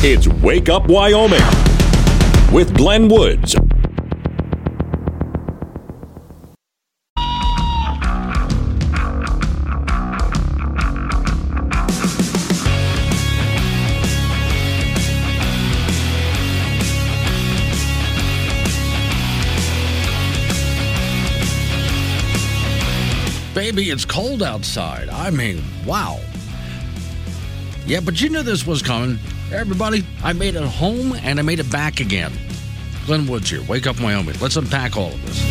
It's 0.00 0.28
Wake 0.28 0.68
Up 0.68 0.86
Wyoming 0.86 1.42
with 2.52 2.72
Glenn 2.76 3.08
Woods. 3.08 3.56
Baby, 23.52 23.90
it's 23.90 24.04
cold 24.04 24.44
outside. 24.44 25.08
I 25.08 25.30
mean, 25.30 25.60
wow. 25.84 26.20
Yeah, 27.88 28.00
but 28.00 28.20
you 28.20 28.28
knew 28.28 28.42
this 28.42 28.66
was 28.66 28.82
coming. 28.82 29.18
Everybody, 29.50 30.04
I 30.22 30.34
made 30.34 30.56
it 30.56 30.62
home 30.62 31.14
and 31.22 31.38
I 31.38 31.42
made 31.42 31.58
it 31.58 31.72
back 31.72 32.00
again. 32.00 32.30
Glenn 33.06 33.26
Woods 33.26 33.48
here. 33.48 33.62
Wake 33.62 33.86
up, 33.86 33.98
Wyoming. 33.98 34.34
Let's 34.42 34.56
unpack 34.56 34.98
all 34.98 35.10
of 35.10 35.22
this. 35.24 35.42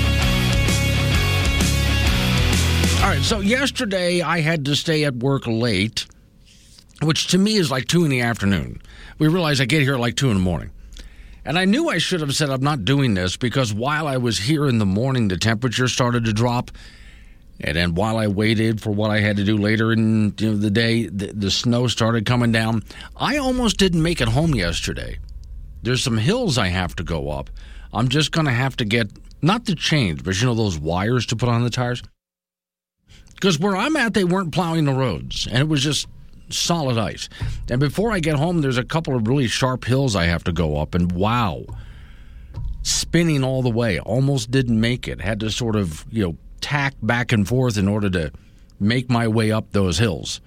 All 3.02 3.10
right, 3.10 3.24
so 3.24 3.40
yesterday 3.40 4.22
I 4.22 4.42
had 4.42 4.66
to 4.66 4.76
stay 4.76 5.04
at 5.06 5.16
work 5.16 5.48
late, 5.48 6.06
which 7.02 7.26
to 7.30 7.40
me 7.40 7.56
is 7.56 7.72
like 7.72 7.88
2 7.88 8.04
in 8.04 8.12
the 8.12 8.22
afternoon. 8.22 8.84
We 9.18 9.30
realized 9.30 9.60
I 9.60 9.66
get 9.66 9.82
here 9.82 9.96
at 9.96 10.00
like 10.00 10.16
2 10.16 10.30
in 10.30 10.36
the 10.36 10.44
morning. 10.44 10.70
And 11.44 11.58
I 11.58 11.66
knew 11.66 11.90
I 11.90 11.98
should 11.98 12.22
have 12.22 12.36
said 12.36 12.52
I'm 12.52 12.62
not 12.62 12.86
doing 12.86 13.16
this 13.16 13.36
because 13.36 13.74
while 13.74 14.08
I 14.08 14.18
was 14.18 14.38
here 14.38 14.68
in 14.68 14.78
the 14.78 14.86
morning, 14.86 15.28
the 15.28 15.38
temperature 15.38 15.88
started 15.88 16.26
to 16.26 16.34
drop. 16.34 16.70
And 17.60 17.76
then 17.76 17.96
while 17.96 18.18
I 18.18 18.28
waited 18.28 18.82
for 18.82 18.92
what 18.92 19.10
I 19.10 19.20
had 19.20 19.38
to 19.38 19.44
do 19.44 19.58
later 19.58 19.92
in 19.92 20.36
the 20.36 20.70
day, 20.70 21.08
the, 21.08 21.34
the 21.34 21.52
snow 21.52 21.88
started 21.88 22.26
coming 22.26 22.52
down. 22.52 22.84
I 23.16 23.38
almost 23.38 23.78
didn't 23.78 24.04
make 24.04 24.22
it 24.22 24.28
home 24.28 24.54
yesterday. 24.54 25.18
There's 25.82 26.04
some 26.04 26.18
hills 26.18 26.58
I 26.58 26.68
have 26.68 26.96
to 26.98 27.04
go 27.04 27.30
up. 27.30 27.50
I'm 27.94 28.10
just 28.10 28.32
going 28.32 28.46
to 28.46 28.52
have 28.52 28.76
to 28.78 28.86
get, 28.86 29.10
not 29.42 29.66
the 29.66 29.76
chains, 29.76 30.22
but 30.22 30.40
you 30.40 30.48
know 30.48 30.54
those 30.54 30.78
wires 30.78 31.26
to 31.28 31.36
put 31.36 31.50
on 31.50 31.64
the 31.64 31.70
tires? 31.70 32.04
Because 33.34 33.60
where 33.60 33.76
I'm 33.76 33.96
at, 33.96 34.14
they 34.14 34.24
weren't 34.24 34.52
plowing 34.52 34.86
the 34.86 34.94
roads, 34.94 35.48
and 35.48 35.58
it 35.58 35.68
was 35.68 35.84
just 35.84 36.08
solid 36.50 36.98
ice. 36.98 37.30
And 37.70 37.80
before 37.80 38.12
I 38.12 38.20
get 38.20 38.36
home, 38.36 38.62
there's 38.62 38.78
a 38.78 38.84
couple 38.84 39.16
of 39.16 39.28
really 39.28 39.48
sharp 39.48 39.86
hills 39.86 40.16
I 40.16 40.26
have 40.26 40.44
to 40.46 40.52
go 40.52 40.78
up, 40.78 40.96
and 40.96 41.12
wow, 41.12 41.66
spinning 42.82 43.44
all 43.44 43.62
the 43.62 43.70
way. 43.70 44.00
Almost 44.00 44.52
didn't 44.52 44.80
make 44.80 45.08
it. 45.08 45.22
Had 45.22 45.40
to 45.42 45.52
sort 45.52 45.76
of, 45.76 46.06
you 46.12 46.24
know, 46.24 46.38
tack 46.62 46.96
back 47.02 47.32
and 47.32 47.48
forth 47.48 47.78
in 47.78 47.88
order 47.88 48.10
to 48.10 48.32
make 48.80 49.10
my 49.10 49.28
way 49.28 49.52
up 49.52 49.72
those 49.72 49.98
hills. 49.98 50.42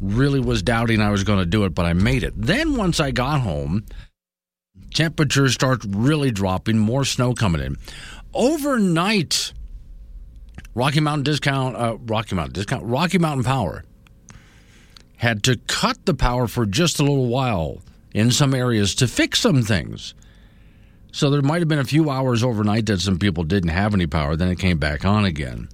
Really 0.00 0.40
was 0.40 0.62
doubting 0.62 1.00
I 1.00 1.10
was 1.10 1.24
going 1.24 1.38
to 1.38 1.46
do 1.46 1.64
it, 1.64 1.74
but 1.74 1.86
I 1.86 1.92
made 1.92 2.22
it. 2.22 2.34
Then 2.36 2.76
once 2.76 3.00
I 3.00 3.10
got 3.10 3.40
home, 3.40 3.84
temperatures 4.92 5.54
start 5.54 5.84
really 5.88 6.30
dropping, 6.30 6.78
more 6.78 7.04
snow 7.04 7.34
coming 7.34 7.62
in. 7.62 7.76
Overnight, 8.32 9.52
Rocky 10.74 11.00
Mountain 11.00 11.24
Discount, 11.24 11.76
uh, 11.76 11.96
Rocky 12.04 12.34
Mountain 12.34 12.54
Discount, 12.54 12.84
Rocky 12.84 13.18
Mountain 13.18 13.44
Power 13.44 13.84
had 15.16 15.42
to 15.44 15.56
cut 15.56 16.04
the 16.04 16.14
power 16.14 16.46
for 16.46 16.66
just 16.66 16.98
a 16.98 17.02
little 17.02 17.28
while 17.28 17.80
in 18.12 18.30
some 18.30 18.54
areas 18.54 18.94
to 18.96 19.08
fix 19.08 19.40
some 19.40 19.62
things. 19.62 20.14
So 21.14 21.30
there 21.30 21.42
might 21.42 21.60
have 21.60 21.68
been 21.68 21.78
a 21.78 21.84
few 21.84 22.10
hours 22.10 22.42
overnight 22.42 22.86
that 22.86 23.00
some 23.00 23.20
people 23.20 23.44
didn't 23.44 23.70
have 23.70 23.94
any 23.94 24.08
power. 24.08 24.34
Then 24.34 24.48
it 24.48 24.58
came 24.58 24.78
back 24.78 25.04
on 25.04 25.24
again. 25.24 25.68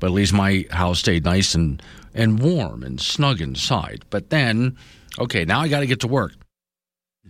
But 0.00 0.08
at 0.08 0.12
least 0.12 0.32
my 0.32 0.66
house 0.72 0.98
stayed 0.98 1.24
nice 1.24 1.54
and, 1.54 1.80
and 2.12 2.40
warm 2.40 2.82
and 2.82 3.00
snug 3.00 3.40
inside. 3.40 4.04
But 4.10 4.30
then, 4.30 4.76
okay, 5.16 5.44
now 5.44 5.60
I 5.60 5.68
got 5.68 5.80
to 5.80 5.86
get 5.86 6.00
to 6.00 6.08
work. 6.08 6.32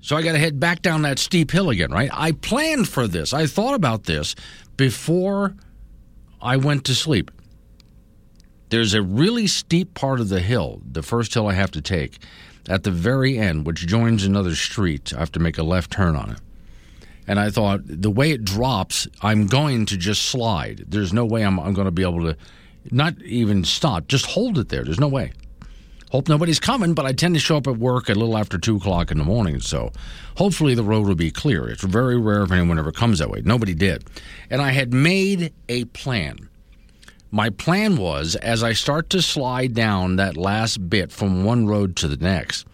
So 0.01 0.17
I 0.17 0.23
got 0.23 0.33
to 0.33 0.39
head 0.39 0.59
back 0.59 0.81
down 0.81 1.03
that 1.03 1.19
steep 1.19 1.51
hill 1.51 1.69
again, 1.69 1.91
right? 1.91 2.09
I 2.15 2.33
planned 2.33 2.89
for 2.89 3.07
this. 3.07 3.35
I 3.35 3.45
thought 3.45 3.75
about 3.75 4.05
this 4.05 4.35
before 4.79 5.55
I 6.41 6.57
went 6.57 6.87
to 6.87 6.95
sleep. 6.95 7.31
There's 8.71 8.95
a 8.95 9.03
really 9.03 9.49
steep 9.49 9.93
part 9.93 10.21
of 10.21 10.31
the 10.31 10.41
hill, 10.41 10.81
the 10.91 11.03
first 11.03 11.35
hill 11.35 11.47
I 11.47 11.53
have 11.53 11.73
to 11.73 11.83
take, 11.83 12.21
at 12.71 12.85
the 12.85 12.91
very 12.91 13.37
end, 13.37 13.67
which 13.67 13.87
joins 13.87 14.25
another 14.25 14.55
street. 14.55 15.13
I 15.15 15.19
have 15.19 15.33
to 15.33 15.41
make 15.41 15.59
a 15.59 15.63
left 15.63 15.91
turn 15.91 16.17
on 16.17 16.31
it. 16.31 16.41
And 17.29 17.39
I 17.39 17.51
thought, 17.51 17.83
the 17.85 18.11
way 18.11 18.33
it 18.33 18.43
drops, 18.43 19.07
I'm 19.21 19.47
going 19.47 19.87
to 19.87 19.97
just 19.97 20.23
slide. 20.23 20.85
There's 20.89 21.13
no 21.13 21.27
way 21.27 21.45
I'm, 21.45 21.61
I'm 21.61 21.75
going 21.75 21.85
to 21.85 21.93
be 21.93 22.03
able 22.03 22.25
to 22.25 22.37
not 22.91 23.21
even 23.23 23.65
stop, 23.65 24.09
just 24.09 24.27
hold 24.27 24.59
it 24.59 24.71
there. 24.71 24.83
There's 24.83 24.99
no 24.99 25.09
way. 25.09 25.33
Hope 26.11 26.27
nobody's 26.27 26.59
coming, 26.59 26.95
but 26.95 27.05
I 27.05 27.13
tend 27.13 27.35
to 27.35 27.41
show 27.41 27.59
up 27.59 27.67
at 27.67 27.77
work 27.77 28.09
a 28.09 28.15
little 28.15 28.39
after 28.39 28.57
2 28.57 28.77
o'clock 28.77 29.11
in 29.11 29.19
the 29.19 29.25
morning, 29.25 29.61
so 29.61 29.93
hopefully 30.39 30.75
the 30.75 30.83
road 30.83 31.07
will 31.07 31.15
be 31.15 31.31
clear. 31.31 31.69
It's 31.69 31.85
very 31.85 32.19
rare 32.19 32.45
if 32.45 32.51
anyone 32.51 32.79
ever 32.79 32.93
comes 32.93 33.19
that 33.19 33.29
way. 33.29 33.43
Nobody 33.45 33.75
did. 33.75 34.05
And 34.49 34.63
I 34.63 34.71
had 34.71 34.95
made 34.95 35.53
a 35.69 35.85
plan. 35.85 36.49
My 37.31 37.51
plan 37.51 37.99
was 37.99 38.37
as 38.37 38.63
I 38.63 38.73
start 38.73 39.11
to 39.11 39.21
slide 39.21 39.75
down 39.75 40.17
that 40.17 40.39
last 40.39 40.89
bit 40.89 41.13
from 41.13 41.45
one 41.45 41.67
road 41.67 41.95
to 41.97 42.09
the 42.09 42.17
next, 42.17 42.67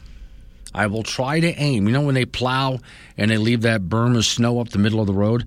I 0.75 0.89
will 0.89 1.05
try 1.05 1.39
to 1.41 1.55
aim. 1.55 1.87
You 1.87 1.93
know, 1.93 2.03
when 2.03 2.17
they 2.17 2.25
plow 2.25 2.81
and 3.17 3.31
they 3.31 3.39
leave 3.39 3.63
that 3.63 3.83
berm 3.83 4.17
of 4.17 4.25
snow 4.25 4.61
up 4.61 4.71
the 4.71 4.79
middle 4.79 5.01
of 5.01 5.07
the 5.07 5.13
road? 5.13 5.47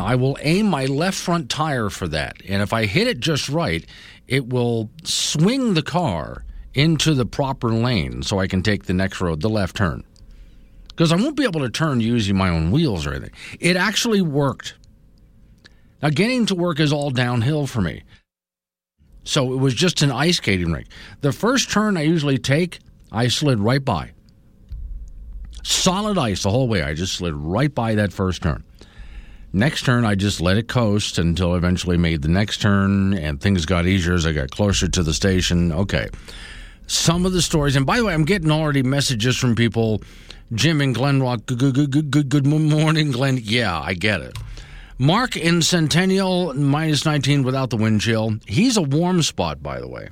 I 0.00 0.16
will 0.16 0.36
aim 0.40 0.66
my 0.66 0.86
left 0.86 1.16
front 1.16 1.48
tire 1.48 1.90
for 1.90 2.08
that. 2.08 2.36
And 2.48 2.60
if 2.60 2.72
I 2.72 2.86
hit 2.86 3.06
it 3.06 3.20
just 3.20 3.48
right, 3.48 3.86
it 4.26 4.48
will 4.48 4.90
swing 5.04 5.74
the 5.74 5.82
car 5.82 6.44
into 6.74 7.14
the 7.14 7.26
proper 7.26 7.72
lane 7.72 8.22
so 8.22 8.40
I 8.40 8.48
can 8.48 8.62
take 8.62 8.84
the 8.84 8.94
next 8.94 9.20
road, 9.20 9.40
the 9.40 9.48
left 9.48 9.76
turn. 9.76 10.02
Because 10.88 11.12
I 11.12 11.16
won't 11.16 11.36
be 11.36 11.44
able 11.44 11.60
to 11.60 11.70
turn 11.70 12.00
using 12.00 12.36
my 12.36 12.48
own 12.48 12.70
wheels 12.70 13.06
or 13.06 13.12
anything. 13.12 13.32
It 13.60 13.76
actually 13.76 14.22
worked. 14.22 14.74
Now, 16.02 16.10
getting 16.10 16.46
to 16.46 16.54
work 16.54 16.80
is 16.80 16.92
all 16.92 17.10
downhill 17.10 17.66
for 17.66 17.80
me. 17.80 18.02
So 19.24 19.52
it 19.52 19.56
was 19.56 19.74
just 19.74 20.02
an 20.02 20.12
ice 20.12 20.36
skating 20.36 20.72
rink. 20.72 20.88
The 21.20 21.32
first 21.32 21.70
turn 21.70 21.96
I 21.96 22.02
usually 22.02 22.38
take, 22.38 22.80
I 23.10 23.28
slid 23.28 23.58
right 23.60 23.84
by. 23.84 24.12
Solid 25.64 26.18
ice 26.18 26.42
the 26.42 26.50
whole 26.50 26.68
way. 26.68 26.82
I 26.82 26.94
just 26.94 27.14
slid 27.14 27.34
right 27.34 27.74
by 27.74 27.96
that 27.96 28.12
first 28.12 28.42
turn. 28.42 28.62
Next 29.52 29.84
turn, 29.84 30.04
I 30.04 30.14
just 30.14 30.40
let 30.40 30.56
it 30.56 30.68
coast 30.68 31.16
until 31.16 31.52
I 31.52 31.56
eventually 31.56 31.96
made 31.96 32.22
the 32.22 32.28
next 32.28 32.60
turn, 32.60 33.14
and 33.14 33.40
things 33.40 33.66
got 33.66 33.86
easier 33.86 34.14
as 34.14 34.26
I 34.26 34.32
got 34.32 34.50
closer 34.50 34.88
to 34.88 35.02
the 35.02 35.14
station. 35.14 35.72
Okay. 35.72 36.08
Some 36.86 37.24
of 37.24 37.32
the 37.32 37.40
stories, 37.40 37.76
and 37.76 37.86
by 37.86 37.96
the 37.96 38.04
way, 38.04 38.12
I'm 38.12 38.24
getting 38.24 38.50
already 38.50 38.82
messages 38.82 39.38
from 39.38 39.54
people. 39.54 40.02
Jim 40.52 40.80
and 40.82 40.94
Glenrock, 40.94 41.46
good, 41.46 41.58
good, 41.58 41.90
good, 41.90 42.10
good, 42.10 42.28
good 42.28 42.46
morning, 42.46 43.10
Glenn. 43.10 43.38
Yeah, 43.42 43.80
I 43.80 43.94
get 43.94 44.20
it. 44.20 44.36
Mark 44.98 45.36
in 45.36 45.62
Centennial, 45.62 46.52
minus 46.54 47.06
19 47.06 47.42
without 47.42 47.70
the 47.70 47.76
wind 47.76 48.02
chill. 48.02 48.38
He's 48.46 48.76
a 48.76 48.82
warm 48.82 49.22
spot, 49.22 49.62
by 49.62 49.80
the 49.80 49.88
way. 49.88 50.10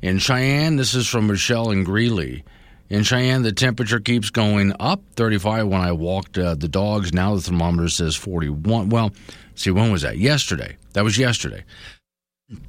In 0.00 0.18
Cheyenne, 0.18 0.76
this 0.76 0.94
is 0.94 1.06
from 1.06 1.26
Michelle 1.26 1.70
and 1.70 1.84
Greeley. 1.84 2.42
In 2.92 3.04
Cheyenne, 3.04 3.40
the 3.40 3.52
temperature 3.52 4.00
keeps 4.00 4.28
going 4.28 4.74
up 4.78 5.02
35 5.16 5.66
when 5.66 5.80
I 5.80 5.92
walked 5.92 6.36
uh, 6.36 6.54
the 6.54 6.68
dogs. 6.68 7.14
Now 7.14 7.34
the 7.34 7.40
thermometer 7.40 7.88
says 7.88 8.14
41. 8.16 8.90
Well, 8.90 9.12
see, 9.54 9.70
when 9.70 9.90
was 9.90 10.02
that? 10.02 10.18
Yesterday. 10.18 10.76
That 10.92 11.02
was 11.02 11.16
yesterday. 11.16 11.64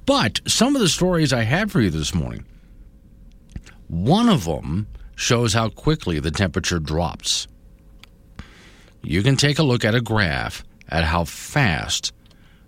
But 0.06 0.39
some 0.47 0.78
of 0.78 0.81
the 0.81 0.88
stories 0.88 1.34
I 1.34 1.41
had 1.41 1.73
for 1.73 1.81
you 1.81 1.89
this 1.89 2.16
morning, 2.16 2.45
one 3.89 4.29
of 4.29 4.45
them 4.45 4.88
shows 5.17 5.53
how 5.53 5.67
quickly 5.67 6.22
the 6.22 6.31
temperature 6.31 6.79
drops. 6.79 7.50
You 9.01 9.23
can 9.23 9.35
take 9.35 9.59
a 9.59 9.63
look 9.63 9.84
at 9.84 9.94
a 9.94 10.00
graph 10.00 10.63
at 10.88 11.03
how 11.03 11.25
fast 11.25 12.13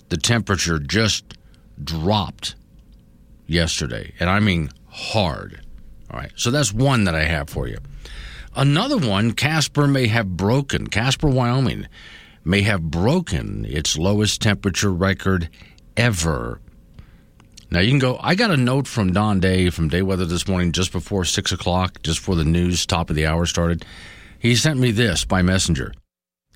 the 0.10 0.18
temperature 0.18 0.78
just 0.78 1.38
dropped 1.82 2.56
yesterday. 3.48 4.14
And 4.20 4.30
I 4.30 4.42
mean 4.42 4.72
hard. 4.90 5.65
All 6.16 6.22
right, 6.22 6.32
so 6.38 6.50
that's 6.50 6.72
one 6.72 7.04
that 7.04 7.14
I 7.14 7.26
have 7.26 7.50
for 7.50 7.68
you. 7.68 7.78
Another 8.56 8.98
one, 8.98 9.34
Casper 9.34 9.86
may 9.86 10.08
have 10.08 10.38
broken, 10.38 10.88
Casper, 10.88 11.28
Wyoming 11.28 11.90
may 12.46 12.62
have 12.62 12.84
broken 12.84 13.66
its 13.66 13.98
lowest 13.98 14.42
temperature 14.42 14.94
record 14.94 15.50
ever. 15.98 16.62
Now 17.70 17.82
you 17.82 17.90
can 17.90 18.00
go. 18.00 18.18
I 18.22 18.36
got 18.36 18.52
a 18.52 18.56
note 18.56 18.88
from 18.88 19.12
Don 19.12 19.42
Day 19.42 19.70
from 19.70 19.90
Day 19.90 20.02
Weather 20.04 20.24
this 20.24 20.48
morning, 20.48 20.72
just 20.72 20.94
before 20.94 21.26
six 21.26 21.52
o'clock, 21.52 22.02
just 22.02 22.20
before 22.20 22.36
the 22.36 22.46
news 22.46 22.86
top 22.86 23.10
of 23.10 23.18
the 23.18 23.26
hour 23.26 23.46
started. 23.46 23.84
He 24.40 24.56
sent 24.56 24.80
me 24.80 24.92
this 24.92 25.26
by 25.26 25.42
messenger. 25.42 25.92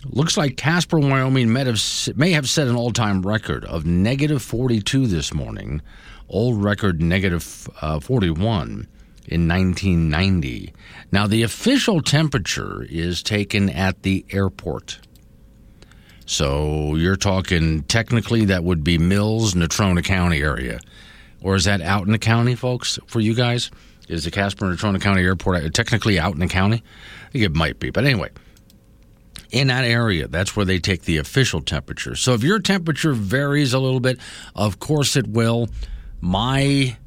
Looks 0.05 0.37
like 0.37 0.55
Casper, 0.55 0.99
Wyoming 0.99 1.51
may 1.51 1.65
have, 1.65 1.81
may 2.15 2.31
have 2.31 2.47
set 2.47 2.69
an 2.69 2.77
all 2.77 2.91
time 2.91 3.23
record 3.23 3.65
of 3.65 3.85
negative 3.85 4.41
42 4.41 5.07
this 5.07 5.33
morning, 5.33 5.81
old 6.29 6.63
record 6.63 7.01
negative, 7.01 7.67
uh, 7.81 7.99
41 7.99 8.87
in 9.29 9.47
1990. 9.47 10.73
Now, 11.11 11.27
the 11.27 11.43
official 11.43 12.01
temperature 12.01 12.85
is 12.89 13.23
taken 13.23 13.69
at 13.69 14.03
the 14.03 14.25
airport. 14.31 14.99
So 16.25 16.95
you're 16.95 17.15
talking 17.15 17.83
technically 17.83 18.45
that 18.45 18.63
would 18.63 18.83
be 18.83 18.97
Mills, 18.97 19.53
Natrona 19.53 20.03
County 20.03 20.41
area. 20.41 20.79
Or 21.41 21.55
is 21.55 21.65
that 21.65 21.81
out 21.81 22.05
in 22.05 22.11
the 22.11 22.19
county, 22.19 22.55
folks, 22.55 22.99
for 23.07 23.19
you 23.19 23.33
guys? 23.33 23.71
Is 24.07 24.25
the 24.25 24.31
Casper 24.31 24.65
Natrona 24.65 24.99
County 24.99 25.21
Airport 25.21 25.63
uh, 25.63 25.69
technically 25.69 26.19
out 26.19 26.33
in 26.33 26.39
the 26.39 26.47
county? 26.47 26.83
I 27.27 27.31
think 27.31 27.45
it 27.45 27.55
might 27.55 27.79
be. 27.79 27.91
But 27.91 28.05
anyway, 28.05 28.29
in 29.51 29.67
that 29.67 29.85
area, 29.85 30.27
that's 30.27 30.55
where 30.55 30.65
they 30.65 30.79
take 30.79 31.03
the 31.03 31.17
official 31.17 31.61
temperature. 31.61 32.15
So 32.15 32.33
if 32.33 32.43
your 32.43 32.59
temperature 32.59 33.13
varies 33.13 33.73
a 33.73 33.79
little 33.79 33.99
bit, 33.99 34.19
of 34.55 34.79
course 34.79 35.15
it 35.15 35.27
will. 35.27 35.69
My 36.21 36.97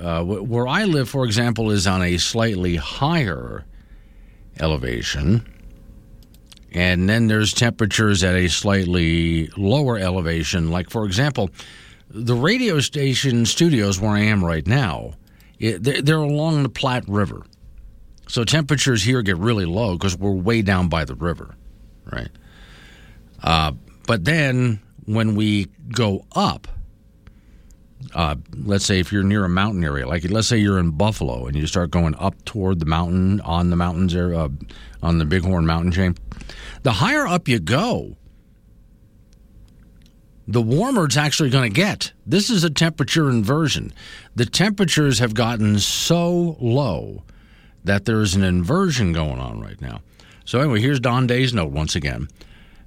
uh, 0.00 0.22
where 0.22 0.68
I 0.68 0.84
live, 0.84 1.08
for 1.08 1.24
example, 1.24 1.70
is 1.70 1.86
on 1.86 2.02
a 2.02 2.18
slightly 2.18 2.76
higher 2.76 3.64
elevation. 4.60 5.46
And 6.72 7.08
then 7.08 7.26
there's 7.26 7.54
temperatures 7.54 8.22
at 8.22 8.34
a 8.34 8.48
slightly 8.48 9.48
lower 9.56 9.98
elevation. 9.98 10.70
Like, 10.70 10.90
for 10.90 11.06
example, 11.06 11.50
the 12.10 12.34
radio 12.34 12.80
station 12.80 13.46
studios 13.46 13.98
where 14.00 14.10
I 14.10 14.20
am 14.20 14.44
right 14.44 14.66
now, 14.66 15.14
it, 15.58 15.82
they're 16.04 16.16
along 16.16 16.62
the 16.62 16.68
Platte 16.68 17.08
River. 17.08 17.42
So 18.28 18.44
temperatures 18.44 19.02
here 19.02 19.22
get 19.22 19.38
really 19.38 19.64
low 19.64 19.94
because 19.94 20.16
we're 20.18 20.32
way 20.32 20.60
down 20.60 20.88
by 20.88 21.04
the 21.04 21.14
river, 21.14 21.54
right? 22.12 22.28
Uh, 23.42 23.72
but 24.06 24.24
then 24.24 24.80
when 25.06 25.34
we 25.34 25.68
go 25.92 26.26
up, 26.34 26.68
uh, 28.16 28.34
let's 28.64 28.86
say 28.86 28.98
if 28.98 29.12
you're 29.12 29.22
near 29.22 29.44
a 29.44 29.48
mountain 29.48 29.84
area, 29.84 30.08
like 30.08 30.24
let's 30.30 30.48
say 30.48 30.56
you're 30.56 30.78
in 30.78 30.90
Buffalo 30.92 31.46
and 31.46 31.54
you 31.54 31.66
start 31.66 31.90
going 31.90 32.14
up 32.14 32.46
toward 32.46 32.80
the 32.80 32.86
mountain 32.86 33.42
on 33.42 33.68
the 33.68 33.76
mountains 33.76 34.14
there, 34.14 34.34
uh, 34.34 34.48
on 35.02 35.18
the 35.18 35.26
Bighorn 35.26 35.66
Mountain 35.66 35.92
chain, 35.92 36.14
the 36.82 36.92
higher 36.92 37.26
up 37.26 37.46
you 37.46 37.60
go, 37.60 38.16
the 40.48 40.62
warmer 40.62 41.04
it's 41.04 41.18
actually 41.18 41.50
going 41.50 41.70
to 41.70 41.74
get. 41.74 42.12
This 42.24 42.48
is 42.48 42.64
a 42.64 42.70
temperature 42.70 43.28
inversion. 43.28 43.92
The 44.34 44.46
temperatures 44.46 45.18
have 45.18 45.34
gotten 45.34 45.78
so 45.78 46.56
low 46.58 47.22
that 47.84 48.06
there's 48.06 48.34
an 48.34 48.42
inversion 48.42 49.12
going 49.12 49.40
on 49.40 49.60
right 49.60 49.80
now. 49.82 50.00
So, 50.46 50.60
anyway, 50.60 50.80
here's 50.80 51.00
Don 51.00 51.26
Day's 51.26 51.52
note 51.52 51.70
once 51.70 51.94
again. 51.94 52.28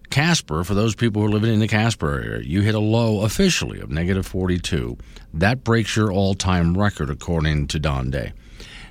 Casper, 0.09 0.63
for 0.63 0.73
those 0.73 0.95
people 0.95 1.21
who 1.21 1.27
are 1.27 1.31
living 1.31 1.53
in 1.53 1.59
the 1.59 1.67
Casper 1.67 2.19
area, 2.21 2.41
you 2.43 2.61
hit 2.61 2.75
a 2.75 2.79
low 2.79 3.21
officially 3.21 3.79
of 3.79 3.91
negative 3.91 4.25
42. 4.25 4.97
That 5.33 5.63
breaks 5.63 5.95
your 5.95 6.11
all 6.11 6.33
time 6.33 6.77
record, 6.77 7.09
according 7.09 7.67
to 7.67 7.79
Don 7.79 8.09
Day. 8.09 8.33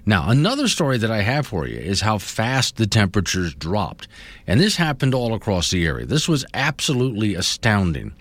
Now, 0.06 0.30
another 0.30 0.68
story 0.68 0.96
that 0.98 1.10
I 1.10 1.20
have 1.20 1.46
for 1.46 1.66
you 1.66 1.76
is 1.76 2.00
how 2.00 2.18
fast 2.18 2.76
the 2.76 2.86
temperatures 2.86 3.54
dropped. 3.54 4.08
And 4.46 4.58
this 4.58 4.76
happened 4.76 5.14
all 5.14 5.34
across 5.34 5.70
the 5.70 5.86
area. 5.86 6.06
This 6.06 6.28
was 6.28 6.46
absolutely 6.54 7.34
astounding. 7.34 8.14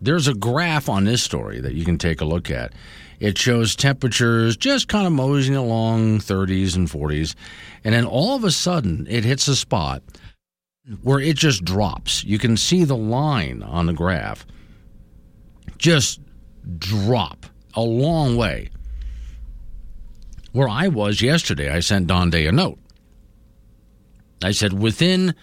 There's 0.00 0.28
a 0.28 0.34
graph 0.34 0.88
on 0.88 1.04
this 1.04 1.22
story 1.22 1.60
that 1.60 1.74
you 1.74 1.84
can 1.84 1.98
take 1.98 2.20
a 2.20 2.26
look 2.26 2.50
at. 2.50 2.72
It 3.18 3.38
shows 3.38 3.74
temperatures 3.74 4.56
just 4.56 4.88
kind 4.88 5.06
of 5.06 5.12
moseying 5.12 5.56
along 5.56 6.18
30s 6.18 6.76
and 6.76 6.86
40s. 6.86 7.34
And 7.82 7.94
then 7.94 8.04
all 8.04 8.36
of 8.36 8.44
a 8.44 8.50
sudden, 8.50 9.06
it 9.08 9.24
hits 9.24 9.48
a 9.48 9.56
spot 9.56 10.02
where 11.02 11.20
it 11.20 11.36
just 11.36 11.64
drops. 11.64 12.24
You 12.24 12.38
can 12.38 12.56
see 12.56 12.84
the 12.84 12.96
line 12.96 13.62
on 13.62 13.86
the 13.86 13.92
graph 13.92 14.46
just 15.78 16.20
drop 16.78 17.46
a 17.74 17.82
long 17.82 18.36
way. 18.36 18.70
Where 20.52 20.68
I 20.68 20.88
was 20.88 21.20
yesterday, 21.20 21.70
I 21.70 21.80
sent 21.80 22.06
Don 22.06 22.30
Day 22.30 22.46
a 22.46 22.52
note. 22.52 22.78
I 24.42 24.52
said, 24.52 24.72
within 24.72 25.34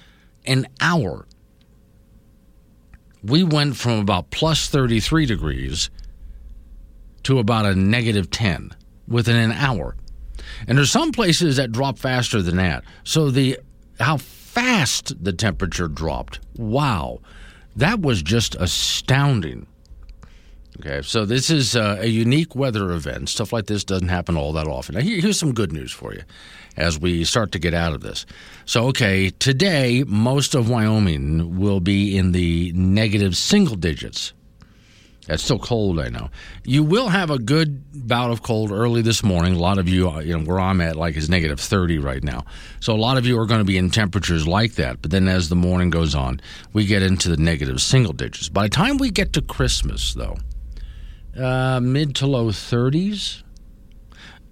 an 0.46 0.68
hour, 0.82 1.28
we 3.24 3.44
went 3.44 3.76
from 3.76 4.00
about 4.00 4.32
plus 4.32 4.68
33 4.70 5.26
degrees 5.26 5.90
to 7.24 7.40
about 7.40 7.66
a 7.66 7.76
negative 7.76 8.30
10 8.32 8.72
within 9.08 9.36
an 9.36 9.52
hour. 9.52 9.96
And 10.68 10.78
there's 10.78 10.92
some 10.92 11.12
places 11.12 11.58
that 11.58 11.72
drop 11.72 11.98
faster 11.98 12.42
than 12.42 12.58
that. 12.58 12.84
So 13.04 13.30
the 13.30 13.60
how 14.00 14.18
fast 14.54 15.24
the 15.24 15.34
temperature 15.34 15.88
dropped. 15.88 16.40
Wow. 16.58 17.22
That 17.76 18.02
was 18.02 18.22
just 18.22 18.56
astounding. 18.56 19.66
Okay, 20.80 21.02
so 21.04 21.26
this 21.26 21.50
is 21.50 21.76
uh, 21.76 21.98
a 22.00 22.08
unique 22.08 22.56
weather 22.56 22.92
event. 22.92 23.30
Stuff 23.30 23.54
like 23.54 23.68
this 23.68 23.84
doesn't 23.84 24.10
happen 24.10 24.38
all 24.38 24.54
that 24.54 24.68
often. 24.68 24.96
Now, 24.96 25.02
here's 25.02 25.40
some 25.40 25.54
good 25.54 25.72
news 25.72 25.92
for 25.92 26.14
you 26.14 26.24
as 26.78 27.00
we 27.00 27.24
start 27.24 27.52
to 27.52 27.60
get 27.60 27.74
out 27.74 27.94
of 27.94 28.02
this. 28.02 28.26
So, 28.66 28.88
okay, 28.88 29.30
today, 29.30 30.04
most 30.08 30.56
of 30.56 30.70
Wyoming 30.70 31.60
will 31.60 31.80
be 31.80 32.18
in 32.18 32.32
the 32.32 32.72
negative 32.74 33.38
single 33.38 33.76
digits. 33.76 34.34
It's 35.30 35.44
still 35.44 35.60
cold, 35.60 36.00
I 36.00 36.10
know. 36.10 36.30
You 36.66 36.84
will 36.84 37.08
have 37.08 37.30
a 37.30 37.40
good 37.40 38.08
bout 38.08 38.30
of 38.32 38.44
cold 38.44 38.72
early 38.72 39.02
this 39.02 39.24
morning. 39.24 39.56
A 39.56 39.60
lot 39.60 39.78
of 39.78 39.88
you, 39.88 40.10
uh, 40.10 40.20
you 40.20 40.38
know, 40.38 40.44
where 40.44 40.60
I'm 40.60 40.82
at, 40.82 40.98
like 40.98 41.16
is 41.16 41.30
negative 41.30 41.62
30 41.62 42.00
right 42.00 42.22
now. 42.22 42.44
So 42.82 42.94
a 42.94 42.98
lot 42.98 43.18
of 43.18 43.26
you 43.26 43.40
are 43.40 43.46
going 43.46 43.62
to 43.62 43.66
be 43.66 43.78
in 43.78 43.90
temperatures 43.90 44.46
like 44.46 44.74
that. 44.74 45.02
But 45.02 45.12
then 45.12 45.30
as 45.30 45.48
the 45.48 45.56
morning 45.56 45.90
goes 45.90 46.14
on, 46.14 46.42
we 46.74 46.86
get 46.86 47.04
into 47.04 47.30
the 47.30 47.38
negative 47.38 47.82
single 47.82 48.12
digits. 48.12 48.50
By 48.50 48.64
the 48.64 48.70
time 48.70 48.98
we 48.98 49.12
get 49.12 49.32
to 49.34 49.42
Christmas, 49.42 50.14
though, 50.14 50.38
uh, 51.38 51.80
mid 51.80 52.16
to 52.16 52.28
low 52.28 52.48
30s, 52.48 53.43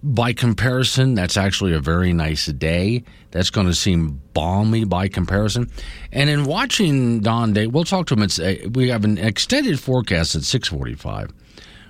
by 0.03 0.33
comparison, 0.33 1.13
that's 1.13 1.37
actually 1.37 1.73
a 1.73 1.79
very 1.79 2.11
nice 2.11 2.47
day. 2.47 3.03
That's 3.31 3.49
going 3.49 3.67
to 3.67 3.75
seem 3.75 4.21
balmy 4.33 4.83
by 4.83 5.07
comparison. 5.07 5.69
And 6.11 6.29
in 6.29 6.45
watching 6.45 7.19
Don 7.19 7.53
Day, 7.53 7.67
we'll 7.67 7.83
talk 7.83 8.07
to 8.07 8.15
him. 8.15 8.23
It's 8.23 8.39
a, 8.39 8.65
we 8.67 8.89
have 8.89 9.05
an 9.05 9.17
extended 9.17 9.79
forecast 9.79 10.35
at 10.35 10.41
6:45. 10.41 11.31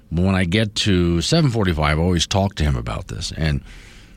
When 0.09 0.35
I 0.35 0.43
get 0.43 0.75
to 0.75 1.17
7:45, 1.17 1.79
I 1.79 1.93
always 1.93 2.27
talk 2.27 2.55
to 2.55 2.63
him 2.63 2.75
about 2.75 3.07
this, 3.07 3.31
and 3.31 3.63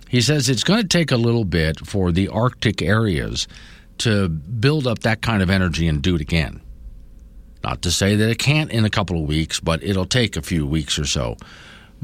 he 0.08 0.20
says 0.20 0.48
it's 0.48 0.64
going 0.64 0.82
to 0.82 0.88
take 0.88 1.12
a 1.12 1.16
little 1.16 1.44
bit 1.44 1.86
for 1.86 2.10
the 2.10 2.28
Arctic 2.28 2.82
areas 2.82 3.46
to 3.98 4.28
build 4.28 4.88
up 4.88 5.00
that 5.00 5.22
kind 5.22 5.40
of 5.40 5.50
energy 5.50 5.86
and 5.86 6.02
do 6.02 6.16
it 6.16 6.20
again. 6.20 6.60
Not 7.62 7.82
to 7.82 7.92
say 7.92 8.16
that 8.16 8.28
it 8.28 8.38
can't 8.38 8.72
in 8.72 8.84
a 8.84 8.90
couple 8.90 9.18
of 9.18 9.28
weeks, 9.28 9.60
but 9.60 9.82
it'll 9.84 10.04
take 10.04 10.36
a 10.36 10.42
few 10.42 10.66
weeks 10.66 10.98
or 10.98 11.06
so 11.06 11.36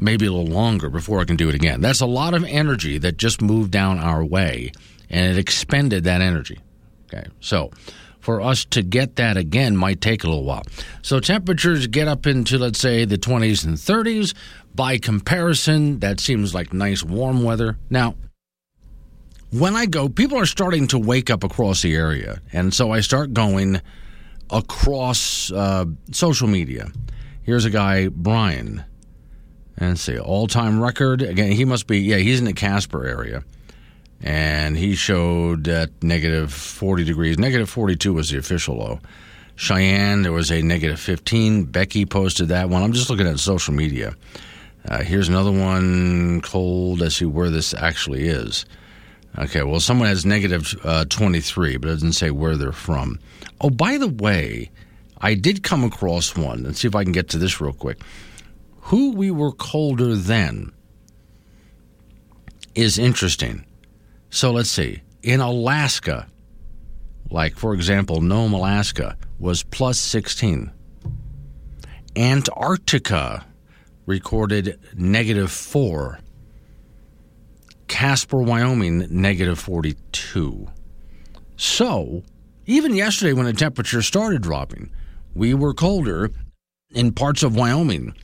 maybe 0.01 0.25
a 0.25 0.31
little 0.31 0.51
longer 0.51 0.89
before 0.89 1.21
I 1.21 1.23
can 1.23 1.37
do 1.37 1.47
it 1.47 1.55
again. 1.55 1.79
That's 1.79 2.01
a 2.01 2.05
lot 2.05 2.33
of 2.33 2.43
energy 2.43 2.97
that 2.97 3.17
just 3.17 3.41
moved 3.41 3.71
down 3.71 3.99
our 3.99 4.25
way 4.25 4.71
and 5.09 5.31
it 5.31 5.37
expended 5.37 6.03
that 6.05 6.21
energy. 6.21 6.59
Okay. 7.05 7.27
So 7.39 7.71
for 8.19 8.41
us 8.41 8.65
to 8.65 8.81
get 8.81 9.17
that 9.17 9.37
again 9.37 9.77
might 9.77 10.01
take 10.01 10.23
a 10.23 10.27
little 10.27 10.43
while. 10.43 10.63
So 11.01 11.19
temperatures 11.19 11.87
get 11.87 12.07
up 12.07 12.25
into, 12.25 12.57
let's 12.57 12.79
say, 12.79 13.05
the 13.05 13.17
20s 13.17 13.65
and 13.65 13.75
30s. 13.75 14.33
By 14.73 14.97
comparison, 14.97 15.99
that 15.99 16.19
seems 16.19 16.55
like 16.55 16.71
nice 16.71 17.03
warm 17.03 17.43
weather. 17.43 17.77
Now, 17.89 18.15
when 19.51 19.75
I 19.75 19.85
go, 19.85 20.07
people 20.07 20.37
are 20.37 20.45
starting 20.45 20.87
to 20.87 20.97
wake 20.97 21.29
up 21.29 21.43
across 21.43 21.81
the 21.81 21.93
area. 21.93 22.39
And 22.53 22.73
so 22.73 22.91
I 22.91 23.01
start 23.01 23.33
going 23.33 23.81
across 24.49 25.51
uh, 25.51 25.85
social 26.11 26.47
media. 26.47 26.89
Here's 27.43 27.65
a 27.65 27.69
guy, 27.69 28.07
Brian. 28.07 28.85
And 29.81 29.97
see, 29.99 30.19
all 30.19 30.45
time 30.45 30.79
record. 30.79 31.23
Again, 31.23 31.53
he 31.53 31.65
must 31.65 31.87
be, 31.87 31.97
yeah, 31.97 32.17
he's 32.17 32.37
in 32.37 32.45
the 32.45 32.53
Casper 32.53 33.03
area. 33.03 33.43
And 34.21 34.77
he 34.77 34.93
showed 34.93 35.67
at 35.67 36.03
negative 36.03 36.53
40 36.53 37.03
degrees. 37.03 37.39
Negative 37.39 37.67
42 37.67 38.13
was 38.13 38.29
the 38.29 38.37
official 38.37 38.77
low. 38.77 38.99
Cheyenne, 39.55 40.21
there 40.21 40.31
was 40.31 40.51
a 40.51 40.61
negative 40.61 40.99
15. 40.99 41.63
Becky 41.63 42.05
posted 42.05 42.49
that 42.49 42.69
one. 42.69 42.83
I'm 42.83 42.93
just 42.93 43.09
looking 43.09 43.25
at 43.25 43.39
social 43.39 43.73
media. 43.73 44.15
Uh, 44.87 45.01
here's 45.01 45.29
another 45.29 45.51
one 45.51 46.41
cold. 46.41 46.99
Let's 46.99 47.15
see 47.15 47.25
where 47.25 47.49
this 47.49 47.73
actually 47.73 48.27
is. 48.27 48.65
Okay, 49.39 49.63
well, 49.63 49.79
someone 49.79 50.09
has 50.09 50.27
negative, 50.27 50.75
uh, 50.83 51.05
23, 51.05 51.77
but 51.77 51.89
it 51.89 51.93
doesn't 51.93 52.13
say 52.13 52.29
where 52.29 52.55
they're 52.55 52.71
from. 52.71 53.19
Oh, 53.59 53.71
by 53.71 53.97
the 53.97 54.09
way, 54.09 54.69
I 55.19 55.33
did 55.33 55.63
come 55.63 55.83
across 55.83 56.37
one. 56.37 56.65
Let's 56.65 56.81
see 56.81 56.87
if 56.87 56.95
I 56.95 57.03
can 57.03 57.13
get 57.13 57.29
to 57.29 57.39
this 57.39 57.59
real 57.59 57.73
quick 57.73 57.99
who 58.81 59.11
we 59.11 59.31
were 59.31 59.51
colder 59.51 60.15
than 60.15 60.71
is 62.75 62.97
interesting. 62.97 63.65
So 64.29 64.51
let's 64.51 64.69
see. 64.69 65.01
In 65.23 65.39
Alaska, 65.39 66.27
like 67.29 67.55
for 67.55 67.73
example, 67.73 68.21
Nome, 68.21 68.53
Alaska, 68.53 69.17
was 69.39 69.63
plus 69.63 69.99
16. 69.99 70.71
Antarctica 72.15 73.45
recorded 74.05 74.79
negative 74.95 75.51
4. 75.51 76.19
Casper, 77.87 78.41
Wyoming, 78.41 79.05
negative 79.09 79.59
42. 79.59 80.67
So, 81.57 82.23
even 82.65 82.95
yesterday 82.95 83.33
when 83.33 83.45
the 83.45 83.53
temperature 83.53 84.01
started 84.01 84.41
dropping, 84.41 84.91
we 85.35 85.53
were 85.53 85.73
colder 85.73 86.31
in 86.93 87.11
parts 87.11 87.43
of 87.43 87.55
Wyoming 87.55 88.15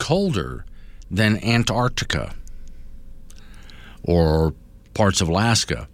colder 0.00 0.64
than 1.10 1.42
Antarctica 1.44 2.34
or 4.02 4.54
parts 4.94 5.20
of 5.20 5.28
Alaska. 5.28 5.88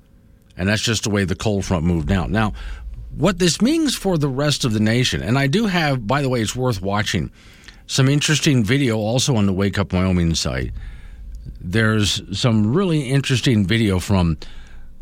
And 0.56 0.68
that's 0.68 0.82
just 0.82 1.02
the 1.02 1.10
way 1.10 1.24
the 1.24 1.34
cold 1.34 1.66
front 1.66 1.84
moved 1.84 2.08
down. 2.08 2.32
Now, 2.32 2.54
what 3.14 3.38
this 3.38 3.60
means 3.60 3.94
for 3.94 4.16
the 4.16 4.28
rest 4.28 4.64
of 4.64 4.72
the 4.72 4.80
nation, 4.80 5.22
and 5.22 5.38
I 5.38 5.46
do 5.46 5.66
have, 5.66 6.06
by 6.06 6.22
the 6.22 6.28
way, 6.28 6.40
it's 6.40 6.56
worth 6.56 6.80
watching 6.80 7.30
some 7.86 8.08
interesting 8.08 8.64
video 8.64 8.96
also 8.96 9.36
on 9.36 9.46
the 9.46 9.52
Wake 9.52 9.78
Up 9.78 9.92
Wyoming 9.92 10.34
site. 10.34 10.72
there's 11.60 12.22
some 12.36 12.72
really 12.72 13.08
interesting 13.08 13.64
video 13.66 14.00
from 14.00 14.36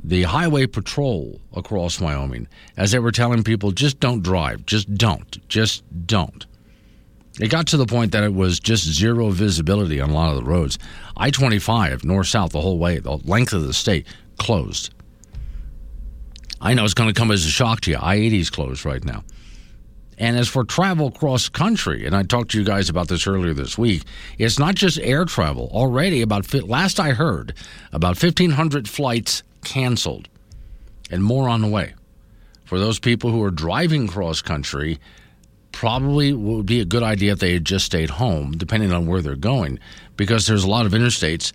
the 0.02 0.24
highway 0.24 0.66
patrol 0.66 1.40
across 1.54 1.98
Wyoming 1.98 2.46
as 2.76 2.92
they 2.92 2.98
were 2.98 3.12
telling 3.12 3.42
people 3.42 3.70
just 3.72 3.98
don't 4.00 4.22
drive, 4.22 4.66
just 4.66 4.94
don't, 4.94 5.48
just 5.48 5.82
don't. 6.06 6.44
It 7.40 7.48
got 7.48 7.66
to 7.68 7.76
the 7.76 7.86
point 7.86 8.12
that 8.12 8.22
it 8.22 8.32
was 8.32 8.60
just 8.60 8.84
zero 8.84 9.30
visibility 9.30 10.00
on 10.00 10.10
a 10.10 10.14
lot 10.14 10.30
of 10.30 10.36
the 10.36 10.48
roads. 10.48 10.78
I 11.16 11.30
25, 11.30 12.04
north 12.04 12.28
south, 12.28 12.52
the 12.52 12.60
whole 12.60 12.78
way, 12.78 12.98
the 12.98 13.16
length 13.16 13.52
of 13.52 13.66
the 13.66 13.72
state, 13.72 14.06
closed. 14.38 14.94
I 16.60 16.74
know 16.74 16.84
it's 16.84 16.94
going 16.94 17.12
to 17.12 17.18
come 17.18 17.30
as 17.30 17.44
a 17.44 17.50
shock 17.50 17.80
to 17.82 17.90
you. 17.90 17.98
I 18.00 18.14
80 18.14 18.38
is 18.38 18.50
closed 18.50 18.84
right 18.84 19.04
now. 19.04 19.24
And 20.16 20.36
as 20.36 20.48
for 20.48 20.64
travel 20.64 21.10
cross 21.10 21.48
country, 21.48 22.06
and 22.06 22.14
I 22.14 22.22
talked 22.22 22.52
to 22.52 22.58
you 22.58 22.64
guys 22.64 22.88
about 22.88 23.08
this 23.08 23.26
earlier 23.26 23.52
this 23.52 23.76
week, 23.76 24.04
it's 24.38 24.60
not 24.60 24.76
just 24.76 24.98
air 25.00 25.24
travel. 25.24 25.68
Already, 25.72 26.22
about 26.22 26.52
last 26.54 27.00
I 27.00 27.10
heard, 27.10 27.54
about 27.92 28.22
1,500 28.22 28.88
flights 28.88 29.42
canceled, 29.64 30.28
and 31.10 31.24
more 31.24 31.48
on 31.48 31.62
the 31.62 31.68
way. 31.68 31.94
For 32.64 32.78
those 32.78 33.00
people 33.00 33.30
who 33.30 33.42
are 33.42 33.50
driving 33.50 34.06
cross 34.06 34.40
country, 34.40 35.00
probably 35.74 36.32
would 36.32 36.66
be 36.66 36.80
a 36.80 36.84
good 36.84 37.02
idea 37.02 37.32
if 37.32 37.40
they 37.40 37.52
had 37.52 37.64
just 37.64 37.84
stayed 37.84 38.08
home, 38.08 38.52
depending 38.52 38.92
on 38.92 39.06
where 39.06 39.20
they're 39.20 39.34
going, 39.34 39.78
because 40.16 40.46
there's 40.46 40.64
a 40.64 40.70
lot 40.70 40.86
of 40.86 40.92
interstates 40.92 41.52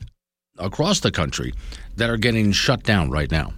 across 0.58 1.00
the 1.00 1.10
country 1.10 1.54
that 1.96 2.10
are 2.10 2.18
getting 2.18 2.52
shut 2.52 2.84
down 2.84 3.10
right 3.10 3.32
now. 3.32 3.54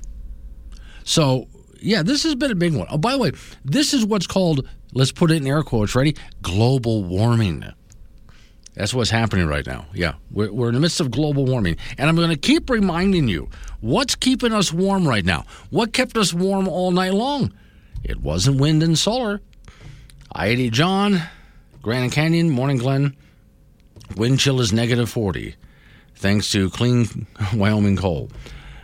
So, 1.03 1.47
yeah, 1.81 2.03
this 2.03 2.23
has 2.23 2.35
been 2.35 2.51
a 2.51 2.55
big 2.55 2.75
one. 2.75 2.87
Oh, 2.91 2.97
by 2.99 3.13
the 3.13 3.17
way, 3.17 3.31
this 3.65 3.93
is 3.93 4.05
what's 4.05 4.27
called, 4.27 4.67
let's 4.93 5.11
put 5.11 5.31
it 5.31 5.37
in 5.37 5.47
air 5.47 5.63
quotes, 5.63 5.95
ready? 5.95 6.15
Global 6.43 7.03
warming. 7.03 7.65
That's 8.75 8.93
what's 8.93 9.09
happening 9.09 9.47
right 9.47 9.65
now. 9.65 9.87
Yeah, 9.93 10.13
we're, 10.29 10.53
we're 10.53 10.69
in 10.69 10.75
the 10.75 10.79
midst 10.79 11.01
of 11.01 11.09
global 11.09 11.43
warming. 11.43 11.77
And 11.97 12.07
I'm 12.07 12.15
going 12.15 12.29
to 12.29 12.37
keep 12.37 12.69
reminding 12.69 13.27
you 13.27 13.49
what's 13.81 14.13
keeping 14.13 14.53
us 14.53 14.71
warm 14.71 15.07
right 15.07 15.25
now? 15.25 15.45
What 15.71 15.91
kept 15.91 16.15
us 16.17 16.33
warm 16.33 16.67
all 16.67 16.91
night 16.91 17.15
long? 17.15 17.51
It 18.03 18.21
wasn't 18.21 18.61
wind 18.61 18.83
and 18.83 18.97
solar. 18.97 19.41
I 20.33 20.47
80 20.47 20.69
John, 20.69 21.21
Grand 21.81 22.11
Canyon, 22.11 22.49
Morning 22.49 22.77
Glenn. 22.77 23.15
Wind 24.15 24.39
chill 24.39 24.61
is 24.61 24.71
negative 24.71 25.09
40, 25.09 25.55
thanks 26.15 26.51
to 26.51 26.69
clean 26.69 27.27
Wyoming 27.53 27.97
coal. 27.97 28.29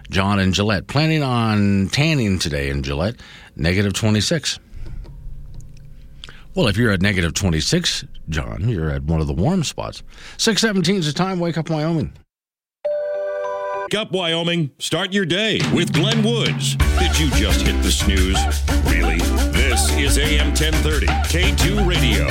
John 0.10 0.40
and 0.40 0.54
Gillette 0.54 0.88
planning 0.88 1.24
on 1.24 1.90
tanning 1.90 2.40
today 2.40 2.70
in 2.70 2.84
Gillette, 2.84 3.16
negative 3.56 3.94
26. 3.94 4.60
Well, 6.56 6.68
if 6.68 6.78
you're 6.78 6.92
at 6.92 7.02
negative 7.02 7.34
26, 7.34 8.06
John, 8.30 8.68
you're 8.68 8.90
at 8.90 9.04
one 9.04 9.22
of 9.22 9.28
the 9.28 9.34
warm 9.34 9.64
spots. 9.64 10.04
617 10.38 10.96
is 10.96 11.06
the 11.06 11.14
time. 11.14 11.40
Wake 11.40 11.58
up, 11.58 11.70
Wyoming. 11.70 12.14
Wake 13.84 13.96
up, 13.96 14.12
Wyoming. 14.12 14.72
Start 14.80 15.14
your 15.14 15.26
day 15.26 15.60
with 15.74 15.94
Glenn 15.94 16.24
Woods. 16.24 16.76
Did 16.98 17.18
you 17.20 17.30
just 17.32 17.62
hit 17.62 17.82
the 17.84 17.92
snooze? 17.92 18.38
Really? 18.92 19.57
This 19.78 20.18
is 20.18 20.18
AM 20.18 20.48
1030, 20.48 21.06
K2 21.06 21.88
Radio. 21.88 22.26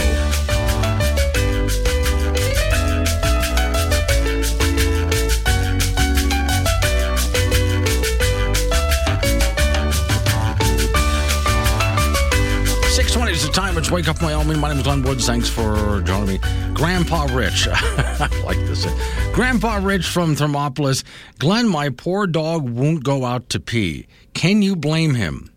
It's 13.28 13.44
the 13.44 13.52
time. 13.52 13.76
It's 13.76 13.90
Wake 13.90 14.08
Up 14.08 14.22
Wyoming. 14.22 14.58
My 14.58 14.68
name 14.68 14.78
is 14.78 14.82
Glenn 14.82 15.02
Woods. 15.02 15.26
Thanks 15.26 15.48
for 15.48 16.00
joining 16.00 16.26
me. 16.26 16.38
Grandpa 16.72 17.26
Rich. 17.30 17.68
I 17.72 18.28
like 18.44 18.56
this. 18.60 18.86
Grandpa 19.34 19.76
Rich 19.82 20.08
from 20.08 20.34
Thermopolis. 20.34 21.04
Glenn, 21.38 21.68
my 21.68 21.90
poor 21.90 22.26
dog 22.26 22.68
won't 22.68 23.04
go 23.04 23.26
out 23.26 23.50
to 23.50 23.60
pee. 23.60 24.06
Can 24.32 24.62
you 24.62 24.74
blame 24.74 25.14
him? 25.14 25.50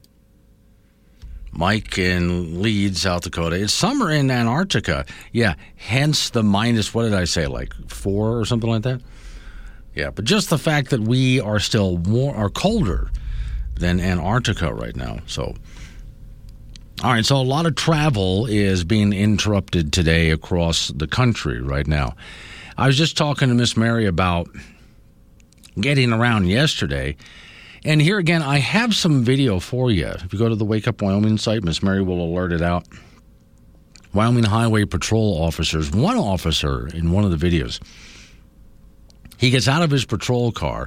Mike 1.51 1.97
in 1.97 2.61
Leeds, 2.61 3.01
South 3.01 3.23
Dakota. 3.23 3.55
It's 3.55 3.73
summer 3.73 4.11
in 4.11 4.29
Antarctica. 4.29 5.05
Yeah, 5.31 5.55
hence 5.75 6.29
the 6.29 6.43
minus, 6.43 6.93
what 6.93 7.03
did 7.03 7.13
I 7.13 7.25
say, 7.25 7.47
like 7.47 7.73
four 7.87 8.39
or 8.39 8.45
something 8.45 8.69
like 8.69 8.83
that? 8.83 9.01
Yeah, 9.95 10.11
but 10.11 10.25
just 10.25 10.49
the 10.49 10.57
fact 10.57 10.91
that 10.91 11.01
we 11.01 11.39
are 11.39 11.59
still 11.59 11.97
more, 11.97 12.35
are 12.35 12.49
colder 12.49 13.09
than 13.75 13.99
Antarctica 13.99 14.73
right 14.73 14.95
now. 14.95 15.19
So, 15.25 15.55
all 17.03 17.11
right, 17.11 17.25
so 17.25 17.37
a 17.37 17.43
lot 17.43 17.65
of 17.65 17.75
travel 17.75 18.45
is 18.45 18.83
being 18.83 19.13
interrupted 19.13 19.91
today 19.91 20.31
across 20.31 20.89
the 20.89 21.07
country 21.07 21.61
right 21.61 21.87
now. 21.87 22.15
I 22.77 22.87
was 22.87 22.97
just 22.97 23.17
talking 23.17 23.49
to 23.49 23.55
Miss 23.55 23.75
Mary 23.75 24.05
about 24.05 24.49
getting 25.79 26.13
around 26.13 26.47
yesterday. 26.47 27.15
And 27.85 28.01
here 28.01 28.17
again, 28.17 28.41
I 28.41 28.57
have 28.57 28.93
some 28.93 29.23
video 29.23 29.59
for 29.59 29.89
you. 29.89 30.07
If 30.07 30.33
you 30.33 30.39
go 30.39 30.49
to 30.49 30.55
the 30.55 30.65
Wake 30.65 30.87
Up 30.87 31.01
Wyoming 31.01 31.37
site, 31.37 31.63
Miss 31.63 31.81
Mary 31.81 32.01
will 32.01 32.21
alert 32.21 32.51
it 32.51 32.61
out. 32.61 32.85
Wyoming 34.13 34.43
Highway 34.43 34.85
Patrol 34.85 35.41
officers, 35.41 35.91
one 35.91 36.17
officer 36.17 36.87
in 36.87 37.11
one 37.11 37.23
of 37.23 37.37
the 37.37 37.49
videos, 37.49 37.79
he 39.37 39.49
gets 39.51 39.67
out 39.67 39.83
of 39.83 39.91
his 39.91 40.03
patrol 40.03 40.51
car 40.51 40.85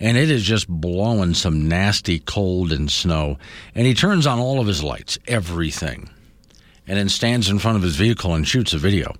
and 0.00 0.16
it 0.16 0.30
is 0.30 0.42
just 0.42 0.68
blowing 0.68 1.34
some 1.34 1.68
nasty 1.68 2.18
cold 2.18 2.72
and 2.72 2.90
snow. 2.90 3.38
And 3.74 3.86
he 3.86 3.94
turns 3.94 4.26
on 4.26 4.38
all 4.38 4.60
of 4.60 4.66
his 4.66 4.82
lights, 4.82 5.18
everything, 5.26 6.10
and 6.86 6.98
then 6.98 7.08
stands 7.08 7.48
in 7.48 7.58
front 7.58 7.76
of 7.76 7.82
his 7.82 7.96
vehicle 7.96 8.34
and 8.34 8.46
shoots 8.46 8.72
a 8.72 8.78
video. 8.78 9.14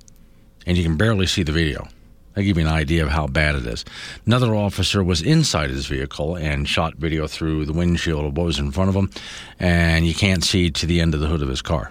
And 0.67 0.77
you 0.77 0.83
can 0.83 0.97
barely 0.97 1.27
see 1.27 1.45
the 1.45 1.53
video. 1.53 1.89
I 2.37 2.43
give 2.43 2.59
you 2.59 2.67
an 2.67 2.73
idea 2.73 3.03
of 3.03 3.11
how 3.11 3.27
bad 3.27 3.55
it 3.55 3.67
is. 3.67 3.85
Another 4.27 4.55
officer 4.55 5.03
was 5.03 5.23
inside 5.23 5.71
his 5.71 5.87
vehicle 5.87 6.37
and 6.37 6.69
shot 6.69 6.97
video 6.97 7.27
through 7.27 7.65
the 7.65 7.73
windshield 7.73 8.27
of 8.27 8.37
what 8.37 8.45
was 8.47 8.59
in 8.59 8.73
front 8.73 8.91
of 8.91 8.95
him, 8.95 9.11
and 9.59 10.07
you 10.07 10.15
can't 10.15 10.45
see 10.45 10.71
to 10.71 10.87
the 10.87 11.01
end 11.01 11.15
of 11.15 11.21
the 11.21 11.29
hood 11.29 11.43
of 11.43 11.49
his 11.49 11.63
car. 11.63 11.91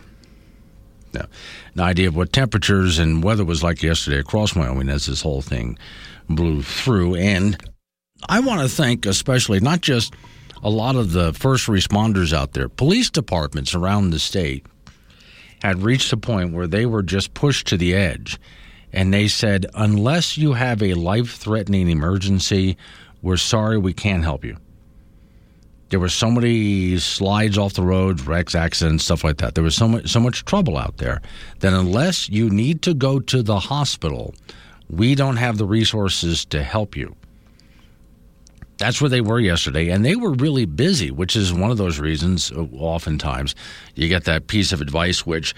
Now, 1.13 1.25
an 1.73 1.81
idea 1.81 2.09
of 2.09 2.15
what 2.15 2.31
temperatures 2.31 2.99
and 2.99 3.23
weather 3.23 3.43
was 3.43 3.63
like 3.63 3.81
yesterday 3.81 4.19
across 4.19 4.55
Wyoming 4.55 4.89
as 4.89 5.07
this 5.07 5.21
whole 5.21 5.41
thing 5.41 5.79
blew 6.29 6.61
through. 6.61 7.15
And 7.15 7.57
I 8.29 8.39
want 8.39 8.61
to 8.61 8.67
thank 8.67 9.05
especially 9.05 9.59
not 9.59 9.81
just 9.81 10.13
a 10.61 10.69
lot 10.69 10.95
of 10.95 11.11
the 11.11 11.33
first 11.33 11.67
responders 11.67 12.33
out 12.33 12.53
there, 12.53 12.69
police 12.69 13.09
departments 13.09 13.73
around 13.73 14.09
the 14.09 14.19
state 14.19 14.65
had 15.61 15.81
reached 15.81 16.11
a 16.13 16.17
point 16.17 16.53
where 16.53 16.67
they 16.67 16.85
were 16.85 17.01
just 17.01 17.33
pushed 17.33 17.67
to 17.67 17.77
the 17.77 17.95
edge. 17.95 18.39
And 18.95 19.13
they 19.13 19.27
said, 19.27 19.65
unless 19.75 20.37
you 20.37 20.53
have 20.53 20.81
a 20.81 20.93
life 20.93 21.35
threatening 21.35 21.89
emergency, 21.89 22.77
we're 23.21 23.35
sorry 23.35 23.77
we 23.77 23.93
can't 23.93 24.23
help 24.23 24.45
you. 24.45 24.55
There 25.89 25.99
were 25.99 26.09
so 26.09 26.31
many 26.31 26.97
slides 26.97 27.57
off 27.57 27.73
the 27.73 27.83
roads, 27.83 28.25
wrecks, 28.25 28.55
accidents, 28.55 29.03
stuff 29.03 29.23
like 29.25 29.37
that. 29.37 29.53
There 29.53 29.65
was 29.65 29.75
so 29.75 29.89
much, 29.89 30.07
so 30.07 30.21
much 30.21 30.45
trouble 30.45 30.77
out 30.77 30.97
there 30.97 31.21
that 31.59 31.73
unless 31.73 32.29
you 32.29 32.49
need 32.49 32.81
to 32.83 32.93
go 32.93 33.19
to 33.19 33.43
the 33.43 33.59
hospital, 33.59 34.33
we 34.89 35.13
don't 35.13 35.37
have 35.37 35.57
the 35.57 35.65
resources 35.65 36.45
to 36.45 36.63
help 36.63 36.95
you. 36.95 37.15
That's 38.77 39.01
where 39.01 39.09
they 39.09 39.21
were 39.21 39.39
yesterday, 39.39 39.89
and 39.89 40.03
they 40.05 40.15
were 40.15 40.31
really 40.33 40.65
busy, 40.65 41.11
which 41.11 41.35
is 41.35 41.53
one 41.53 41.69
of 41.71 41.77
those 41.77 41.99
reasons. 41.99 42.51
uh, 42.51 42.65
Oftentimes, 42.73 43.55
you 43.93 44.07
get 44.07 44.23
that 44.23 44.47
piece 44.47 44.71
of 44.71 44.81
advice 44.81 45.25
which 45.25 45.53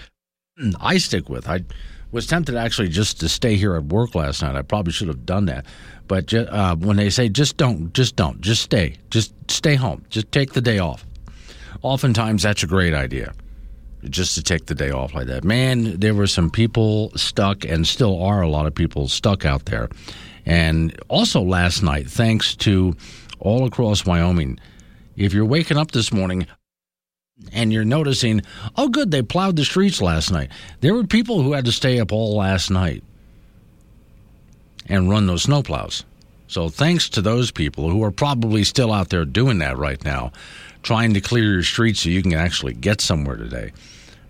I 0.80 0.98
stick 0.98 1.28
with. 1.28 1.48
I 1.48 1.62
was 2.10 2.26
tempted 2.26 2.56
actually 2.56 2.88
just 2.88 3.20
to 3.20 3.28
stay 3.28 3.56
here 3.56 3.74
at 3.74 3.84
work 3.84 4.14
last 4.14 4.42
night. 4.42 4.56
I 4.56 4.62
probably 4.62 4.92
should 4.92 5.08
have 5.08 5.26
done 5.26 5.46
that, 5.46 5.66
but 6.06 6.26
ju- 6.26 6.46
uh, 6.48 6.76
when 6.76 6.96
they 6.96 7.10
say 7.10 7.28
just 7.28 7.56
don't, 7.56 7.92
just 7.92 8.16
don't, 8.16 8.40
just 8.40 8.62
stay, 8.62 8.96
just 9.10 9.32
stay 9.50 9.74
home, 9.74 10.04
just 10.08 10.30
take 10.32 10.52
the 10.52 10.60
day 10.60 10.78
off. 10.78 11.04
Oftentimes, 11.82 12.42
that's 12.42 12.62
a 12.62 12.66
great 12.66 12.94
idea 12.94 13.32
just 14.04 14.34
to 14.36 14.42
take 14.42 14.66
the 14.66 14.74
day 14.74 14.90
off 14.90 15.14
like 15.14 15.26
that. 15.26 15.44
Man, 15.44 15.98
there 15.98 16.14
were 16.14 16.26
some 16.26 16.50
people 16.50 17.10
stuck, 17.16 17.64
and 17.64 17.86
still 17.86 18.22
are 18.22 18.42
a 18.42 18.48
lot 18.48 18.66
of 18.66 18.74
people 18.74 19.08
stuck 19.08 19.44
out 19.44 19.66
there. 19.66 19.88
And 20.46 20.98
also 21.08 21.42
last 21.42 21.82
night, 21.82 22.08
thanks 22.08 22.56
to 22.56 22.96
all 23.40 23.66
across 23.66 24.06
Wyoming, 24.06 24.58
if 25.16 25.34
you're 25.34 25.44
waking 25.44 25.76
up 25.76 25.90
this 25.90 26.12
morning 26.12 26.46
and 27.52 27.72
you're 27.72 27.84
noticing, 27.84 28.42
oh, 28.76 28.88
good, 28.88 29.10
they 29.10 29.22
plowed 29.22 29.56
the 29.56 29.64
streets 29.64 30.02
last 30.02 30.30
night. 30.30 30.50
There 30.80 30.94
were 30.94 31.04
people 31.04 31.42
who 31.42 31.52
had 31.52 31.64
to 31.64 31.72
stay 31.72 32.00
up 32.00 32.12
all 32.12 32.36
last 32.36 32.70
night 32.70 33.02
and 34.86 35.10
run 35.10 35.26
those 35.26 35.46
snowplows. 35.46 36.04
So 36.46 36.68
thanks 36.68 37.08
to 37.10 37.22
those 37.22 37.50
people 37.50 37.90
who 37.90 38.02
are 38.02 38.10
probably 38.10 38.64
still 38.64 38.92
out 38.92 39.10
there 39.10 39.24
doing 39.24 39.58
that 39.58 39.76
right 39.76 40.02
now, 40.04 40.32
trying 40.82 41.14
to 41.14 41.20
clear 41.20 41.52
your 41.52 41.62
streets 41.62 42.00
so 42.00 42.08
you 42.08 42.22
can 42.22 42.32
actually 42.32 42.72
get 42.72 43.00
somewhere 43.00 43.36
today. 43.36 43.72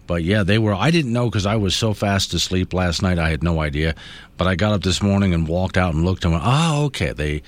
But 0.08 0.24
yeah, 0.24 0.42
they 0.42 0.58
were. 0.58 0.74
I 0.74 0.90
didn't 0.90 1.12
know 1.12 1.26
because 1.26 1.46
I 1.46 1.56
was 1.56 1.76
so 1.76 1.92
fast 1.92 2.32
asleep 2.32 2.72
last 2.72 3.02
night. 3.02 3.18
I 3.18 3.28
had 3.28 3.42
no 3.42 3.60
idea. 3.60 3.94
But 4.38 4.46
I 4.46 4.54
got 4.54 4.72
up 4.72 4.82
this 4.82 5.02
morning 5.02 5.34
and 5.34 5.46
walked 5.46 5.76
out 5.76 5.94
and 5.94 6.04
looked 6.04 6.24
and 6.24 6.32
went, 6.32 6.44
oh, 6.46 6.86
okay. 6.86 7.12
They 7.12 7.42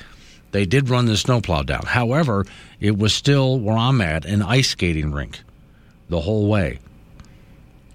they 0.52 0.66
did 0.66 0.90
run 0.90 1.06
the 1.06 1.16
snowplow 1.16 1.62
down. 1.62 1.84
However, 1.86 2.44
it 2.78 2.98
was 2.98 3.14
still 3.14 3.58
where 3.58 3.78
I'm 3.78 4.00
at 4.02 4.26
an 4.26 4.42
ice 4.42 4.68
skating 4.68 5.10
rink 5.10 5.40
the 6.10 6.20
whole 6.20 6.46
way. 6.48 6.78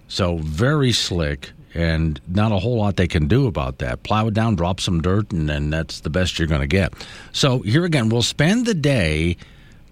So 0.08 0.38
very 0.38 0.92
slick. 0.92 1.52
and 1.76 2.22
not 2.28 2.54
a 2.54 2.58
whole 2.58 2.78
lot 2.78 2.96
they 2.96 3.08
can 3.08 3.28
do 3.28 3.48
about 3.48 3.80
that. 3.80 4.02
Plow 4.04 4.28
it 4.28 4.34
down, 4.34 4.56
drop 4.56 4.80
some 4.80 5.02
dirt, 5.02 5.32
and 5.34 5.48
then 5.50 5.70
that's 5.70 6.00
the 6.00 6.10
best 6.10 6.40
you're 6.40 6.48
going 6.48 6.62
to 6.62 6.68
get. 6.68 6.94
So 7.34 7.60
here 7.60 7.84
again, 7.84 8.08
we'll 8.08 8.24
spend 8.24 8.66
the 8.66 8.74
day 8.74 9.36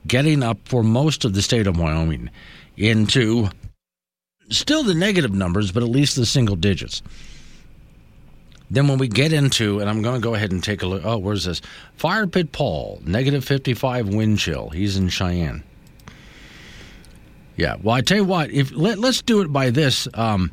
getting 0.07 0.41
up 0.41 0.57
for 0.65 0.81
most 0.81 1.25
of 1.25 1.33
the 1.33 1.41
state 1.41 1.67
of 1.67 1.77
Wyoming 1.77 2.29
into 2.77 3.49
still 4.49 4.83
the 4.83 4.93
negative 4.93 5.33
numbers, 5.33 5.73
but 5.73 5.83
at 5.83 5.89
least 5.89 6.15
the 6.15 6.25
single 6.25 6.55
digits. 6.55 7.03
Then 8.71 8.87
when 8.87 8.97
we 8.97 9.09
get 9.09 9.33
into, 9.33 9.79
and 9.79 9.89
I'm 9.89 10.01
going 10.01 10.15
to 10.15 10.21
go 10.23 10.35
ahead 10.35 10.53
and 10.53 10.63
take 10.63 10.81
a 10.83 10.87
look. 10.87 11.03
Oh, 11.05 11.17
where's 11.17 11.43
this? 11.43 11.61
Fire 11.97 12.27
Pit 12.27 12.53
Paul, 12.53 13.01
negative 13.05 13.43
55 13.43 14.07
wind 14.07 14.39
chill. 14.39 14.69
He's 14.69 14.95
in 14.95 15.09
Cheyenne. 15.09 15.63
Yeah. 17.55 17.75
Well, 17.81 17.95
I 17.95 18.01
tell 18.01 18.17
you 18.17 18.23
what, 18.23 18.49
if 18.51 18.71
let, 18.71 18.97
us 18.99 19.21
do 19.21 19.41
it 19.41 19.51
by 19.51 19.69
this. 19.69 20.07
Um, 20.13 20.51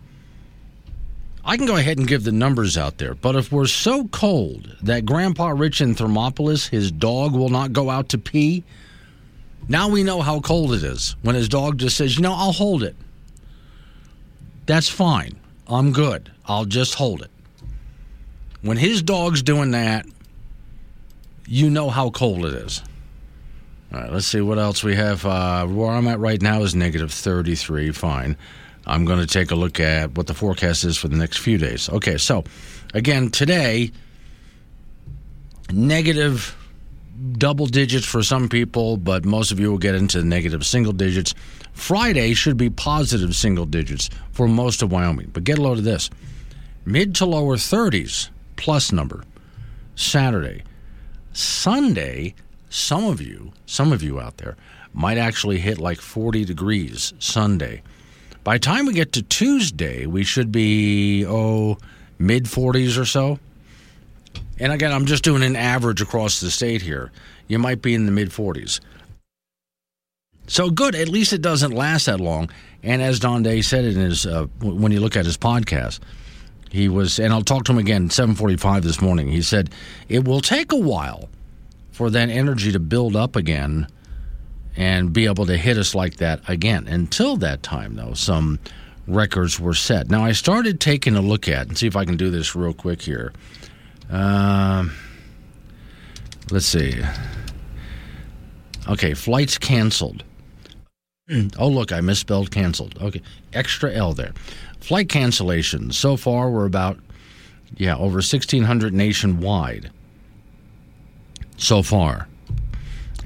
I 1.44 1.56
can 1.56 1.66
go 1.66 1.76
ahead 1.76 1.98
and 1.98 2.06
give 2.06 2.24
the 2.24 2.32
numbers 2.32 2.76
out 2.76 2.98
there, 2.98 3.14
but 3.14 3.34
if 3.34 3.50
we're 3.50 3.66
so 3.66 4.06
cold 4.08 4.76
that 4.82 5.06
Grandpa 5.06 5.48
Rich 5.48 5.80
in 5.80 5.94
Thermopolis, 5.94 6.68
his 6.68 6.92
dog 6.92 7.32
will 7.32 7.48
not 7.48 7.72
go 7.72 7.88
out 7.88 8.10
to 8.10 8.18
pee, 8.18 8.62
now 9.68 9.88
we 9.88 10.02
know 10.02 10.20
how 10.20 10.40
cold 10.40 10.74
it 10.74 10.84
is 10.84 11.16
when 11.22 11.34
his 11.34 11.48
dog 11.48 11.78
just 11.78 11.96
says, 11.96 12.16
you 12.16 12.22
know, 12.22 12.34
I'll 12.34 12.52
hold 12.52 12.82
it. 12.82 12.94
That's 14.66 14.88
fine. 14.88 15.38
I'm 15.66 15.92
good. 15.92 16.30
I'll 16.44 16.64
just 16.64 16.94
hold 16.94 17.22
it. 17.22 17.30
When 18.62 18.76
his 18.76 19.02
dog's 19.02 19.42
doing 19.42 19.70
that, 19.70 20.06
you 21.46 21.70
know 21.70 21.88
how 21.88 22.10
cold 22.10 22.44
it 22.44 22.54
is. 22.54 22.82
All 23.92 24.00
right, 24.00 24.12
let's 24.12 24.26
see 24.26 24.40
what 24.40 24.58
else 24.58 24.84
we 24.84 24.94
have. 24.94 25.26
Uh, 25.26 25.66
where 25.66 25.90
I'm 25.90 26.06
at 26.06 26.20
right 26.20 26.40
now 26.40 26.62
is 26.62 26.74
negative 26.74 27.10
33. 27.10 27.90
Fine. 27.90 28.36
I'm 28.86 29.04
going 29.04 29.20
to 29.20 29.26
take 29.26 29.50
a 29.50 29.54
look 29.54 29.80
at 29.80 30.16
what 30.16 30.26
the 30.26 30.34
forecast 30.34 30.84
is 30.84 30.96
for 30.96 31.08
the 31.08 31.16
next 31.16 31.38
few 31.38 31.58
days. 31.58 31.88
Okay, 31.88 32.16
so 32.16 32.44
again, 32.94 33.30
today, 33.30 33.90
negative 35.72 36.56
double 37.32 37.66
digits 37.66 38.06
for 38.06 38.22
some 38.22 38.48
people, 38.48 38.96
but 38.96 39.24
most 39.24 39.52
of 39.52 39.60
you 39.60 39.70
will 39.70 39.78
get 39.78 39.94
into 39.94 40.22
negative 40.22 40.64
single 40.64 40.92
digits. 40.92 41.34
Friday 41.72 42.34
should 42.34 42.56
be 42.56 42.70
positive 42.70 43.34
single 43.34 43.66
digits 43.66 44.08
for 44.32 44.48
most 44.48 44.82
of 44.82 44.92
Wyoming. 44.92 45.30
But 45.32 45.44
get 45.44 45.58
a 45.58 45.62
load 45.62 45.78
of 45.78 45.84
this 45.84 46.10
mid 46.84 47.14
to 47.16 47.26
lower 47.26 47.56
30s 47.56 48.30
plus 48.56 48.92
number. 48.92 49.24
Saturday. 49.96 50.62
Sunday, 51.32 52.34
some 52.70 53.04
of 53.04 53.20
you, 53.20 53.52
some 53.66 53.92
of 53.92 54.02
you 54.02 54.18
out 54.18 54.38
there, 54.38 54.56
might 54.94 55.18
actually 55.18 55.58
hit 55.58 55.78
like 55.78 56.00
40 56.00 56.44
degrees 56.44 57.12
Sunday. 57.18 57.82
By 58.42 58.54
the 58.54 58.60
time 58.60 58.86
we 58.86 58.94
get 58.94 59.12
to 59.12 59.22
Tuesday, 59.22 60.06
we 60.06 60.24
should 60.24 60.50
be, 60.50 61.26
oh, 61.26 61.76
mid 62.18 62.44
40s 62.44 62.98
or 62.98 63.04
so. 63.04 63.38
And 64.58 64.72
again, 64.72 64.92
I'm 64.92 65.04
just 65.04 65.24
doing 65.24 65.42
an 65.42 65.56
average 65.56 66.00
across 66.00 66.40
the 66.40 66.50
state 66.50 66.80
here. 66.80 67.10
You 67.48 67.58
might 67.58 67.82
be 67.82 67.94
in 67.94 68.06
the 68.06 68.12
mid 68.12 68.30
40s. 68.30 68.80
So 70.46 70.70
good. 70.70 70.94
At 70.94 71.08
least 71.08 71.32
it 71.32 71.42
doesn't 71.42 71.72
last 71.72 72.06
that 72.06 72.20
long. 72.20 72.50
And 72.82 73.02
as 73.02 73.18
Don 73.18 73.42
Day 73.42 73.62
said 73.62 73.84
in 73.84 73.96
his, 73.96 74.26
uh, 74.26 74.46
when 74.60 74.92
you 74.92 75.00
look 75.00 75.16
at 75.16 75.24
his 75.24 75.36
podcast, 75.36 76.00
he 76.70 76.88
was, 76.88 77.18
and 77.18 77.32
I'll 77.32 77.42
talk 77.42 77.64
to 77.64 77.72
him 77.72 77.78
again 77.78 78.08
7:45 78.10 78.82
this 78.82 79.00
morning. 79.00 79.28
He 79.28 79.42
said 79.42 79.70
it 80.08 80.24
will 80.24 80.40
take 80.40 80.72
a 80.72 80.76
while 80.76 81.28
for 82.00 82.08
that 82.08 82.30
energy 82.30 82.72
to 82.72 82.80
build 82.80 83.14
up 83.14 83.36
again 83.36 83.86
and 84.74 85.12
be 85.12 85.26
able 85.26 85.44
to 85.44 85.54
hit 85.54 85.76
us 85.76 85.94
like 85.94 86.16
that 86.16 86.40
again. 86.48 86.88
Until 86.88 87.36
that 87.36 87.62
time, 87.62 87.94
though, 87.94 88.14
some 88.14 88.58
records 89.06 89.60
were 89.60 89.74
set. 89.74 90.08
Now 90.08 90.24
I 90.24 90.32
started 90.32 90.80
taking 90.80 91.14
a 91.14 91.20
look 91.20 91.46
at 91.46 91.68
and 91.68 91.76
see 91.76 91.86
if 91.86 91.96
I 91.96 92.06
can 92.06 92.16
do 92.16 92.30
this 92.30 92.56
real 92.56 92.72
quick 92.72 93.02
here. 93.02 93.34
Um, 94.08 94.92
let's 96.50 96.64
see. 96.64 97.02
Okay, 98.88 99.12
flights 99.12 99.58
canceled. 99.58 100.24
Oh, 101.58 101.68
look, 101.68 101.92
I 101.92 102.00
misspelled 102.00 102.50
canceled. 102.50 102.96
Okay, 103.02 103.20
extra 103.52 103.92
L 103.92 104.14
there. 104.14 104.32
Flight 104.80 105.08
cancellations. 105.08 105.94
So 105.94 106.16
far, 106.16 106.48
we're 106.50 106.64
about, 106.64 106.98
yeah, 107.76 107.94
over 107.94 108.14
1,600 108.14 108.94
nationwide 108.94 109.90
so 111.60 111.82
far. 111.82 112.26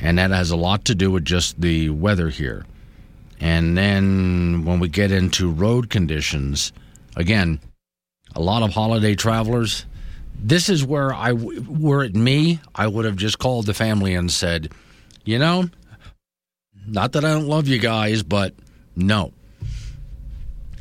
And 0.00 0.18
that 0.18 0.30
has 0.30 0.50
a 0.50 0.56
lot 0.56 0.84
to 0.86 0.94
do 0.94 1.10
with 1.10 1.24
just 1.24 1.60
the 1.60 1.90
weather 1.90 2.28
here. 2.28 2.66
And 3.40 3.76
then 3.76 4.64
when 4.64 4.80
we 4.80 4.88
get 4.88 5.10
into 5.10 5.50
road 5.50 5.88
conditions, 5.90 6.72
again, 7.16 7.60
a 8.34 8.40
lot 8.40 8.62
of 8.62 8.72
holiday 8.72 9.14
travelers. 9.14 9.86
This 10.36 10.68
is 10.68 10.84
where 10.84 11.14
I, 11.14 11.32
were 11.32 12.02
it 12.02 12.14
me, 12.14 12.60
I 12.74 12.86
would 12.86 13.04
have 13.04 13.16
just 13.16 13.38
called 13.38 13.66
the 13.66 13.74
family 13.74 14.14
and 14.14 14.30
said, 14.30 14.72
you 15.24 15.38
know, 15.38 15.70
not 16.86 17.12
that 17.12 17.24
I 17.24 17.30
don't 17.30 17.46
love 17.46 17.68
you 17.68 17.78
guys, 17.78 18.22
but 18.22 18.52
no, 18.96 19.32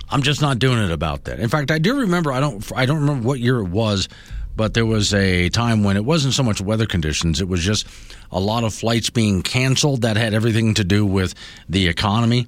I'm 0.10 0.22
just 0.22 0.42
not 0.42 0.60
doing 0.60 0.80
it 0.80 0.92
about 0.92 1.26
that. 1.26 1.40
In 1.40 1.50
fact, 1.50 1.72
I 1.72 1.78
do 1.78 2.02
remember 2.02 2.32
I 2.32 2.40
don't 2.40 2.72
I 2.76 2.86
don't 2.86 3.02
remember 3.02 3.28
what 3.28 3.40
year 3.40 3.60
it 3.60 3.70
was, 3.70 4.10
but 4.56 4.74
there 4.74 4.86
was 4.86 5.14
a 5.14 5.50
time 5.50 5.84
when 5.84 5.98
it 5.98 6.06
wasn't 6.06 6.34
so 6.34 6.44
much 6.44 6.62
weather 6.62 6.86
conditions, 6.86 7.42
it 7.42 7.48
was 7.48 7.62
just 7.62 7.88
a 8.32 8.40
lot 8.40 8.64
of 8.64 8.74
flights 8.74 9.10
being 9.10 9.42
canceled 9.42 10.02
that 10.02 10.18
had 10.18 10.34
everything 10.34 10.74
to 10.76 10.84
do 10.84 11.06
with 11.06 11.34
the 11.70 11.88
economy. 11.88 12.48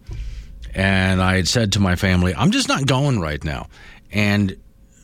And 0.74 1.22
I 1.22 1.36
had 1.38 1.48
said 1.48 1.74
to 1.74 1.80
my 1.80 1.96
family, 1.96 2.36
I'm 2.36 2.52
just 2.52 2.68
not 2.68 2.86
going 2.86 3.20
right 3.20 3.44
now. 3.44 3.68
And 4.12 4.58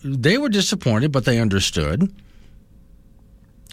they 0.04 0.38
were 0.38 0.50
disappointed, 0.50 1.12
but 1.12 1.26
they 1.26 1.40
understood. 1.40 2.14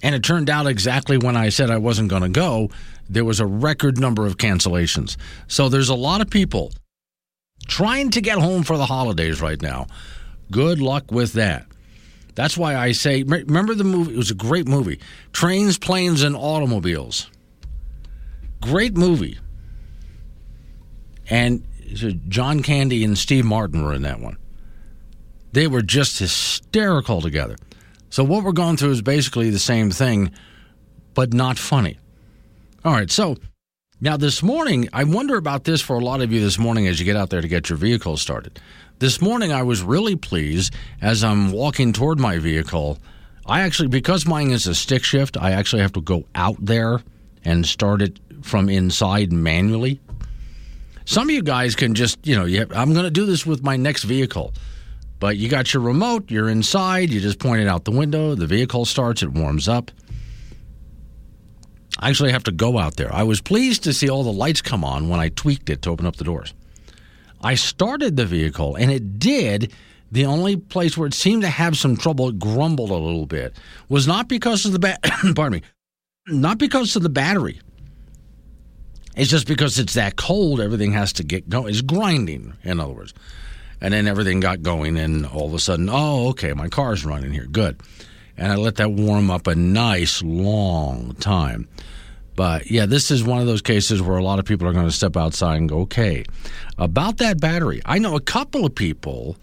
And 0.02 0.14
it 0.14 0.22
turned 0.22 0.48
out 0.48 0.66
exactly 0.66 1.18
when 1.18 1.36
I 1.36 1.48
said 1.48 1.70
I 1.70 1.78
wasn't 1.78 2.08
going 2.08 2.22
to 2.22 2.28
go, 2.28 2.70
there 3.08 3.24
was 3.24 3.40
a 3.40 3.46
record 3.46 3.98
number 3.98 4.26
of 4.26 4.36
cancellations. 4.36 5.16
So 5.48 5.68
there's 5.68 5.88
a 5.88 5.94
lot 5.94 6.20
of 6.20 6.30
people 6.30 6.72
trying 7.66 8.10
to 8.10 8.20
get 8.20 8.38
home 8.38 8.62
for 8.62 8.76
the 8.76 8.86
holidays 8.86 9.40
right 9.40 9.60
now. 9.60 9.86
Good 10.50 10.80
luck 10.80 11.10
with 11.10 11.32
that. 11.32 11.66
That's 12.38 12.56
why 12.56 12.76
I 12.76 12.92
say, 12.92 13.24
remember 13.24 13.74
the 13.74 13.82
movie? 13.82 14.14
It 14.14 14.16
was 14.16 14.30
a 14.30 14.34
great 14.34 14.68
movie 14.68 15.00
Trains, 15.32 15.76
Planes, 15.76 16.22
and 16.22 16.36
Automobiles. 16.36 17.28
Great 18.60 18.96
movie. 18.96 19.38
And 21.28 21.66
John 22.28 22.62
Candy 22.62 23.02
and 23.02 23.18
Steve 23.18 23.44
Martin 23.44 23.82
were 23.82 23.92
in 23.92 24.02
that 24.02 24.20
one. 24.20 24.36
They 25.50 25.66
were 25.66 25.82
just 25.82 26.20
hysterical 26.20 27.20
together. 27.20 27.56
So, 28.08 28.22
what 28.22 28.44
we're 28.44 28.52
going 28.52 28.76
through 28.76 28.92
is 28.92 29.02
basically 29.02 29.50
the 29.50 29.58
same 29.58 29.90
thing, 29.90 30.30
but 31.14 31.32
not 31.32 31.58
funny. 31.58 31.98
All 32.84 32.92
right, 32.92 33.10
so 33.10 33.36
now, 34.00 34.16
this 34.16 34.44
morning, 34.44 34.88
I 34.92 35.02
wonder 35.02 35.36
about 35.36 35.64
this 35.64 35.80
for 35.80 35.96
a 35.96 36.04
lot 36.04 36.20
of 36.20 36.32
you 36.32 36.40
this 36.40 36.56
morning 36.56 36.86
as 36.86 37.00
you 37.00 37.04
get 37.04 37.16
out 37.16 37.30
there 37.30 37.40
to 37.40 37.48
get 37.48 37.68
your 37.68 37.78
vehicle 37.78 38.16
started. 38.16 38.60
This 39.00 39.20
morning, 39.20 39.52
I 39.52 39.62
was 39.62 39.80
really 39.80 40.16
pleased 40.16 40.74
as 41.00 41.22
I'm 41.22 41.52
walking 41.52 41.92
toward 41.92 42.18
my 42.18 42.38
vehicle. 42.38 42.98
I 43.46 43.60
actually, 43.60 43.90
because 43.90 44.26
mine 44.26 44.50
is 44.50 44.66
a 44.66 44.74
stick 44.74 45.04
shift, 45.04 45.36
I 45.36 45.52
actually 45.52 45.82
have 45.82 45.92
to 45.92 46.00
go 46.00 46.24
out 46.34 46.56
there 46.58 47.00
and 47.44 47.64
start 47.64 48.02
it 48.02 48.18
from 48.42 48.68
inside 48.68 49.32
manually. 49.32 50.00
Some 51.04 51.28
of 51.28 51.34
you 51.34 51.44
guys 51.44 51.76
can 51.76 51.94
just, 51.94 52.26
you 52.26 52.34
know, 52.34 52.66
I'm 52.74 52.92
going 52.92 53.04
to 53.04 53.10
do 53.10 53.24
this 53.24 53.46
with 53.46 53.62
my 53.62 53.76
next 53.76 54.02
vehicle. 54.02 54.52
But 55.20 55.36
you 55.36 55.48
got 55.48 55.72
your 55.72 55.84
remote, 55.84 56.32
you're 56.32 56.48
inside, 56.48 57.10
you 57.10 57.20
just 57.20 57.38
point 57.38 57.62
it 57.62 57.68
out 57.68 57.84
the 57.84 57.92
window, 57.92 58.34
the 58.34 58.48
vehicle 58.48 58.84
starts, 58.84 59.22
it 59.22 59.30
warms 59.30 59.68
up. 59.68 59.92
I 62.00 62.10
actually 62.10 62.32
have 62.32 62.44
to 62.44 62.52
go 62.52 62.78
out 62.78 62.96
there. 62.96 63.14
I 63.14 63.22
was 63.22 63.40
pleased 63.40 63.84
to 63.84 63.92
see 63.92 64.10
all 64.10 64.24
the 64.24 64.32
lights 64.32 64.60
come 64.60 64.84
on 64.84 65.08
when 65.08 65.20
I 65.20 65.28
tweaked 65.28 65.70
it 65.70 65.82
to 65.82 65.90
open 65.90 66.04
up 66.04 66.16
the 66.16 66.24
doors. 66.24 66.52
I 67.42 67.54
started 67.54 68.16
the 68.16 68.26
vehicle 68.26 68.76
and 68.76 68.90
it 68.90 69.18
did. 69.18 69.72
The 70.10 70.24
only 70.24 70.56
place 70.56 70.96
where 70.96 71.06
it 71.06 71.14
seemed 71.14 71.42
to 71.42 71.48
have 71.48 71.76
some 71.76 71.96
trouble, 71.96 72.30
it 72.30 72.38
grumbled 72.38 72.90
a 72.90 72.94
little 72.94 73.26
bit, 73.26 73.54
was 73.90 74.06
not 74.06 74.26
because 74.26 74.64
of 74.64 74.72
the 74.72 74.78
ba- 74.78 74.98
pardon 75.34 75.60
me, 75.60 75.62
not 76.28 76.56
because 76.56 76.96
of 76.96 77.02
the 77.02 77.10
battery. 77.10 77.60
It's 79.14 79.30
just 79.30 79.46
because 79.46 79.78
it's 79.78 79.94
that 79.94 80.16
cold, 80.16 80.60
everything 80.60 80.92
has 80.92 81.12
to 81.14 81.24
get 81.24 81.48
going. 81.48 81.68
It's 81.68 81.82
grinding, 81.82 82.54
in 82.62 82.80
other 82.80 82.92
words. 82.92 83.12
And 83.80 83.92
then 83.92 84.06
everything 84.06 84.40
got 84.40 84.62
going, 84.62 84.96
and 84.96 85.26
all 85.26 85.46
of 85.46 85.54
a 85.54 85.58
sudden, 85.58 85.88
oh, 85.90 86.28
okay, 86.30 86.54
my 86.54 86.68
car's 86.68 87.04
running 87.04 87.32
here. 87.32 87.46
Good 87.46 87.78
and 88.38 88.52
I 88.52 88.56
let 88.56 88.76
that 88.76 88.92
warm 88.92 89.30
up 89.30 89.46
a 89.46 89.54
nice 89.54 90.22
long 90.22 91.14
time. 91.16 91.68
But 92.38 92.70
yeah, 92.70 92.86
this 92.86 93.10
is 93.10 93.24
one 93.24 93.40
of 93.40 93.48
those 93.48 93.62
cases 93.62 94.00
where 94.00 94.16
a 94.16 94.22
lot 94.22 94.38
of 94.38 94.44
people 94.44 94.68
are 94.68 94.72
going 94.72 94.86
to 94.86 94.92
step 94.92 95.16
outside 95.16 95.56
and 95.56 95.68
go, 95.68 95.80
okay, 95.80 96.24
about 96.78 97.16
that 97.16 97.40
battery. 97.40 97.82
I 97.84 97.98
know 97.98 98.14
a 98.14 98.20
couple 98.20 98.64
of 98.64 98.76
people 98.76 99.36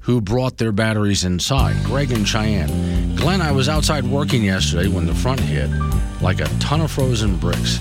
who 0.00 0.20
brought 0.20 0.58
their 0.58 0.70
batteries 0.70 1.24
inside, 1.24 1.82
Greg 1.86 2.12
and 2.12 2.28
Cheyenne. 2.28 3.16
Glenn, 3.16 3.40
I 3.40 3.52
was 3.52 3.70
outside 3.70 4.04
working 4.04 4.44
yesterday 4.44 4.86
when 4.86 5.06
the 5.06 5.14
front 5.14 5.40
hit 5.40 5.70
like 6.20 6.42
a 6.42 6.48
ton 6.58 6.82
of 6.82 6.90
frozen 6.90 7.38
bricks. 7.38 7.78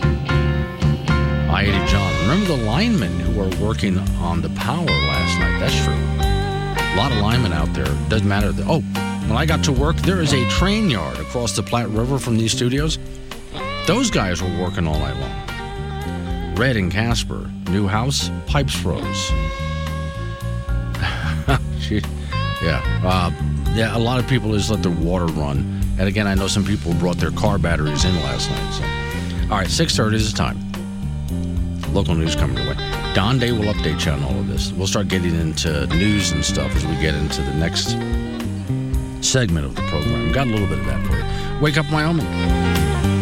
I 0.00 1.66
80 1.68 1.86
John. 1.86 2.22
Remember 2.22 2.56
the 2.56 2.64
linemen 2.64 3.20
who 3.20 3.38
were 3.38 3.50
working 3.64 3.98
on 4.18 4.42
the 4.42 4.50
power 4.50 4.84
last 4.84 5.38
night? 5.38 5.60
That's 5.60 5.84
true. 5.84 5.94
A 5.94 6.96
lot 6.96 7.12
of 7.12 7.18
linemen 7.18 7.52
out 7.52 7.72
there. 7.72 7.86
Doesn't 8.08 8.26
matter. 8.26 8.52
Oh, 8.66 8.80
when 9.28 9.36
I 9.36 9.46
got 9.46 9.62
to 9.62 9.72
work, 9.72 9.94
there 9.98 10.20
is 10.20 10.32
a 10.32 10.44
train 10.48 10.90
yard 10.90 11.20
across 11.20 11.54
the 11.54 11.62
Platte 11.62 11.90
River 11.90 12.18
from 12.18 12.36
these 12.36 12.50
studios. 12.50 12.98
Those 13.86 14.10
guys 14.12 14.40
were 14.40 14.60
working 14.60 14.86
all 14.86 14.98
night 14.98 15.16
long. 15.16 16.54
Red 16.54 16.76
and 16.76 16.92
Casper, 16.92 17.50
new 17.68 17.88
house, 17.88 18.30
pipes 18.46 18.74
froze. 18.74 19.02
yeah, 22.62 22.80
uh, 23.04 23.32
yeah. 23.74 23.96
A 23.96 23.98
lot 23.98 24.20
of 24.20 24.28
people 24.28 24.52
just 24.52 24.70
let 24.70 24.84
their 24.84 24.92
water 24.92 25.26
run. 25.26 25.80
And 25.98 26.06
again, 26.06 26.28
I 26.28 26.34
know 26.34 26.46
some 26.46 26.64
people 26.64 26.94
brought 26.94 27.16
their 27.16 27.32
car 27.32 27.58
batteries 27.58 28.04
in 28.04 28.14
last 28.20 28.48
night. 28.50 28.72
So, 28.72 28.84
all 29.52 29.58
right, 29.58 29.68
six 29.68 29.96
thirty 29.96 30.16
is 30.16 30.30
the 30.32 30.38
time. 30.38 30.58
Local 31.92 32.14
news 32.14 32.36
coming 32.36 32.56
your 32.56 32.68
way. 32.68 32.76
Don 33.14 33.40
Day 33.40 33.50
will 33.50 33.72
update 33.74 34.06
you 34.06 34.12
on 34.12 34.22
all 34.22 34.38
of 34.38 34.46
this. 34.46 34.70
We'll 34.72 34.86
start 34.86 35.08
getting 35.08 35.34
into 35.34 35.88
news 35.88 36.30
and 36.30 36.44
stuff 36.44 36.74
as 36.76 36.86
we 36.86 36.94
get 37.00 37.16
into 37.16 37.42
the 37.42 37.54
next 37.54 37.96
segment 39.26 39.66
of 39.66 39.74
the 39.74 39.82
program. 39.82 40.30
Got 40.30 40.46
a 40.46 40.50
little 40.50 40.68
bit 40.68 40.78
of 40.78 40.86
that 40.86 41.04
for 41.06 41.16
you. 41.16 41.60
Wake 41.60 41.76
up, 41.76 41.90
Wyoming. 41.90 43.21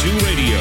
2 0.00 0.08
Radio. 0.24 0.58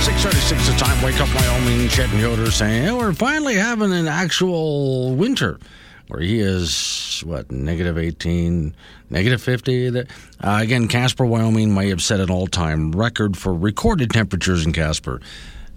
636 0.00 0.66
the 0.66 0.74
time, 0.76 1.00
wake 1.04 1.20
up 1.20 1.32
Wyoming, 1.36 1.88
Chet 1.88 2.10
and 2.10 2.18
Yoder 2.18 2.50
saying, 2.50 2.82
hey, 2.82 2.90
we're 2.92 3.12
finally 3.12 3.54
having 3.54 3.92
an 3.92 4.08
actual 4.08 5.14
winter 5.14 5.60
where 6.08 6.20
he 6.20 6.40
is, 6.40 7.22
what, 7.24 7.48
negative 7.52 7.96
18, 7.96 8.74
negative 9.08 9.40
50. 9.40 9.98
Uh, 9.98 10.04
again, 10.40 10.88
Casper, 10.88 11.24
Wyoming 11.24 11.72
may 11.72 11.90
have 11.90 12.02
set 12.02 12.18
an 12.18 12.28
all-time 12.28 12.90
record 12.90 13.36
for 13.36 13.54
recorded 13.54 14.10
temperatures 14.10 14.66
in 14.66 14.72
Casper 14.72 15.20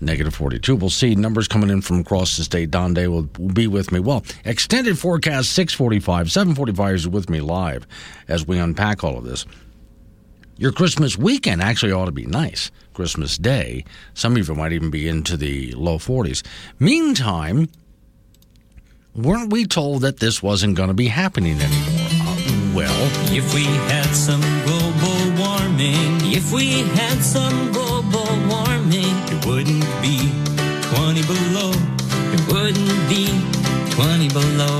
Negative 0.06 0.34
42. 0.34 0.76
We'll 0.76 0.89
see 0.89 1.16
numbers 1.16 1.48
coming 1.48 1.70
in 1.70 1.82
from 1.82 2.00
across 2.00 2.38
the 2.38 2.44
state. 2.44 2.72
Don 2.72 2.94
Day 2.94 3.08
will, 3.08 3.30
will 3.38 3.54
be 3.54 3.68
with 3.68 3.92
me. 3.92 4.00
Well, 4.00 4.24
extended 4.46 5.00
forecast 5.00 5.54
645. 5.54 6.32
745 6.32 6.96
is 6.96 7.08
with 7.08 7.30
me 7.30 7.42
live 7.42 7.88
as 8.28 8.46
we 8.46 8.60
unpack 8.60 9.04
all 9.04 9.18
of 9.18 9.24
this. 9.24 9.46
Your 10.58 10.72
Christmas 10.72 11.18
weekend 11.18 11.62
actually 11.62 11.92
ought 11.92 12.06
to 12.06 12.12
be 12.12 12.26
nice. 12.26 12.70
Christmas 12.94 13.38
Day, 13.38 13.86
some 14.13 14.36
of 14.38 14.48
you 14.48 14.56
might 14.56 14.72
even 14.72 14.92
be 14.92 15.08
into 15.08 15.36
the 15.36 15.72
low 15.74 15.98
40s. 15.98 16.44
Meantime, 16.80 17.70
weren't 19.16 19.52
we 19.52 19.66
told 19.66 20.04
that 20.04 20.20
this 20.20 20.44
wasn't 20.44 20.76
going 20.76 20.89
to 20.89 20.94
be 20.94 21.08
happening 21.08 21.60
anymore? 21.60 22.08
Uh, 22.22 22.72
well, 22.76 23.10
If 23.34 23.54
we 23.54 23.63
had 23.63 24.13
some 24.13 24.42
global 24.63 25.44
warming, 25.44 26.34
if 26.34 26.52
we 26.52 26.82
had 26.96 27.20
some 27.22 27.72
global 27.72 27.93
wouldn't 29.46 29.84
be 30.02 30.32
20 30.96 31.22
below. 31.24 31.72
It 32.36 32.42
wouldn't 32.48 33.10
be 33.10 33.28
20 33.92 34.30
below. 34.30 34.80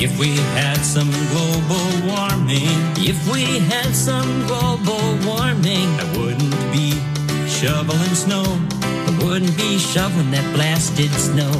If 0.00 0.18
we 0.18 0.36
had 0.56 0.78
some 0.78 1.10
global 1.32 1.86
warming, 2.08 2.78
if 2.98 3.18
we 3.30 3.44
had 3.72 3.94
some 3.94 4.46
global 4.46 5.02
warming, 5.26 5.88
I 6.00 6.06
wouldn't 6.16 6.56
be 6.72 6.92
shoveling 7.48 8.14
snow. 8.14 8.44
I 8.82 9.18
wouldn't 9.22 9.56
be 9.56 9.78
shoveling 9.78 10.30
that 10.32 10.54
blasted 10.54 11.10
snow. 11.12 11.52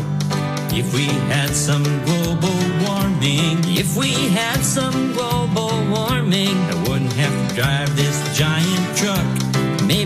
If 0.77 0.93
we 0.95 1.07
had 1.33 1.51
some 1.51 1.85
global 2.05 2.57
warming, 2.87 3.59
if 3.79 3.97
we 3.97 4.13
had 4.31 4.61
some 4.61 5.13
global 5.13 5.73
warming, 5.91 6.57
I 6.73 6.75
wouldn't 6.89 7.13
have 7.15 7.35
to 7.49 7.55
drive 7.55 7.95
this 7.97 8.17
giant. 8.37 8.84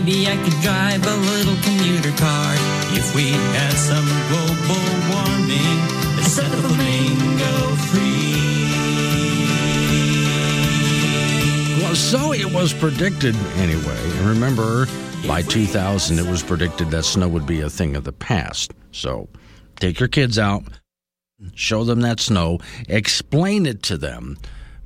Maybe 0.09 0.25
I 0.25 0.37
could 0.37 0.59
drive 0.61 1.05
a 1.05 1.17
little 1.17 1.55
commuter 1.61 2.09
car. 2.17 2.55
If 2.97 3.13
we 3.13 3.29
had 3.29 3.73
some 3.73 4.07
global 4.27 4.81
warming, 5.07 5.77
and 6.17 6.25
set 6.25 6.49
the 6.49 6.57
flamingo 6.57 7.75
free. 7.91 8.33
well, 11.83 11.93
so 11.93 12.33
it 12.33 12.51
was 12.51 12.73
predicted 12.73 13.35
anyway. 13.57 14.01
And 14.17 14.27
remember, 14.27 14.87
by 15.27 15.43
2000, 15.43 16.17
it 16.17 16.25
was 16.25 16.41
predicted 16.41 16.89
that 16.89 17.05
snow 17.05 17.27
would 17.27 17.45
be 17.45 17.61
a 17.61 17.69
thing 17.69 17.95
of 17.95 18.03
the 18.03 18.11
past. 18.11 18.73
So 18.91 19.29
take 19.75 19.99
your 19.99 20.09
kids 20.09 20.39
out, 20.39 20.63
show 21.53 21.83
them 21.83 22.01
that 22.01 22.19
snow, 22.19 22.57
explain 22.87 23.67
it 23.67 23.83
to 23.83 23.97
them 23.97 24.39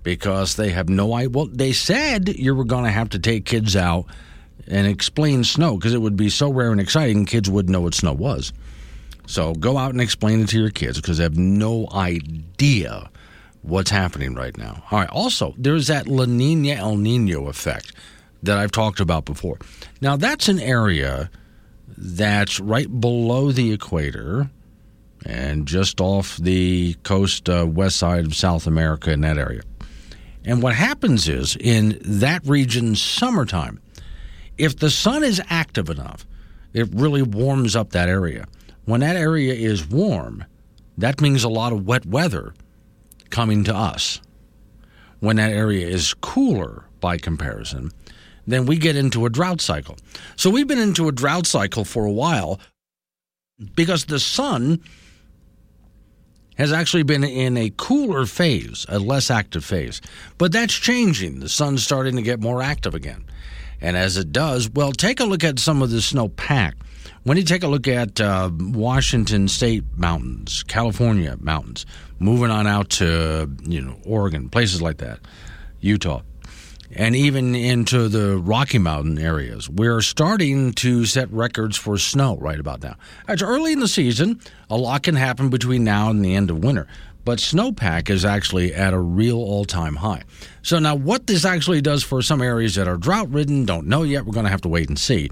because 0.04 0.58
they 0.58 0.72
have 0.72 0.90
no 0.90 1.14
idea. 1.14 1.30
Well, 1.30 1.46
they 1.46 1.72
said 1.72 2.28
you 2.28 2.54
were 2.54 2.66
going 2.66 2.84
to 2.84 2.92
have 2.92 3.12
to 3.12 3.20
take 3.20 3.46
kids 3.46 3.78
out 3.78 4.08
and 4.68 4.88
explain 4.88 5.44
snow 5.44 5.76
because 5.76 5.94
it 5.94 6.02
would 6.02 6.16
be 6.16 6.30
so 6.30 6.52
rare 6.52 6.72
and 6.72 6.82
exciting, 6.82 7.26
kids 7.26 7.50
wouldn't 7.50 7.72
know 7.72 7.82
what 7.82 7.94
snow 7.94 8.14
was. 8.14 8.54
So 9.26 9.54
go 9.54 9.78
out 9.78 9.92
and 9.92 10.02
explain 10.02 10.42
it 10.42 10.50
to 10.50 10.60
your 10.60 10.70
kids 10.70 11.00
because 11.00 11.18
they 11.18 11.24
have 11.24 11.38
no 11.38 11.88
idea 11.94 13.10
what's 13.62 13.90
happening 13.90 14.36
right 14.36 14.58
now. 14.58 14.84
All 14.92 15.00
right. 15.00 15.10
Also, 15.10 15.54
there's 15.58 15.88
that 15.88 16.08
La 16.08 16.26
Nina 16.26 16.74
El 16.74 16.98
Nino 16.98 17.48
effect 17.48 17.94
that 18.44 18.58
I've 18.58 18.72
talked 18.72 19.00
about 19.00 19.26
before. 19.26 19.58
Now, 20.02 20.18
that's 20.18 20.50
an 20.50 20.60
area 20.60 21.30
that's 21.98 22.60
right 22.60 23.00
below 23.00 23.52
the 23.52 23.72
equator 23.72 24.50
and 25.26 25.66
just 25.66 26.02
off 26.02 26.36
the 26.38 26.96
coast 27.04 27.48
uh, 27.48 27.66
west 27.66 27.96
side 27.96 28.26
of 28.26 28.36
South 28.36 28.68
America 28.68 29.12
in 29.12 29.22
that 29.22 29.38
area. 29.38 29.62
And 30.46 30.62
what 30.62 30.76
happens 30.76 31.30
is 31.30 31.56
in 31.56 31.98
that 32.04 32.46
region, 32.46 32.96
summertime, 32.96 33.80
if 34.58 34.78
the 34.78 34.90
sun 34.90 35.24
is 35.24 35.42
active 35.50 35.90
enough, 35.90 36.26
it 36.74 36.90
really 36.94 37.22
warms 37.22 37.76
up 37.76 37.92
that 37.92 38.10
area. 38.10 38.46
When 38.86 39.00
that 39.02 39.16
area 39.16 39.54
is 39.54 39.88
warm, 39.88 40.44
that 40.98 41.22
means 41.22 41.44
a 41.44 41.50
lot 41.50 41.74
of 41.74 41.88
wet 41.88 42.06
weather 42.06 42.54
coming 43.30 43.64
to 43.66 43.76
us. 43.76 44.20
When 45.20 45.38
that 45.38 45.52
area 45.52 45.88
is 45.88 46.14
cooler 46.16 46.86
by 47.00 47.18
comparison, 47.18 47.92
then 48.46 48.66
we 48.66 48.78
get 48.78 48.96
into 48.96 49.26
a 49.26 49.30
drought 49.30 49.62
cycle. 49.62 49.98
So 50.36 50.50
we've 50.50 50.68
been 50.68 50.80
into 50.80 51.08
a 51.08 51.14
drought 51.14 51.48
cycle 51.48 51.86
for 51.86 52.06
a 52.06 52.12
while 52.12 52.60
because 53.76 54.06
the 54.06 54.20
sun 54.20 54.82
has 56.58 56.72
actually 56.72 57.04
been 57.04 57.24
in 57.24 57.58
a 57.58 57.72
cooler 57.78 58.26
phase, 58.26 58.86
a 58.90 59.00
less 59.00 59.32
active 59.32 59.66
phase. 59.66 60.02
But 60.38 60.52
that's 60.52 60.74
changing. 60.74 61.40
The 61.40 61.50
sun's 61.50 61.84
starting 61.84 62.16
to 62.18 62.22
get 62.22 62.40
more 62.40 62.62
active 62.62 62.94
again. 62.94 63.26
And 63.84 63.98
as 63.98 64.16
it 64.16 64.32
does, 64.32 64.70
well, 64.70 64.94
take 64.94 65.20
a 65.20 65.26
look 65.26 65.44
at 65.44 65.60
some 65.60 65.82
of 65.82 65.92
the 65.92 65.98
snowpack. 65.98 66.74
When 67.24 67.36
you 67.36 67.44
take 67.44 67.64
a 67.64 67.68
look 67.68 67.86
at 67.88 68.20
uh, 68.20 68.50
Washington 68.58 69.50
State 69.50 69.84
mountains, 69.98 70.64
California 70.64 71.36
mountains, 71.40 71.86
moving 72.18 72.50
on 72.50 72.66
out 72.66 72.90
to 72.92 73.52
you 73.64 73.82
know 73.82 73.98
Oregon, 74.06 74.50
places 74.50 74.82
like 74.82 74.98
that, 74.98 75.20
Utah, 75.82 76.22
and 76.96 77.14
even 77.14 77.56
into 77.56 78.08
the 78.08 78.38
Rocky 78.38 78.78
Mountain 78.78 79.20
areas, 79.20 79.70
we're 79.70 80.02
starting 80.02 80.72
to 80.76 81.06
set 81.06 81.32
records 81.32 81.76
for 81.76 81.98
snow 81.98 82.38
right 82.38 82.60
about 82.60 82.82
now. 82.82 82.96
It's 83.28 83.42
early 83.42 83.74
in 83.74 83.82
the 83.82 83.88
season. 83.90 84.40
A 84.70 84.78
lot 84.78 85.04
can 85.04 85.16
happen 85.16 85.50
between 85.50 85.84
now 85.84 86.10
and 86.10 86.24
the 86.24 86.36
end 86.36 86.50
of 86.50 86.64
winter 86.64 86.88
but 87.26 87.40
snowpack 87.40 88.10
is 88.10 88.26
actually 88.26 88.74
at 88.74 88.94
a 88.94 89.00
real 89.00 89.38
all 89.38 89.66
time 89.66 89.96
high. 89.98 90.24
So, 90.62 90.80
now 90.80 90.96
what 90.96 91.28
this 91.28 91.46
actually 91.46 91.82
does 91.82 92.04
for 92.04 92.22
some 92.22 92.42
areas 92.42 92.76
that 92.76 92.88
are 92.88 92.98
drought 92.98 93.30
ridden, 93.32 93.66
don't 93.66 93.88
know 93.88 94.04
yet. 94.04 94.26
We're 94.26 94.34
going 94.34 94.46
to 94.46 94.52
have 94.52 94.62
to 94.62 94.70
wait 94.70 94.90
and 94.90 95.00
see. 95.00 95.30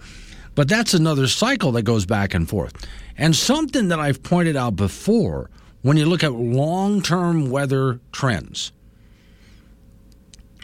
But 0.56 0.68
that's 0.68 0.94
another 0.94 1.28
cycle 1.28 1.72
that 1.74 1.84
goes 1.84 2.06
back 2.06 2.34
and 2.34 2.48
forth. 2.48 2.74
And 3.18 3.36
something 3.36 3.90
that 3.90 4.00
I've 4.00 4.24
pointed 4.24 4.56
out 4.56 4.76
before 4.76 5.50
when 5.82 5.98
you 5.98 6.06
look 6.06 6.24
at 6.24 6.34
long 6.34 7.02
term 7.02 7.50
weather 7.50 8.00
trends. 8.12 8.72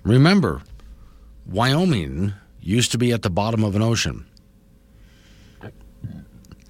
Remember, 0.04 0.62
Wyoming 1.46 2.34
used 2.62 2.92
to 2.94 2.98
be 2.98 3.12
at 3.12 3.22
the 3.22 3.30
bottom 3.30 3.64
of 3.64 3.76
an 3.76 3.82
ocean. 3.82 4.26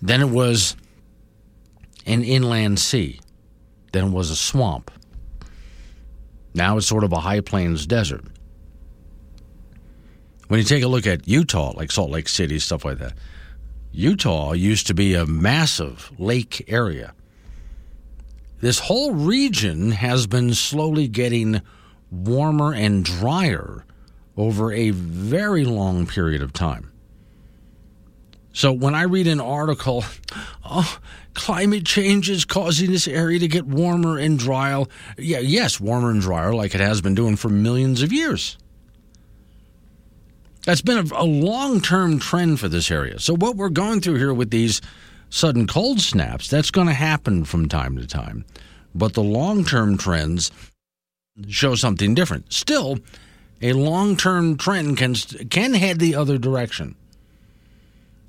Then 0.02 0.22
it 0.22 0.30
was 0.30 0.76
an 2.06 2.24
inland 2.24 2.80
sea 2.80 3.20
then 3.98 4.08
it 4.08 4.12
was 4.12 4.30
a 4.30 4.36
swamp. 4.36 4.92
Now 6.54 6.78
it's 6.78 6.88
sort 6.88 7.04
of 7.04 7.12
a 7.12 7.20
high 7.20 7.42
plains 7.42 7.86
desert. 7.88 8.24
When 10.48 10.60
you 10.60 10.64
take 10.64 10.84
a 10.84 10.88
look 10.88 11.08
at 11.08 11.28
Utah, 11.28 11.74
like 11.76 11.92
Salt 11.92 12.12
Lake 12.12 12.30
City, 12.30 12.60
stuff 12.60 12.86
like 12.86 13.00
that, 13.00 13.14
Utah 13.92 14.54
used 14.54 14.88
to 14.88 14.94
be 14.94 15.16
a 15.16 15.26
massive 15.26 16.12
lake 16.20 16.64
area. 16.68 17.14
This 18.62 18.80
whole 18.80 19.14
region 19.14 19.92
has 19.92 20.28
been 20.28 20.54
slowly 20.54 21.08
getting 21.08 21.62
warmer 22.12 22.74
and 22.74 23.04
drier 23.04 23.84
over 24.38 24.72
a 24.72 24.92
very 24.92 25.66
long 25.66 26.06
period 26.06 26.42
of 26.42 26.54
time. 26.54 26.92
So 28.54 28.72
when 28.72 28.96
I 28.96 29.04
read 29.04 29.28
an 29.28 29.40
article, 29.40 30.04
oh, 30.70 31.00
climate 31.34 31.86
change 31.86 32.30
is 32.30 32.46
causing 32.46 32.92
this 32.92 33.08
area 33.08 33.40
to 33.40 33.48
get 33.48 33.66
warmer 33.66 34.18
and 34.18 34.38
drier. 34.38 34.86
Yeah, 35.18 35.40
yes, 35.40 35.80
warmer 35.80 36.12
and 36.12 36.22
drier, 36.22 36.54
like 36.54 36.76
it 36.76 36.82
has 36.82 37.02
been 37.02 37.16
doing 37.16 37.36
for 37.36 37.50
millions 37.50 38.02
of 38.02 38.12
years. 38.12 38.58
That's 40.66 40.82
been 40.82 41.10
a, 41.12 41.24
long 41.24 41.80
term 41.80 42.20
trend 42.20 42.60
for 42.60 42.68
this 42.68 42.92
area. 42.92 43.20
So, 43.20 43.34
what 43.34 43.56
we're 43.56 43.70
going 43.70 44.02
through 44.02 44.16
here 44.16 44.34
with 44.34 44.52
these 44.52 44.82
sudden 45.30 45.66
cold 45.66 46.02
snaps, 46.02 46.50
that's 46.50 46.72
going 46.72 46.88
to 46.88 46.94
happen 46.94 47.46
from 47.46 47.70
time 47.70 47.98
to 47.98 48.06
time. 48.06 48.44
But 48.94 49.14
the 49.14 49.24
long 49.24 49.64
term 49.64 49.98
trends 49.98 50.52
show 51.48 51.76
something 51.76 52.14
different. 52.16 52.52
Still, 52.52 53.00
a 53.62 53.74
long 53.74 54.18
term 54.18 54.58
trend 54.58 54.98
can, 54.98 55.16
can 55.16 55.74
head 55.74 56.00
the 56.00 56.16
other 56.16 56.38
direction. 56.38 56.96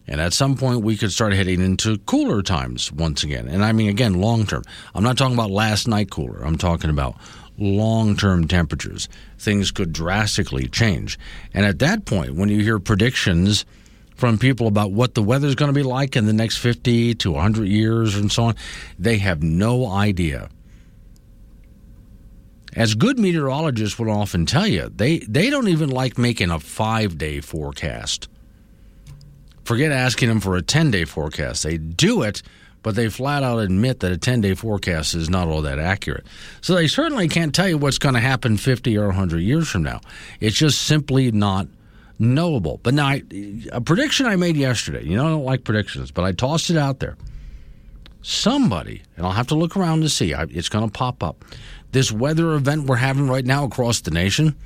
And 0.08 0.22
at 0.22 0.32
some 0.32 0.56
point, 0.56 0.82
we 0.82 0.96
could 0.96 1.12
start 1.12 1.34
heading 1.34 1.60
into 1.60 1.98
cooler 1.98 2.42
times 2.42 2.90
once 2.90 3.22
again. 3.22 3.46
And 3.46 3.62
I 3.62 3.72
mean, 3.72 3.90
again, 3.90 4.14
long 4.14 4.46
term. 4.46 4.64
I'm 4.94 5.04
not 5.04 5.18
talking 5.18 5.34
about 5.34 5.50
last 5.50 5.86
night 5.86 6.10
cooler. 6.10 6.42
I'm 6.42 6.56
talking 6.56 6.88
about 6.88 7.16
long 7.58 8.16
term 8.16 8.48
temperatures. 8.48 9.08
Things 9.38 9.70
could 9.70 9.92
drastically 9.92 10.66
change. 10.66 11.18
And 11.52 11.66
at 11.66 11.78
that 11.80 12.06
point, 12.06 12.34
when 12.34 12.48
you 12.48 12.62
hear 12.62 12.78
predictions 12.78 13.66
from 14.14 14.38
people 14.38 14.66
about 14.66 14.92
what 14.92 15.14
the 15.14 15.22
weather's 15.22 15.54
going 15.54 15.68
to 15.68 15.78
be 15.78 15.82
like 15.82 16.16
in 16.16 16.24
the 16.24 16.32
next 16.32 16.56
50 16.56 17.14
to 17.16 17.32
100 17.32 17.68
years 17.68 18.16
and 18.16 18.32
so 18.32 18.44
on, 18.44 18.54
they 18.98 19.18
have 19.18 19.42
no 19.42 19.86
idea. 19.86 20.48
As 22.74 22.94
good 22.94 23.18
meteorologists 23.18 23.98
would 23.98 24.08
often 24.08 24.46
tell 24.46 24.66
you, 24.66 24.90
they, 24.94 25.18
they 25.20 25.50
don't 25.50 25.68
even 25.68 25.90
like 25.90 26.16
making 26.16 26.50
a 26.50 26.58
five 26.58 27.18
day 27.18 27.40
forecast 27.40 28.28
Forget 29.68 29.92
asking 29.92 30.30
them 30.30 30.40
for 30.40 30.56
a 30.56 30.62
10 30.62 30.90
day 30.90 31.04
forecast. 31.04 31.62
They 31.62 31.76
do 31.76 32.22
it, 32.22 32.40
but 32.82 32.94
they 32.94 33.10
flat 33.10 33.42
out 33.42 33.58
admit 33.58 34.00
that 34.00 34.10
a 34.10 34.16
10 34.16 34.40
day 34.40 34.54
forecast 34.54 35.14
is 35.14 35.28
not 35.28 35.46
all 35.46 35.60
that 35.60 35.78
accurate. 35.78 36.24
So 36.62 36.74
they 36.74 36.88
certainly 36.88 37.28
can't 37.28 37.54
tell 37.54 37.68
you 37.68 37.76
what's 37.76 37.98
going 37.98 38.14
to 38.14 38.20
happen 38.20 38.56
50 38.56 38.96
or 38.96 39.08
100 39.08 39.40
years 39.40 39.68
from 39.68 39.82
now. 39.82 40.00
It's 40.40 40.56
just 40.56 40.84
simply 40.84 41.30
not 41.32 41.68
knowable. 42.18 42.80
But 42.82 42.94
now, 42.94 43.08
I, 43.08 43.22
a 43.70 43.82
prediction 43.82 44.24
I 44.24 44.36
made 44.36 44.56
yesterday, 44.56 45.04
you 45.04 45.16
know, 45.16 45.26
I 45.26 45.28
don't 45.32 45.44
like 45.44 45.64
predictions, 45.64 46.10
but 46.12 46.24
I 46.24 46.32
tossed 46.32 46.70
it 46.70 46.78
out 46.78 47.00
there. 47.00 47.18
Somebody, 48.22 49.02
and 49.18 49.26
I'll 49.26 49.32
have 49.32 49.48
to 49.48 49.54
look 49.54 49.76
around 49.76 50.00
to 50.00 50.08
see, 50.08 50.32
it's 50.32 50.70
going 50.70 50.86
to 50.86 50.90
pop 50.90 51.22
up. 51.22 51.44
This 51.92 52.10
weather 52.10 52.54
event 52.54 52.86
we're 52.86 52.96
having 52.96 53.28
right 53.28 53.44
now 53.44 53.64
across 53.64 54.00
the 54.00 54.12
nation, 54.12 54.56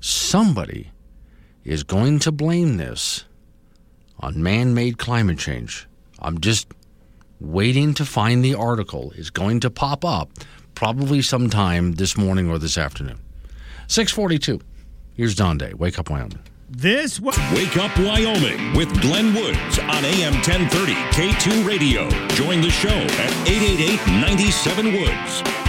somebody 0.00 0.90
is 1.64 1.82
going 1.82 2.20
to 2.20 2.32
blame 2.32 2.78
this 2.78 3.26
on 4.22 4.42
man 4.42 4.74
made 4.74 4.98
climate 4.98 5.38
change. 5.38 5.86
I'm 6.20 6.40
just 6.40 6.68
waiting 7.40 7.92
to 7.94 8.04
find 8.04 8.44
the 8.44 8.54
article. 8.54 9.12
It's 9.16 9.30
going 9.30 9.60
to 9.60 9.70
pop 9.70 10.04
up 10.04 10.30
probably 10.74 11.20
sometime 11.22 11.92
this 11.92 12.16
morning 12.16 12.48
or 12.48 12.58
this 12.58 12.78
afternoon. 12.78 13.18
642. 13.88 14.60
Here's 15.14 15.34
Don 15.34 15.58
Day. 15.58 15.74
Wake 15.74 15.98
up, 15.98 16.08
Wyoming. 16.08 16.38
This 16.70 17.20
Wake 17.20 17.76
Up 17.76 17.94
Wyoming 17.98 18.74
with 18.74 18.88
Glenn 19.02 19.34
Woods 19.34 19.78
on 19.78 20.04
AM 20.06 20.32
1030 20.34 20.94
K2 20.94 21.68
Radio. 21.68 22.08
Join 22.28 22.62
the 22.62 22.70
show 22.70 22.88
at 22.88 23.48
888 23.48 24.06
97 24.06 24.92
Woods. 24.94 25.61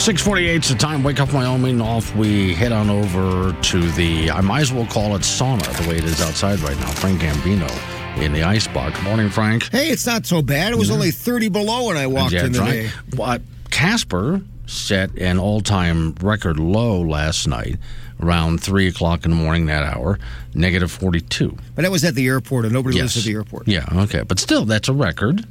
648 0.00 0.64
is 0.64 0.70
the 0.70 0.74
time. 0.76 1.02
Wake 1.02 1.20
up, 1.20 1.30
Wyoming. 1.30 1.78
Off 1.82 2.16
we 2.16 2.54
head 2.54 2.72
on 2.72 2.88
over 2.88 3.52
to 3.52 3.90
the, 3.92 4.30
I 4.30 4.40
might 4.40 4.62
as 4.62 4.72
well 4.72 4.86
call 4.86 5.14
it 5.14 5.20
sauna, 5.20 5.60
the 5.76 5.86
way 5.86 5.98
it 5.98 6.04
is 6.04 6.22
outside 6.22 6.58
right 6.60 6.76
now. 6.78 6.86
Frank 6.86 7.20
Gambino 7.20 7.70
in 8.18 8.32
the 8.32 8.42
ice 8.42 8.66
box. 8.66 9.00
Morning, 9.02 9.28
Frank. 9.28 9.70
Hey, 9.70 9.90
it's 9.90 10.06
not 10.06 10.24
so 10.24 10.40
bad. 10.40 10.72
It 10.72 10.76
was 10.76 10.90
only 10.90 11.10
30 11.10 11.50
below 11.50 11.88
when 11.88 11.98
I 11.98 12.06
walked 12.06 12.32
yeah, 12.32 12.46
in 12.46 12.54
today. 12.54 12.90
Well, 13.14 13.40
Casper 13.70 14.40
set 14.64 15.18
an 15.18 15.38
all 15.38 15.60
time 15.60 16.14
record 16.22 16.58
low 16.58 17.02
last 17.02 17.46
night 17.46 17.76
around 18.22 18.62
3 18.62 18.88
o'clock 18.88 19.26
in 19.26 19.32
the 19.32 19.36
morning 19.36 19.66
that 19.66 19.82
hour, 19.82 20.18
negative 20.54 20.90
42. 20.90 21.54
But 21.74 21.82
that 21.82 21.90
was 21.90 22.04
at 22.04 22.14
the 22.14 22.26
airport, 22.26 22.64
and 22.64 22.72
nobody 22.72 22.96
yes. 22.96 23.02
lives 23.02 23.18
at 23.18 23.24
the 23.24 23.34
airport. 23.34 23.68
Yeah, 23.68 23.84
okay. 23.92 24.22
But 24.22 24.38
still, 24.38 24.64
that's 24.64 24.88
a 24.88 24.94
record 24.94 25.46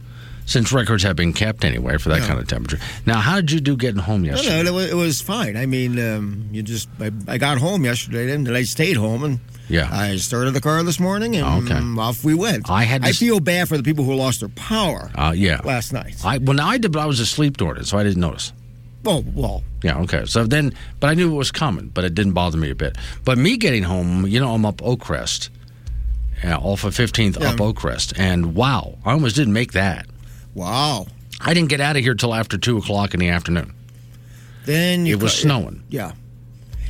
since 0.50 0.74
records 0.74 1.04
have 1.04 1.16
been 1.16 1.32
kept 1.32 1.64
anyway 1.64 1.98
for 1.98 2.10
that 2.10 2.22
yeah. 2.22 2.28
kind 2.28 2.40
of 2.40 2.48
temperature. 2.48 2.80
Now, 3.06 3.20
how 3.20 3.36
did 3.36 3.52
you 3.52 3.60
do 3.60 3.78
getting 3.78 4.02
home 4.02 4.26
yesterday? 4.26 4.64
No, 4.64 4.72
no, 4.72 4.80
it 4.80 4.96
was 4.96 5.22
fine. 5.22 5.56
I 5.56 5.68
mean, 5.68 6.00
um, 6.00 6.50
you 6.52 6.64
just 6.64 6.90
I, 7.00 7.12
I, 7.28 7.38
got 7.38 7.60
home 7.60 7.86
yesterday, 7.86 8.32
and 8.32 8.50
I 8.50 8.64
stayed 8.64 8.98
home, 8.98 9.24
and 9.24 9.40
yeah, 9.70 9.88
I 9.92 10.16
started 10.18 10.52
the 10.52 10.62
car 10.62 10.82
this 10.82 11.00
morning, 11.00 11.36
and 11.36 11.70
okay. 11.70 12.02
off 12.02 12.24
we 12.24 12.34
went. 12.34 12.68
I 12.70 12.84
had. 12.84 13.06
I 13.06 13.12
feel 13.12 13.40
bad 13.40 13.70
for 13.70 13.78
the 13.78 13.84
people 13.84 14.04
who 14.04 14.16
lost 14.16 14.40
their 14.40 14.50
power. 14.50 15.12
Uh, 15.14 15.34
yeah, 15.36 15.62
last 15.64 15.94
night. 15.94 16.16
I 16.26 16.40
well, 16.40 16.56
now 16.56 16.68
I 16.68 16.80
did, 16.80 16.92
but 16.92 17.00
I 17.00 17.06
was 17.06 17.20
asleep 17.20 17.58
during 17.58 17.82
it, 17.82 17.86
so 17.86 18.00
I 18.00 18.04
didn't 18.04 18.22
notice. 18.22 18.52
Oh 19.06 19.24
well. 19.34 19.64
Yeah. 19.84 20.00
Okay. 20.00 20.26
So 20.26 20.46
then, 20.46 20.74
but 21.00 21.12
I 21.12 21.14
knew 21.14 21.32
it 21.32 21.38
was 21.38 21.52
coming, 21.52 21.90
but 21.90 22.04
it 22.04 22.16
didn't 22.16 22.34
bother 22.34 22.58
me 22.58 22.72
a 22.72 22.76
bit. 22.76 22.98
But 23.24 23.38
me 23.38 23.56
getting 23.56 23.84
home, 23.84 24.26
you 24.26 24.40
know, 24.40 24.54
I'm 24.54 24.66
up 24.66 24.78
Oakcrest, 24.78 25.50
yeah, 26.44 26.58
off 26.58 26.84
of 26.84 26.96
15th 26.96 27.40
yeah. 27.40 27.52
up 27.52 27.58
Oakcrest, 27.58 28.18
and 28.18 28.56
wow, 28.56 28.98
I 29.06 29.12
almost 29.12 29.36
didn't 29.36 29.54
make 29.54 29.74
that. 29.74 30.08
Wow. 30.60 31.08
I 31.40 31.54
didn't 31.54 31.70
get 31.70 31.80
out 31.80 31.96
of 31.96 32.04
here 32.04 32.16
till 32.16 32.36
after 32.36 32.58
two 32.58 32.78
o'clock 32.78 33.14
in 33.14 33.22
the 33.22 33.30
afternoon. 33.30 33.74
Then 34.66 35.08
it 35.08 35.22
was 35.22 35.34
snowing. 35.34 35.84
Yeah, 35.88 36.12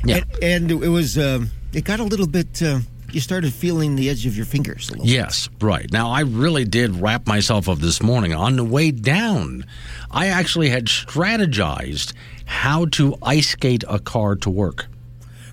yeah, 0.03 0.23
and, 0.41 0.71
and 0.71 0.83
it 0.83 0.89
was. 0.89 1.19
Um, 1.19 1.51
it 1.71 1.83
got 1.83 1.99
a 1.99 2.03
little 2.03 2.25
bit. 2.27 2.63
Uh, 2.63 2.79
you 3.11 3.19
started 3.21 3.53
feeling 3.53 3.95
the 3.95 4.09
edge 4.09 4.25
of 4.25 4.35
your 4.35 4.47
fingers. 4.47 4.89
A 4.89 4.93
little. 4.93 5.05
Yes, 5.05 5.49
bit. 5.49 5.63
right. 5.63 5.91
Now 5.91 6.09
I 6.09 6.21
really 6.21 6.65
did 6.65 6.95
wrap 6.95 7.27
myself 7.27 7.69
up 7.69 7.77
this 7.77 8.01
morning 8.01 8.33
on 8.33 8.55
the 8.55 8.63
way 8.63 8.89
down. 8.89 9.67
I 10.09 10.27
actually 10.27 10.69
had 10.69 10.85
strategized 10.85 12.13
how 12.45 12.85
to 12.85 13.17
ice 13.21 13.49
skate 13.49 13.83
a 13.87 13.99
car 13.99 14.35
to 14.37 14.49
work. 14.49 14.87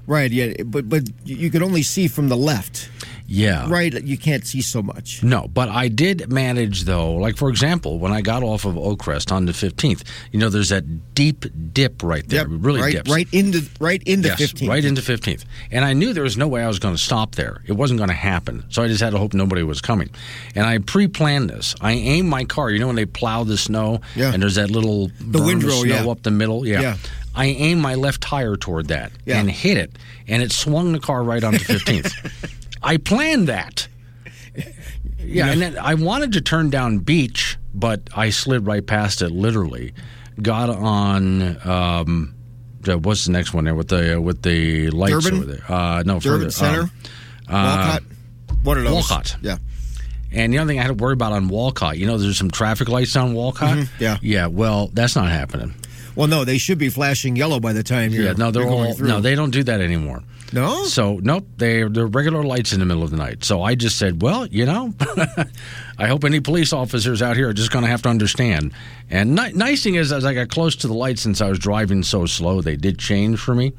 Right. 0.06 0.32
Yeah. 0.32 0.62
But 0.64 0.88
but 0.88 1.02
you 1.26 1.50
could 1.50 1.62
only 1.62 1.82
see 1.82 2.08
from 2.08 2.28
the 2.28 2.36
left. 2.36 2.88
Yeah. 3.28 3.68
Right, 3.68 3.92
you 4.02 4.16
can't 4.16 4.46
see 4.46 4.62
so 4.62 4.82
much. 4.82 5.22
No, 5.22 5.48
but 5.48 5.68
I 5.68 5.88
did 5.88 6.30
manage 6.30 6.84
though. 6.84 7.14
Like 7.14 7.36
for 7.36 7.48
example, 7.48 7.98
when 7.98 8.12
I 8.12 8.20
got 8.20 8.42
off 8.42 8.64
of 8.64 8.74
Oakcrest 8.74 9.32
on 9.32 9.46
the 9.46 9.52
15th, 9.52 10.04
you 10.32 10.38
know 10.38 10.48
there's 10.48 10.68
that 10.68 11.14
deep 11.14 11.44
dip 11.72 12.02
right 12.02 12.26
there. 12.28 12.48
Yep, 12.48 12.48
really 12.60 12.80
right, 12.80 12.92
dips. 12.92 13.10
Right 13.10 13.28
into 13.32 13.68
right 13.80 14.02
into 14.04 14.28
yes, 14.28 14.40
15th. 14.40 14.68
Right 14.68 14.84
into 14.84 15.02
15th. 15.02 15.44
And 15.70 15.84
I 15.84 15.92
knew 15.92 16.12
there 16.12 16.22
was 16.22 16.36
no 16.36 16.48
way 16.48 16.62
I 16.62 16.68
was 16.68 16.78
going 16.78 16.94
to 16.94 17.02
stop 17.02 17.34
there. 17.34 17.62
It 17.66 17.72
wasn't 17.72 17.98
going 17.98 18.10
to 18.10 18.14
happen. 18.14 18.64
So 18.68 18.82
I 18.82 18.88
just 18.88 19.00
had 19.00 19.10
to 19.10 19.18
hope 19.18 19.34
nobody 19.34 19.62
was 19.62 19.80
coming. 19.80 20.10
And 20.54 20.64
I 20.64 20.78
pre-planned 20.78 21.50
this. 21.50 21.74
I 21.80 21.92
aimed 21.92 22.28
my 22.28 22.44
car, 22.44 22.70
you 22.70 22.78
know 22.78 22.86
when 22.86 22.96
they 22.96 23.06
plow 23.06 23.44
the 23.44 23.56
snow 23.56 24.00
yeah. 24.14 24.32
and 24.32 24.42
there's 24.42 24.54
that 24.54 24.70
little 24.70 25.10
the 25.20 25.42
windrow 25.42 25.82
snow 25.82 26.04
yeah. 26.04 26.10
up 26.10 26.22
the 26.22 26.30
middle? 26.30 26.66
Yeah. 26.66 26.80
yeah. 26.80 26.96
I 27.34 27.46
aimed 27.46 27.82
my 27.82 27.96
left 27.96 28.22
tire 28.22 28.56
toward 28.56 28.88
that 28.88 29.12
yeah. 29.26 29.38
and 29.38 29.50
hit 29.50 29.76
it 29.76 29.92
and 30.26 30.42
it 30.42 30.52
swung 30.52 30.92
the 30.92 31.00
car 31.00 31.22
right 31.22 31.42
onto 31.42 31.58
15th. 31.64 32.12
I 32.82 32.96
planned 32.96 33.48
that. 33.48 33.88
Yeah, 35.18 35.48
and 35.50 35.60
then 35.60 35.78
I 35.78 35.94
wanted 35.94 36.32
to 36.34 36.40
turn 36.40 36.70
down 36.70 36.98
Beech, 36.98 37.58
but 37.74 38.08
I 38.14 38.30
slid 38.30 38.66
right 38.66 38.86
past 38.86 39.22
it. 39.22 39.30
Literally, 39.30 39.92
got 40.40 40.70
on. 40.70 41.66
Um, 41.66 42.34
what's 42.84 43.24
the 43.24 43.32
next 43.32 43.52
one 43.52 43.64
there 43.64 43.74
with 43.74 43.88
the 43.88 44.16
uh, 44.16 44.20
with 44.20 44.42
the 44.42 44.90
lights 44.90 45.26
over 45.26 45.44
there? 45.44 45.64
Uh, 45.68 46.02
no, 46.06 46.20
Durbin 46.20 46.50
further. 46.50 46.50
Center, 46.50 46.90
um, 47.48 47.64
Wolcott. 47.64 48.02
What 48.62 48.78
are 48.78 48.82
those? 48.82 48.92
Wolcott. 48.92 49.36
Yeah. 49.42 49.58
And 50.32 50.52
the 50.52 50.58
other 50.58 50.68
thing 50.68 50.78
I 50.78 50.82
had 50.82 50.88
to 50.88 50.94
worry 50.94 51.14
about 51.14 51.32
on 51.32 51.48
Wolcott, 51.48 51.98
you 51.98 52.06
know, 52.06 52.18
there's 52.18 52.36
some 52.36 52.50
traffic 52.50 52.88
lights 52.88 53.16
on 53.16 53.32
Wolcott. 53.32 53.78
Mm-hmm. 53.78 54.02
Yeah. 54.02 54.18
Yeah. 54.22 54.46
Well, 54.48 54.90
that's 54.92 55.16
not 55.16 55.28
happening. 55.28 55.74
Well, 56.14 56.26
no, 56.26 56.44
they 56.44 56.58
should 56.58 56.78
be 56.78 56.88
flashing 56.88 57.36
yellow 57.36 57.60
by 57.60 57.72
the 57.72 57.82
time 57.82 58.12
you're. 58.12 58.24
Yeah. 58.24 58.32
No, 58.32 58.50
they're 58.50 58.66
all. 58.66 58.94
Through. 58.94 59.08
No, 59.08 59.20
they 59.20 59.34
don't 59.34 59.50
do 59.50 59.62
that 59.64 59.80
anymore. 59.80 60.22
No. 60.52 60.84
So 60.84 61.18
nope, 61.22 61.46
they're 61.56 61.88
they're 61.88 62.06
regular 62.06 62.42
lights 62.42 62.72
in 62.72 62.80
the 62.80 62.86
middle 62.86 63.02
of 63.02 63.10
the 63.10 63.16
night. 63.16 63.44
So 63.44 63.62
I 63.62 63.74
just 63.74 63.98
said, 63.98 64.22
well, 64.22 64.46
you 64.46 64.64
know, 64.66 64.94
I 65.98 66.06
hope 66.06 66.24
any 66.24 66.40
police 66.40 66.72
officers 66.72 67.20
out 67.22 67.36
here 67.36 67.48
are 67.48 67.52
just 67.52 67.70
going 67.72 67.84
to 67.84 67.90
have 67.90 68.02
to 68.02 68.08
understand. 68.08 68.72
And 69.10 69.34
ni- 69.34 69.52
nice 69.52 69.82
thing 69.82 69.96
is, 69.96 70.12
as 70.12 70.24
I 70.24 70.34
got 70.34 70.48
close 70.48 70.76
to 70.76 70.86
the 70.86 70.94
light, 70.94 71.18
since 71.18 71.40
I 71.40 71.48
was 71.48 71.58
driving 71.58 72.02
so 72.02 72.26
slow, 72.26 72.60
they 72.60 72.76
did 72.76 72.98
change 72.98 73.40
for 73.40 73.54
me. 73.54 73.72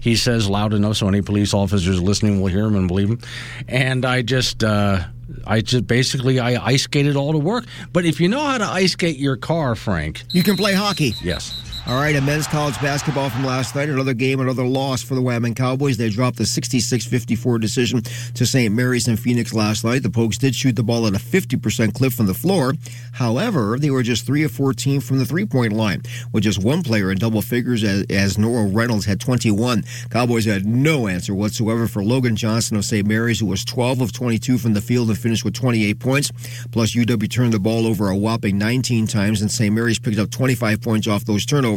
He 0.00 0.16
says 0.16 0.48
loud 0.48 0.72
enough 0.74 0.96
so 0.96 1.08
any 1.08 1.22
police 1.22 1.52
officers 1.54 2.00
listening 2.02 2.40
will 2.40 2.48
hear 2.48 2.64
him 2.64 2.76
and 2.76 2.88
believe 2.88 3.08
him. 3.10 3.20
And 3.68 4.04
I 4.04 4.22
just. 4.22 4.64
Uh, 4.64 5.04
I 5.46 5.62
just 5.62 5.86
basically 5.86 6.38
I 6.38 6.62
ice 6.64 6.82
skated 6.82 7.16
all 7.16 7.32
to 7.32 7.38
work. 7.38 7.64
But 7.92 8.04
if 8.04 8.20
you 8.20 8.28
know 8.28 8.40
how 8.40 8.58
to 8.58 8.64
ice 8.64 8.92
skate 8.92 9.16
your 9.16 9.36
car, 9.36 9.74
Frank, 9.74 10.22
you 10.32 10.42
can 10.42 10.56
play 10.56 10.74
hockey. 10.74 11.14
Yes. 11.22 11.73
All 11.86 11.96
right, 11.96 12.16
and 12.16 12.24
men's 12.24 12.46
college 12.46 12.80
basketball 12.80 13.28
from 13.28 13.44
last 13.44 13.74
night. 13.74 13.90
Another 13.90 14.14
game, 14.14 14.40
another 14.40 14.64
loss 14.64 15.02
for 15.02 15.14
the 15.14 15.20
Wyoming 15.20 15.54
Cowboys. 15.54 15.98
They 15.98 16.08
dropped 16.08 16.38
the 16.38 16.44
66-54 16.44 17.60
decision 17.60 18.00
to 18.32 18.46
St. 18.46 18.74
Mary's 18.74 19.06
in 19.06 19.18
Phoenix 19.18 19.52
last 19.52 19.84
night. 19.84 20.02
The 20.02 20.08
Pokes 20.08 20.38
did 20.38 20.54
shoot 20.54 20.76
the 20.76 20.82
ball 20.82 21.06
at 21.06 21.12
a 21.12 21.18
50% 21.18 21.92
clip 21.92 22.14
from 22.14 22.24
the 22.24 22.32
floor. 22.32 22.72
However, 23.12 23.78
they 23.78 23.90
were 23.90 24.02
just 24.02 24.24
3 24.24 24.44
of 24.44 24.52
14 24.52 25.02
from 25.02 25.18
the 25.18 25.26
three-point 25.26 25.74
line, 25.74 26.00
with 26.32 26.44
just 26.44 26.64
one 26.64 26.82
player 26.82 27.12
in 27.12 27.18
double 27.18 27.42
figures 27.42 27.84
as, 27.84 28.06
as 28.08 28.38
Noah 28.38 28.66
Reynolds 28.68 29.04
had 29.04 29.20
21. 29.20 29.84
Cowboys 30.08 30.46
had 30.46 30.64
no 30.64 31.06
answer 31.06 31.34
whatsoever 31.34 31.86
for 31.86 32.02
Logan 32.02 32.34
Johnson 32.34 32.78
of 32.78 32.86
St. 32.86 33.06
Mary's, 33.06 33.40
who 33.40 33.46
was 33.46 33.62
12 33.62 34.00
of 34.00 34.10
22 34.10 34.56
from 34.56 34.72
the 34.72 34.80
field 34.80 35.10
and 35.10 35.18
finished 35.18 35.44
with 35.44 35.52
28 35.52 36.00
points. 36.00 36.32
Plus, 36.72 36.94
UW 36.94 37.30
turned 37.30 37.52
the 37.52 37.60
ball 37.60 37.86
over 37.86 38.08
a 38.08 38.16
whopping 38.16 38.56
19 38.56 39.06
times, 39.06 39.42
and 39.42 39.52
St. 39.52 39.74
Mary's 39.74 39.98
picked 39.98 40.18
up 40.18 40.30
25 40.30 40.80
points 40.80 41.06
off 41.06 41.26
those 41.26 41.44
turnovers. 41.44 41.73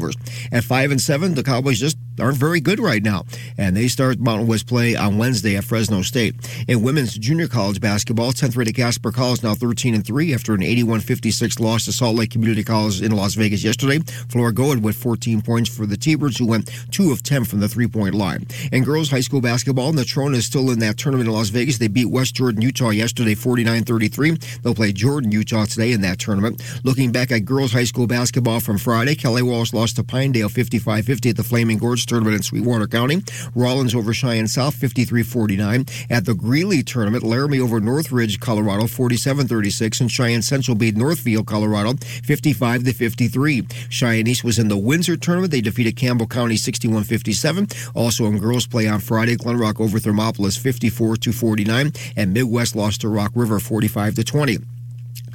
At 0.51 0.63
five 0.63 0.91
and 0.91 1.01
seven, 1.01 1.35
the 1.35 1.43
Cowboys 1.43 1.79
just 1.79 1.97
aren't 2.19 2.37
very 2.37 2.59
good 2.59 2.79
right 2.79 3.03
now, 3.03 3.25
and 3.57 3.75
they 3.75 3.87
start 3.87 4.19
Mountain 4.19 4.47
West 4.47 4.67
play 4.67 4.95
on 4.95 5.17
Wednesday 5.17 5.55
at 5.55 5.63
Fresno 5.63 6.01
State. 6.01 6.35
In 6.67 6.81
women's 6.81 7.13
junior 7.17 7.47
college 7.47 7.79
basketball, 7.79 8.31
10th 8.31 8.57
rated 8.57 8.75
Casper 8.75 9.11
College 9.11 9.43
now 9.43 9.53
13 9.53 9.93
and 9.93 10.05
three 10.05 10.33
after 10.33 10.53
an 10.53 10.61
81-56 10.61 11.59
loss 11.59 11.85
to 11.85 11.91
Salt 11.91 12.15
Lake 12.15 12.31
Community 12.31 12.63
College 12.63 13.01
in 13.01 13.11
Las 13.11 13.35
Vegas 13.35 13.63
yesterday. 13.63 13.99
Flora 14.29 14.53
Goad 14.53 14.83
with 14.83 14.95
14 14.95 15.41
points 15.41 15.69
for 15.69 15.85
the 15.85 15.97
T-Birds, 15.97 16.37
who 16.37 16.47
went 16.47 16.69
two 16.91 17.11
of 17.11 17.23
10 17.23 17.45
from 17.45 17.59
the 17.59 17.67
three-point 17.67 18.15
line. 18.15 18.47
In 18.71 18.83
girls 18.83 19.09
high 19.09 19.21
school 19.21 19.41
basketball, 19.41 19.93
Natrona 19.93 20.35
is 20.35 20.45
still 20.45 20.71
in 20.71 20.79
that 20.79 20.97
tournament 20.97 21.27
in 21.29 21.35
Las 21.35 21.49
Vegas. 21.49 21.77
They 21.77 21.87
beat 21.87 22.05
West 22.09 22.35
Jordan, 22.35 22.61
Utah 22.61 22.89
yesterday, 22.89 23.35
49-33. 23.35 24.61
They'll 24.61 24.75
play 24.75 24.91
Jordan, 24.91 25.31
Utah 25.31 25.65
today 25.65 25.91
in 25.91 26.01
that 26.01 26.19
tournament. 26.19 26.61
Looking 26.83 27.11
back 27.11 27.31
at 27.31 27.45
girls 27.45 27.71
high 27.71 27.83
school 27.83 28.07
basketball 28.07 28.59
from 28.59 28.77
Friday, 28.77 29.15
Kelly 29.15 29.43
Walsh 29.43 29.73
lost 29.73 29.97
to 29.97 30.03
Pinedale 30.03 30.49
55-50 30.49 31.29
at 31.29 31.37
the 31.37 31.43
Flaming 31.43 31.77
Gorge 31.77 32.06
tournament 32.07 32.35
in 32.35 32.43
Sweetwater 32.43 32.87
County. 32.87 33.21
Rollins 33.55 33.93
over 33.93 34.13
Cheyenne 34.13 34.47
South 34.47 34.75
53-49. 34.75 35.89
At 36.09 36.25
the 36.25 36.33
Greeley 36.33 36.83
tournament, 36.83 37.23
Laramie 37.23 37.59
over 37.59 37.79
Northridge, 37.79 38.39
Colorado 38.39 38.83
47-36 38.83 40.01
and 40.01 40.11
Cheyenne 40.11 40.41
Central 40.41 40.75
beat 40.75 40.95
Northfield, 40.95 41.45
Colorado 41.45 41.93
55 42.23 42.83
53. 42.83 43.67
Cheyenne 43.89 44.27
East 44.27 44.43
was 44.43 44.59
in 44.59 44.67
the 44.67 44.77
Windsor 44.77 45.17
tournament. 45.17 45.51
They 45.51 45.61
defeated 45.61 45.95
Campbell 45.95 46.27
County 46.27 46.55
61-57. 46.55 47.91
Also 47.95 48.25
in 48.25 48.39
girls 48.39 48.67
play 48.67 48.87
on 48.87 48.99
Friday, 48.99 49.35
Glenrock 49.35 49.79
over 49.79 49.99
Thermopolis 49.99 50.57
54 50.57 51.17
49 51.17 51.91
and 52.15 52.33
Midwest 52.33 52.75
lost 52.75 53.01
to 53.01 53.09
Rock 53.09 53.31
River 53.35 53.59
45 53.59 54.15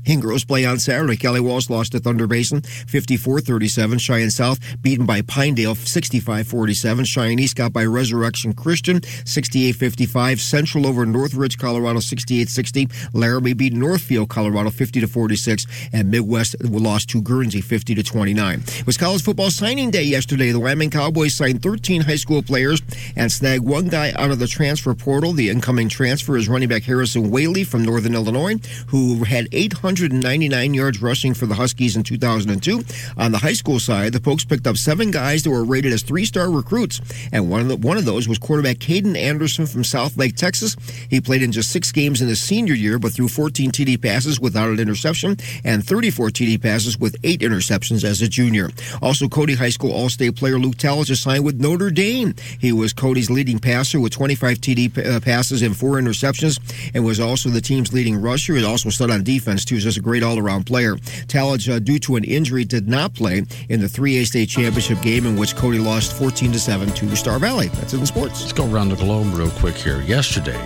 20. 0.04 0.12
In 0.12 0.20
girls 0.20 0.44
play 0.44 0.64
on 0.64 0.78
Saturday, 0.78 1.16
Kelly 1.16 1.40
Walsh 1.40 1.70
lost 1.70 1.92
to 1.92 1.98
Thunder 1.98 2.26
Basin 2.26 2.60
54-37. 2.62 4.00
Cheyenne 4.00 4.30
South 4.30 4.58
beaten 4.82 5.06
by 5.06 5.22
Pinedale 5.22 5.74
65-47. 5.74 7.06
Cheyenne 7.06 7.38
East 7.38 7.56
got 7.56 7.72
by 7.72 7.84
Resurrection 7.84 8.52
Christian 8.52 9.00
68-55. 9.00 10.40
Central 10.40 10.86
over 10.86 11.06
Northridge, 11.06 11.58
Colorado 11.58 11.98
68-60. 12.00 12.90
Laramie 13.14 13.54
beat 13.54 13.72
Northfield, 13.72 14.28
Colorado 14.28 14.70
50-46. 14.70 15.90
And 15.92 16.10
Midwest 16.10 16.62
lost 16.64 17.10
to 17.10 17.22
Guernsey 17.22 17.62
50-29. 17.62 18.80
It 18.80 18.86
was 18.86 18.96
college 18.96 19.22
football 19.22 19.50
signing 19.50 19.90
day 19.90 20.02
yesterday. 20.02 20.52
The 20.52 20.60
Wyoming 20.60 20.90
Cowboys 20.90 21.34
signed 21.34 21.62
13 21.62 22.02
high 22.02 22.16
school 22.16 22.42
players 22.42 22.82
and 23.16 23.30
snagged 23.30 23.64
one 23.64 23.88
guy 23.88 24.12
out 24.16 24.30
of 24.30 24.38
the 24.38 24.46
transfer 24.46 24.94
portal. 24.94 25.32
The 25.32 25.48
incoming 25.50 25.88
transfer 25.88 26.36
is 26.36 26.48
running 26.48 26.68
back 26.68 26.82
Harrison 26.82 27.30
Waylee 27.30 27.66
from 27.66 27.84
Northern 27.84 28.14
Illinois, 28.14 28.56
who 28.88 29.24
had 29.24 29.48
800 29.52 29.91
199 29.92 30.72
yards 30.72 31.02
rushing 31.02 31.34
for 31.34 31.44
the 31.44 31.54
Huskies 31.54 31.96
in 31.96 32.02
2002. 32.02 32.82
On 33.18 33.30
the 33.30 33.36
high 33.36 33.52
school 33.52 33.78
side, 33.78 34.14
the 34.14 34.20
Pokes 34.20 34.42
picked 34.42 34.66
up 34.66 34.78
seven 34.78 35.10
guys 35.10 35.42
that 35.42 35.50
were 35.50 35.64
rated 35.64 35.92
as 35.92 36.02
three-star 36.02 36.50
recruits, 36.50 37.02
and 37.30 37.50
one 37.50 37.60
of 37.60 37.68
the, 37.68 37.76
one 37.76 37.98
of 37.98 38.06
those 38.06 38.26
was 38.26 38.38
quarterback 38.38 38.78
Kaden 38.78 39.18
Anderson 39.18 39.66
from 39.66 39.82
Southlake, 39.82 40.34
Texas. 40.34 40.78
He 41.10 41.20
played 41.20 41.42
in 41.42 41.52
just 41.52 41.70
six 41.70 41.92
games 41.92 42.22
in 42.22 42.28
his 42.28 42.40
senior 42.40 42.72
year, 42.72 42.98
but 42.98 43.12
threw 43.12 43.28
14 43.28 43.70
TD 43.70 44.00
passes 44.00 44.40
without 44.40 44.70
an 44.70 44.80
interception 44.80 45.36
and 45.62 45.84
34 45.84 46.30
TD 46.30 46.62
passes 46.62 46.98
with 46.98 47.14
eight 47.22 47.40
interceptions 47.40 48.02
as 48.02 48.22
a 48.22 48.28
junior. 48.28 48.70
Also, 49.02 49.28
Cody 49.28 49.54
High 49.54 49.68
School 49.68 49.92
All-State 49.92 50.36
player 50.36 50.58
Luke 50.58 50.76
Talich 50.76 51.10
is 51.10 51.20
signed 51.20 51.44
with 51.44 51.60
Notre 51.60 51.90
Dame. 51.90 52.34
He 52.58 52.72
was 52.72 52.94
Cody's 52.94 53.28
leading 53.28 53.58
passer 53.58 54.00
with 54.00 54.12
25 54.12 54.58
TD 54.58 55.16
uh, 55.16 55.20
passes 55.20 55.60
and 55.60 55.76
four 55.76 55.96
interceptions, 55.96 56.58
and 56.94 57.04
was 57.04 57.20
also 57.20 57.50
the 57.50 57.60
team's 57.60 57.92
leading 57.92 58.16
rusher. 58.16 58.54
He 58.54 58.64
also 58.64 58.88
stood 58.88 59.10
on 59.10 59.22
defense 59.22 59.66
too 59.66 59.81
was 59.84 59.94
just 59.94 59.98
a 59.98 60.02
great 60.02 60.22
all-around 60.22 60.64
player. 60.64 60.96
Talich, 61.26 61.72
uh, 61.72 61.78
due 61.78 61.98
to 62.00 62.16
an 62.16 62.24
injury, 62.24 62.64
did 62.64 62.88
not 62.88 63.14
play 63.14 63.44
in 63.68 63.80
the 63.80 63.86
3A 63.86 64.26
state 64.26 64.48
championship 64.48 65.00
game 65.02 65.26
in 65.26 65.36
which 65.36 65.56
Cody 65.56 65.78
lost 65.78 66.12
14 66.16 66.52
to 66.52 66.60
7 66.60 66.88
to 66.92 67.16
Star 67.16 67.38
Valley. 67.38 67.68
That's 67.68 67.94
it 67.94 68.00
in 68.00 68.06
sports. 68.06 68.40
Let's 68.40 68.52
go 68.52 68.70
around 68.70 68.90
the 68.90 68.96
globe 68.96 69.34
real 69.34 69.50
quick 69.50 69.74
here. 69.74 70.00
Yesterday, 70.02 70.60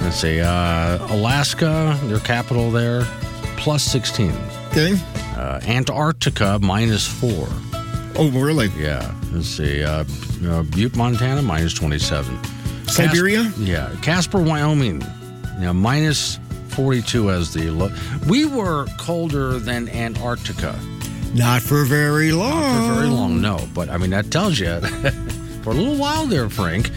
let's 0.00 0.16
see, 0.16 0.40
uh, 0.40 1.14
Alaska, 1.14 1.98
their 2.04 2.20
capital 2.20 2.70
there, 2.70 3.02
plus 3.56 3.82
16. 3.82 4.32
Okay. 4.70 4.96
Uh, 5.36 5.60
Antarctica, 5.66 6.58
minus 6.62 7.06
4. 7.06 7.48
Oh, 8.16 8.30
really? 8.30 8.68
Yeah. 8.78 9.12
Let's 9.32 9.48
see, 9.48 9.82
uh, 9.82 10.04
uh, 10.46 10.62
Butte, 10.62 10.96
Montana, 10.96 11.42
minus 11.42 11.74
27. 11.74 12.38
Siberia? 12.86 13.52
Yeah. 13.58 13.94
Casper, 14.02 14.40
Wyoming, 14.40 15.00
you 15.56 15.60
know, 15.60 15.72
minus 15.72 16.38
42 16.74 17.30
as 17.30 17.52
the 17.52 17.70
low. 17.70 17.90
We 18.28 18.44
were 18.46 18.86
colder 18.98 19.58
than 19.58 19.88
Antarctica. 19.88 20.78
Not 21.34 21.62
for 21.62 21.84
very 21.84 22.32
long. 22.32 22.50
Not 22.50 22.88
for 22.88 22.94
very 22.94 23.08
long, 23.08 23.40
no. 23.40 23.58
But 23.74 23.88
I 23.90 23.98
mean, 23.98 24.10
that 24.10 24.30
tells 24.30 24.58
you 24.58 24.80
for 25.62 25.70
a 25.70 25.74
little 25.74 25.96
while 25.96 26.26
there, 26.26 26.48
Frank. 26.48 26.90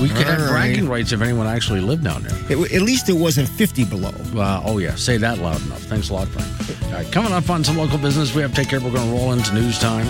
We 0.00 0.08
could 0.08 0.26
All 0.26 0.34
have 0.34 0.48
bragging 0.48 0.84
right. 0.88 0.98
rights 0.98 1.12
if 1.12 1.22
anyone 1.22 1.46
actually 1.46 1.80
lived 1.80 2.04
down 2.04 2.22
there. 2.24 2.36
It, 2.50 2.72
at 2.72 2.82
least 2.82 3.08
it 3.08 3.14
wasn't 3.14 3.48
50 3.48 3.84
below. 3.84 4.12
Uh, 4.36 4.60
oh, 4.64 4.78
yeah. 4.78 4.94
Say 4.94 5.16
that 5.18 5.38
loud 5.38 5.64
enough. 5.64 5.80
Thanks 5.82 6.10
a 6.10 6.14
lot, 6.14 6.28
Frank. 6.28 6.84
All 6.86 6.92
right, 6.92 7.10
coming 7.12 7.32
up 7.32 7.48
on 7.48 7.64
some 7.64 7.78
local 7.78 7.96
business 7.96 8.34
we 8.34 8.42
have 8.42 8.50
to 8.50 8.56
take 8.56 8.68
care 8.68 8.78
of. 8.78 8.84
We're 8.84 8.90
going 8.92 9.08
to 9.08 9.16
roll 9.16 9.32
into 9.32 9.54
news 9.54 9.78
time. 9.78 10.06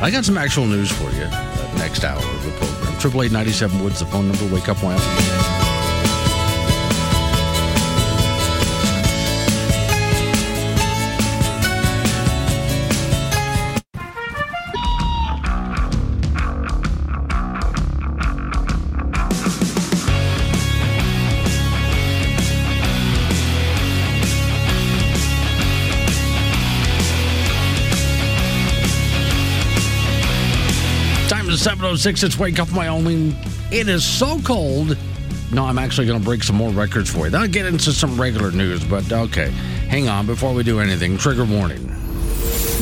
I 0.00 0.10
got 0.10 0.24
some 0.24 0.38
actual 0.38 0.66
news 0.66 0.90
for 0.92 1.10
you 1.10 1.24
uh, 1.24 1.74
next 1.76 2.04
hour 2.04 2.22
of 2.22 2.44
the 2.44 2.52
program. 2.52 2.98
Triple 3.00 3.22
eight 3.24 3.32
ninety 3.32 3.52
seven 3.52 3.82
Woods, 3.82 3.98
the 3.98 4.06
phone 4.06 4.28
number. 4.28 4.54
Wake 4.54 4.68
up, 4.68 4.82
Wyoming. 4.82 5.57
7.06. 31.58 32.22
It's 32.22 32.38
Wake 32.38 32.60
Up 32.60 32.72
Wyoming. 32.72 33.34
It 33.72 33.88
is 33.88 34.04
so 34.04 34.38
cold. 34.42 34.96
No, 35.52 35.64
I'm 35.64 35.76
actually 35.76 36.06
going 36.06 36.20
to 36.20 36.24
break 36.24 36.44
some 36.44 36.54
more 36.54 36.70
records 36.70 37.10
for 37.10 37.24
you. 37.24 37.30
Then 37.30 37.40
I'll 37.40 37.48
get 37.48 37.66
into 37.66 37.90
some 37.90 38.18
regular 38.18 38.52
news, 38.52 38.84
but 38.84 39.10
okay. 39.12 39.50
Hang 39.88 40.08
on 40.08 40.24
before 40.24 40.54
we 40.54 40.62
do 40.62 40.78
anything. 40.78 41.18
Trigger 41.18 41.44
warning. 41.44 41.84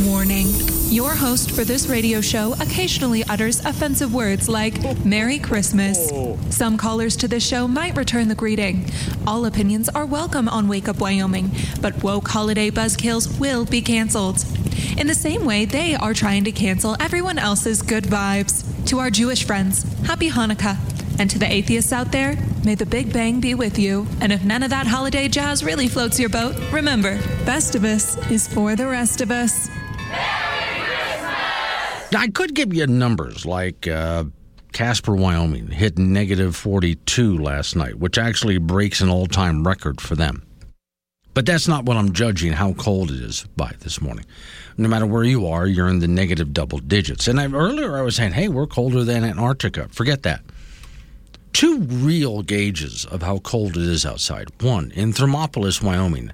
Warning. 0.04 0.48
Your 0.90 1.14
host 1.14 1.52
for 1.52 1.64
this 1.64 1.86
radio 1.86 2.20
show 2.20 2.52
occasionally 2.60 3.24
utters 3.24 3.64
offensive 3.64 4.12
words 4.12 4.46
like 4.46 5.04
Merry 5.06 5.38
Christmas. 5.38 6.12
Some 6.54 6.76
callers 6.76 7.16
to 7.16 7.28
this 7.28 7.46
show 7.46 7.66
might 7.66 7.96
return 7.96 8.28
the 8.28 8.34
greeting. 8.34 8.90
All 9.26 9.46
opinions 9.46 9.88
are 9.88 10.04
welcome 10.04 10.50
on 10.50 10.68
Wake 10.68 10.86
Up 10.86 10.98
Wyoming, 10.98 11.50
but 11.80 12.02
woke 12.02 12.28
holiday 12.28 12.70
buzzkills 12.70 13.40
will 13.40 13.64
be 13.64 13.80
canceled. 13.80 14.44
In 14.98 15.06
the 15.06 15.14
same 15.14 15.44
way, 15.44 15.64
they 15.64 15.94
are 15.94 16.14
trying 16.14 16.44
to 16.44 16.52
cancel 16.52 16.96
everyone 17.00 17.38
else's 17.38 17.82
good 17.82 18.04
vibes. 18.04 18.64
To 18.86 18.98
our 18.98 19.10
Jewish 19.10 19.44
friends, 19.44 19.82
Happy 20.04 20.30
Hanukkah. 20.30 20.78
And 21.18 21.30
to 21.30 21.38
the 21.38 21.50
atheists 21.50 21.92
out 21.92 22.12
there, 22.12 22.36
may 22.64 22.74
the 22.74 22.86
Big 22.86 23.12
Bang 23.12 23.40
be 23.40 23.54
with 23.54 23.78
you. 23.78 24.06
And 24.20 24.32
if 24.32 24.44
none 24.44 24.62
of 24.62 24.70
that 24.70 24.86
holiday 24.86 25.28
jazz 25.28 25.64
really 25.64 25.88
floats 25.88 26.20
your 26.20 26.28
boat, 26.28 26.54
remember, 26.72 27.16
Festivus 27.44 28.30
is 28.30 28.46
for 28.46 28.76
the 28.76 28.86
rest 28.86 29.20
of 29.20 29.30
us. 29.30 29.68
I 32.14 32.28
could 32.32 32.54
give 32.54 32.72
you 32.72 32.86
numbers 32.86 33.44
like 33.44 33.88
uh, 33.88 34.24
Casper, 34.72 35.14
Wyoming 35.14 35.68
hit 35.68 35.98
negative 35.98 36.54
42 36.54 37.38
last 37.38 37.76
night, 37.76 37.94
which 37.98 38.18
actually 38.18 38.58
breaks 38.58 39.00
an 39.00 39.08
all 39.08 39.26
time 39.26 39.66
record 39.66 40.00
for 40.00 40.14
them. 40.14 40.46
But 41.36 41.44
that's 41.44 41.68
not 41.68 41.84
what 41.84 41.98
I'm 41.98 42.14
judging 42.14 42.54
how 42.54 42.72
cold 42.72 43.10
it 43.10 43.20
is 43.20 43.44
by 43.58 43.74
this 43.80 44.00
morning. 44.00 44.24
No 44.78 44.88
matter 44.88 45.04
where 45.04 45.22
you 45.22 45.46
are, 45.46 45.66
you're 45.66 45.86
in 45.86 45.98
the 45.98 46.08
negative 46.08 46.54
double 46.54 46.78
digits. 46.78 47.28
And 47.28 47.38
I, 47.38 47.52
earlier 47.52 47.98
I 47.98 48.00
was 48.00 48.16
saying, 48.16 48.32
hey, 48.32 48.48
we're 48.48 48.66
colder 48.66 49.04
than 49.04 49.22
Antarctica. 49.22 49.88
Forget 49.90 50.22
that. 50.22 50.40
Two 51.52 51.80
real 51.80 52.40
gauges 52.40 53.04
of 53.04 53.20
how 53.20 53.40
cold 53.40 53.76
it 53.76 53.82
is 53.82 54.06
outside. 54.06 54.48
One, 54.62 54.92
in 54.92 55.12
Thermopolis, 55.12 55.82
Wyoming, 55.82 56.32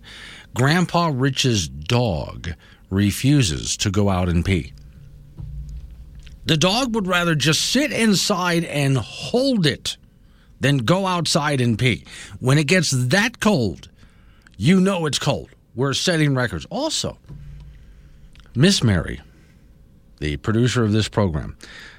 Grandpa 0.55 1.11
Rich's 1.13 1.67
dog 1.67 2.53
refuses 2.89 3.77
to 3.79 3.91
go 3.91 4.09
out 4.09 4.29
and 4.29 4.45
pee. 4.45 4.73
The 6.45 6.57
dog 6.57 6.95
would 6.95 7.09
rather 7.09 7.35
just 7.35 7.73
sit 7.73 7.91
inside 7.91 8.63
and 8.67 8.97
hold 8.99 9.67
it 9.67 9.97
than 10.61 10.79
go 10.79 11.09
outside 11.09 11.61
and 11.61 11.77
pee. 11.77 12.05
When 12.39 12.57
it 12.57 12.69
gets 12.69 12.93
that 12.93 13.41
cold, 13.41 13.89
you 14.63 14.81
know 14.81 15.07
it's 15.07 15.19
cold. 15.19 15.51
We're 15.75 15.93
setting 15.93 16.37
records. 16.37 16.67
Also, 16.71 17.19
Miss 18.55 18.85
Mary, 18.85 19.21
the 20.21 20.37
producer 20.37 20.85
of 20.85 20.93
this 20.93 21.09
program, 21.09 21.57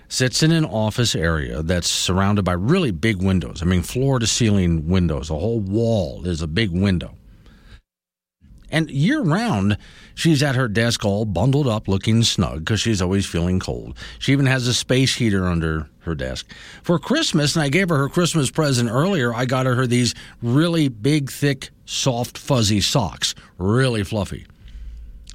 sits 0.07 0.41
in 0.41 0.53
an 0.53 0.63
office 0.63 1.13
area 1.13 1.61
that's 1.61 1.89
surrounded 1.89 2.45
by 2.45 2.53
really 2.53 2.91
big 2.91 3.21
windows. 3.21 3.61
I 3.61 3.65
mean, 3.65 3.81
floor 3.81 4.17
to 4.17 4.25
ceiling 4.25 4.87
windows. 4.87 5.29
A 5.29 5.33
whole 5.33 5.59
wall 5.59 6.25
is 6.25 6.41
a 6.41 6.47
big 6.47 6.71
window. 6.71 7.15
And 8.71 8.89
year 8.89 9.21
round, 9.21 9.77
she's 10.15 10.41
at 10.41 10.55
her 10.55 10.69
desk 10.69 11.03
all 11.03 11.25
bundled 11.25 11.67
up, 11.67 11.89
looking 11.89 12.23
snug 12.23 12.59
because 12.59 12.79
she's 12.79 13.01
always 13.01 13.25
feeling 13.25 13.59
cold. 13.59 13.97
She 14.19 14.31
even 14.31 14.45
has 14.45 14.67
a 14.67 14.73
space 14.73 15.15
heater 15.15 15.47
under 15.47 15.89
her 15.99 16.15
desk. 16.15 16.49
For 16.81 16.97
Christmas, 16.97 17.57
and 17.57 17.63
I 17.63 17.67
gave 17.67 17.89
her 17.89 17.97
her 17.97 18.09
Christmas 18.09 18.49
present 18.49 18.89
earlier, 18.89 19.33
I 19.33 19.45
got 19.45 19.65
her 19.65 19.85
these 19.85 20.15
really 20.41 20.87
big, 20.87 21.29
thick, 21.29 21.69
soft, 21.85 22.37
fuzzy 22.37 22.81
socks. 22.81 23.35
Really 23.57 24.03
fluffy. 24.03 24.45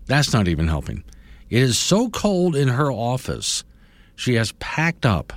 That's 0.06 0.32
not 0.32 0.48
even 0.48 0.68
helping. 0.68 1.04
It 1.50 1.62
is 1.62 1.78
so 1.78 2.10
cold 2.10 2.56
in 2.56 2.68
her 2.68 2.90
office, 2.90 3.64
she 4.16 4.34
has 4.34 4.52
packed 4.52 5.06
up 5.06 5.32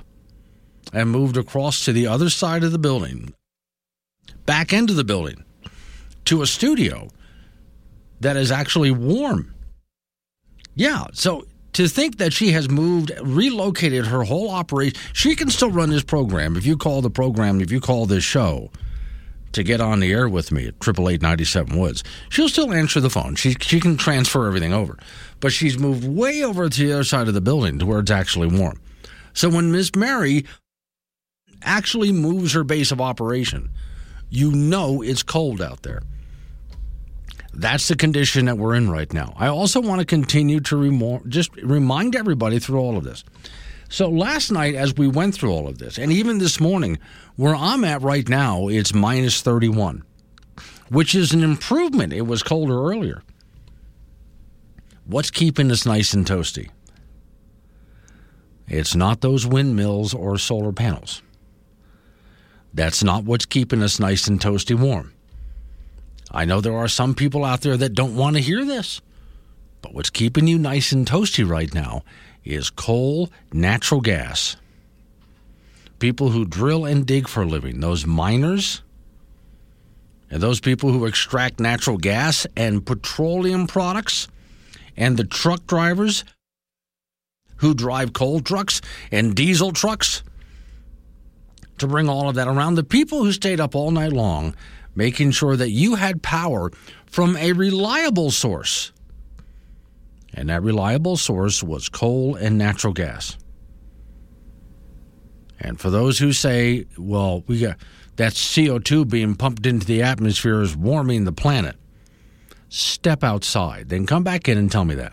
and 0.92 1.10
moved 1.10 1.36
across 1.36 1.84
to 1.84 1.92
the 1.92 2.06
other 2.06 2.28
side 2.28 2.64
of 2.64 2.72
the 2.72 2.78
building, 2.78 3.32
back 4.44 4.72
into 4.72 4.92
the 4.92 5.04
building, 5.04 5.44
to 6.26 6.42
a 6.42 6.46
studio 6.46 7.08
that 8.20 8.36
is 8.36 8.50
actually 8.50 8.90
warm. 8.90 9.54
Yeah, 10.74 11.06
so 11.12 11.46
to 11.74 11.88
think 11.88 12.18
that 12.18 12.32
she 12.32 12.52
has 12.52 12.68
moved, 12.68 13.12
relocated 13.22 14.06
her 14.06 14.22
whole 14.22 14.50
operation, 14.50 15.00
she 15.12 15.34
can 15.34 15.48
still 15.48 15.70
run 15.70 15.90
this 15.90 16.02
program. 16.02 16.56
If 16.56 16.66
you 16.66 16.76
call 16.76 17.00
the 17.00 17.10
program, 17.10 17.60
if 17.60 17.70
you 17.70 17.80
call 17.80 18.06
this 18.06 18.24
show 18.24 18.70
to 19.52 19.62
get 19.62 19.80
on 19.80 20.00
the 20.00 20.12
air 20.12 20.28
with 20.28 20.52
me 20.52 20.68
at 20.68 20.80
triple 20.80 21.08
eight 21.08 21.22
ninety 21.22 21.44
seven 21.44 21.78
Woods, 21.78 22.02
she'll 22.30 22.48
still 22.48 22.72
answer 22.72 23.00
the 23.00 23.10
phone. 23.10 23.34
She 23.34 23.54
she 23.60 23.80
can 23.80 23.96
transfer 23.96 24.46
everything 24.46 24.72
over, 24.72 24.98
but 25.40 25.52
she's 25.52 25.78
moved 25.78 26.06
way 26.06 26.42
over 26.42 26.68
to 26.68 26.86
the 26.86 26.92
other 26.92 27.04
side 27.04 27.28
of 27.28 27.34
the 27.34 27.40
building 27.40 27.78
to 27.78 27.86
where 27.86 28.00
it's 28.00 28.10
actually 28.10 28.48
warm. 28.48 28.80
So 29.34 29.48
when 29.48 29.72
Miss 29.72 29.94
Mary 29.94 30.44
actually 31.62 32.12
moves 32.12 32.52
her 32.52 32.64
base 32.64 32.92
of 32.92 33.00
operation, 33.00 33.70
you 34.30 34.50
know 34.50 35.02
it's 35.02 35.22
cold 35.22 35.62
out 35.62 35.82
there. 35.82 36.02
That's 37.54 37.88
the 37.88 37.96
condition 37.96 38.46
that 38.46 38.56
we're 38.56 38.74
in 38.74 38.90
right 38.90 39.12
now. 39.12 39.34
I 39.36 39.48
also 39.48 39.80
want 39.80 40.00
to 40.00 40.06
continue 40.06 40.60
to 40.60 40.76
remo- 40.76 41.22
just 41.28 41.54
remind 41.56 42.16
everybody 42.16 42.58
through 42.58 42.80
all 42.80 42.96
of 42.96 43.04
this. 43.04 43.24
So 43.92 44.08
last 44.08 44.50
night, 44.50 44.74
as 44.74 44.96
we 44.96 45.06
went 45.06 45.34
through 45.34 45.52
all 45.52 45.68
of 45.68 45.76
this, 45.76 45.98
and 45.98 46.10
even 46.10 46.38
this 46.38 46.58
morning, 46.58 46.98
where 47.36 47.54
I'm 47.54 47.84
at 47.84 48.00
right 48.00 48.26
now, 48.26 48.68
it's 48.68 48.94
minus 48.94 49.42
31, 49.42 50.02
which 50.88 51.14
is 51.14 51.34
an 51.34 51.42
improvement. 51.42 52.14
It 52.14 52.22
was 52.22 52.42
colder 52.42 52.86
earlier. 52.86 53.22
What's 55.04 55.30
keeping 55.30 55.70
us 55.70 55.84
nice 55.84 56.14
and 56.14 56.24
toasty? 56.24 56.70
It's 58.66 58.94
not 58.94 59.20
those 59.20 59.46
windmills 59.46 60.14
or 60.14 60.38
solar 60.38 60.72
panels. 60.72 61.20
That's 62.72 63.04
not 63.04 63.24
what's 63.24 63.44
keeping 63.44 63.82
us 63.82 64.00
nice 64.00 64.26
and 64.26 64.40
toasty 64.40 64.74
warm. 64.74 65.12
I 66.30 66.46
know 66.46 66.62
there 66.62 66.78
are 66.78 66.88
some 66.88 67.14
people 67.14 67.44
out 67.44 67.60
there 67.60 67.76
that 67.76 67.92
don't 67.92 68.16
want 68.16 68.36
to 68.36 68.42
hear 68.42 68.64
this, 68.64 69.02
but 69.82 69.92
what's 69.92 70.08
keeping 70.08 70.46
you 70.46 70.58
nice 70.58 70.92
and 70.92 71.06
toasty 71.06 71.46
right 71.46 71.74
now 71.74 72.04
is 72.44 72.70
coal, 72.70 73.30
natural 73.52 74.00
gas. 74.00 74.56
People 75.98 76.30
who 76.30 76.44
drill 76.44 76.84
and 76.84 77.06
dig 77.06 77.28
for 77.28 77.42
a 77.42 77.46
living, 77.46 77.80
those 77.80 78.06
miners, 78.06 78.82
and 80.30 80.42
those 80.42 80.60
people 80.60 80.90
who 80.90 81.04
extract 81.06 81.60
natural 81.60 81.98
gas 81.98 82.46
and 82.56 82.84
petroleum 82.84 83.66
products, 83.66 84.28
and 84.96 85.16
the 85.16 85.24
truck 85.24 85.66
drivers 85.66 86.24
who 87.56 87.74
drive 87.74 88.12
coal 88.12 88.40
trucks 88.40 88.80
and 89.12 89.34
diesel 89.34 89.72
trucks 89.72 90.22
to 91.78 91.86
bring 91.86 92.08
all 92.08 92.28
of 92.28 92.34
that 92.34 92.48
around. 92.48 92.74
The 92.74 92.84
people 92.84 93.22
who 93.22 93.32
stayed 93.32 93.60
up 93.60 93.74
all 93.74 93.90
night 93.90 94.12
long 94.12 94.54
making 94.94 95.30
sure 95.30 95.56
that 95.56 95.70
you 95.70 95.94
had 95.94 96.22
power 96.22 96.70
from 97.06 97.36
a 97.36 97.52
reliable 97.52 98.30
source. 98.30 98.91
And 100.34 100.48
that 100.48 100.62
reliable 100.62 101.16
source 101.16 101.62
was 101.62 101.88
coal 101.88 102.36
and 102.36 102.56
natural 102.56 102.92
gas. 102.92 103.36
And 105.60 105.78
for 105.78 105.90
those 105.90 106.18
who 106.18 106.32
say, 106.32 106.86
well, 106.98 107.44
we 107.46 107.60
got 107.60 107.76
that 108.16 108.32
CO2 108.32 109.08
being 109.08 109.34
pumped 109.34 109.66
into 109.66 109.86
the 109.86 110.02
atmosphere 110.02 110.60
is 110.60 110.76
warming 110.76 111.24
the 111.24 111.32
planet, 111.32 111.76
step 112.68 113.22
outside, 113.22 113.88
then 113.88 114.06
come 114.06 114.24
back 114.24 114.48
in 114.48 114.58
and 114.58 114.70
tell 114.70 114.84
me 114.84 114.94
that. 114.96 115.12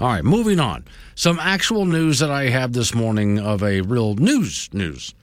All 0.00 0.08
right, 0.08 0.24
moving 0.24 0.58
on. 0.58 0.84
Some 1.14 1.38
actual 1.38 1.84
news 1.84 2.18
that 2.18 2.30
I 2.30 2.48
have 2.48 2.72
this 2.72 2.94
morning 2.94 3.38
of 3.38 3.62
a 3.62 3.80
real 3.82 4.14
news 4.16 4.68
news. 4.72 5.14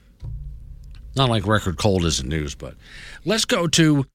Not 1.14 1.28
like 1.28 1.46
record 1.46 1.76
cold 1.76 2.04
isn't 2.06 2.28
news, 2.28 2.54
but 2.54 2.74
let's 3.26 3.44
go 3.44 3.66
to 3.66 4.06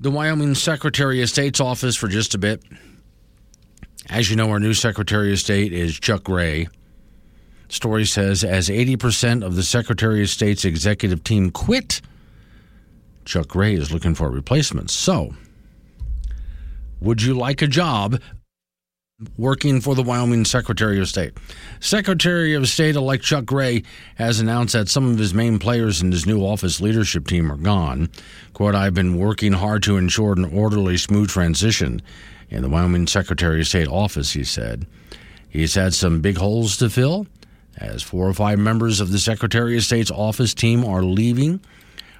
the 0.00 0.10
Wyoming 0.10 0.54
Secretary 0.54 1.20
of 1.22 1.28
State's 1.28 1.60
office 1.60 1.96
for 1.96 2.08
just 2.08 2.34
a 2.34 2.38
bit. 2.38 2.62
As 4.08 4.30
you 4.30 4.36
know, 4.36 4.50
our 4.50 4.60
new 4.60 4.74
Secretary 4.74 5.32
of 5.32 5.38
State 5.40 5.72
is 5.72 5.98
Chuck 5.98 6.22
Gray. 6.22 6.68
Story 7.68 8.04
says 8.04 8.44
as 8.44 8.68
80% 8.68 9.44
of 9.44 9.56
the 9.56 9.64
Secretary 9.64 10.22
of 10.22 10.28
State's 10.28 10.64
executive 10.64 11.24
team 11.24 11.50
quit, 11.50 12.00
Chuck 13.24 13.48
Gray 13.48 13.74
is 13.74 13.90
looking 13.90 14.14
for 14.14 14.30
replacements. 14.30 14.94
So, 14.94 15.34
would 17.00 17.20
you 17.22 17.34
like 17.34 17.62
a 17.62 17.66
job 17.66 18.20
working 19.38 19.80
for 19.80 19.94
the 19.94 20.02
Wyoming 20.02 20.44
Secretary 20.44 21.00
of 21.00 21.08
State. 21.08 21.32
Secretary 21.80 22.52
of 22.52 22.68
State 22.68 22.96
elect 22.96 23.24
Chuck 23.24 23.46
Gray 23.46 23.82
has 24.16 24.40
announced 24.40 24.74
that 24.74 24.90
some 24.90 25.10
of 25.10 25.18
his 25.18 25.32
main 25.32 25.58
players 25.58 26.02
in 26.02 26.12
his 26.12 26.26
new 26.26 26.42
office 26.42 26.82
leadership 26.82 27.26
team 27.26 27.50
are 27.50 27.56
gone. 27.56 28.10
Quote, 28.52 28.74
I've 28.74 28.92
been 28.92 29.16
working 29.16 29.54
hard 29.54 29.82
to 29.84 29.96
ensure 29.96 30.34
an 30.34 30.44
orderly, 30.44 30.98
smooth 30.98 31.30
transition 31.30 32.02
in 32.48 32.62
the 32.62 32.68
Wyoming 32.68 33.06
Secretary 33.06 33.60
of 33.60 33.66
State 33.66 33.88
office, 33.88 34.32
he 34.32 34.44
said. 34.44 34.86
He's 35.48 35.74
had 35.74 35.94
some 35.94 36.20
big 36.20 36.36
holes 36.36 36.76
to 36.78 36.90
fill, 36.90 37.26
as 37.76 38.02
four 38.02 38.28
or 38.28 38.34
five 38.34 38.58
members 38.58 39.00
of 39.00 39.10
the 39.10 39.18
Secretary 39.18 39.76
of 39.76 39.84
State's 39.84 40.10
office 40.10 40.54
team 40.54 40.84
are 40.84 41.02
leaving 41.02 41.60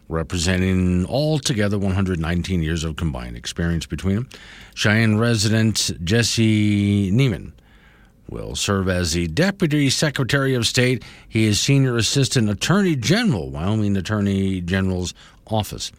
representing 0.08 1.04
altogether 1.06 1.78
119 1.78 2.62
years 2.62 2.84
of 2.84 2.96
combined 2.96 3.36
experience 3.36 3.86
between 3.86 4.16
them. 4.16 4.28
Cheyenne 4.74 5.18
resident 5.18 5.90
Jesse 6.04 7.10
Naiman 7.10 7.52
will 8.28 8.54
serve 8.56 8.88
as 8.88 9.12
the 9.12 9.26
Deputy 9.28 9.90
Secretary 9.90 10.54
of 10.54 10.66
State. 10.66 11.04
He 11.28 11.46
is 11.46 11.60
Senior 11.60 11.96
Assistant 11.96 12.50
Attorney 12.50 12.96
General, 12.96 13.50
Wyoming 13.50 13.96
Attorney 13.96 14.60
General's 14.60 15.14
office. 15.46 15.92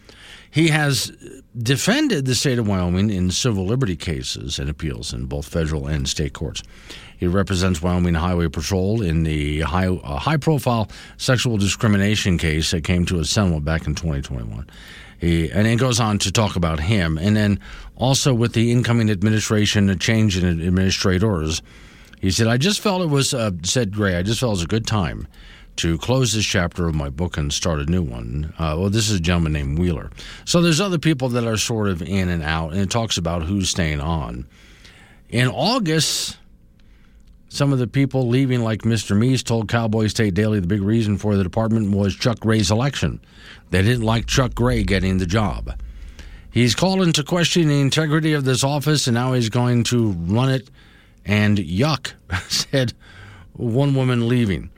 He 0.52 0.70
has 0.70 1.12
defended 1.58 2.26
the 2.26 2.36
state 2.36 2.60
of 2.60 2.68
Wyoming 2.68 3.10
in 3.10 3.32
civil 3.32 3.66
liberty 3.66 3.96
cases 3.96 4.60
and 4.60 4.70
appeals 4.70 5.14
in 5.14 5.26
both 5.26 5.48
federal 5.48 5.88
and 5.88 6.08
state 6.08 6.34
courts. 6.34 6.64
He 7.18 7.28
represents 7.28 7.82
Wyoming 7.82 8.14
Highway 8.14 8.48
Patrol 8.48 9.02
in 9.02 9.24
the 9.24 9.62
high, 9.62 9.88
uh, 9.88 10.18
high 10.18 10.38
profile 10.38 10.90
sexual 11.18 11.58
discrimination 11.58 12.38
case 12.38 12.72
that 12.72 12.84
came 12.84 13.06
to 13.08 13.20
a 13.20 13.26
settlement 13.26 13.66
back 13.66 13.88
in 13.88 13.96
2021. 13.96 14.70
He, 15.20 15.50
and 15.52 15.66
it 15.66 15.80
goes 15.80 16.00
on 16.00 16.20
to 16.20 16.32
talk 16.32 16.56
about 16.56 16.80
him. 16.80 17.18
And 17.18 17.36
then 17.36 17.60
also 17.96 18.36
with 18.36 18.54
the 18.54 18.72
incoming 18.72 19.10
administration, 19.10 19.90
a 19.90 19.96
change 19.96 20.38
in 20.38 20.46
administrators. 20.46 21.64
He 22.20 22.30
said, 22.30 22.48
I 22.48 22.58
just 22.58 22.82
felt 22.82 23.02
it 23.02 23.10
was, 23.10 23.34
uh, 23.34 23.52
said 23.64 23.94
Gray, 23.94 24.16
I 24.16 24.22
just 24.22 24.40
felt 24.40 24.52
it 24.52 24.58
was 24.58 24.64
a 24.64 24.68
good 24.68 24.86
time 24.86 25.28
to 25.78 25.98
close 25.98 26.34
this 26.34 26.46
chapter 26.46 26.88
of 26.88 26.96
my 26.96 27.10
book 27.10 27.38
and 27.38 27.52
start 27.54 27.80
a 27.80 27.86
new 27.86 28.02
one. 28.02 28.54
Uh, 28.58 28.76
well, 28.78 28.90
this 28.90 29.10
is 29.10 29.18
a 29.18 29.22
gentleman 29.22 29.54
named 29.54 29.80
Wheeler. 29.80 30.12
So 30.46 30.62
there's 30.62 30.82
other 30.82 30.98
people 30.98 31.30
that 31.30 31.46
are 31.46 31.58
sort 31.58 31.88
of 31.88 32.02
in 32.02 32.30
and 32.30 32.44
out, 32.44 32.74
and 32.74 32.82
it 32.82 32.90
talks 32.90 33.18
about 33.18 33.44
who's 33.44 33.70
staying 33.70 34.02
on. 34.02 34.48
In 35.30 35.48
August, 35.48 36.38
some 37.50 37.74
of 37.74 37.80
the 37.80 37.88
people 37.88 38.28
leaving, 38.28 38.62
like 38.62 38.82
Mr. 38.82 39.16
Meese, 39.16 39.44
told 39.44 39.70
Cowboy 39.70 40.08
State 40.08 40.34
Daily 40.34 40.60
the 40.60 40.68
big 40.68 40.82
reason 40.82 41.18
for 41.18 41.36
the 41.36 41.44
department 41.44 41.96
was 41.96 42.16
Chuck 42.16 42.40
Gray's 42.40 42.72
election. 42.72 43.22
They 43.70 43.82
didn't 43.82 44.04
like 44.06 44.26
Chuck 44.26 44.54
Gray 44.54 44.84
getting 44.84 45.18
the 45.18 45.26
job. 45.26 45.80
He's 46.52 46.76
called 46.76 47.02
into 47.02 47.24
question 47.24 47.68
the 47.68 47.80
integrity 47.80 48.34
of 48.34 48.44
this 48.46 48.64
office, 48.64 49.08
and 49.08 49.16
now 49.16 49.34
he's 49.34 49.50
going 49.50 49.84
to 49.86 50.12
run 50.12 50.50
it. 50.50 50.70
And 51.26 51.58
yuck, 51.58 52.14
said 52.50 52.94
one 53.54 53.96
woman 53.96 54.28
leaving. 54.28 54.72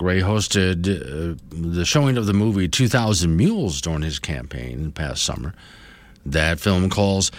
Gray 0.00 0.22
hosted 0.22 0.88
uh, 0.88 1.36
the 1.50 1.84
showing 1.84 2.16
of 2.16 2.24
the 2.24 2.32
movie 2.32 2.66
2000 2.68 3.36
Mules 3.36 3.82
during 3.82 4.00
his 4.00 4.18
campaign 4.18 4.92
past 4.92 5.22
summer. 5.22 5.52
That 6.24 6.58
film 6.58 6.88
calls 6.88 7.30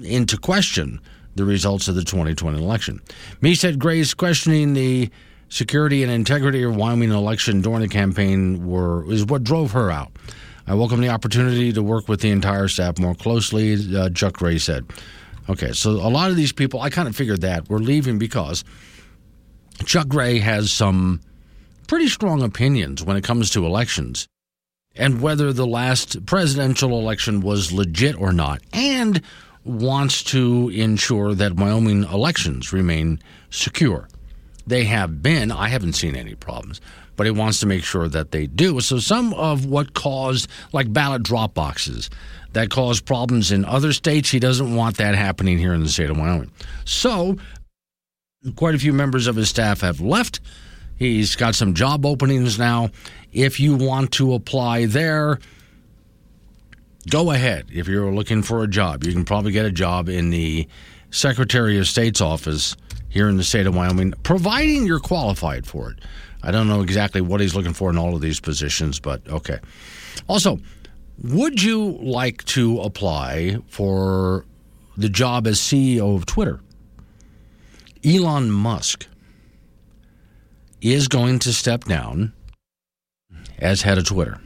into 0.00 0.38
question 0.38 1.00
the 1.34 1.44
results 1.44 1.88
of 1.88 1.96
the 1.96 2.04
2020 2.04 2.56
election. 2.56 3.00
Me 3.40 3.52
said 3.56 3.80
Gray's 3.80 4.14
questioning 4.14 4.74
the 4.74 5.10
security 5.48 6.04
and 6.04 6.12
integrity 6.12 6.62
of 6.62 6.76
Wyoming 6.76 7.10
election 7.10 7.62
during 7.62 7.80
the 7.80 7.88
campaign 7.88 8.64
were 8.64 9.04
is 9.10 9.24
what 9.24 9.42
drove 9.42 9.72
her 9.72 9.90
out. 9.90 10.12
I 10.68 10.74
welcome 10.74 11.00
the 11.00 11.08
opportunity 11.08 11.72
to 11.72 11.82
work 11.82 12.06
with 12.06 12.20
the 12.20 12.30
entire 12.30 12.68
staff 12.68 13.00
more 13.00 13.16
closely, 13.16 13.96
uh, 13.96 14.10
Chuck 14.10 14.34
Gray 14.34 14.58
said. 14.58 14.86
Okay, 15.48 15.72
so 15.72 15.90
a 15.90 16.10
lot 16.10 16.30
of 16.30 16.36
these 16.36 16.52
people, 16.52 16.80
I 16.80 16.90
kind 16.90 17.08
of 17.08 17.16
figured 17.16 17.40
that, 17.40 17.68
were 17.68 17.80
leaving 17.80 18.20
because 18.20 18.62
Chuck 19.84 20.06
Gray 20.06 20.38
has 20.38 20.70
some 20.70 21.22
pretty 21.88 22.06
strong 22.06 22.42
opinions 22.42 23.02
when 23.02 23.16
it 23.16 23.24
comes 23.24 23.50
to 23.50 23.66
elections 23.66 24.28
and 24.94 25.20
whether 25.20 25.52
the 25.52 25.66
last 25.66 26.24
presidential 26.26 26.98
election 26.98 27.40
was 27.40 27.72
legit 27.72 28.16
or 28.20 28.32
not, 28.32 28.60
and 28.72 29.22
wants 29.64 30.22
to 30.24 30.70
ensure 30.70 31.34
that 31.34 31.54
Wyoming 31.54 32.04
elections 32.04 32.72
remain 32.72 33.20
secure. 33.50 34.08
They 34.66 34.84
have 34.84 35.22
been, 35.22 35.52
I 35.52 35.68
haven't 35.68 35.92
seen 35.92 36.16
any 36.16 36.34
problems, 36.34 36.80
but 37.16 37.26
he 37.26 37.30
wants 37.30 37.60
to 37.60 37.66
make 37.66 37.84
sure 37.84 38.08
that 38.08 38.32
they 38.32 38.46
do. 38.46 38.80
So, 38.80 38.98
some 38.98 39.32
of 39.34 39.66
what 39.66 39.94
caused, 39.94 40.48
like 40.72 40.92
ballot 40.92 41.22
drop 41.22 41.54
boxes, 41.54 42.10
that 42.52 42.70
caused 42.70 43.06
problems 43.06 43.52
in 43.52 43.64
other 43.64 43.92
states, 43.92 44.30
he 44.30 44.40
doesn't 44.40 44.74
want 44.74 44.96
that 44.96 45.14
happening 45.14 45.58
here 45.58 45.74
in 45.74 45.82
the 45.82 45.88
state 45.88 46.10
of 46.10 46.18
Wyoming. 46.18 46.50
So, 46.84 47.36
quite 48.56 48.74
a 48.74 48.78
few 48.78 48.92
members 48.92 49.26
of 49.26 49.36
his 49.36 49.48
staff 49.48 49.80
have 49.82 50.00
left. 50.00 50.40
He's 50.98 51.36
got 51.36 51.54
some 51.54 51.74
job 51.74 52.04
openings 52.04 52.58
now. 52.58 52.90
If 53.32 53.60
you 53.60 53.76
want 53.76 54.12
to 54.12 54.34
apply 54.34 54.86
there, 54.86 55.38
go 57.08 57.30
ahead. 57.30 57.66
If 57.72 57.86
you're 57.86 58.12
looking 58.12 58.42
for 58.42 58.64
a 58.64 58.68
job, 58.68 59.04
you 59.04 59.12
can 59.12 59.24
probably 59.24 59.52
get 59.52 59.64
a 59.64 59.70
job 59.70 60.08
in 60.08 60.30
the 60.30 60.66
Secretary 61.10 61.78
of 61.78 61.86
State's 61.86 62.20
office 62.20 62.76
here 63.08 63.28
in 63.28 63.36
the 63.36 63.44
state 63.44 63.66
of 63.66 63.74
Wyoming, 63.74 64.12
providing 64.22 64.84
you're 64.86 65.00
qualified 65.00 65.66
for 65.66 65.92
it. 65.92 66.00
I 66.42 66.50
don't 66.50 66.68
know 66.68 66.82
exactly 66.82 67.20
what 67.20 67.40
he's 67.40 67.54
looking 67.54 67.72
for 67.72 67.90
in 67.90 67.96
all 67.96 68.14
of 68.14 68.20
these 68.20 68.40
positions, 68.40 69.00
but 69.00 69.26
okay. 69.28 69.58
Also, 70.26 70.58
would 71.22 71.62
you 71.62 71.92
like 72.00 72.44
to 72.46 72.80
apply 72.80 73.58
for 73.68 74.44
the 74.96 75.08
job 75.08 75.46
as 75.46 75.58
CEO 75.58 76.16
of 76.16 76.26
Twitter? 76.26 76.60
Elon 78.04 78.50
Musk 78.50 79.06
is 80.80 81.08
going 81.08 81.38
to 81.40 81.52
step 81.52 81.84
down 81.84 82.32
as 83.58 83.82
head 83.82 83.98
of 83.98 84.06
Twitter. 84.06 84.40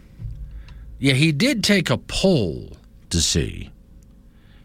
Yeah, 0.99 1.15
he 1.15 1.33
did 1.33 1.65
take 1.65 1.91
a 1.91 1.99
poll 1.99 2.77
to 3.11 3.21
see 3.21 3.71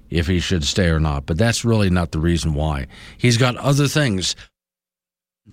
if 0.09 0.27
he 0.27 0.39
should 0.39 0.63
stay 0.63 0.87
or 0.87 0.99
not, 0.99 1.25
but 1.25 1.37
that's 1.37 1.65
really 1.65 1.89
not 1.89 2.11
the 2.11 2.19
reason 2.19 2.53
why. 2.53 2.87
He's 3.17 3.37
got 3.37 3.57
other 3.57 3.87
things 3.87 4.35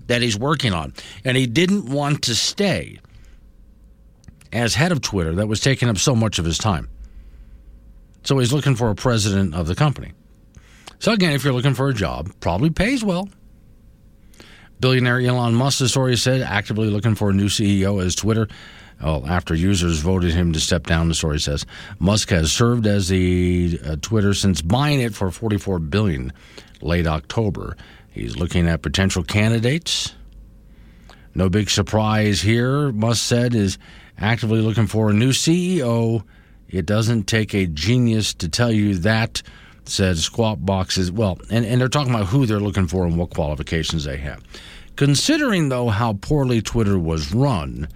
that 0.07 0.23
he's 0.23 0.39
working 0.39 0.73
on, 0.73 0.93
and 1.25 1.37
he 1.37 1.47
didn't 1.47 1.87
want 1.87 2.23
to 2.23 2.35
stay 2.35 2.99
as 4.53 4.75
head 4.75 4.93
of 4.93 5.01
Twitter 5.01 5.35
that 5.35 5.49
was 5.49 5.61
taking 5.61 5.89
up 5.89 5.99
so 5.99 6.15
much 6.15 6.39
of 6.39 6.45
his 6.45 6.59
time. 6.59 6.89
So 8.23 8.39
he's 8.39 8.53
looking 8.53 8.77
for 8.77 8.91
a 8.91 8.95
president 8.95 9.55
of 9.55 9.67
the 9.67 9.75
company. 9.75 10.13
So, 10.99 11.13
again, 11.13 11.33
if 11.33 11.45
you're 11.45 11.53
looking 11.53 11.75
for 11.75 11.89
a 11.89 11.95
job, 11.95 12.33
probably 12.41 12.71
pays 12.71 13.05
well. 13.05 13.29
Billionaire 14.81 15.21
Elon 15.21 15.55
Musk, 15.55 15.79
the 15.79 15.89
story 15.89 16.17
said, 16.17 16.43
actively 16.43 16.89
looking 16.89 17.15
for 17.15 17.31
a 17.31 17.33
new 17.33 17.47
CEO 17.47 18.05
as 18.05 18.15
Twitter. 18.15 18.49
Well, 19.03 19.27
after 19.27 19.55
users 19.55 19.99
voted 20.01 20.33
him 20.33 20.53
to 20.53 20.61
step 20.61 20.87
down, 20.87 21.09
the 21.09 21.15
story 21.15 21.41
says 21.41 21.67
Musk 21.99 22.31
has 22.31 22.53
served 22.53 22.87
as 22.87 23.09
the 23.09 23.79
uh, 23.85 23.97
Twitter 24.01 24.35
since 24.35 24.63
buying 24.63 25.01
it 25.01 25.15
for 25.15 25.31
44 25.31 25.79
billion 25.79 26.33
late 26.81 27.07
October. 27.07 27.77
He's 28.11 28.37
looking 28.37 28.69
at 28.69 28.83
potential 28.83 29.25
candidates. 29.25 30.15
No 31.35 31.49
big 31.49 31.69
surprise 31.69 32.41
here. 32.41 32.93
Musk 32.93 33.25
said 33.25 33.55
is 33.55 33.79
actively 34.17 34.61
looking 34.61 34.87
for 34.87 35.11
a 35.11 35.13
new 35.13 35.31
CEO. 35.31 36.23
It 36.69 36.87
doesn't 36.87 37.25
take 37.25 37.55
a 37.55 37.67
genius 37.67 38.35
to 38.35 38.49
tell 38.49 38.71
you 38.71 38.97
that 38.99 39.43
said 39.87 40.19
squat 40.19 40.65
Boxes. 40.65 41.11
Well, 41.13 41.39
and, 41.51 41.65
and 41.65 41.81
they're 41.81 41.89
talking 41.89 42.15
about 42.15 42.27
who 42.27 42.47
they're 42.47 42.61
looking 42.61 42.87
for 42.87 43.07
and 43.07 43.19
what 43.19 43.31
qualifications 43.31 44.05
they 44.05 44.17
have. 44.19 44.43
Considering, 44.97 45.69
though, 45.69 45.89
how 45.89 46.15
poorly 46.15 46.63
Twitter 46.63 46.99
was 46.99 47.35
run, 47.35 47.89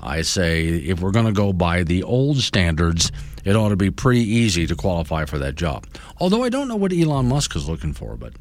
I 0.00 0.22
say 0.22 0.66
if 0.66 1.00
we're 1.00 1.10
going 1.10 1.26
to 1.26 1.32
go 1.32 1.52
by 1.52 1.82
the 1.82 2.02
old 2.02 2.38
standards, 2.38 3.10
it 3.44 3.56
ought 3.56 3.70
to 3.70 3.76
be 3.76 3.90
pretty 3.90 4.22
easy 4.22 4.66
to 4.66 4.76
qualify 4.76 5.24
for 5.24 5.38
that 5.38 5.56
job. 5.56 5.86
Although 6.18 6.44
I 6.44 6.48
don't 6.48 6.68
know 6.68 6.76
what 6.76 6.92
Elon 6.92 7.28
Musk 7.28 7.56
is 7.56 7.68
looking 7.68 7.92
for, 7.92 8.16
but 8.16 8.34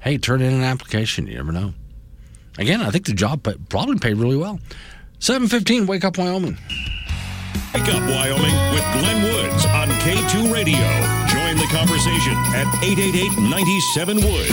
hey, 0.00 0.18
turn 0.18 0.42
in 0.42 0.52
an 0.52 0.62
application. 0.62 1.26
You 1.26 1.36
never 1.36 1.52
know. 1.52 1.74
Again, 2.58 2.80
I 2.80 2.90
think 2.90 3.06
the 3.06 3.12
job 3.12 3.48
probably 3.68 3.98
paid 3.98 4.16
really 4.16 4.36
well. 4.36 4.58
715, 5.20 5.86
Wake 5.86 6.04
Up 6.04 6.18
Wyoming. 6.18 6.56
Wake 7.74 7.88
Up 7.88 8.02
Wyoming 8.02 8.74
with 8.74 8.84
Glenn 8.92 9.22
Woods 9.22 9.66
on 9.66 9.88
K2 10.00 10.52
Radio. 10.52 11.29
Join 11.50 11.58
the 11.58 11.74
conversation 11.74 12.34
at 12.54 12.68
888 12.80 13.36
97 13.50 14.16
Woods. 14.18 14.48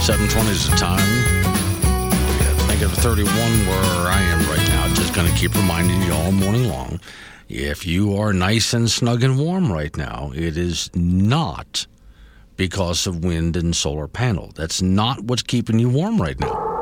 720 0.00 0.50
is 0.50 0.70
the 0.70 0.76
time. 0.76 0.98
I 1.00 2.66
think 2.66 2.80
of 2.80 2.92
Negative 2.92 2.92
31 2.92 3.34
where 3.34 4.08
I 4.08 4.22
am 4.22 4.38
right 4.48 4.66
now. 4.68 4.88
Just 4.94 5.12
going 5.12 5.30
to 5.30 5.38
keep 5.38 5.54
reminding 5.54 6.00
you 6.00 6.14
all 6.14 6.32
morning 6.32 6.70
long. 6.70 6.98
If 7.46 7.86
you 7.86 8.16
are 8.16 8.32
nice 8.32 8.72
and 8.72 8.90
snug 8.90 9.22
and 9.22 9.38
warm 9.38 9.70
right 9.70 9.94
now, 9.94 10.32
it 10.34 10.56
is 10.56 10.88
not 10.94 11.86
because 12.56 13.06
of 13.06 13.22
wind 13.22 13.54
and 13.54 13.76
solar 13.76 14.08
panel. 14.08 14.52
That's 14.54 14.80
not 14.80 15.24
what's 15.24 15.42
keeping 15.42 15.78
you 15.78 15.90
warm 15.90 16.22
right 16.22 16.40
now. 16.40 16.72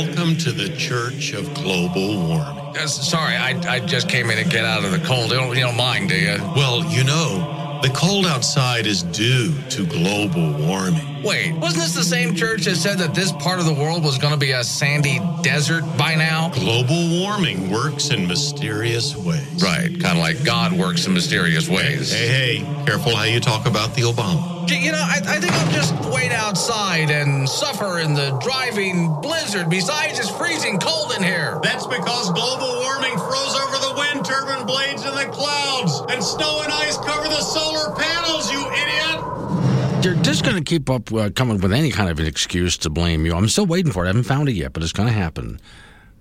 Welcome 0.00 0.38
to 0.38 0.52
the 0.52 0.74
Church 0.78 1.34
of 1.34 1.52
Global 1.52 2.26
Warming. 2.26 2.74
Uh, 2.74 2.86
sorry, 2.86 3.34
I, 3.34 3.50
I 3.68 3.80
just 3.80 4.08
came 4.08 4.30
in 4.30 4.42
to 4.42 4.50
get 4.50 4.64
out 4.64 4.82
of 4.82 4.92
the 4.92 4.98
cold. 5.00 5.30
You 5.30 5.36
don't, 5.36 5.54
you 5.54 5.60
don't 5.60 5.76
mind, 5.76 6.08
do 6.08 6.18
you? 6.18 6.38
Well, 6.56 6.82
you 6.86 7.04
know, 7.04 7.78
the 7.82 7.90
cold 7.90 8.24
outside 8.24 8.86
is 8.86 9.02
due 9.02 9.52
to 9.68 9.84
global 9.84 10.54
warming. 10.54 11.09
Wait, 11.22 11.52
wasn't 11.56 11.82
this 11.82 11.94
the 11.94 12.02
same 12.02 12.34
church 12.34 12.64
that 12.64 12.76
said 12.76 12.98
that 12.98 13.14
this 13.14 13.30
part 13.32 13.60
of 13.60 13.66
the 13.66 13.74
world 13.74 14.02
was 14.02 14.16
going 14.16 14.32
to 14.32 14.38
be 14.38 14.52
a 14.52 14.64
sandy 14.64 15.20
desert 15.42 15.84
by 15.98 16.14
now? 16.14 16.48
Global 16.50 17.20
warming 17.20 17.70
works 17.70 18.08
in 18.08 18.26
mysterious 18.26 19.14
ways. 19.14 19.62
Right, 19.62 19.90
kind 20.00 20.16
of 20.16 20.18
like 20.18 20.42
God 20.44 20.72
works 20.72 21.06
in 21.06 21.12
mysterious 21.12 21.68
ways. 21.68 22.12
Hey, 22.12 22.58
hey, 22.58 22.84
careful 22.86 23.14
how 23.14 23.24
you 23.24 23.38
talk 23.38 23.66
about 23.66 23.94
the 23.94 24.02
Obama. 24.02 24.68
You 24.70 24.92
know, 24.92 24.98
I, 24.98 25.20
I 25.26 25.40
think 25.40 25.52
I'll 25.52 25.72
just 25.72 25.94
wait 26.14 26.32
outside 26.32 27.10
and 27.10 27.46
suffer 27.48 27.98
in 27.98 28.14
the 28.14 28.38
driving 28.42 29.12
blizzard. 29.20 29.68
Besides, 29.68 30.18
it's 30.18 30.30
freezing 30.30 30.78
cold 30.78 31.12
in 31.16 31.22
here. 31.22 31.58
That's 31.62 31.86
because 31.86 32.30
global 32.30 32.80
warming 32.80 33.18
froze 33.18 33.56
over 33.56 33.76
the 33.76 33.94
wind 33.98 34.24
turbine 34.24 34.64
blades 34.66 35.04
in 35.04 35.14
the 35.14 35.28
clouds, 35.32 36.00
and 36.08 36.22
snow 36.22 36.62
and 36.62 36.72
ice 36.72 36.96
cover 36.98 37.28
the 37.28 37.42
solar 37.42 37.94
panels, 37.96 38.50
you 38.52 38.64
idiot! 38.70 39.69
They're 40.02 40.14
just 40.14 40.44
going 40.44 40.56
to 40.56 40.62
keep 40.62 40.88
up 40.88 41.12
uh, 41.12 41.30
coming 41.30 41.60
with 41.60 41.72
any 41.72 41.90
kind 41.90 42.10
of 42.10 42.18
an 42.18 42.26
excuse 42.26 42.78
to 42.78 42.90
blame 42.90 43.26
you. 43.26 43.34
I'm 43.34 43.48
still 43.48 43.66
waiting 43.66 43.92
for 43.92 44.04
it. 44.04 44.06
I 44.06 44.08
haven't 44.08 44.22
found 44.22 44.48
it 44.48 44.52
yet, 44.52 44.72
but 44.72 44.82
it's 44.82 44.92
going 44.92 45.08
to 45.08 45.14
happen. 45.14 45.60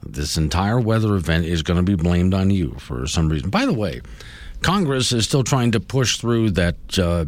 This 0.05 0.37
entire 0.37 0.79
weather 0.79 1.15
event 1.15 1.45
is 1.45 1.63
going 1.63 1.77
to 1.77 1.83
be 1.83 1.95
blamed 1.95 2.33
on 2.33 2.49
you 2.49 2.75
for 2.79 3.07
some 3.07 3.29
reason. 3.29 3.49
By 3.49 3.65
the 3.65 3.73
way, 3.73 4.01
Congress 4.61 5.11
is 5.13 5.25
still 5.25 5.43
trying 5.43 5.71
to 5.71 5.79
push 5.79 6.17
through 6.17 6.51
that. 6.51 6.99
Uh, 6.99 7.25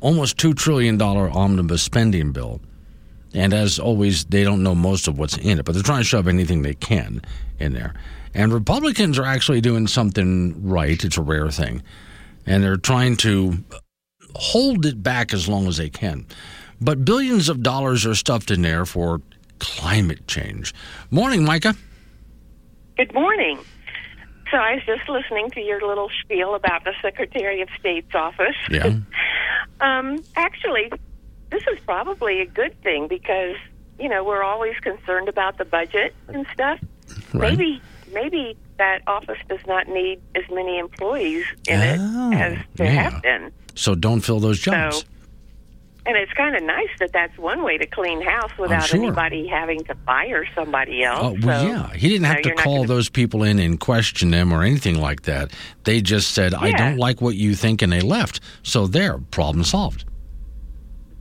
almost 0.00 0.36
$2 0.38 0.56
trillion 0.56 1.00
omnibus 1.00 1.82
spending 1.82 2.32
bill. 2.32 2.60
And 3.32 3.54
as 3.54 3.78
always, 3.78 4.24
they 4.24 4.42
don't 4.42 4.62
know 4.62 4.74
most 4.74 5.06
of 5.06 5.18
what's 5.18 5.36
in 5.36 5.58
it, 5.58 5.64
but 5.64 5.72
they're 5.72 5.82
trying 5.82 6.00
to 6.00 6.04
shove 6.04 6.26
anything 6.26 6.62
they 6.62 6.74
can 6.74 7.22
in 7.58 7.74
there. 7.74 7.94
And 8.34 8.52
Republicans 8.52 9.18
are 9.18 9.24
actually 9.24 9.60
doing 9.60 9.86
something 9.86 10.66
right. 10.66 11.02
It's 11.02 11.16
a 11.16 11.22
rare 11.22 11.50
thing. 11.50 11.82
And 12.46 12.64
they're 12.64 12.76
trying 12.76 13.16
to 13.18 13.62
hold 14.36 14.86
it 14.86 15.02
back 15.02 15.32
as 15.34 15.48
long 15.48 15.66
as 15.66 15.76
they 15.76 15.88
can. 15.90 16.26
But 16.80 17.04
billions 17.04 17.48
of 17.48 17.62
dollars 17.62 18.06
are 18.06 18.14
stuffed 18.14 18.50
in 18.50 18.62
there 18.62 18.86
for 18.86 19.20
climate 19.58 20.26
change. 20.26 20.74
Morning, 21.10 21.44
Micah. 21.44 21.74
Good 22.96 23.12
morning. 23.14 23.58
So 24.50 24.56
I 24.56 24.74
was 24.74 24.82
just 24.84 25.08
listening 25.08 25.50
to 25.50 25.60
your 25.60 25.80
little 25.86 26.10
spiel 26.22 26.54
about 26.54 26.84
the 26.84 26.92
Secretary 27.00 27.60
of 27.62 27.68
State's 27.78 28.14
office. 28.14 28.56
Yeah. 28.70 28.96
um, 29.80 30.22
actually, 30.36 30.90
this 31.50 31.62
is 31.72 31.78
probably 31.84 32.40
a 32.40 32.46
good 32.46 32.80
thing 32.82 33.06
because 33.08 33.56
you 33.98 34.08
know 34.08 34.24
we're 34.24 34.42
always 34.42 34.76
concerned 34.80 35.28
about 35.28 35.58
the 35.58 35.64
budget 35.64 36.14
and 36.28 36.46
stuff. 36.52 36.80
Right. 37.32 37.56
Maybe 37.56 37.80
maybe 38.12 38.56
that 38.78 39.02
office 39.06 39.38
does 39.48 39.60
not 39.66 39.86
need 39.88 40.20
as 40.34 40.44
many 40.50 40.78
employees 40.78 41.44
in 41.68 41.78
Oh, 41.80 42.30
it 42.32 42.34
as 42.34 42.58
there 42.74 42.86
yeah. 42.92 43.10
have 43.10 43.22
been. 43.22 43.52
So 43.80 43.94
don't 43.94 44.20
fill 44.20 44.40
those 44.40 44.60
jobs. 44.60 44.98
So 44.98 45.04
And 46.06 46.16
it's 46.16 46.32
kind 46.34 46.54
of 46.54 46.62
nice 46.62 46.88
that 46.98 47.12
that's 47.12 47.36
one 47.38 47.62
way 47.62 47.78
to 47.78 47.86
clean 47.86 48.20
house 48.20 48.50
without 48.58 48.84
sure. 48.88 48.98
anybody 49.00 49.46
having 49.46 49.82
to 49.84 49.94
fire 50.06 50.44
somebody 50.54 51.02
else. 51.02 51.18
Oh, 51.22 51.36
well, 51.46 51.60
So, 51.62 51.66
yeah. 51.68 51.94
He 51.96 52.08
didn't 52.10 52.26
have 52.26 52.42
to 52.42 52.54
call 52.54 52.76
gonna- 52.78 52.88
those 52.88 53.08
people 53.08 53.42
in 53.42 53.58
and 53.58 53.80
question 53.80 54.30
them 54.30 54.52
or 54.52 54.62
anything 54.62 55.00
like 55.00 55.22
that. 55.22 55.50
They 55.84 56.00
just 56.02 56.32
said, 56.32 56.52
I 56.52 56.72
don't 56.72 56.98
like 56.98 57.20
what 57.22 57.36
you 57.36 57.54
think, 57.54 57.80
and 57.80 57.90
they 57.92 58.00
left. 58.02 58.40
So 58.62 58.86
there, 58.86 59.18
problem 59.30 59.64
solved. 59.64 60.04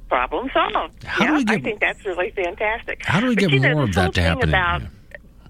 problem 0.10 0.50
solved. 0.54 1.04
How 1.04 1.24
do 1.26 1.32
yeah, 1.32 1.38
we 1.38 1.44
get- 1.46 1.60
I 1.60 1.62
think 1.62 1.80
that's 1.80 2.04
really 2.06 2.32
fantastic. 2.32 3.06
How 3.06 3.20
do 3.20 3.28
we 3.28 3.36
But, 3.36 3.42
get 3.42 3.52
you 3.52 3.60
know, 3.60 3.74
more 3.76 3.84
of 3.84 3.94
that 3.94 4.14
to 4.16 4.22
happen 4.22 4.44
in- 4.44 4.50
About 4.50 4.82
yeah. 4.82 4.88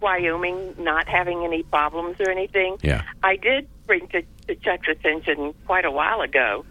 Wyoming 0.02 0.76
not 0.78 1.08
having 1.08 1.44
any 1.46 1.64
problems 1.64 2.18
or 2.20 2.30
anything. 2.30 2.78
Yeah. 2.82 3.04
I 3.24 3.38
did 3.38 3.68
bring 3.88 4.08
to, 4.10 4.22
to 4.48 4.56
Chuck's 4.56 4.88
attention 4.90 5.54
quite 5.66 5.86
a 5.86 5.92
while 5.92 6.22
ago 6.22 6.66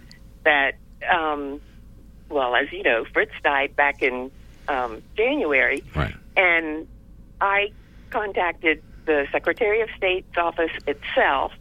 that, 0.45 0.72
um, 1.11 1.61
well, 2.28 2.55
as 2.55 2.70
you 2.72 2.82
know, 2.82 3.05
Fritz 3.12 3.32
died 3.43 3.76
back 3.76 4.03
in 4.03 4.30
um, 4.68 5.03
January, 5.16 5.82
Right. 5.95 6.14
and 6.36 6.86
I 7.41 7.72
contacted 8.11 8.82
the 9.07 9.26
Secretary 9.32 9.80
of 9.80 9.89
State's 9.97 10.36
office 10.36 10.70
itself, 10.86 11.53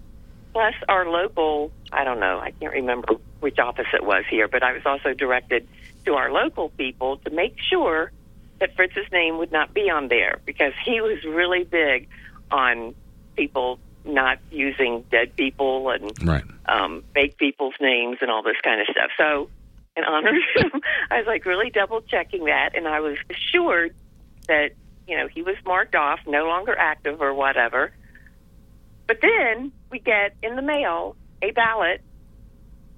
plus 0.53 0.73
our 0.89 1.09
local, 1.09 1.71
I 1.91 2.03
don't 2.03 2.19
know, 2.19 2.39
I 2.39 2.51
can't 2.51 2.73
remember 2.73 3.13
which 3.39 3.59
office 3.59 3.87
it 3.93 4.03
was 4.03 4.25
here, 4.29 4.47
but 4.47 4.63
I 4.63 4.73
was 4.73 4.81
also 4.85 5.13
directed 5.13 5.67
to 6.05 6.15
our 6.15 6.31
local 6.31 6.69
people 6.69 7.17
to 7.17 7.29
make 7.29 7.55
sure 7.69 8.11
that 8.59 8.75
Fritz's 8.75 9.09
name 9.11 9.37
would 9.37 9.51
not 9.51 9.73
be 9.73 9.89
on 9.89 10.07
there 10.07 10.39
because 10.45 10.73
he 10.83 10.99
was 10.99 11.23
really 11.23 11.63
big 11.63 12.07
on 12.49 12.95
people 13.35 13.79
not 14.07 14.39
using 14.51 15.05
dead 15.11 15.35
people 15.35 15.89
and 15.89 16.11
Right. 16.23 16.43
um, 16.67 17.03
fake 17.13 17.37
people's 17.37 17.75
names 17.79 18.17
and 18.21 18.31
all 18.31 18.43
this 18.43 18.57
kind 18.63 18.81
of 18.81 18.87
stuff. 18.89 19.11
So, 19.17 19.49
in 19.95 20.03
honor 20.03 20.29
of 20.29 20.71
him, 20.71 20.81
I 21.11 21.17
was 21.17 21.25
like 21.27 21.45
really 21.45 21.69
double 21.69 22.01
checking 22.01 22.45
that, 22.45 22.71
and 22.75 22.87
I 22.87 22.99
was 22.99 23.17
assured 23.29 23.91
that 24.47 24.71
you 25.07 25.17
know 25.17 25.27
he 25.33 25.41
was 25.41 25.55
marked 25.65 25.95
off, 25.95 26.19
no 26.27 26.45
longer 26.45 26.75
active 26.77 27.21
or 27.21 27.33
whatever. 27.33 27.91
But 29.07 29.17
then 29.21 29.71
we 29.91 29.99
get 29.99 30.35
in 30.43 30.55
the 30.55 30.61
mail 30.61 31.15
a 31.41 31.51
ballot, 31.51 32.01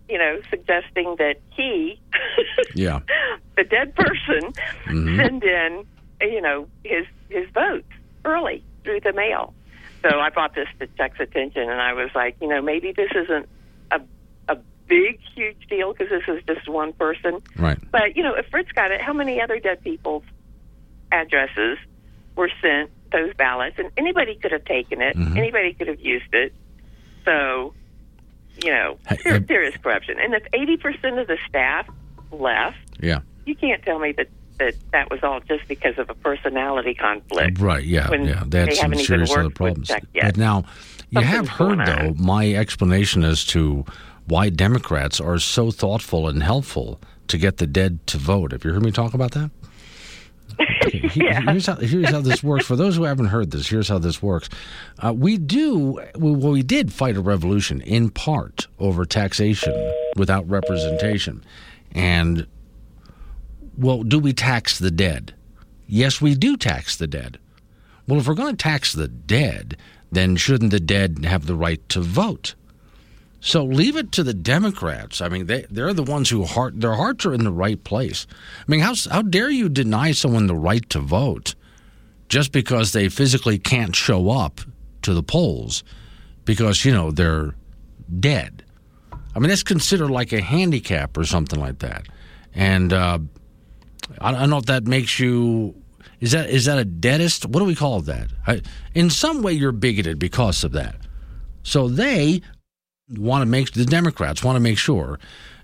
you 0.10 0.18
know, 0.18 0.38
suggesting 0.50 1.16
that 1.20 1.36
he, 1.56 2.00
Yeah. 2.74 3.00
the 3.56 3.64
dead 3.64 3.94
person, 3.96 4.54
Mhm. 4.88 5.18
send 5.18 5.44
in, 5.44 5.84
you 6.22 6.42
know, 6.42 6.68
his 6.84 7.06
his 7.30 7.46
vote 7.54 7.86
early 8.26 8.64
through 8.84 9.00
the 9.04 9.14
mail. 9.14 9.54
So 10.02 10.20
I 10.20 10.30
brought 10.30 10.56
this 10.56 10.68
to 10.80 10.88
Chuck's 10.98 11.20
attention, 11.20 11.64
and 11.70 11.82
I 11.82 11.94
was 11.94 12.10
like, 12.16 12.38
you 12.42 12.48
know, 12.48 12.62
maybe 12.62 12.92
this 12.94 13.12
isn't 13.16 13.50
a 13.92 14.02
a 14.48 14.58
big, 14.88 15.20
huge 15.36 15.68
deal 15.70 15.94
because 15.94 16.10
this 16.10 16.24
is 16.28 16.44
just 16.48 16.68
one 16.70 16.94
person. 16.94 17.42
Right. 17.58 17.78
But 17.92 18.16
you 18.16 18.24
know, 18.24 18.34
if 18.36 18.46
Fritz 18.48 18.72
got 18.72 18.92
it, 18.92 19.02
how 19.02 19.14
many 19.14 19.42
other 19.42 19.60
dead 19.60 19.84
people's 19.84 20.24
addresses 21.12 21.78
were 22.36 22.50
sent 22.62 22.92
those 23.12 23.34
ballots, 23.36 23.76
and 23.80 23.90
anybody 23.98 24.36
could 24.36 24.52
have 24.52 24.64
taken 24.66 25.02
it, 25.02 25.18
Mhm. 25.18 25.36
anybody 25.38 25.74
could 25.74 25.88
have 25.88 26.00
used 26.00 26.34
it. 26.34 26.54
So, 27.26 27.74
you 28.64 28.72
know, 28.72 28.98
there, 29.24 29.40
there 29.40 29.64
is 29.64 29.76
corruption, 29.78 30.18
and 30.20 30.34
if 30.34 30.44
eighty 30.54 30.78
percent 30.78 31.20
of 31.20 31.28
the 31.28 31.38
staff 31.48 31.90
left, 32.32 32.78
Yeah. 33.02 33.20
you 33.46 33.56
can't 33.56 33.84
tell 33.84 34.00
me 34.00 34.14
that 34.14 34.28
that 34.60 34.76
that 34.92 35.10
was 35.10 35.20
all 35.24 35.40
just 35.42 35.68
because 35.68 35.98
of 35.98 36.10
a 36.10 36.14
personality 36.14 36.94
conflict. 36.94 37.60
Right. 37.60 37.84
Yeah. 37.84 38.10
Yeah. 38.12 38.44
They 38.46 38.76
some 38.76 38.94
serious 38.96 39.32
other 39.32 39.50
problems. 39.50 39.90
But 40.22 40.38
now, 40.38 40.66
you 41.10 41.22
have 41.22 41.48
heard, 41.50 41.80
though, 41.86 42.14
my 42.18 42.54
explanation 42.54 43.24
as 43.24 43.44
to 43.46 43.86
why 44.28 44.50
Democrats 44.50 45.20
are 45.20 45.40
so 45.40 45.72
thoughtful 45.72 46.28
and 46.28 46.44
helpful 46.44 47.00
to 47.28 47.38
get 47.38 47.58
the 47.58 47.66
dead 47.68 48.06
to 48.08 48.18
vote. 48.18 48.52
Have 48.52 48.64
you 48.64 48.72
heard 48.74 48.84
me 48.84 48.92
talk 48.92 49.14
about 49.14 49.32
that? 49.32 49.50
Okay, 50.60 51.00
he- 51.08 51.26
here's, 51.28 51.66
how, 51.68 51.76
here's 51.76 52.10
how 52.10 52.22
this 52.22 52.44
works. 52.44 52.66
For 52.66 52.76
those 52.76 52.96
who 52.98 53.04
haven't 53.04 53.28
heard 53.28 53.52
this, 53.52 53.68
here's 53.70 53.88
how 53.88 53.98
this 54.00 54.22
works. 54.22 54.50
Uh, 55.00 55.14
we 55.16 55.38
do, 55.38 56.00
well, 56.16 56.36
we 56.52 56.64
did 56.64 56.92
fight 56.92 57.16
a 57.16 57.22
revolution 57.22 57.82
in 57.82 58.10
part 58.10 58.68
over 58.80 59.06
taxation 59.06 59.74
without 60.16 60.48
representation. 60.50 61.44
And, 61.94 62.46
well, 63.80 64.04
do 64.04 64.20
we 64.20 64.34
tax 64.34 64.78
the 64.78 64.92
dead? 64.92 65.34
Yes, 65.88 66.22
we 66.22 66.36
do 66.36 66.58
tax 66.58 66.96
the 66.98 67.08
dead. 67.08 67.40
Well, 68.08 68.20
if 68.20 68.28
we're 68.28 68.34
going 68.34 68.56
to 68.56 68.64
tax 68.64 68.94
the 68.94 69.08
dead, 69.08 69.78
then 70.12 70.36
shouldn't 70.36 70.72
the 70.72 70.80
dead 70.80 71.26
have 71.26 71.46
the 71.46 71.56
right 71.56 71.88
to 71.90 72.02
vote? 72.02 72.56
So 73.42 73.64
leave 73.64 73.96
it 73.96 74.12
to 74.14 74.24
the 74.24 74.34
Democrats. 74.34 75.22
I 75.22 75.30
mean, 75.30 75.46
they 75.46 75.66
they're 75.70 75.94
the 75.94 76.04
ones 76.04 76.30
who 76.30 76.44
heart 76.44 76.80
their 76.80 76.96
hearts 76.96 77.26
are 77.26 77.34
in 77.34 77.44
the 77.44 77.52
right 77.52 77.82
place. 77.84 78.28
I 78.60 78.72
mean, 78.72 78.82
how 78.82 78.96
how 79.10 79.22
dare 79.22 79.50
you 79.50 79.70
deny 79.70 80.12
someone 80.12 80.48
the 80.48 80.56
right 80.56 80.88
to 80.90 81.00
vote 81.00 81.56
just 82.28 82.52
because 82.52 82.92
they 82.92 83.08
physically 83.08 83.58
can't 83.58 83.96
show 83.96 84.30
up 84.30 84.60
to 85.04 85.14
the 85.14 85.24
polls 85.24 85.84
because 86.44 86.84
you 86.84 86.92
know 86.92 87.12
they're 87.12 87.56
dead? 88.20 88.64
I 89.36 89.40
mean, 89.40 89.50
that's 89.50 89.64
considered 89.64 90.10
like 90.10 90.34
a 90.34 90.42
handicap 90.42 91.16
or 91.16 91.24
something 91.24 91.60
like 91.60 91.80
that. 91.80 92.08
And 92.54 92.92
uh, 92.92 93.20
I, 94.20 94.32
don't 94.32 94.50
know 94.50 94.58
if 94.58 94.66
that 94.66 94.86
makes 94.86 95.20
you. 95.20 95.76
Is 96.20 96.32
that 96.32 96.50
is 96.50 96.66
that 96.66 96.78
a 96.78 96.86
deadist? 96.86 97.46
What 97.46 97.60
do 97.60 97.66
we 97.66 97.76
call 97.76 98.02
that? 98.02 98.28
I, 98.48 98.62
in 98.94 99.10
some 99.10 99.42
way, 99.42 99.54
you're 99.54 99.72
bigoted 99.72 100.20
because 100.20 100.64
of 100.64 100.72
that. 100.74 100.96
So 101.64 101.88
they 101.88 102.42
want 103.18 103.42
to 103.42 103.46
make 103.46 103.72
the 103.72 103.86
Democrats 103.86 104.44
want 104.44 104.56
to 104.56 104.60
make 104.60 104.78
sure 104.78 105.20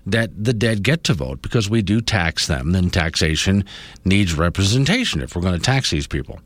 that 0.06 0.30
the 0.42 0.52
dead 0.52 0.82
get 0.82 1.04
to 1.04 1.14
vote 1.14 1.42
because 1.42 1.68
we 1.68 1.82
do 1.82 2.00
tax 2.00 2.46
them. 2.46 2.72
Then 2.72 2.90
taxation 2.90 3.64
needs 4.04 4.34
representation 4.34 5.20
if 5.20 5.34
we're 5.34 5.42
going 5.42 5.58
to 5.58 5.64
tax 5.64 5.90
these 5.90 6.06
people. 6.06 6.38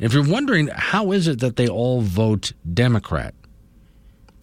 If 0.00 0.12
you're 0.12 0.28
wondering 0.28 0.68
how 0.68 1.12
is 1.12 1.28
it 1.28 1.38
that 1.40 1.56
they 1.56 1.68
all 1.68 2.00
vote 2.00 2.52
Democrat, 2.72 3.34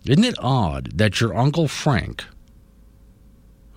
isn't 0.05 0.23
it 0.23 0.35
odd 0.39 0.97
that 0.97 1.19
your 1.19 1.37
uncle 1.37 1.67
Frank, 1.67 2.23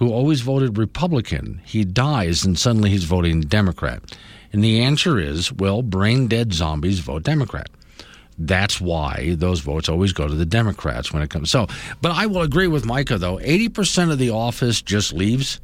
who 0.05 0.12
always 0.12 0.42
voted 0.42 0.76
Republican, 0.76 1.62
he 1.64 1.82
dies 1.82 2.44
and 2.44 2.59
suddenly 2.59 2.90
he's 2.90 3.05
voting 3.05 3.40
Democrat? 3.40 4.02
And 4.52 4.62
the 4.62 4.82
answer 4.82 5.18
is, 5.18 5.50
well, 5.50 5.80
brain 5.80 6.28
dead 6.28 6.52
zombies 6.52 6.98
vote 6.98 7.22
Democrat. 7.22 7.70
That's 8.36 8.80
why 8.80 9.34
those 9.38 9.61
votes 9.61 9.88
always 9.88 10.12
go 10.12 10.28
to 10.28 10.34
the 10.34 10.44
Democrats 10.44 11.11
when 11.11 11.22
it 11.22 11.30
comes. 11.30 11.50
So, 11.50 11.68
but 12.02 12.12
I 12.12 12.26
will 12.26 12.42
agree 12.42 12.66
with 12.66 12.84
Micah 12.84 13.16
though. 13.16 13.40
Eighty 13.40 13.70
percent 13.70 14.11
of 14.11 14.18
the 14.18 14.30
office 14.30 14.82
just 14.82 15.14
leaves 15.14 15.61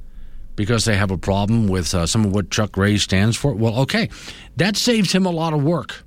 because 0.57 0.87
they 0.87 0.97
have 0.97 1.11
a 1.11 1.19
problem 1.19 1.69
with 1.69 1.95
uh, 1.95 2.07
some 2.07 2.25
of 2.25 2.33
what 2.33 2.51
Chuck 2.51 2.73
Gray 2.73 2.97
stands 2.97 3.37
for. 3.37 3.55
Well, 3.55 3.81
okay, 3.81 4.09
that 4.57 4.77
saves 4.77 5.13
him 5.13 5.27
a 5.27 5.31
lot 5.31 5.53
of 5.53 5.63
work. 5.63 6.03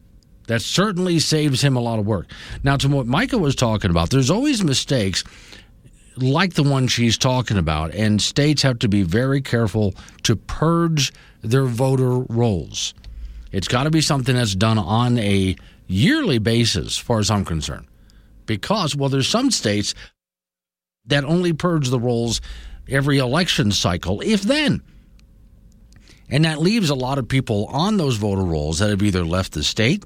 That 0.48 0.62
certainly 0.62 1.20
saves 1.20 1.62
him 1.62 1.76
a 1.76 1.82
lot 1.82 2.00
of 2.00 2.06
work. 2.06 2.28
Now, 2.64 2.78
to 2.78 2.88
what 2.88 3.06
Micah 3.06 3.38
was 3.38 3.56
talking 3.56 3.92
about, 3.92 4.10
there's 4.10 4.32
always 4.32 4.64
mistakes 4.64 5.24
like 6.18 6.54
the 6.54 6.64
one 6.64 6.88
she's 6.88 7.18
talking 7.18 7.58
about, 7.58 7.94
and 7.94 8.22
states 8.22 8.62
have 8.62 8.80
to 8.80 8.88
be 8.88 9.04
very 9.04 9.42
careful 9.42 9.94
to 10.24 10.36
purge 10.36 11.14
their 11.42 11.66
voter 11.66 12.20
rolls. 12.30 12.94
It's 13.52 13.68
got 13.68 13.84
to 13.84 13.92
be 13.92 14.02
something 14.02 14.36
that's 14.36 14.56
done 14.56 14.80
on 14.80 15.18
a 15.20 15.56
yearly 15.88 16.40
basis, 16.40 16.86
as 16.86 16.98
far 16.98 17.20
as 17.20 17.30
I'm 17.30 17.46
concerned. 17.46 17.88
Because, 18.46 18.96
well, 18.96 19.10
there's 19.10 19.28
some 19.28 19.52
states 19.52 19.94
that 21.06 21.24
only 21.24 21.54
purge 21.54 21.90
the 21.90 22.00
rolls 22.00 22.42
every 22.88 23.18
election 23.18 23.72
cycle, 23.72 24.22
if 24.22 24.42
then. 24.42 24.82
And 26.30 26.46
that 26.46 26.62
leaves 26.62 26.90
a 26.90 26.96
lot 26.96 27.18
of 27.18 27.28
people 27.28 27.66
on 27.68 27.98
those 27.98 28.18
voter 28.18 28.44
rolls 28.44 28.80
that 28.80 28.90
have 28.90 29.04
either 29.04 29.24
left 29.24 29.54
the 29.54 29.64
state 29.64 30.04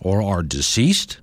or 0.00 0.22
are 0.22 0.42
deceased, 0.42 1.20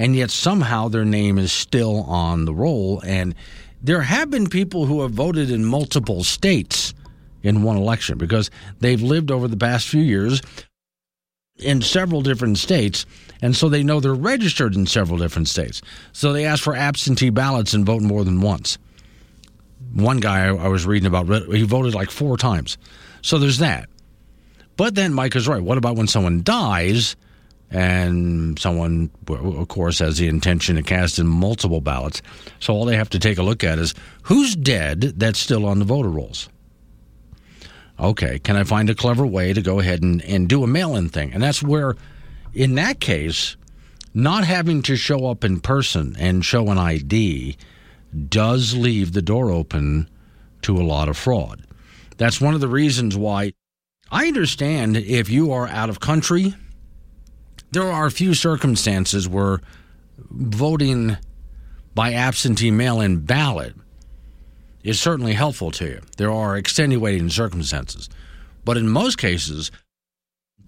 and 0.00 0.16
yet 0.16 0.30
somehow 0.30 0.88
their 0.88 1.04
name 1.04 1.36
is 1.36 1.52
still 1.52 2.04
on 2.04 2.46
the 2.46 2.54
roll. 2.54 3.02
And 3.04 3.34
there 3.82 4.00
have 4.00 4.30
been 4.30 4.48
people 4.48 4.86
who 4.86 5.02
have 5.02 5.10
voted 5.10 5.50
in 5.50 5.62
multiple 5.62 6.24
states 6.24 6.94
in 7.42 7.62
one 7.62 7.76
election 7.76 8.16
because 8.16 8.50
they've 8.80 9.02
lived 9.02 9.30
over 9.30 9.46
the 9.46 9.58
past 9.58 9.88
few 9.88 10.00
years 10.00 10.40
in 11.58 11.82
several 11.82 12.22
different 12.22 12.56
states, 12.56 13.04
and 13.42 13.54
so 13.54 13.68
they 13.68 13.82
know 13.82 14.00
they're 14.00 14.14
registered 14.14 14.74
in 14.74 14.86
several 14.86 15.18
different 15.18 15.48
states. 15.48 15.82
So 16.12 16.32
they 16.32 16.46
ask 16.46 16.62
for 16.62 16.74
absentee 16.74 17.28
ballots 17.28 17.74
and 17.74 17.84
vote 17.84 18.00
more 18.00 18.24
than 18.24 18.40
once. 18.40 18.78
One 19.92 20.18
guy 20.18 20.46
I 20.46 20.68
was 20.68 20.86
reading 20.86 21.08
about, 21.08 21.28
he 21.52 21.64
voted 21.64 21.94
like 21.94 22.10
four 22.10 22.38
times. 22.38 22.78
So 23.20 23.38
there's 23.38 23.58
that. 23.58 23.90
But 24.78 24.94
then 24.94 25.12
Mike 25.12 25.36
is 25.36 25.46
right. 25.46 25.62
What 25.62 25.76
about 25.76 25.96
when 25.96 26.06
someone 26.06 26.42
dies 26.42 27.16
and 27.70 28.58
someone, 28.58 29.10
of 29.28 29.68
course, 29.68 30.00
has 30.00 30.18
the 30.18 30.28
intention 30.28 30.76
to 30.76 30.82
cast 30.82 31.18
in 31.18 31.26
multiple 31.26 31.80
ballots? 31.80 32.22
So 32.58 32.74
all 32.74 32.84
they 32.84 32.96
have 32.96 33.10
to 33.10 33.18
take 33.18 33.38
a 33.38 33.42
look 33.42 33.62
at 33.64 33.78
is 33.78 33.94
who's 34.22 34.56
dead 34.56 35.00
that's 35.00 35.38
still 35.38 35.66
on 35.66 35.78
the 35.78 35.84
voter 35.84 36.08
rolls? 36.08 36.48
okay, 38.00 38.38
can 38.38 38.56
I 38.56 38.64
find 38.64 38.88
a 38.90 38.94
clever 38.94 39.26
way 39.26 39.52
to 39.52 39.62
go 39.62 39.78
ahead 39.78 40.02
and, 40.02 40.22
and 40.22 40.48
do 40.48 40.64
a 40.64 40.66
mail 40.66 40.96
in 40.96 41.08
thing? 41.08 41.32
And 41.32 41.42
that's 41.42 41.62
where, 41.62 41.96
in 42.54 42.74
that 42.76 43.00
case, 43.00 43.56
not 44.14 44.44
having 44.44 44.82
to 44.82 44.96
show 44.96 45.26
up 45.26 45.44
in 45.44 45.60
person 45.60 46.16
and 46.18 46.44
show 46.44 46.68
an 46.70 46.78
ID 46.78 47.56
does 48.28 48.74
leave 48.74 49.12
the 49.12 49.22
door 49.22 49.50
open 49.50 50.08
to 50.62 50.76
a 50.76 50.82
lot 50.82 51.08
of 51.08 51.16
fraud. 51.16 51.64
That's 52.16 52.40
one 52.40 52.54
of 52.54 52.60
the 52.60 52.68
reasons 52.68 53.16
why 53.16 53.52
I 54.10 54.26
understand 54.26 54.96
if 54.96 55.30
you 55.30 55.52
are 55.52 55.68
out 55.68 55.88
of 55.88 56.00
country, 56.00 56.54
there 57.72 57.90
are 57.90 58.06
a 58.06 58.10
few 58.10 58.34
circumstances 58.34 59.28
where 59.28 59.60
voting 60.30 61.16
by 61.94 62.12
absentee 62.12 62.70
mail 62.70 63.00
in 63.00 63.18
ballot 63.18 63.74
is 64.82 65.00
certainly 65.00 65.34
helpful 65.34 65.70
to 65.72 65.84
you. 65.84 66.00
There 66.16 66.30
are 66.30 66.56
extenuating 66.56 67.28
circumstances. 67.30 68.08
But 68.64 68.76
in 68.76 68.88
most 68.88 69.18
cases, 69.18 69.70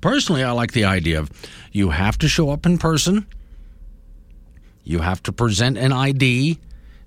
personally, 0.00 0.42
I 0.42 0.52
like 0.52 0.72
the 0.72 0.84
idea 0.84 1.18
of 1.18 1.30
you 1.72 1.90
have 1.90 2.18
to 2.18 2.28
show 2.28 2.50
up 2.50 2.66
in 2.66 2.78
person, 2.78 3.26
you 4.84 4.98
have 4.98 5.22
to 5.24 5.32
present 5.32 5.78
an 5.78 5.92
ID. 5.92 6.58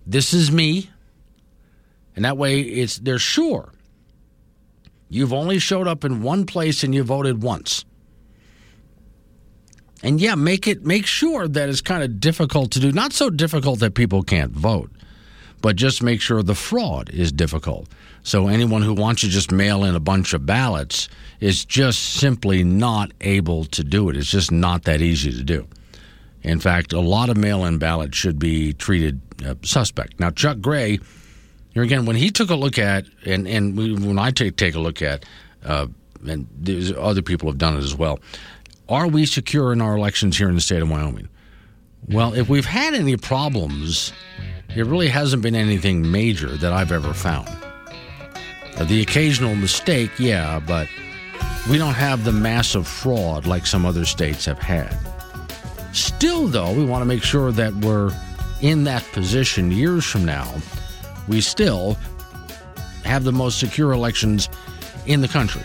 This 0.08 0.34
is 0.34 0.52
me. 0.52 0.90
And 2.16 2.24
that 2.24 2.38
way 2.38 2.62
it's 2.62 2.98
they're 2.98 3.20
sure 3.20 3.74
you've 5.10 5.34
only 5.34 5.60
showed 5.60 5.88
up 5.88 6.04
in 6.04 6.22
one 6.22 6.46
place 6.46 6.84
and 6.84 6.96
you 6.96 7.04
voted 7.04 7.44
once. 7.44 7.86
And 10.06 10.22
yeah, 10.22 10.36
make 10.36 10.68
it 10.68 10.86
make 10.86 11.08
sure 11.08 11.48
that 11.48 11.68
it's 11.68 11.82
kind 11.82 12.04
of 12.04 12.20
difficult 12.20 12.70
to 12.74 12.80
do. 12.80 12.92
Not 12.92 13.12
so 13.12 13.32
difficult 13.32 13.80
that 13.80 13.96
people 13.96 14.22
can't 14.22 14.52
vote, 14.52 14.92
but 15.62 15.76
just 15.78 16.04
make 16.04 16.22
sure 16.22 16.44
the 16.44 16.54
fraud 16.54 17.10
is 17.10 17.32
difficult. 17.32 17.90
So 18.22 18.48
anyone 18.48 18.84
who 18.84 18.94
wants 18.94 19.22
to 19.22 19.30
just 19.30 19.52
mail 19.52 19.84
in 19.84 19.96
a 19.96 20.00
bunch 20.00 20.34
of 20.36 20.46
ballots 20.46 21.10
is 21.40 21.66
just 21.66 22.18
simply 22.20 22.64
not 22.64 23.14
able 23.22 23.66
to 23.66 23.84
do 23.84 24.08
it. 24.10 24.16
It's 24.16 24.30
just 24.30 24.52
not 24.52 24.84
that 24.84 25.02
easy 25.02 25.32
to 25.32 25.44
do. 25.44 25.68
In 26.44 26.60
fact, 26.60 26.94
a 26.94 27.00
lot 27.00 27.30
of 27.30 27.38
mail 27.38 27.66
in 27.66 27.80
ballots 27.80 28.16
should 28.16 28.38
be 28.38 28.74
treated 28.74 29.20
uh, 29.44 29.56
suspect. 29.64 30.20
Now, 30.20 30.30
Chuck 30.30 30.60
Gray, 30.62 31.00
here 31.74 31.82
again, 31.82 32.06
when 32.06 32.16
he 32.16 32.30
took 32.30 32.52
a 32.52 32.56
look 32.56 32.78
at, 32.78 33.06
and, 33.26 33.48
and 33.48 33.76
when 33.76 34.20
I 34.20 34.30
take, 34.30 34.56
take 34.56 34.76
a 34.76 34.80
look 34.80 35.02
at, 35.02 35.26
uh, 35.64 35.88
and 36.28 36.48
other 36.96 37.22
people 37.22 37.50
have 37.50 37.58
done 37.58 37.76
it 37.76 37.84
as 37.84 37.96
well, 37.96 38.20
are 38.88 39.08
we 39.08 39.26
secure 39.26 39.74
in 39.74 39.82
our 39.82 39.96
elections 39.96 40.38
here 40.38 40.50
in 40.50 40.56
the 40.56 40.62
state 40.62 40.82
of 40.82 40.90
Wyoming? 40.90 41.30
Well, 42.08 42.34
if 42.34 42.50
we've 42.50 42.66
had 42.66 42.94
any 42.94 43.18
problems, 43.18 44.14
it 44.76 44.86
really 44.86 45.08
hasn't 45.08 45.42
been 45.42 45.56
anything 45.56 46.12
major 46.12 46.50
that 46.58 46.72
I've 46.72 46.92
ever 46.92 47.14
found. 47.14 47.50
Uh, 48.78 48.84
the 48.84 49.02
occasional 49.02 49.56
mistake, 49.56 50.12
yeah, 50.20 50.60
but 50.60 50.88
we 51.70 51.78
don't 51.78 51.94
have 51.94 52.24
the 52.24 52.32
massive 52.32 52.88
fraud 52.88 53.48
like 53.48 53.66
some 53.66 53.86
other 53.86 54.06
states 54.06 54.46
have 54.46 54.60
had. 54.60 54.96
Still, 55.94 56.48
though, 56.48 56.74
we 56.74 56.86
want 56.86 57.02
to 57.02 57.06
make 57.06 57.24
sure 57.24 57.52
that 57.54 57.74
we're 57.74 58.12
in 58.62 58.84
that 58.84 59.04
position 59.14 59.72
years 59.72 60.06
from 60.06 60.26
now. 60.26 60.54
We 61.28 61.42
still 61.42 61.98
have 63.04 63.24
the 63.24 63.32
most 63.32 63.60
secure 63.60 63.94
elections 63.94 64.50
in 65.06 65.22
the 65.22 65.28
country. 65.28 65.62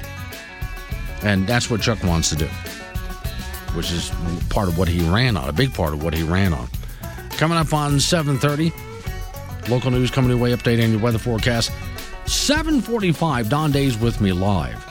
And 1.22 1.46
that's 1.46 1.68
what 1.68 1.82
Chuck 1.82 2.02
wants 2.04 2.30
to 2.30 2.36
do, 2.36 2.48
which 3.74 3.90
is 3.92 4.10
part 4.48 4.68
of 4.68 4.78
what 4.78 4.88
he 4.88 5.00
ran 5.08 5.36
on, 5.36 5.48
a 5.48 5.52
big 5.52 5.72
part 5.74 5.92
of 5.92 6.02
what 6.02 6.14
he 6.14 6.22
ran 6.22 6.52
on. 6.52 6.68
Coming 7.30 7.58
up 7.58 7.72
on 7.72 8.00
730, 8.00 8.72
local 9.70 9.90
news 9.90 10.10
coming 10.10 10.30
your 10.30 10.38
way, 10.38 10.52
update 10.52 10.78
updating 10.78 10.90
your 10.90 11.00
weather 11.00 11.18
forecast. 11.18 11.72
745, 12.26 13.48
Don 13.48 13.72
Day's 13.72 13.98
with 13.98 14.20
me 14.20 14.32
live. 14.32 14.84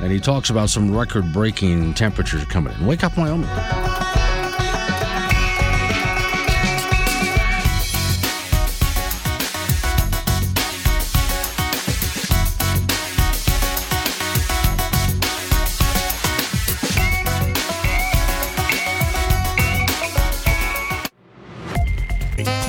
And 0.00 0.10
he 0.10 0.18
talks 0.18 0.50
about 0.50 0.70
some 0.70 0.96
record 0.96 1.32
breaking 1.32 1.94
temperatures 1.94 2.44
coming 2.46 2.72
in. 2.72 2.86
Wake 2.86 3.04
up, 3.04 3.16
Wyoming. 3.18 4.29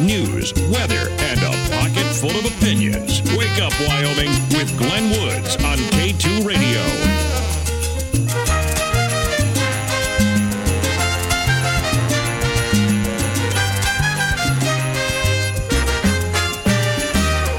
News, 0.02 0.52
weather, 0.72 1.10
and 1.20 1.40
a 1.42 1.52
pocket 1.70 2.06
full 2.16 2.32
of 2.32 2.46
opinions. 2.58 3.22
Wake 3.38 3.62
up, 3.62 3.72
Wyoming, 3.88 4.32
with 4.50 4.76
Glenn 4.78 5.12
Woods 5.12 5.56
on 5.64 5.78
K2 5.94 6.46
Radio. 6.46 6.82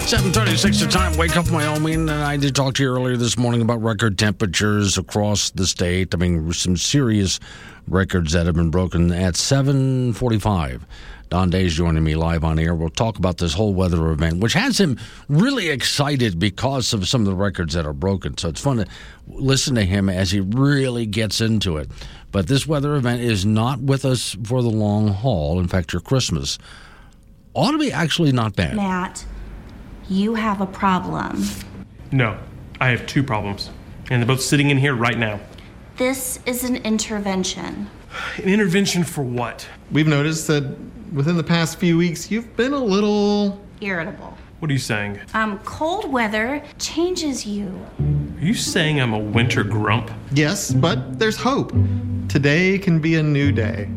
Seven 0.07 0.32
thirty-six 0.32 0.80
the 0.80 0.88
time. 0.90 1.16
Wake 1.16 1.36
up, 1.36 1.49
Wyoming. 1.51 2.09
And 2.09 2.11
I 2.11 2.36
did 2.36 2.55
talk 2.55 2.74
to 2.74 2.82
you 2.82 2.90
earlier 2.90 3.16
this 3.16 3.38
morning 3.38 3.62
about 3.62 3.82
record 3.82 4.18
temperatures 4.18 4.99
across 4.99 5.51
the 5.51 5.66
state. 5.66 6.12
I 6.12 6.18
mean, 6.18 6.53
some 6.53 6.76
serious 6.76 7.40
records 7.88 8.32
that 8.32 8.47
have 8.47 8.57
been 8.57 8.70
broken 8.70 9.11
at 9.12 9.36
seven 9.36 10.12
forty-five. 10.12 10.84
Don 11.32 11.48
Day's 11.48 11.72
joining 11.72 12.04
me 12.04 12.14
live 12.14 12.44
on 12.44 12.58
air. 12.58 12.74
We'll 12.74 12.90
talk 12.90 13.16
about 13.16 13.38
this 13.38 13.54
whole 13.54 13.72
weather 13.72 14.10
event, 14.10 14.40
which 14.40 14.52
has 14.52 14.78
him 14.78 14.98
really 15.30 15.70
excited 15.70 16.38
because 16.38 16.92
of 16.92 17.08
some 17.08 17.22
of 17.22 17.26
the 17.26 17.34
records 17.34 17.72
that 17.72 17.86
are 17.86 17.94
broken. 17.94 18.36
So 18.36 18.50
it's 18.50 18.60
fun 18.60 18.76
to 18.76 18.86
listen 19.26 19.74
to 19.76 19.82
him 19.82 20.10
as 20.10 20.30
he 20.30 20.40
really 20.40 21.06
gets 21.06 21.40
into 21.40 21.78
it. 21.78 21.90
But 22.32 22.48
this 22.48 22.66
weather 22.66 22.96
event 22.96 23.22
is 23.22 23.46
not 23.46 23.80
with 23.80 24.04
us 24.04 24.36
for 24.44 24.60
the 24.60 24.68
long 24.68 25.08
haul. 25.08 25.58
In 25.58 25.68
fact, 25.68 25.94
your 25.94 26.02
Christmas 26.02 26.58
ought 27.54 27.72
to 27.72 27.78
be 27.78 27.90
actually 27.90 28.32
not 28.32 28.54
bad. 28.54 28.76
Matt, 28.76 29.24
you 30.10 30.34
have 30.34 30.60
a 30.60 30.66
problem. 30.66 31.44
No, 32.10 32.38
I 32.78 32.90
have 32.90 33.06
two 33.06 33.22
problems, 33.22 33.70
and 34.10 34.20
they're 34.20 34.26
both 34.26 34.42
sitting 34.42 34.68
in 34.68 34.76
here 34.76 34.94
right 34.94 35.16
now. 35.16 35.40
This 35.96 36.40
is 36.44 36.64
an 36.64 36.76
intervention. 36.76 37.88
An 38.36 38.44
intervention 38.44 39.04
for 39.04 39.22
what? 39.22 39.66
We've 39.90 40.06
noticed 40.06 40.46
that 40.48 40.64
within 41.12 41.36
the 41.36 41.44
past 41.44 41.78
few 41.78 41.98
weeks, 41.98 42.30
you've 42.30 42.56
been 42.56 42.72
a 42.72 42.78
little. 42.82 43.60
Irritable. 43.80 44.36
What 44.58 44.70
are 44.70 44.72
you 44.72 44.78
saying? 44.78 45.18
Um, 45.34 45.58
cold 45.60 46.10
weather 46.12 46.62
changes 46.78 47.44
you. 47.44 47.66
Are 47.98 48.44
you 48.44 48.54
saying 48.54 49.00
I'm 49.00 49.12
a 49.12 49.18
winter 49.18 49.64
grump? 49.64 50.10
Yes, 50.32 50.72
but 50.72 51.18
there's 51.18 51.36
hope. 51.36 51.72
Today 52.28 52.78
can 52.78 53.00
be 53.00 53.16
a 53.16 53.22
new 53.22 53.50
day. 53.50 53.88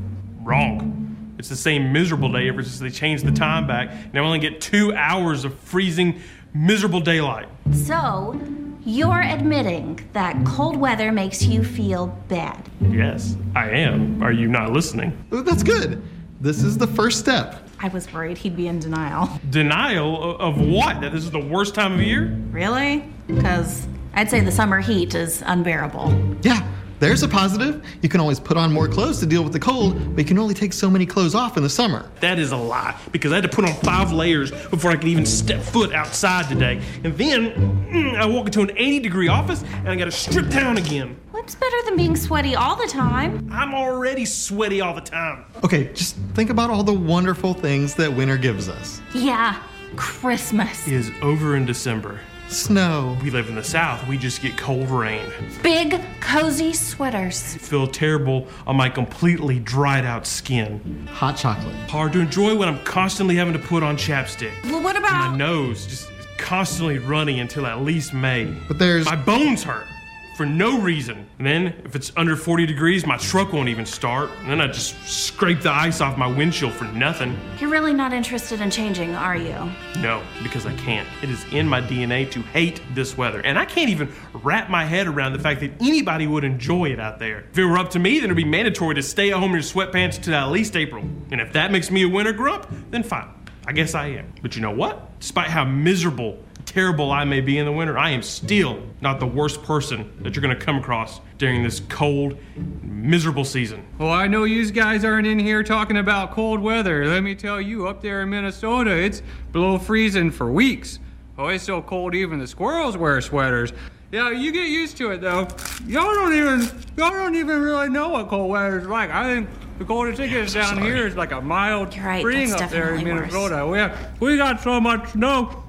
Wrong. 0.41 1.35
It's 1.37 1.49
the 1.49 1.55
same 1.55 1.93
miserable 1.93 2.31
day 2.31 2.47
ever 2.47 2.63
since 2.63 2.79
they 2.79 2.89
changed 2.89 3.25
the 3.25 3.31
time 3.31 3.67
back, 3.67 3.91
and 3.91 4.17
I 4.17 4.19
only 4.19 4.39
get 4.39 4.59
two 4.59 4.93
hours 4.93 5.45
of 5.45 5.53
freezing, 5.59 6.19
miserable 6.53 6.99
daylight. 6.99 7.47
So, 7.71 8.39
you're 8.85 9.21
admitting 9.21 10.07
that 10.13 10.45
cold 10.45 10.77
weather 10.77 11.11
makes 11.11 11.43
you 11.43 11.63
feel 11.63 12.07
bad. 12.27 12.69
Yes, 12.81 13.35
I 13.55 13.69
am. 13.69 14.21
Are 14.23 14.31
you 14.31 14.47
not 14.47 14.71
listening? 14.71 15.17
That's 15.31 15.63
good. 15.63 16.01
This 16.39 16.61
is 16.63 16.77
the 16.77 16.87
first 16.87 17.19
step. 17.19 17.61
I 17.79 17.87
was 17.89 18.11
worried 18.13 18.37
he'd 18.37 18.55
be 18.55 18.67
in 18.67 18.79
denial. 18.79 19.39
Denial 19.49 20.37
of 20.37 20.61
what? 20.61 21.01
That 21.01 21.11
this 21.11 21.23
is 21.23 21.31
the 21.31 21.39
worst 21.39 21.75
time 21.75 21.93
of 21.93 22.01
year? 22.01 22.27
Really? 22.51 23.03
Because 23.27 23.87
I'd 24.13 24.29
say 24.29 24.39
the 24.39 24.51
summer 24.51 24.79
heat 24.79 25.15
is 25.15 25.43
unbearable. 25.45 26.37
Yeah, 26.41 26.65
there's 26.99 27.23
a 27.23 27.27
positive. 27.27 27.83
You 28.01 28.09
can 28.09 28.19
always 28.19 28.39
put 28.39 28.57
on 28.57 28.71
more 28.71 28.87
clothes 28.87 29.19
to 29.19 29.25
deal 29.25 29.43
with 29.43 29.53
the 29.53 29.59
cold, 29.59 30.15
but 30.15 30.19
you 30.21 30.25
can 30.25 30.39
only 30.39 30.53
take 30.53 30.73
so 30.73 30.89
many 30.89 31.05
clothes 31.05 31.35
off 31.35 31.57
in 31.57 31.63
the 31.63 31.69
summer. 31.69 32.09
That 32.21 32.39
is 32.39 32.51
a 32.51 32.57
lie, 32.57 32.95
because 33.11 33.31
I 33.31 33.35
had 33.35 33.43
to 33.43 33.49
put 33.49 33.65
on 33.65 33.73
five 33.75 34.11
layers 34.11 34.51
before 34.51 34.91
I 34.91 34.95
could 34.95 35.07
even 35.07 35.25
step 35.25 35.61
foot 35.61 35.93
outside 35.93 36.47
today. 36.47 36.81
And 37.03 37.17
then 37.17 37.51
mm, 37.89 38.15
I 38.15 38.25
walk 38.25 38.45
into 38.47 38.61
an 38.61 38.71
80 38.71 38.99
degree 38.99 39.27
office 39.27 39.63
and 39.63 39.89
I 39.89 39.95
gotta 39.95 40.11
strip 40.11 40.49
down 40.49 40.77
again. 40.77 41.17
What's 41.31 41.55
better 41.55 41.77
than 41.85 41.97
being 41.97 42.15
sweaty 42.15 42.55
all 42.55 42.75
the 42.75 42.87
time? 42.87 43.49
I'm 43.51 43.73
already 43.75 44.25
sweaty 44.25 44.81
all 44.81 44.93
the 44.93 45.01
time. 45.01 45.45
Okay, 45.63 45.91
just 45.93 46.15
think 46.33 46.49
about 46.49 46.69
all 46.69 46.83
the 46.83 46.93
wonderful 46.93 47.53
things 47.53 47.93
that 47.95 48.11
winter 48.13 48.37
gives 48.37 48.69
us 48.69 49.01
Yeah, 49.13 49.61
Christmas. 49.95 50.87
Is 50.87 51.11
over 51.21 51.55
in 51.55 51.65
December. 51.65 52.19
Snow, 52.47 53.17
We 53.23 53.31
live 53.31 53.49
in 53.49 53.55
the 53.55 53.63
South, 53.63 54.05
we 54.07 54.17
just 54.17 54.41
get 54.41 54.57
cold 54.57 54.89
rain. 54.89 55.25
Big, 55.63 56.01
cozy 56.19 56.73
sweaters. 56.73 57.55
Feel 57.55 57.87
terrible 57.87 58.47
on 58.67 58.75
my 58.75 58.89
completely 58.89 59.59
dried 59.59 60.05
out 60.05 60.25
skin. 60.27 61.07
hot 61.11 61.37
chocolate. 61.37 61.75
Hard 61.89 62.13
to 62.13 62.19
enjoy 62.19 62.55
when 62.55 62.67
I'm 62.67 62.83
constantly 62.83 63.35
having 63.35 63.53
to 63.53 63.59
put 63.59 63.83
on 63.83 63.97
chapstick. 63.97 64.51
Well, 64.65 64.81
what 64.81 64.95
about 64.95 65.31
My 65.31 65.37
nose 65.37 65.85
just 65.85 66.09
constantly 66.37 66.99
running 66.99 67.39
until 67.39 67.65
at 67.65 67.81
least 67.81 68.13
May. 68.13 68.53
But 68.67 68.79
there's. 68.79 69.05
My 69.05 69.15
bones 69.15 69.63
hurt 69.63 69.87
for 70.35 70.45
no 70.45 70.79
reason. 70.79 71.25
And 71.37 71.47
then, 71.47 71.67
if 71.85 71.95
it's 71.95 72.11
under 72.17 72.35
40 72.35 72.65
degrees, 72.65 73.05
my 73.05 73.15
truck 73.17 73.53
won't 73.53 73.69
even 73.69 73.85
start. 73.85 74.29
And 74.39 74.49
then 74.49 74.59
I 74.59 74.67
just 74.67 74.95
scrape 75.07 75.61
the 75.61 75.71
ice 75.71 76.01
off 76.01 76.17
my 76.17 76.27
windshield 76.27 76.73
for 76.73 76.83
nothing. 76.85 77.39
You're 77.57 77.69
really 77.69 77.93
not 77.93 78.11
interested 78.11 78.59
in 78.59 78.69
changing, 78.69 79.15
are 79.15 79.37
you? 79.37 79.55
No, 79.99 80.21
because 80.43 80.65
I 80.65 80.75
can't. 80.75 81.07
It 81.23 81.29
is 81.29 81.45
in 81.53 81.67
my 81.67 81.79
DNA 81.79 82.29
to 82.31 82.41
hate 82.41 82.81
this 82.93 83.17
weather. 83.17 83.39
And 83.41 83.57
I 83.57 83.63
can't 83.63 83.89
even 83.89 84.11
wrap 84.33 84.69
my 84.69 84.83
head 84.83 85.07
around 85.07 85.33
the 85.33 85.39
fact 85.39 85.61
that 85.61 85.71
anybody 85.79 86.27
would 86.27 86.43
enjoy 86.43 86.91
it 86.91 86.99
out 86.99 87.17
there. 87.17 87.45
If 87.51 87.57
it 87.57 87.63
were 87.63 87.77
up 87.77 87.89
to 87.91 87.99
me, 87.99 88.15
then 88.19 88.25
it'd 88.25 88.35
be 88.35 88.43
mandatory 88.43 88.95
to 88.95 89.03
stay 89.03 89.31
at 89.31 89.37
home 89.37 89.51
in 89.51 89.55
your 89.55 89.61
sweatpants 89.61 90.17
until 90.17 90.35
at 90.35 90.51
least 90.51 90.75
April. 90.75 91.03
And 91.31 91.39
if 91.39 91.53
that 91.53 91.71
makes 91.71 91.89
me 91.89 92.03
a 92.03 92.09
winter 92.09 92.33
grump, 92.33 92.67
then 92.91 93.03
fine. 93.03 93.29
I 93.67 93.71
guess 93.71 93.95
I 93.95 94.07
am. 94.07 94.33
But 94.41 94.55
you 94.55 94.61
know 94.61 94.71
what? 94.71 95.19
Despite 95.19 95.47
how 95.47 95.63
miserable, 95.63 96.37
terrible 96.75 97.09
I 97.09 97.23
may 97.23 97.39
be 97.39 97.57
in 97.57 97.63
the 97.63 97.71
winter, 97.71 97.97
I 97.97 98.09
am 98.09 98.21
still 98.21 98.83
not 98.99 99.21
the 99.21 99.25
worst 99.25 99.63
person 99.63 100.11
that 100.19 100.35
you're 100.35 100.41
going 100.41 100.53
to 100.53 100.61
come 100.61 100.75
across 100.75 101.21
during 101.37 101.63
this 101.63 101.79
cold, 101.87 102.37
miserable 102.83 103.45
season. 103.45 103.87
Well, 103.97 104.11
I 104.11 104.27
know 104.27 104.43
you 104.43 104.69
guys 104.71 105.05
aren't 105.05 105.25
in 105.25 105.39
here 105.39 105.63
talking 105.63 105.95
about 105.95 106.31
cold 106.31 106.59
weather. 106.59 107.05
Let 107.05 107.23
me 107.23 107.33
tell 107.33 107.61
you, 107.61 107.87
up 107.87 108.01
there 108.01 108.23
in 108.23 108.29
Minnesota, 108.29 108.91
it's 108.91 109.21
below 109.53 109.77
freezing 109.77 110.31
for 110.31 110.51
weeks. 110.51 110.99
Oh, 111.37 111.47
it's 111.47 111.63
so 111.63 111.81
cold 111.81 112.13
even 112.13 112.39
the 112.39 112.47
squirrels 112.47 112.97
wear 112.97 113.21
sweaters. 113.21 113.71
Yeah, 114.11 114.31
you 114.31 114.51
get 114.51 114.67
used 114.67 114.97
to 114.97 115.11
it 115.11 115.21
though. 115.21 115.47
Y'all 115.87 116.13
don't 116.13 116.33
even 116.33 116.59
y'all 116.97 117.09
don't 117.09 117.35
even 117.35 117.61
really 117.61 117.89
know 117.89 118.09
what 118.09 118.27
cold 118.27 118.49
weather 118.49 118.79
is 118.79 118.87
like. 118.87 119.11
I 119.11 119.33
think 119.33 119.49
the 119.79 119.85
coldest 119.85 120.19
it 120.19 120.29
gets 120.29 120.53
down 120.53 120.81
here 120.81 121.07
is 121.07 121.15
like 121.15 121.31
a 121.31 121.41
mild 121.41 121.97
right, 121.97 122.21
spring 122.21 122.51
up 122.53 122.69
there 122.69 122.95
in 122.95 123.05
definitely 123.05 123.13
worse. 123.13 123.33
Minnesota. 123.33 123.67
We 123.67 123.77
have, 123.77 124.21
we 124.21 124.37
got 124.37 124.61
so 124.61 124.79
much 124.79 125.11
snow. 125.11 125.64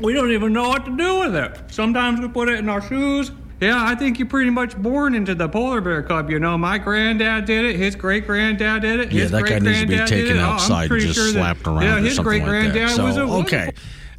We 0.00 0.12
don't 0.12 0.32
even 0.32 0.52
know 0.52 0.68
what 0.68 0.84
to 0.86 0.96
do 0.96 1.20
with 1.20 1.36
it. 1.36 1.56
Sometimes 1.68 2.20
we 2.20 2.28
put 2.28 2.48
it 2.48 2.58
in 2.58 2.68
our 2.68 2.82
shoes. 2.82 3.30
Yeah, 3.60 3.80
I 3.82 3.94
think 3.94 4.18
you're 4.18 4.28
pretty 4.28 4.50
much 4.50 4.76
born 4.76 5.14
into 5.14 5.34
the 5.34 5.48
polar 5.48 5.80
bear 5.80 6.02
club. 6.02 6.28
You 6.28 6.40
know, 6.40 6.58
my 6.58 6.76
granddad 6.78 7.44
did 7.44 7.64
it. 7.64 7.76
His 7.76 7.94
great 7.94 8.26
granddad 8.26 8.82
did 8.82 9.00
it. 9.00 9.12
Yeah, 9.12 9.22
his 9.22 9.30
that 9.30 9.44
guy 9.46 9.58
needs 9.60 9.80
to 9.82 9.86
be 9.86 9.96
taken. 10.04 10.38
Oh, 10.38 10.42
outside 10.42 10.90
and 10.90 11.00
just 11.00 11.14
sure 11.14 11.26
that- 11.26 11.32
slapped 11.32 11.66
around 11.66 11.82
Yeah, 11.82 11.96
or 11.96 12.00
his 12.00 12.18
great 12.18 12.42
like 12.42 12.50
that. 12.50 12.72
granddad 12.72 12.90
So, 12.90 13.04
was 13.04 13.16
a 13.16 13.22
okay. 13.22 13.70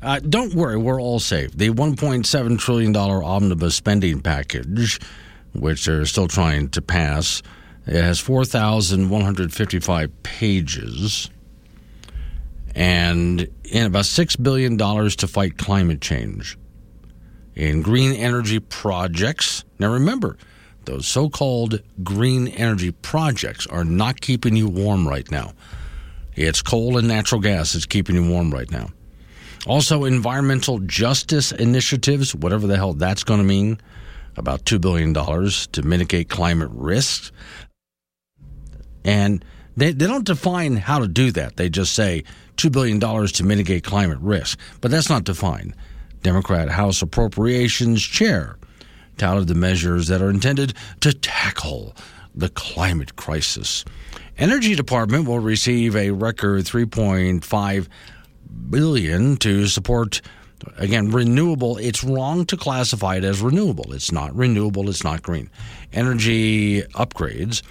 Uh, 0.01 0.19
don't 0.19 0.53
worry, 0.55 0.77
we're 0.77 1.01
all 1.01 1.19
safe. 1.19 1.51
The 1.51 1.69
$1.7 1.69 2.59
trillion 2.59 2.95
omnibus 2.95 3.75
spending 3.75 4.21
package, 4.21 4.99
which 5.53 5.85
they're 5.85 6.05
still 6.05 6.27
trying 6.27 6.69
to 6.69 6.81
pass, 6.81 7.41
it 7.87 8.01
has 8.01 8.19
4,155 8.19 10.23
pages 10.23 11.29
and 12.75 13.47
in 13.63 13.85
about 13.85 14.03
$6 14.03 14.43
billion 14.43 14.77
to 14.77 15.27
fight 15.27 15.57
climate 15.57 16.01
change 16.01 16.57
in 17.55 17.81
green 17.81 18.11
energy 18.11 18.59
projects. 18.59 19.63
Now, 19.79 19.93
remember, 19.93 20.37
those 20.83 21.07
so 21.07 21.29
called 21.29 21.81
green 22.03 22.49
energy 22.49 22.91
projects 22.91 23.65
are 23.67 23.85
not 23.85 24.19
keeping 24.19 24.55
you 24.57 24.67
warm 24.67 25.07
right 25.07 25.29
now. 25.31 25.53
It's 26.35 26.61
coal 26.61 26.97
and 26.97 27.07
natural 27.07 27.39
gas 27.39 27.73
that's 27.73 27.85
keeping 27.85 28.15
you 28.15 28.29
warm 28.29 28.53
right 28.53 28.69
now. 28.69 28.89
Also, 29.65 30.03
environmental 30.03 30.79
justice 30.79 31.53
initiatives, 31.53 32.35
whatever 32.35 32.67
the 32.67 32.75
hell 32.75 32.93
that's 32.93 33.23
going 33.23 33.39
to 33.39 33.45
mean, 33.45 33.79
about 34.35 34.65
$2 34.65 34.79
billion 34.81 35.13
to 35.13 35.81
mitigate 35.81 36.29
climate 36.29 36.69
risks. 36.71 37.31
And 39.05 39.43
they, 39.77 39.91
they 39.91 40.07
don't 40.07 40.25
define 40.25 40.75
how 40.75 40.99
to 40.99 41.07
do 41.07 41.31
that. 41.31 41.55
They 41.55 41.69
just 41.69 41.93
say 41.93 42.25
$2 42.57 42.71
billion 42.71 42.99
to 42.99 43.43
mitigate 43.43 43.83
climate 43.83 44.19
risk. 44.19 44.59
But 44.81 44.91
that's 44.91 45.09
not 45.09 45.23
defined. 45.23 45.75
Democrat 46.21 46.69
House 46.69 47.01
Appropriations 47.01 48.01
Chair 48.01 48.57
touted 49.17 49.47
the 49.47 49.55
measures 49.55 50.07
that 50.07 50.21
are 50.21 50.29
intended 50.29 50.73
to 51.01 51.13
tackle 51.13 51.95
the 52.33 52.49
climate 52.49 53.15
crisis. 53.15 53.85
Energy 54.37 54.75
Department 54.75 55.27
will 55.27 55.39
receive 55.39 55.95
a 55.95 56.11
record 56.11 56.65
3.5 56.65 57.87
billion 58.69 59.37
to 59.37 59.67
support 59.67 60.21
again 60.77 61.11
renewable 61.11 61.77
it's 61.77 62.03
wrong 62.03 62.45
to 62.45 62.57
classify 62.57 63.17
it 63.17 63.23
as 63.23 63.41
renewable 63.41 63.91
it's 63.93 64.11
not 64.11 64.33
renewable 64.35 64.89
it's 64.89 65.03
not 65.03 65.21
green 65.21 65.49
energy 65.93 66.81
upgrades 66.93 67.61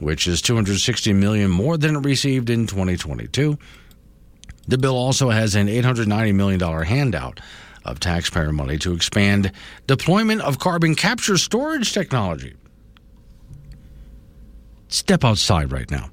which 0.00 0.26
is 0.26 0.42
260 0.42 1.12
million 1.12 1.50
more 1.50 1.78
than 1.78 1.96
it 1.96 2.00
received 2.00 2.50
in 2.50 2.66
2022 2.66 3.56
the 4.66 4.78
bill 4.78 4.96
also 4.96 5.30
has 5.30 5.54
an 5.54 5.68
890 5.68 6.32
million 6.32 6.58
dollar 6.58 6.84
handout 6.84 7.40
of 7.84 7.98
taxpayer 7.98 8.52
money 8.52 8.78
to 8.78 8.92
expand 8.92 9.50
deployment 9.86 10.40
of 10.42 10.58
carbon 10.58 10.94
capture 10.94 11.36
storage 11.36 11.92
technology 11.92 12.54
step 14.88 15.24
outside 15.24 15.72
right 15.72 15.90
now 15.90 16.10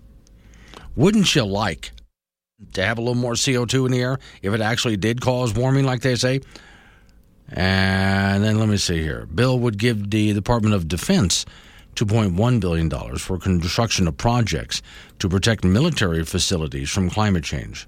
wouldn't 0.96 1.34
you 1.36 1.46
like 1.46 1.92
to 2.74 2.84
have 2.84 2.98
a 2.98 3.02
little 3.02 3.16
more 3.16 3.34
CO2 3.34 3.86
in 3.86 3.92
the 3.92 4.02
air 4.02 4.20
if 4.42 4.54
it 4.54 4.62
actually 4.62 4.98
did 4.98 5.22
cause 5.22 5.54
warming, 5.54 5.86
like 5.86 6.02
they 6.02 6.16
say. 6.16 6.42
And 7.50 8.44
then 8.44 8.60
let 8.60 8.70
me 8.70 8.78
see 8.78 9.02
here. 9.02 9.26
Bill 9.26 9.58
would 9.60 9.78
give 9.78 10.10
the 10.10 10.34
Department 10.34 10.76
of 10.76 10.88
Defense 10.88 11.46
$2.1 11.96 12.60
billion 12.60 12.90
for 13.18 13.38
construction 13.40 14.08
of 14.08 14.18
projects 14.18 14.82
to 15.20 15.28
protect 15.28 15.64
military 15.64 16.24
facilities 16.24 16.90
from 16.90 17.10
climate 17.10 17.44
change. 17.44 17.88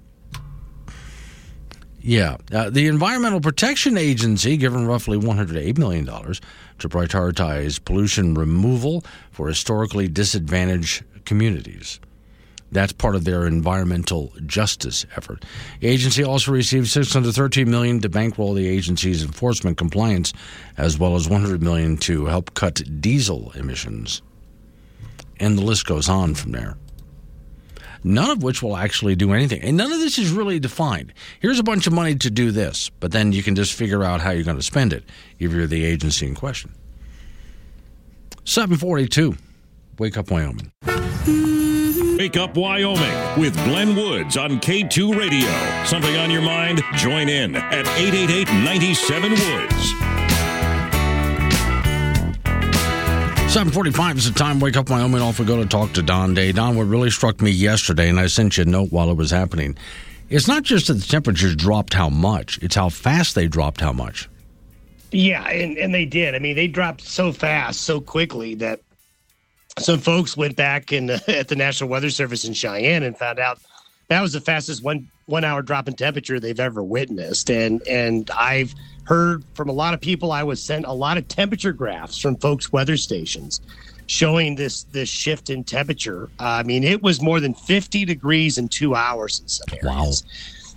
Yeah, 2.04 2.38
uh, 2.52 2.68
the 2.68 2.88
Environmental 2.88 3.40
Protection 3.40 3.96
Agency 3.96 4.56
given 4.56 4.86
roughly 4.86 5.16
$108 5.16 5.78
million 5.78 6.04
to 6.06 6.88
prioritize 6.88 7.82
pollution 7.82 8.34
removal 8.34 9.04
for 9.30 9.46
historically 9.46 10.08
disadvantaged 10.08 11.04
communities. 11.24 12.00
That's 12.72 12.92
part 12.92 13.14
of 13.14 13.24
their 13.24 13.46
environmental 13.46 14.32
justice 14.46 15.06
effort. 15.14 15.44
The 15.80 15.88
agency 15.88 16.24
also 16.24 16.50
received 16.50 16.88
613 16.88 17.70
million 17.70 18.00
to 18.00 18.08
bankroll 18.08 18.54
the 18.54 18.66
agency's 18.66 19.22
enforcement 19.22 19.76
compliance, 19.76 20.32
as 20.78 20.98
well 20.98 21.14
as 21.14 21.28
100 21.28 21.62
million 21.62 21.98
to 21.98 22.26
help 22.26 22.54
cut 22.54 22.82
diesel 23.00 23.52
emissions. 23.54 24.22
And 25.38 25.56
the 25.56 25.62
list 25.62 25.86
goes 25.86 26.08
on 26.08 26.34
from 26.34 26.52
there. 26.52 26.76
None 28.04 28.30
of 28.30 28.42
which 28.42 28.62
will 28.62 28.76
actually 28.76 29.14
do 29.14 29.32
anything. 29.32 29.62
And 29.62 29.76
none 29.76 29.92
of 29.92 30.00
this 30.00 30.18
is 30.18 30.30
really 30.30 30.58
defined. 30.58 31.12
Here's 31.40 31.58
a 31.58 31.62
bunch 31.62 31.86
of 31.86 31.92
money 31.92 32.14
to 32.16 32.30
do 32.30 32.50
this, 32.50 32.90
but 33.00 33.12
then 33.12 33.32
you 33.32 33.42
can 33.42 33.54
just 33.54 33.72
figure 33.72 34.02
out 34.02 34.20
how 34.20 34.30
you're 34.30 34.44
going 34.44 34.56
to 34.56 34.62
spend 34.62 34.92
it 34.92 35.04
if 35.38 35.52
you're 35.52 35.66
the 35.66 35.84
agency 35.84 36.26
in 36.26 36.34
question. 36.34 36.74
742. 38.44 39.36
Wake 39.98 40.16
up, 40.16 40.30
Wyoming. 40.30 40.72
Wake 42.22 42.36
Up 42.36 42.56
Wyoming 42.56 43.40
with 43.40 43.52
Glenn 43.64 43.96
Woods 43.96 44.36
on 44.36 44.60
K2 44.60 45.18
Radio. 45.18 45.84
Something 45.84 46.16
on 46.16 46.30
your 46.30 46.42
mind? 46.42 46.80
Join 46.94 47.28
in 47.28 47.56
at 47.56 47.84
888 47.98 48.46
97 48.46 49.30
Woods. 49.32 50.01
745 53.52 54.16
is 54.16 54.32
the 54.32 54.38
time. 54.38 54.60
Wake 54.60 54.78
up, 54.78 54.88
Wyoming. 54.88 55.20
Off 55.20 55.38
we 55.38 55.44
go 55.44 55.62
to 55.62 55.68
talk 55.68 55.92
to 55.92 56.02
Don 56.02 56.32
Day. 56.32 56.52
Don, 56.52 56.74
what 56.74 56.84
really 56.84 57.10
struck 57.10 57.42
me 57.42 57.50
yesterday, 57.50 58.08
and 58.08 58.18
I 58.18 58.26
sent 58.26 58.56
you 58.56 58.62
a 58.62 58.64
note 58.64 58.90
while 58.90 59.10
it 59.10 59.14
was 59.18 59.30
happening, 59.30 59.76
it's 60.30 60.48
not 60.48 60.62
just 60.62 60.86
that 60.86 60.94
the 60.94 61.06
temperatures 61.06 61.54
dropped 61.54 61.92
how 61.92 62.08
much, 62.08 62.58
it's 62.62 62.74
how 62.74 62.88
fast 62.88 63.34
they 63.34 63.48
dropped 63.48 63.82
how 63.82 63.92
much. 63.92 64.26
Yeah, 65.10 65.46
and, 65.46 65.76
and 65.76 65.92
they 65.92 66.06
did. 66.06 66.34
I 66.34 66.38
mean, 66.38 66.56
they 66.56 66.66
dropped 66.66 67.02
so 67.02 67.30
fast, 67.30 67.82
so 67.82 68.00
quickly 68.00 68.54
that 68.54 68.80
some 69.78 69.98
folks 69.98 70.34
went 70.34 70.56
back 70.56 70.90
in 70.90 71.10
at 71.28 71.48
the 71.48 71.56
National 71.56 71.90
Weather 71.90 72.08
Service 72.08 72.46
in 72.46 72.54
Cheyenne 72.54 73.02
and 73.02 73.18
found 73.18 73.38
out 73.38 73.58
that 74.12 74.20
was 74.20 74.32
the 74.32 74.40
fastest 74.40 74.82
one 74.82 75.08
one 75.26 75.44
hour 75.44 75.62
drop 75.62 75.88
in 75.88 75.94
temperature 75.94 76.38
they've 76.38 76.60
ever 76.60 76.82
witnessed. 76.82 77.50
And 77.50 77.82
and 77.88 78.30
I've 78.30 78.74
heard 79.04 79.44
from 79.54 79.68
a 79.68 79.72
lot 79.72 79.94
of 79.94 80.00
people. 80.00 80.32
I 80.32 80.42
was 80.42 80.62
sent 80.62 80.84
a 80.84 80.92
lot 80.92 81.16
of 81.16 81.28
temperature 81.28 81.72
graphs 81.72 82.18
from 82.18 82.36
folks' 82.36 82.72
weather 82.72 82.96
stations 82.96 83.60
showing 84.06 84.56
this 84.56 84.84
this 84.84 85.08
shift 85.08 85.50
in 85.50 85.64
temperature. 85.64 86.28
I 86.38 86.62
mean, 86.62 86.84
it 86.84 87.02
was 87.02 87.20
more 87.22 87.40
than 87.40 87.54
50 87.54 88.04
degrees 88.04 88.58
in 88.58 88.68
two 88.68 88.94
hours 88.94 89.40
in 89.40 89.48
some 89.48 89.78
areas. 89.82 90.24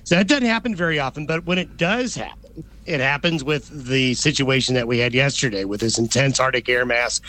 So 0.06 0.16
that 0.16 0.28
doesn't 0.28 0.46
happen 0.46 0.76
very 0.76 1.00
often, 1.00 1.26
but 1.26 1.46
when 1.46 1.58
it 1.58 1.78
does 1.78 2.14
happen, 2.14 2.64
it 2.86 3.00
happens 3.00 3.44
with 3.44 3.68
the 3.88 4.14
situation 4.14 4.76
that 4.76 4.88
we 4.88 5.00
had 5.00 5.16
yesterday 5.16 5.66
with 5.66 5.82
this 5.82 5.98
intense 5.98 6.40
Arctic 6.40 6.70
air 6.70 6.86
mass 6.86 7.20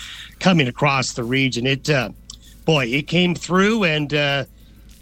coming 0.41 0.69
across 0.69 1.15
the 1.15 1.25
region. 1.25 1.67
It, 1.67 1.89
uh, 1.89 2.11
boy, 2.67 2.85
it 2.85 3.07
came 3.07 3.35
through, 3.35 3.85
and 3.85 4.13
uh, 4.13 4.45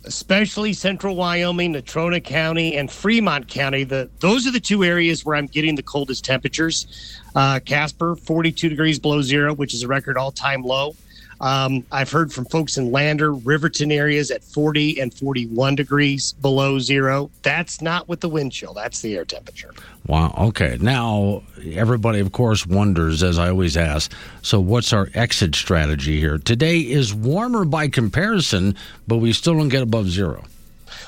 especially 0.05 0.73
central 0.73 1.17
Wyoming, 1.17 1.75
Natrona 1.75 2.23
County, 2.23 2.77
and 2.77 2.91
Fremont 2.91 3.49
County. 3.49 3.85
The 3.85 4.09
those 4.21 4.47
are 4.47 4.51
the 4.51 4.61
two 4.61 4.85
areas 4.85 5.25
where 5.25 5.37
I'm 5.37 5.47
getting 5.47 5.75
the 5.75 5.83
coldest 5.83 6.25
temperatures. 6.25 7.21
Uh, 7.35 7.61
Casper, 7.61 8.17
42 8.17 8.69
degrees 8.69 8.99
below 8.99 9.23
zero, 9.23 9.55
which 9.55 9.75
is 9.75 9.83
a 9.83 9.89
record 9.89 10.17
all-time 10.17 10.63
low. 10.63 10.95
Um, 11.41 11.85
I've 11.93 12.11
heard 12.11 12.33
from 12.33 12.45
folks 12.47 12.77
in 12.77 12.93
Lander, 12.93 13.33
Riverton 13.33 13.91
areas 13.93 14.31
at 14.31 14.43
40 14.43 15.01
and 15.01 15.13
41 15.13 15.75
degrees 15.75 16.33
below 16.35 16.79
zero. 16.79 17.31
That's 17.43 17.81
not 17.81 18.09
with 18.09 18.21
the 18.21 18.29
wind 18.29 18.53
chill. 18.53 18.75
That's 18.75 19.01
the 19.01 19.17
air 19.17 19.25
temperature. 19.25 19.73
Wow. 20.07 20.35
Okay. 20.39 20.77
Now, 20.81 21.43
everybody, 21.73 22.21
of 22.21 22.33
course, 22.33 22.67
wonders, 22.67 23.23
as 23.23 23.39
I 23.39 23.49
always 23.49 23.77
ask, 23.77 24.13
so 24.43 24.61
what's 24.61 24.93
our 24.93 25.09
exit 25.15 25.55
strategy 25.55 26.21
here? 26.21 26.39
Today 26.39 26.81
is 26.81 27.15
warmer 27.15 27.65
by 27.65 27.89
comparison, 27.89 28.75
but 29.09 29.17
we 29.17 29.33
still 29.33 29.55
don't 29.55 29.69
get 29.69 29.83
above 29.83 30.09
zero. 30.09 30.45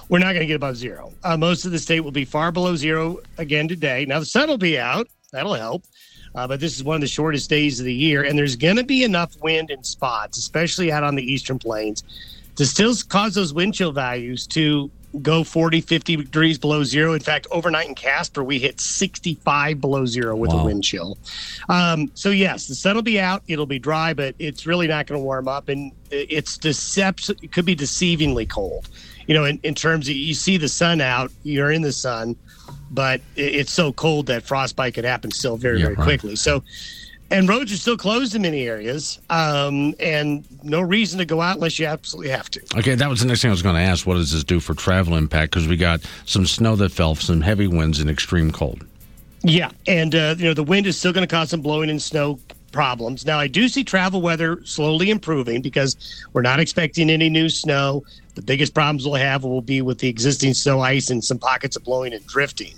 We're 0.09 0.19
not 0.21 0.33
going 0.33 0.41
to 0.41 0.47
get 0.47 0.55
above 0.55 0.77
zero. 0.77 1.13
Uh, 1.25 1.37
most 1.37 1.65
of 1.65 1.73
the 1.73 1.79
state 1.79 2.01
will 2.01 2.13
be 2.13 2.25
far 2.25 2.53
below 2.53 2.77
zero 2.77 3.19
again 3.39 3.69
today. 3.69 4.05
Now, 4.07 4.21
the 4.21 4.27
sun 4.27 4.49
will 4.49 4.59
be 4.59 4.79
out. 4.79 5.09
That'll 5.33 5.55
help. 5.55 5.83
Uh, 6.37 6.47
but 6.47 6.61
this 6.61 6.77
is 6.77 6.85
one 6.85 6.97
of 6.97 7.01
the 7.01 7.07
shortest 7.07 7.49
days 7.49 7.81
of 7.81 7.87
the 7.87 7.95
year, 7.95 8.23
and 8.23 8.39
there's 8.39 8.57
going 8.57 8.77
to 8.77 8.85
be 8.85 9.03
enough 9.05 9.35
wind 9.43 9.71
in 9.71 9.83
spots, 9.83 10.37
especially 10.39 10.93
out 10.93 11.03
on 11.03 11.15
the 11.15 11.23
eastern 11.23 11.59
plains, 11.59 12.05
to 12.57 12.67
still 12.67 12.95
cause 13.09 13.35
those 13.35 13.55
wind 13.55 13.75
chill 13.75 13.93
values 13.93 14.47
to 14.49 14.91
go 15.23 15.43
40, 15.45 15.81
50 15.81 16.17
degrees 16.17 16.59
below 16.59 16.85
zero. 16.85 17.15
In 17.15 17.21
fact, 17.21 17.47
overnight 17.51 17.89
in 17.89 17.95
Casper, 17.95 18.45
we 18.45 18.59
hit 18.59 18.81
65 18.81 19.81
below 19.81 20.05
zero 20.05 20.37
with 20.37 20.51
Wow. 20.51 20.59
a 20.61 20.65
wind 20.67 20.85
chill. 20.85 21.17
Um, 21.71 22.11
so, 22.13 22.29
yes, 22.31 22.67
the 22.67 22.75
sun 22.75 22.97
will 22.97 23.03
be 23.03 23.19
out. 23.19 23.43
It'll 23.49 23.65
be 23.65 23.79
dry, 23.79 24.13
but 24.13 24.35
it's 24.39 24.67
really 24.67 24.87
not 24.89 25.07
going 25.07 25.19
to 25.19 25.25
warm 25.25 25.49
up. 25.49 25.71
And 25.71 25.93
it's 26.11 26.59
deception. 26.59 27.37
It 27.41 27.51
could 27.53 27.65
be 27.65 27.75
deceivingly 27.75 28.47
cold. 28.49 28.91
You 29.27 29.35
know, 29.35 29.45
in, 29.45 29.59
in 29.63 29.75
terms 29.75 30.07
of 30.09 30.15
you 30.15 30.35
see 30.35 30.59
the 30.59 30.69
sun 30.69 31.01
out, 31.01 31.33
you're 31.45 31.73
in 31.73 31.81
the 31.83 31.93
sun, 31.93 32.37
but 32.91 33.21
it's 33.37 33.73
so 33.73 33.93
cold 33.93 34.27
that 34.27 34.43
frostbite 34.45 34.95
could 34.95 35.05
happen 35.05 35.31
still 35.31 35.57
very, 35.57 35.79
Yeah, 35.79 35.87
very 35.87 35.95
right. 35.97 36.05
quickly. 36.05 36.37
So, 36.37 36.63
and 37.31 37.49
roads 37.49 37.73
are 37.73 37.77
still 37.77 37.97
closed 37.97 38.35
in 38.37 38.43
many 38.43 38.69
areas, 38.69 39.19
um, 39.31 39.95
and 39.99 40.45
no 40.63 40.81
reason 40.81 41.19
to 41.19 41.25
go 41.25 41.41
out 41.41 41.57
unless 41.57 41.79
you 41.79 41.87
absolutely 41.87 42.31
have 42.31 42.49
to. 42.51 42.61
Okay, 42.79 42.95
that 42.95 43.09
was 43.09 43.21
the 43.21 43.27
next 43.27 43.43
thing 43.43 43.51
I 43.51 43.53
was 43.53 43.63
going 43.63 43.75
to 43.75 43.81
ask. 43.81 44.07
What 44.07 44.15
does 44.15 44.33
this 44.33 44.45
do 44.45 44.61
for 44.61 44.75
travel 44.75 45.17
impact? 45.17 45.51
Because 45.53 45.67
we 45.67 45.77
got 45.77 46.01
some 46.25 46.47
snow 46.47 46.77
that 46.77 46.93
fell, 46.93 47.17
some 47.17 47.41
heavy 47.41 47.67
winds, 47.67 47.99
and 47.99 48.09
extreme 48.09 48.53
cold. 48.53 48.85
Yeah, 49.43 49.71
and 49.87 50.15
uh, 50.15 50.35
you 50.39 50.45
know 50.45 50.55
the 50.55 50.63
wind 50.63 50.87
is 50.87 50.97
still 50.97 51.13
going 51.13 51.27
to 51.27 51.33
cause 51.33 51.51
some 51.51 51.61
blowing 51.61 51.91
and 51.91 52.01
snow 52.01 52.39
problems. 52.73 53.25
Now 53.25 53.39
I 53.39 53.49
do 53.49 53.69
see 53.69 53.83
travel 53.85 54.21
weather 54.21 54.61
slowly 54.65 55.11
improving 55.11 55.63
because 55.63 55.97
we're 56.33 56.43
not 56.43 56.61
expecting 56.61 57.11
any 57.11 57.29
new 57.29 57.49
snow. 57.49 58.05
The 58.37 58.43
biggest 58.43 58.75
problems 58.75 59.05
we'll 59.05 59.15
have 59.15 59.45
will 59.45 59.63
be 59.63 59.83
with 59.83 59.99
the 59.99 60.09
existing 60.09 60.55
snow 60.55 60.81
ice 60.81 61.11
and 61.11 61.25
some 61.25 61.39
pockets 61.39 61.75
of 61.75 61.85
blowing 61.85 62.13
and 62.13 62.25
drifting. 62.27 62.75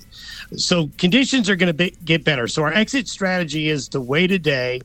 So 0.57 0.89
conditions 0.99 1.51
are 1.51 1.57
going 1.57 1.67
to 1.67 1.75
be, 1.75 1.95
get 2.05 2.25
better. 2.25 2.49
So 2.49 2.63
our 2.63 2.73
exit 2.73 3.09
strategy 3.09 3.69
is 3.69 3.89
to 3.89 4.01
wait 4.01 4.31
a 4.31 4.39
day. 4.39 4.81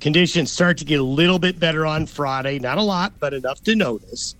Conditions 0.00 0.50
start 0.50 0.76
to 0.78 0.84
get 0.84 0.98
a 0.98 1.04
little 1.04 1.38
bit 1.38 1.60
better 1.60 1.86
on 1.86 2.06
Friday, 2.06 2.58
not 2.58 2.78
a 2.78 2.82
lot, 2.82 3.12
but 3.20 3.32
enough 3.32 3.62
to 3.62 3.76
notice. 3.76 4.34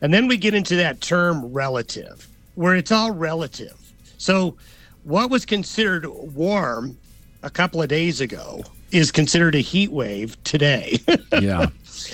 And 0.00 0.14
then 0.14 0.28
we 0.28 0.36
get 0.36 0.54
into 0.54 0.76
that 0.76 1.00
term 1.00 1.52
relative, 1.52 2.28
where 2.54 2.76
it's 2.76 2.92
all 2.92 3.10
relative. 3.10 3.74
So, 4.18 4.56
what 5.02 5.30
was 5.30 5.44
considered 5.44 6.06
warm 6.06 6.96
a 7.42 7.50
couple 7.50 7.82
of 7.82 7.88
days 7.88 8.20
ago 8.20 8.62
is 8.92 9.10
considered 9.10 9.54
a 9.54 9.60
heat 9.60 9.90
wave 9.90 10.42
today. 10.44 11.00
Yeah. 11.40 11.66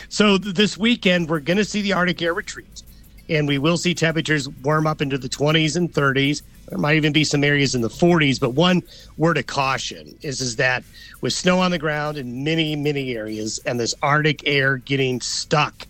so, 0.08 0.38
th- 0.38 0.54
this 0.54 0.76
weekend, 0.76 1.28
we're 1.28 1.40
going 1.40 1.56
to 1.56 1.64
see 1.64 1.82
the 1.82 1.92
Arctic 1.92 2.20
air 2.22 2.34
retreat, 2.34 2.73
and 3.28 3.48
we 3.48 3.58
will 3.58 3.76
see 3.76 3.94
temperatures 3.94 4.48
warm 4.62 4.86
up 4.86 5.00
into 5.00 5.18
the 5.18 5.28
20s 5.28 5.76
and 5.76 5.92
30s. 5.92 6.42
There 6.68 6.78
might 6.78 6.96
even 6.96 7.12
be 7.12 7.24
some 7.24 7.44
areas 7.44 7.74
in 7.74 7.80
the 7.80 7.88
40s. 7.88 8.40
But 8.40 8.50
one 8.50 8.82
word 9.16 9.38
of 9.38 9.46
caution 9.46 10.16
is, 10.22 10.40
is 10.40 10.56
that 10.56 10.84
with 11.20 11.32
snow 11.32 11.60
on 11.60 11.70
the 11.70 11.78
ground 11.78 12.16
in 12.16 12.44
many, 12.44 12.76
many 12.76 13.16
areas, 13.16 13.60
and 13.66 13.78
this 13.78 13.94
Arctic 14.02 14.42
air 14.46 14.78
getting 14.78 15.20
stuck 15.20 15.86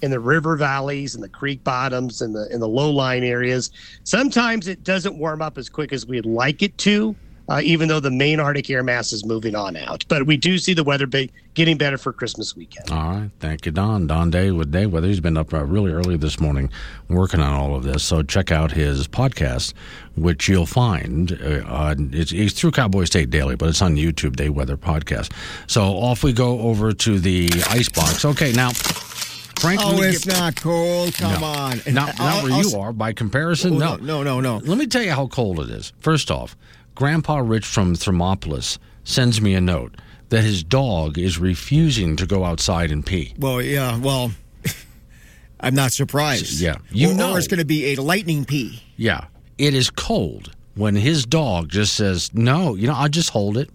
in 0.00 0.10
the 0.10 0.20
river 0.20 0.56
valleys 0.56 1.14
and 1.14 1.24
the 1.24 1.28
creek 1.28 1.62
bottoms 1.64 2.22
and 2.22 2.34
the 2.34 2.48
in 2.52 2.60
the 2.60 2.68
low 2.68 2.90
lying 2.90 3.24
areas. 3.24 3.70
Sometimes 4.04 4.68
it 4.68 4.84
doesn't 4.84 5.18
warm 5.18 5.42
up 5.42 5.58
as 5.58 5.68
quick 5.68 5.92
as 5.92 6.06
we'd 6.06 6.26
like 6.26 6.62
it 6.62 6.76
to, 6.78 7.16
uh, 7.48 7.60
even 7.64 7.88
though 7.88 8.00
the 8.00 8.10
main 8.10 8.40
Arctic 8.40 8.68
air 8.70 8.82
mass 8.82 9.12
is 9.12 9.24
moving 9.24 9.54
on 9.54 9.76
out. 9.76 10.04
But 10.08 10.26
we 10.26 10.36
do 10.36 10.58
see 10.58 10.74
the 10.74 10.84
weather 10.84 11.06
be- 11.06 11.30
getting 11.54 11.76
better 11.78 11.96
for 11.98 12.12
Christmas 12.12 12.54
weekend. 12.56 12.90
All 12.90 13.10
right. 13.12 13.30
Thank 13.40 13.66
you, 13.66 13.72
Don. 13.72 14.06
Don 14.06 14.30
Day 14.30 14.50
with 14.50 14.70
Day 14.70 14.86
Weather. 14.86 15.06
He's 15.06 15.20
been 15.20 15.36
up 15.36 15.52
uh, 15.54 15.64
really 15.64 15.90
early 15.92 16.16
this 16.16 16.38
morning 16.40 16.70
working 17.08 17.40
on 17.40 17.52
all 17.52 17.74
of 17.74 17.82
this. 17.84 18.02
So 18.02 18.22
check 18.22 18.52
out 18.52 18.72
his 18.72 19.08
podcast, 19.08 19.72
which 20.16 20.48
you'll 20.48 20.66
find. 20.66 21.32
Uh, 21.32 21.94
it's, 22.12 22.32
it's 22.32 22.52
through 22.58 22.72
Cowboy 22.72 23.04
State 23.04 23.30
Daily, 23.30 23.56
but 23.56 23.68
it's 23.70 23.82
on 23.82 23.96
YouTube, 23.96 24.36
Day 24.36 24.48
Weather 24.50 24.76
Podcast. 24.76 25.32
So 25.66 25.82
off 25.84 26.22
we 26.22 26.32
go 26.32 26.60
over 26.60 26.92
to 26.92 27.18
the 27.18 27.48
ice 27.70 27.88
box. 27.88 28.24
Okay, 28.24 28.52
now, 28.52 28.70
Frank. 28.72 29.80
Oh, 29.82 30.00
it's 30.02 30.24
get- 30.24 30.34
not 30.38 30.56
cold. 30.56 31.14
Come 31.14 31.40
No. 31.40 31.46
on. 31.46 31.80
Not, 31.86 31.94
not 31.94 32.20
I'll- 32.20 32.42
where 32.44 32.52
I'll 32.52 32.62
you 32.62 32.78
are. 32.78 32.92
By 32.92 33.12
comparison, 33.12 33.74
Oh, 33.82 33.96
no. 33.96 33.96
no, 33.96 34.22
no, 34.22 34.40
no. 34.40 34.58
Let 34.64 34.78
me 34.78 34.86
tell 34.86 35.02
you 35.02 35.10
how 35.12 35.26
cold 35.26 35.58
it 35.60 35.70
is. 35.70 35.92
First 36.00 36.30
off, 36.30 36.56
Grandpa 36.98 37.36
Rich 37.38 37.64
from 37.64 37.94
Thermopolis 37.94 38.76
sends 39.04 39.40
me 39.40 39.54
a 39.54 39.60
note 39.60 39.94
that 40.30 40.42
his 40.42 40.64
dog 40.64 41.16
is 41.16 41.38
refusing 41.38 42.16
to 42.16 42.26
go 42.26 42.44
outside 42.44 42.90
and 42.90 43.06
pee. 43.06 43.34
Well, 43.38 43.62
yeah. 43.62 43.96
Well, 43.96 44.32
I'm 45.60 45.76
not 45.76 45.92
surprised. 45.92 46.60
Yeah, 46.60 46.78
you 46.90 47.12
or, 47.12 47.14
know. 47.14 47.32
or 47.34 47.38
it's 47.38 47.46
going 47.46 47.60
to 47.60 47.64
be 47.64 47.92
a 47.94 48.02
lightning 48.02 48.44
pee. 48.44 48.82
Yeah, 48.96 49.26
it 49.58 49.74
is 49.74 49.90
cold 49.90 50.50
when 50.74 50.96
his 50.96 51.24
dog 51.24 51.68
just 51.68 51.94
says, 51.94 52.34
"No, 52.34 52.74
you 52.74 52.88
know, 52.88 52.94
I'll 52.94 53.08
just 53.08 53.30
hold 53.30 53.56
it. 53.58 53.70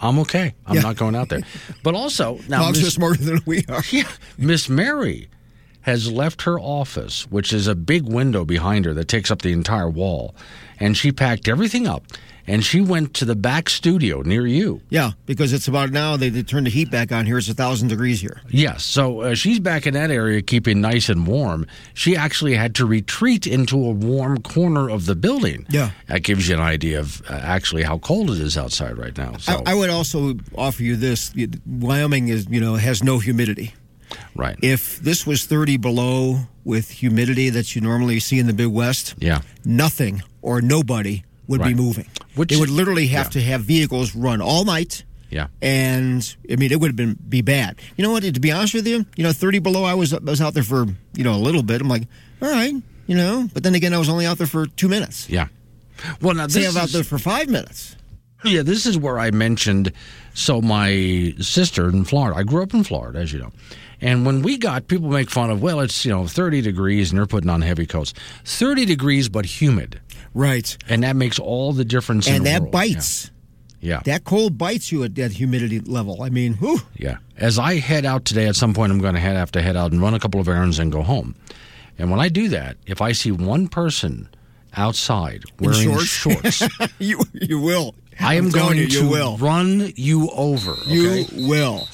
I'm 0.00 0.18
okay. 0.18 0.52
I'm 0.66 0.74
Yeah. 0.74 0.82
not 0.82 0.96
going 0.96 1.14
out 1.14 1.28
there." 1.28 1.42
But 1.84 1.94
also, 1.94 2.40
now 2.48 2.62
Dogs 2.64 2.80
Miss- 2.80 2.88
are 2.88 2.90
smarter 2.90 3.22
than 3.22 3.40
we 3.46 3.64
are. 3.68 3.84
Yeah, 3.92 4.08
Miss 4.36 4.68
Mary 4.68 5.28
has 5.82 6.10
left 6.10 6.42
her 6.42 6.58
office, 6.58 7.30
which 7.30 7.52
is 7.52 7.68
a 7.68 7.76
big 7.76 8.02
window 8.02 8.44
behind 8.44 8.84
her 8.84 8.94
that 8.94 9.06
takes 9.06 9.30
up 9.30 9.42
the 9.42 9.52
entire 9.52 9.88
wall, 9.88 10.34
and 10.80 10.96
she 10.96 11.12
packed 11.12 11.46
everything 11.46 11.86
up 11.86 12.04
and 12.46 12.64
she 12.64 12.80
went 12.80 13.14
to 13.14 13.24
the 13.24 13.34
back 13.34 13.68
studio 13.70 14.22
near 14.22 14.46
you. 14.46 14.80
Yeah, 14.90 15.12
because 15.26 15.52
it's 15.52 15.68
about 15.68 15.90
now 15.90 16.16
they, 16.16 16.28
they 16.28 16.42
turned 16.42 16.66
the 16.66 16.70
heat 16.70 16.90
back 16.90 17.12
on 17.12 17.26
here. 17.26 17.38
It's 17.38 17.48
a 17.48 17.54
thousand 17.54 17.88
degrees 17.88 18.20
here. 18.20 18.40
Yes, 18.48 18.84
so 18.84 19.20
uh, 19.20 19.34
she's 19.34 19.60
back 19.60 19.86
in 19.86 19.94
that 19.94 20.10
area 20.10 20.42
keeping 20.42 20.80
nice 20.80 21.08
and 21.08 21.26
warm. 21.26 21.66
She 21.94 22.16
actually 22.16 22.54
had 22.54 22.74
to 22.76 22.86
retreat 22.86 23.46
into 23.46 23.76
a 23.76 23.90
warm 23.90 24.42
corner 24.42 24.88
of 24.88 25.06
the 25.06 25.14
building. 25.14 25.66
Yeah. 25.70 25.90
That 26.08 26.22
gives 26.22 26.48
you 26.48 26.54
an 26.54 26.60
idea 26.60 27.00
of 27.00 27.22
uh, 27.30 27.34
actually 27.34 27.82
how 27.82 27.98
cold 27.98 28.30
it 28.30 28.38
is 28.38 28.58
outside 28.58 28.98
right 28.98 29.16
now. 29.16 29.36
So, 29.38 29.62
I, 29.66 29.72
I 29.72 29.74
would 29.74 29.90
also 29.90 30.34
offer 30.56 30.82
you 30.82 30.96
this: 30.96 31.32
Wyoming 31.66 32.28
is 32.28 32.46
you 32.48 32.60
know 32.60 32.74
has 32.76 33.02
no 33.02 33.18
humidity. 33.18 33.74
right. 34.36 34.58
If 34.62 34.98
this 34.98 35.26
was 35.26 35.46
30 35.46 35.78
below 35.78 36.40
with 36.64 36.90
humidity 36.90 37.50
that 37.50 37.74
you 37.74 37.80
normally 37.80 38.20
see 38.20 38.38
in 38.38 38.46
the 38.46 38.52
Midwest, 38.52 39.14
yeah. 39.18 39.40
nothing 39.64 40.22
or 40.40 40.60
nobody 40.60 41.24
would 41.48 41.60
Right. 41.60 41.74
be 41.76 41.82
moving. 41.82 42.06
Which- 42.34 42.50
they 42.50 42.56
would 42.56 42.70
literally 42.70 43.06
have 43.08 43.26
yeah. 43.26 43.30
to 43.30 43.42
have 43.42 43.62
vehicles 43.62 44.14
run 44.14 44.40
all 44.40 44.64
night. 44.64 45.04
Yeah. 45.30 45.48
And 45.60 46.34
I 46.50 46.56
mean, 46.56 46.70
it 46.70 46.78
would 46.80 46.88
have 46.90 46.96
been 46.96 47.18
be 47.28 47.40
bad. 47.42 47.76
You 47.96 48.04
know 48.04 48.12
what? 48.12 48.22
To 48.22 48.40
be 48.40 48.52
honest 48.52 48.72
with 48.74 48.86
you, 48.86 49.04
you 49.16 49.24
know, 49.24 49.32
30 49.32 49.58
below, 49.58 49.82
I 49.84 49.94
was 49.94 50.12
I 50.14 50.18
was 50.18 50.40
out 50.40 50.54
there 50.54 50.62
for 50.62 50.86
you 51.16 51.24
know 51.24 51.34
a 51.34 51.42
little 51.42 51.62
bit. 51.62 51.80
I'm 51.80 51.88
like, 51.88 52.06
all 52.40 52.48
right, 52.50 52.74
you 53.06 53.16
know. 53.16 53.48
But 53.52 53.64
then 53.64 53.74
again, 53.74 53.92
I 53.92 53.98
was 53.98 54.08
only 54.08 54.26
out 54.26 54.38
there 54.38 54.46
for 54.46 54.66
two 54.66 54.88
minutes. 54.88 55.28
Yeah. 55.28 55.48
Well, 56.20 56.34
now 56.34 56.46
See, 56.46 56.60
this 56.60 56.76
I 56.76 56.82
was 56.82 56.88
out 56.90 56.94
there 56.94 57.04
for 57.04 57.18
five 57.18 57.48
minutes. 57.48 57.96
Yeah, 58.44 58.62
this 58.62 58.84
is 58.86 58.96
where 58.98 59.18
I 59.18 59.30
mentioned. 59.30 59.90
So 60.34 60.60
my 60.60 61.34
sister 61.40 61.88
in 61.88 62.04
Florida, 62.04 62.38
I 62.38 62.42
grew 62.42 62.62
up 62.62 62.74
in 62.74 62.84
Florida, 62.84 63.18
as 63.20 63.32
you 63.32 63.38
know, 63.40 63.52
and 64.04 64.24
when 64.24 64.42
we 64.42 64.56
got 64.56 64.86
people 64.86 65.08
make 65.10 65.30
fun 65.30 65.50
of, 65.50 65.60
well, 65.62 65.80
it's 65.80 66.04
you 66.04 66.12
know 66.12 66.26
30 66.28 66.60
degrees 66.60 67.10
and 67.10 67.18
they're 67.18 67.26
putting 67.26 67.50
on 67.50 67.62
heavy 67.62 67.86
coats. 67.86 68.14
30 68.44 68.84
degrees, 68.84 69.28
but 69.28 69.44
humid, 69.46 70.00
Right. 70.32 70.76
and 70.88 71.02
that 71.02 71.16
makes 71.16 71.38
all 71.40 71.72
the 71.72 71.84
difference. 71.84 72.28
in 72.28 72.34
And 72.36 72.46
that 72.46 72.60
world. 72.62 72.72
bites. 72.72 73.30
Yeah. 73.80 74.00
That 74.04 74.24
cold 74.24 74.56
bites 74.56 74.90
you 74.92 75.04
at 75.04 75.14
that 75.16 75.32
humidity 75.32 75.80
level. 75.80 76.22
I 76.22 76.30
mean, 76.30 76.54
whew. 76.54 76.80
Yeah. 76.96 77.16
As 77.36 77.58
I 77.58 77.74
head 77.80 78.06
out 78.06 78.24
today, 78.24 78.46
at 78.46 78.56
some 78.56 78.72
point, 78.72 78.90
I'm 78.92 78.98
going 78.98 79.12
to 79.14 79.20
head, 79.20 79.36
have 79.36 79.52
to 79.52 79.60
head 79.62 79.76
out 79.76 79.92
and 79.92 80.00
run 80.00 80.14
a 80.14 80.18
couple 80.20 80.40
of 80.40 80.48
errands 80.48 80.78
and 80.78 80.90
go 80.90 81.02
home. 81.02 81.34
And 81.98 82.10
when 82.10 82.18
I 82.18 82.28
do 82.30 82.48
that, 82.48 82.76
if 82.86 83.02
I 83.02 83.12
see 83.12 83.30
one 83.30 83.68
person 83.68 84.28
outside 84.76 85.44
In 85.60 85.66
wearing 85.70 85.82
shorts? 86.06 86.06
shorts, 86.54 86.62
you 86.98 87.20
you 87.32 87.60
will. 87.60 87.94
I 88.18 88.34
am 88.36 88.48
going 88.50 88.78
you, 88.78 88.84
you 88.84 89.00
to 89.00 89.08
will. 89.08 89.36
run 89.38 89.92
you 89.96 90.30
over. 90.30 90.72
Okay? 90.72 91.26
You 91.32 91.48
will. 91.48 91.86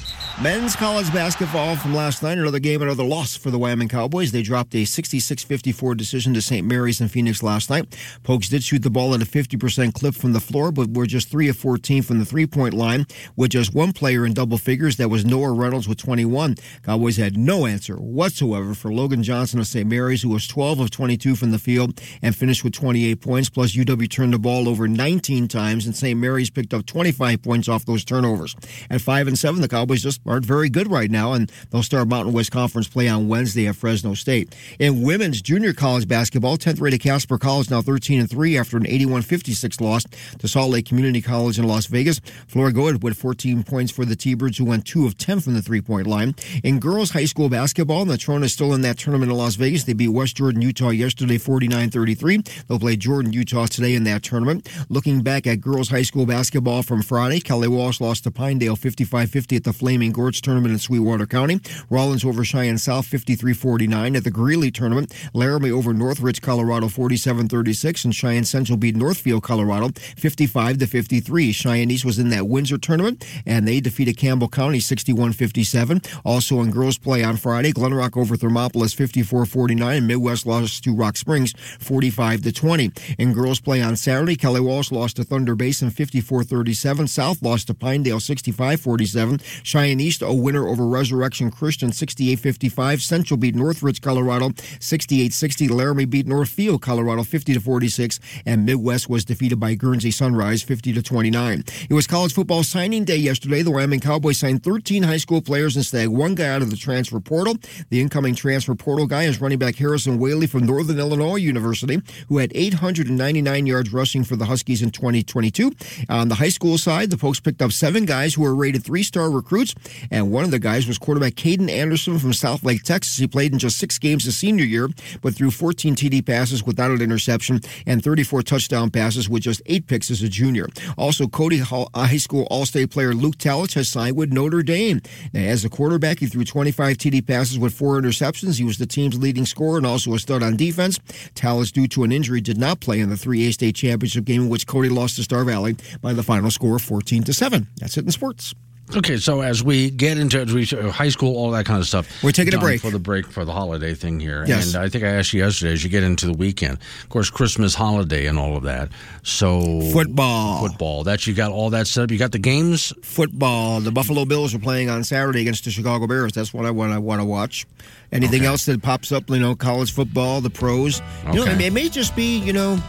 Men's 0.43 0.75
college 0.75 1.13
basketball 1.13 1.77
from 1.77 1.95
last 1.95 2.23
night, 2.23 2.39
another 2.39 2.59
game, 2.59 2.81
another 2.81 3.05
loss 3.05 3.37
for 3.37 3.51
the 3.51 3.59
Wyoming 3.59 3.91
Cowboys. 3.91 4.33
They 4.33 4.41
dropped 4.41 4.75
a 4.75 4.85
66-54 4.85 5.95
decision 5.95 6.33
to 6.33 6.41
St. 6.41 6.67
Mary's 6.67 6.99
in 6.99 7.09
Phoenix 7.09 7.43
last 7.43 7.69
night. 7.69 7.95
Pokes 8.23 8.49
did 8.49 8.65
shoot 8.65 8.83
the 8.83 8.89
ball 8.89 9.13
at 9.13 9.21
a 9.21 9.27
50% 9.27 9.93
clip 9.93 10.15
from 10.15 10.33
the 10.33 10.41
floor, 10.41 10.73
but 10.73 10.95
were 10.95 11.05
just 11.05 11.29
3 11.31 11.51
of 11.51 11.59
14 11.59 12.01
from 12.03 12.21
the 12.21 12.25
three-point 12.25 12.73
line 12.73 13.05
with 13.37 13.51
just 13.51 13.75
one 13.75 13.93
player 13.93 14.25
in 14.25 14.33
double 14.33 14.57
figures. 14.57 14.97
That 14.97 15.11
was 15.11 15.27
Noah 15.27 15.53
Reynolds 15.53 15.87
with 15.87 15.99
21. 15.99 16.55
Cowboys 16.85 17.19
had 17.19 17.37
no 17.37 17.67
answer 17.67 17.97
whatsoever 17.97 18.73
for 18.73 18.91
Logan 18.91 19.23
Johnson 19.23 19.61
of 19.61 19.67
St. 19.67 19.87
Mary's, 19.87 20.23
who 20.23 20.31
was 20.31 20.49
12 20.49 20.81
of 20.81 20.91
22 20.91 21.37
from 21.37 21.51
the 21.51 21.59
field 21.59 22.01
and 22.23 22.35
finished 22.35 22.65
with 22.65 22.73
28 22.73 23.21
points. 23.21 23.51
Plus, 23.51 23.77
UW 23.77 24.09
turned 24.09 24.33
the 24.33 24.39
ball 24.39 24.71
over 24.71 24.89
19 24.89 25.49
times, 25.49 25.85
and 25.85 25.95
St. 25.95 26.19
Mary's 26.19 26.49
picked 26.49 26.73
up 26.73 26.87
25 26.87 27.43
points 27.43 27.69
off 27.69 27.85
those 27.85 28.07
turnovers. 28.07 28.57
At 28.89 29.03
5 29.03 29.29
and 29.29 29.39
7, 29.39 29.61
the 29.61 29.69
Cowboys 29.69 30.03
just 30.03 30.25
aren't 30.31 30.47
very 30.47 30.71
good 30.71 30.91
right 30.91 31.11
now, 31.11 31.33
and 31.33 31.51
they'll 31.71 31.83
start 31.83 32.09
Mountain 32.09 32.33
West 32.33 32.53
Conference 32.53 32.89
play 32.89 33.09
on 33.09 33.29
Wednesday 33.29 33.67
at 33.67 33.77
Fresno 33.77 34.15
State. 34.15 34.55
In 34.79 35.03
women's 35.03 35.43
junior 35.43 35.73
college 35.73 36.07
basketball, 36.07 36.57
10th 36.57 36.81
rated 36.81 37.01
Casper 37.01 37.37
College 37.37 37.71
now 37.71 37.83
13 37.83 38.21
and 38.21 38.31
3 38.31 38.57
after 38.57 38.77
an 38.77 38.87
81 38.87 39.23
56 39.23 39.81
loss 39.81 40.05
to 40.39 40.49
Salt 40.49 40.71
Lake 40.71 40.87
Community 40.87 41.21
College 41.21 41.59
in 41.59 41.67
Las 41.67 41.87
Vegas. 41.87 42.21
Flora 42.47 42.73
Goed 42.73 43.03
with 43.03 43.17
14 43.17 43.65
points 43.65 43.91
for 43.91 44.05
the 44.05 44.17
T 44.17 44.35
Birds, 44.35 44.59
who 44.59 44.65
went 44.65 44.87
2 44.87 45.07
of 45.07 45.17
10 45.17 45.41
from 45.41 45.55
the 45.55 45.63
three 45.63 45.81
point 45.81 46.07
line. 46.07 46.35
In 46.63 46.79
girls 46.79 47.11
high 47.11 47.25
school 47.25 47.49
basketball, 47.49 48.05
Natrona 48.05 48.45
is 48.45 48.53
still 48.53 48.73
in 48.73 48.83
that 48.83 48.99
tournament 48.99 49.33
in 49.33 49.39
Las 49.39 49.57
Vegas. 49.57 49.85
They 49.85 49.95
beat 49.95 50.09
West 50.09 50.37
Jordan, 50.37 50.63
Utah 50.63 50.91
yesterday 50.91 51.39
49 51.39 51.91
33. 51.91 52.43
They'll 52.69 52.79
play 52.79 52.97
Jordan, 52.97 53.33
Utah 53.33 53.67
today 53.67 53.95
in 53.95 54.05
that 54.05 54.23
tournament. 54.23 54.69
Looking 54.89 55.23
back 55.23 55.47
at 55.47 55.61
girls 55.61 55.89
high 55.89 56.03
school 56.03 56.27
basketball 56.27 56.83
from 56.83 57.03
Friday, 57.03 57.41
Kelly 57.41 57.69
Walsh 57.69 58.01
lost 58.01 58.25
to 58.25 58.31
Pinedale 58.31 58.77
55 58.77 59.31
50 59.31 59.57
at 59.57 59.65
the 59.65 59.73
Flaming 59.73 60.13
Tournament 60.29 60.73
in 60.73 60.79
Sweetwater 60.79 61.27
County. 61.27 61.61
Rawlins 61.89 62.25
over 62.25 62.45
Cheyenne 62.45 62.79
South 62.79 63.07
53-49. 63.07 64.17
At 64.17 64.25
the 64.25 64.31
Greeley 64.31 64.71
tournament, 64.71 65.15
Laramie 65.33 65.71
over 65.71 65.95
Northridge, 65.95 66.43
Colorado 66.43 66.89
47-36, 66.89 68.05
and 68.05 68.15
Cheyenne 68.15 68.45
Central 68.45 68.77
beat 68.77 68.97
Northfield, 68.97 69.43
Colorado 69.43 69.91
55 70.17 70.79
to 70.79 70.87
53. 70.87 71.53
Cheyenne 71.53 71.91
East 71.91 72.05
was 72.05 72.19
in 72.19 72.29
that 72.31 72.49
Windsor 72.49 72.79
tournament, 72.79 73.25
and 73.47 73.67
they 73.67 73.81
defeated 73.81 74.17
Campbell 74.17 74.49
County 74.49 74.79
61-57. 74.79 76.21
Also 76.25 76.61
in 76.61 76.71
girls 76.71 76.99
play 76.99 77.23
on 77.23 77.37
Friday, 77.37 77.73
Glenrock 77.73 78.17
over 78.17 78.37
Thermopolis 78.37 78.95
54-49, 78.95 79.99
and 79.99 80.07
Midwest 80.07 80.47
lost 80.47 80.85
to 80.85 80.95
Rock 80.95 81.17
Springs 81.17 81.53
45 81.79 82.43
to 82.43 82.53
20. 82.53 82.91
In 83.19 83.33
girls 83.33 83.61
play 83.61 83.81
on 83.81 83.97
Saturday, 83.97 84.37
Kelly 84.37 84.61
Walsh 84.61 84.91
lost 84.91 85.17
to 85.17 85.25
Thunder 85.25 85.55
Basin 85.55 85.91
54-37. 85.91 87.09
South 87.09 87.41
lost 87.43 87.69
to 87.69 87.75
Pinedale 87.75 88.19
65-47. 88.19 89.41
Cheyenne 89.63 90.01
East 90.01 90.10
a 90.23 90.35
winner 90.35 90.67
over 90.67 90.87
Resurrection 90.87 91.51
Christian 91.51 91.91
68-55. 91.91 93.01
Central 93.01 93.37
beat 93.37 93.55
Northridge, 93.55 94.01
Colorado 94.01 94.49
68-60. 94.51 95.71
Laramie 95.71 96.05
beat 96.05 96.27
Northfield, 96.27 96.83
Colorado 96.83 97.23
50 97.23 97.55
to 97.55 97.61
46, 97.61 98.19
and 98.45 98.67
Midwest 98.67 99.09
was 99.09 99.25
defeated 99.25 99.61
by 99.61 99.75
Guernsey 99.75 100.11
Sunrise 100.11 100.63
50 100.63 100.93
to 100.95 101.03
29. 101.03 101.65
It 101.89 101.95
was 101.95 102.07
college 102.07 102.35
football 102.35 102.65
signing 102.65 103.05
day 103.05 103.17
yesterday. 103.17 103.63
The 103.63 103.71
Wyoming 103.71 104.01
Cowboys 104.01 104.39
signed 104.39 104.65
13 104.65 105.05
high 105.05 105.17
school 105.17 105.41
players 105.41 105.77
and 105.77 105.85
snagged 105.85 106.13
one 106.13 106.35
guy 106.35 106.49
out 106.49 106.63
of 106.63 106.71
the 106.71 106.77
transfer 106.77 107.21
portal. 107.21 107.57
The 107.91 108.01
incoming 108.01 108.35
transfer 108.35 108.75
portal 108.75 109.07
guy 109.07 109.25
is 109.25 109.41
running 109.41 109.59
back 109.59 109.77
Harrison 109.77 110.19
Waylee 110.19 110.49
from 110.49 110.67
Northern 110.67 110.99
Illinois 110.99 111.37
University, 111.37 112.01
who 112.29 112.39
had 112.39 112.53
899 112.55 113.67
yards 113.67 113.93
rushing 113.93 114.25
for 114.25 114.37
the 114.37 114.47
Huskies 114.47 114.83
in 114.83 114.91
2022. 114.91 115.73
On 116.09 116.29
the 116.29 116.35
high 116.35 116.49
school 116.49 116.79
side, 116.79 117.11
the 117.11 117.17
Pokes 117.17 117.41
picked 117.41 117.63
up 117.63 117.73
seven 117.73 118.05
guys 118.05 118.35
who 118.35 118.43
were 118.43 118.55
rated 118.55 118.85
three-star 118.85 119.31
recruits, 119.31 119.75
and 120.11 120.31
one 120.31 120.45
of 120.45 120.51
the 120.51 120.59
guys 120.59 120.87
was 120.87 120.99
quarterback 120.99 121.35
Kaden 121.35 121.71
Anderson 121.71 122.19
from 122.19 122.33
Southlake, 122.33 122.83
Texas. 122.83 123.17
He 123.17 123.27
played 123.27 123.53
in 123.53 123.59
just 123.59 123.79
six 123.79 123.99
games 123.99 124.25
his 124.25 124.37
senior 124.37 124.65
year, 124.65 124.89
but 125.23 125.35
threw 125.35 125.51
14 125.51 125.95
TD 125.95 126.25
passes 126.25 126.65
without 126.65 126.91
an 126.91 127.03
interception 127.03 127.61
and 127.87 128.03
34 128.03 128.43
touchdown 128.43 128.91
passes 128.91 129.29
with 129.29 129.43
just 129.43 129.63
eight 129.67 129.87
picks 129.87 130.11
as 130.11 130.23
a 130.23 130.29
junior. 130.29 130.69
Also, 130.97 131.27
Cody 131.27 131.59
Hall 131.59 131.91
uh, 131.95 132.07
High 132.07 132.17
School 132.17 132.47
All-State 132.51 132.91
player 132.91 133.15
Luke 133.15 133.37
Talich 133.37 133.75
has 133.75 133.89
signed 133.89 134.17
with 134.17 134.33
Notre 134.33 134.63
Dame. 134.63 135.01
Now, 135.33 135.41
as 135.41 135.65
a 135.65 135.69
quarterback, 135.69 136.19
he 136.19 136.27
threw 136.27 136.45
25 136.45 136.97
TD 136.97 137.27
passes 137.27 137.59
with 137.59 137.75
four 137.75 138.01
interceptions. 138.01 138.59
He 138.59 138.65
was 138.65 138.79
the 138.79 138.87
team's 138.87 139.19
leading 139.19 139.47
scorer 139.47 139.79
and 139.79 139.87
also 139.87 140.15
a 140.15 140.19
stud 140.19 140.43
on 140.43 140.57
defense. 140.57 140.99
Talich, 141.35 141.73
due 141.73 141.89
to 141.89 142.05
an 142.05 142.13
injury, 142.13 142.41
did 142.41 142.59
not 142.59 142.81
play 142.81 143.01
in 143.01 143.09
the 143.09 143.17
3A 143.17 143.53
state 143.53 143.75
championship 143.75 144.25
game 144.25 144.43
in 144.43 144.49
which 144.49 144.67
Cody 144.67 144.89
lost 144.89 145.17
to 145.17 145.23
Star 145.23 145.45
Valley 145.45 145.77
by 146.01 146.13
the 146.13 146.23
final 146.23 146.51
score 146.51 146.77
of 146.77 146.83
14 146.83 147.23
to 147.25 147.33
7. 147.33 147.67
That's 147.79 147.97
it 147.97 148.05
in 148.05 148.11
sports. 148.11 148.55
Okay, 148.97 149.19
so 149.19 149.41
as 149.41 149.63
we 149.63 149.91
get 149.91 150.19
into 150.19 150.41
as 150.41 150.53
we, 150.53 150.67
uh, 150.77 150.91
high 150.91 151.11
school, 151.11 151.37
all 151.37 151.53
that 151.53 151.65
kind 151.65 151.79
of 151.79 151.87
stuff, 151.87 152.09
we're 152.25 152.33
taking 152.33 152.55
a 152.55 152.59
break 152.59 152.81
for 152.81 152.91
the 152.91 152.99
break 152.99 153.27
for 153.27 153.45
the 153.45 153.53
holiday 153.53 153.95
thing 153.95 154.19
here. 154.19 154.45
Yes. 154.47 154.75
and 154.75 154.83
I 154.83 154.89
think 154.89 155.05
I 155.05 155.09
asked 155.09 155.33
you 155.33 155.43
yesterday 155.43 155.73
as 155.73 155.85
you 155.85 155.91
get 155.91 156.03
into 156.03 156.27
the 156.27 156.33
weekend, 156.33 156.79
of 157.03 157.09
course, 157.09 157.31
Christmas 157.31 157.75
holiday 157.75 158.27
and 158.27 158.37
all 158.37 158.57
of 158.57 158.65
that. 158.65 158.89
So 159.23 159.81
football, 159.93 160.67
football. 160.67 161.05
That 161.05 161.27
you 161.27 161.35
got 161.35 161.53
all 161.53 161.71
that 161.71 161.87
set 161.87 162.05
up. 162.05 162.11
You 162.11 162.19
got 162.19 162.33
the 162.33 162.39
games. 162.41 162.93
Football. 163.03 163.81
The 163.81 163.93
Buffalo 163.93 164.25
Bills 164.25 164.55
are 164.55 164.59
playing 164.59 164.91
on 164.91 165.05
Saturday 165.05 165.43
against 165.43 165.65
the 165.65 165.71
Chicago 165.71 166.09
Bears. 166.09 166.33
That's 166.33 166.53
what 166.53 166.67
I 166.67 166.71
want. 166.73 166.93
I 166.93 166.99
want 166.99 167.21
to 167.21 167.25
watch. 167.25 167.67
Anything 168.13 168.41
Okay. 168.41 168.47
else 168.49 168.65
that 168.67 168.83
pops 168.83 169.13
up, 169.13 169.31
you 169.31 169.39
know, 169.39 169.55
college 169.55 169.93
football, 169.93 170.41
the 170.41 170.51
pros. 170.51 171.01
You 171.29 171.35
know, 171.35 171.43
Okay. 171.43 171.67
it 171.67 171.73
may 171.73 171.89
just 171.89 172.17
be, 172.17 172.39
you 172.39 172.53
know, 172.53 172.83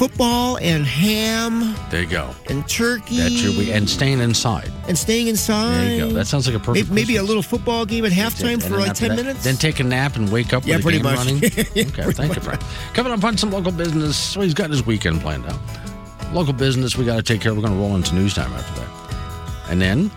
football 0.00 0.56
and 0.62 0.86
ham 0.86 1.74
There 1.90 2.00
you 2.00 2.06
go. 2.08 2.34
and 2.48 2.66
turkey 2.66 3.18
That's 3.18 3.42
your 3.42 3.52
week, 3.52 3.68
and 3.68 3.86
staying 3.88 4.20
inside. 4.20 4.72
and 4.88 4.96
staying 4.96 5.26
inside. 5.28 5.74
There 5.74 5.94
you 5.94 6.00
go. 6.08 6.12
That 6.14 6.26
sounds 6.26 6.46
like 6.46 6.56
a 6.56 6.58
perfect. 6.58 6.88
Maybe, 6.88 7.02
maybe 7.02 7.16
a 7.16 7.22
little 7.22 7.42
football 7.42 7.84
game 7.84 8.06
at 8.06 8.12
halftime 8.12 8.62
for 8.62 8.78
like 8.78 8.94
10 8.94 9.10
that- 9.10 9.16
minutes. 9.16 9.44
Then 9.44 9.56
take 9.56 9.78
a 9.78 9.84
nap 9.84 10.16
and 10.16 10.32
wake 10.32 10.54
up 10.54 10.64
Yeah, 10.66 10.76
with 10.76 10.84
pretty 10.84 11.02
much. 11.02 11.16
running. 11.18 11.36
Okay, 11.44 11.74
pretty 11.74 12.12
thank 12.14 12.34
you, 12.34 12.40
Frank. 12.40 12.62
Coming 12.94 13.12
up 13.12 13.22
on 13.22 13.36
some 13.36 13.50
local 13.50 13.72
business. 13.72 14.16
So 14.16 14.40
he's 14.40 14.54
got 14.54 14.70
his 14.70 14.86
weekend 14.86 15.20
planned 15.20 15.44
out. 15.44 15.58
Local 16.32 16.54
business 16.54 16.96
we 16.96 17.04
got 17.04 17.16
to 17.16 17.22
take 17.22 17.42
care 17.42 17.52
of. 17.52 17.58
We're 17.58 17.64
going 17.64 17.74
to 17.74 17.80
roll 17.80 17.94
into 17.94 18.14
news 18.14 18.32
time 18.32 18.50
after 18.54 18.80
that. 18.80 19.70
And 19.70 19.82
then, 19.82 20.10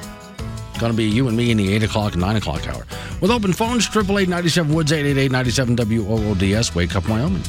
going 0.80 0.94
to 0.94 0.98
be 0.98 1.04
you 1.04 1.28
and 1.28 1.36
me 1.36 1.52
in 1.52 1.58
the 1.58 1.74
8 1.74 1.84
o'clock 1.84 2.14
and 2.14 2.22
9 2.22 2.38
o'clock 2.38 2.66
hour. 2.70 2.86
With 3.20 3.32
open 3.32 3.52
phones, 3.52 3.86
888 3.88 4.30
97 4.30 4.74
Woods, 4.74 4.94
888 4.94 5.30
97 5.32 5.76
WOODS. 5.76 6.74
Wake 6.74 6.96
up, 6.96 7.10
Wyoming. 7.10 7.44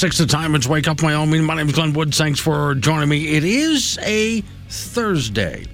Six 0.00 0.16
the 0.16 0.24
time. 0.24 0.54
It's 0.54 0.66
Wake 0.66 0.88
Up 0.88 1.02
Wyoming. 1.02 1.44
My 1.44 1.56
name 1.56 1.68
is 1.68 1.74
Glenn 1.74 1.92
Wood. 1.92 2.14
Thanks 2.14 2.40
for 2.40 2.74
joining 2.74 3.10
me. 3.10 3.36
It 3.36 3.44
is 3.44 3.98
a 4.00 4.40
Thursday. 4.70 5.66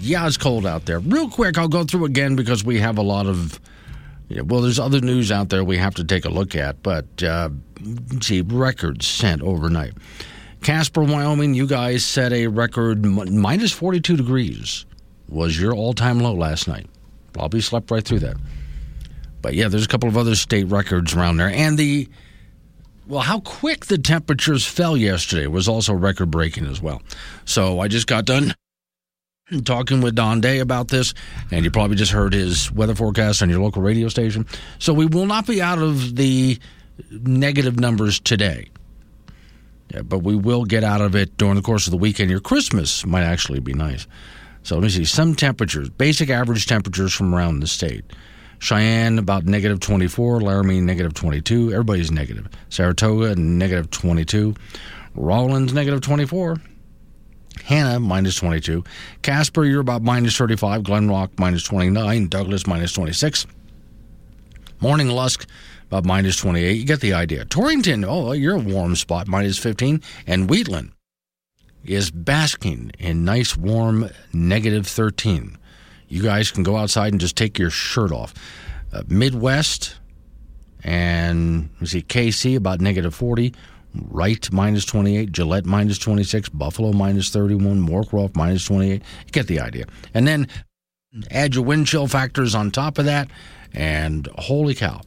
Yeah, 0.00 0.26
it's 0.26 0.38
cold 0.38 0.64
out 0.64 0.86
there. 0.86 1.00
Real 1.00 1.28
quick, 1.28 1.58
I'll 1.58 1.68
go 1.68 1.84
through 1.84 2.06
again 2.06 2.36
because 2.36 2.64
we 2.64 2.80
have 2.80 2.96
a 2.96 3.02
lot 3.02 3.26
of. 3.26 3.60
Yeah, 4.30 4.40
well, 4.40 4.62
there's 4.62 4.78
other 4.78 5.02
news 5.02 5.30
out 5.30 5.50
there 5.50 5.62
we 5.62 5.76
have 5.76 5.94
to 5.96 6.04
take 6.04 6.24
a 6.24 6.30
look 6.30 6.56
at, 6.56 6.82
but 6.82 7.22
uh, 7.22 7.50
see, 8.22 8.40
records 8.40 9.06
sent 9.06 9.42
overnight. 9.42 9.92
Casper, 10.62 11.02
Wyoming, 11.02 11.52
you 11.52 11.66
guys 11.66 12.02
set 12.02 12.32
a 12.32 12.46
record 12.46 13.04
mi- 13.04 13.28
minus 13.28 13.72
42 13.72 14.16
degrees 14.16 14.86
was 15.28 15.60
your 15.60 15.74
all-time 15.74 16.18
low 16.18 16.32
last 16.32 16.66
night. 16.66 16.86
Probably 17.34 17.60
slept 17.60 17.90
right 17.90 18.02
through 18.02 18.20
that. 18.20 18.38
But 19.42 19.52
yeah, 19.52 19.68
there's 19.68 19.84
a 19.84 19.88
couple 19.88 20.08
of 20.08 20.16
other 20.16 20.34
state 20.34 20.68
records 20.68 21.14
around 21.14 21.36
there, 21.36 21.50
and 21.50 21.76
the 21.76 22.08
well, 23.06 23.20
how 23.20 23.40
quick 23.40 23.86
the 23.86 23.98
temperatures 23.98 24.66
fell 24.66 24.96
yesterday 24.96 25.46
was 25.46 25.68
also 25.68 25.94
record 25.94 26.30
breaking 26.30 26.66
as 26.66 26.82
well. 26.82 27.02
So 27.44 27.80
I 27.80 27.88
just 27.88 28.06
got 28.06 28.24
done 28.24 28.54
talking 29.64 30.00
with 30.00 30.14
Don 30.14 30.40
Day 30.40 30.58
about 30.58 30.88
this, 30.88 31.14
and 31.50 31.64
you 31.64 31.70
probably 31.70 31.96
just 31.96 32.12
heard 32.12 32.32
his 32.32 32.70
weather 32.72 32.94
forecast 32.94 33.42
on 33.42 33.50
your 33.50 33.60
local 33.60 33.82
radio 33.82 34.08
station. 34.08 34.46
So 34.78 34.92
we 34.92 35.06
will 35.06 35.26
not 35.26 35.46
be 35.46 35.62
out 35.62 35.78
of 35.78 36.16
the 36.16 36.58
negative 37.10 37.78
numbers 37.78 38.18
today. 38.18 38.68
Yeah, 39.94 40.02
but 40.02 40.18
we 40.18 40.34
will 40.34 40.64
get 40.64 40.82
out 40.82 41.00
of 41.00 41.14
it 41.14 41.36
during 41.36 41.54
the 41.54 41.62
course 41.62 41.86
of 41.86 41.92
the 41.92 41.96
weekend. 41.96 42.28
Your 42.28 42.40
Christmas 42.40 43.06
might 43.06 43.22
actually 43.22 43.60
be 43.60 43.72
nice. 43.72 44.08
So 44.64 44.74
let 44.74 44.82
me 44.82 44.88
see 44.88 45.04
some 45.04 45.36
temperatures, 45.36 45.88
basic 45.90 46.28
average 46.28 46.66
temperatures 46.66 47.14
from 47.14 47.32
around 47.32 47.60
the 47.60 47.68
state. 47.68 48.04
Cheyenne 48.58 49.18
about 49.18 49.44
negative 49.44 49.80
24, 49.80 50.40
Laramie 50.40 50.80
negative 50.80 51.14
22. 51.14 51.72
Everybody's 51.72 52.10
negative. 52.10 52.48
Saratoga 52.68 53.36
negative 53.36 53.90
22. 53.90 54.54
Rawlins 55.14 55.72
negative 55.72 56.00
24. 56.00 56.56
Hanna 57.64 57.98
minus 58.00 58.36
22. 58.36 58.84
Casper, 59.22 59.64
you're 59.64 59.80
about 59.80 60.02
minus 60.02 60.36
35. 60.36 60.82
Glenrock 60.82 61.30
minus 61.38 61.62
29. 61.64 62.28
Douglas 62.28 62.66
minus 62.66 62.92
26. 62.92 63.46
Morning 64.80 65.08
Lusk 65.08 65.48
about 65.86 66.04
minus 66.04 66.36
28. 66.36 66.76
You 66.76 66.84
get 66.84 67.00
the 67.00 67.14
idea. 67.14 67.44
Torrington, 67.44 68.04
oh, 68.04 68.32
you're 68.32 68.56
a 68.56 68.60
warm 68.60 68.94
spot, 68.96 69.26
minus 69.26 69.58
15. 69.58 70.02
And 70.26 70.50
Wheatland 70.50 70.92
is 71.84 72.10
basking 72.10 72.90
in 72.98 73.24
nice 73.24 73.56
warm 73.56 74.10
negative 74.32 74.86
13. 74.86 75.56
You 76.08 76.22
guys 76.22 76.50
can 76.50 76.62
go 76.62 76.76
outside 76.76 77.12
and 77.12 77.20
just 77.20 77.36
take 77.36 77.58
your 77.58 77.70
shirt 77.70 78.12
off. 78.12 78.34
Uh, 78.92 79.02
Midwest 79.08 79.96
and 80.84 81.68
see 81.84 82.02
KC 82.02 82.56
about 82.56 82.80
negative 82.80 83.14
40. 83.14 83.54
Wright 84.10 84.52
minus 84.52 84.84
28, 84.84 85.32
Gillette 85.32 85.64
minus 85.64 85.98
26, 85.98 86.50
Buffalo 86.50 86.92
minus 86.92 87.30
31, 87.30 87.86
Moorcroft 87.86 88.36
minus 88.36 88.66
28. 88.66 89.02
You 89.26 89.32
get 89.32 89.46
the 89.46 89.60
idea. 89.60 89.86
And 90.12 90.28
then 90.28 90.48
add 91.30 91.54
your 91.54 91.64
wind 91.64 91.86
chill 91.86 92.06
factors 92.06 92.54
on 92.54 92.70
top 92.70 92.98
of 92.98 93.06
that, 93.06 93.28
and 93.72 94.28
holy 94.38 94.74
cow. 94.74 95.00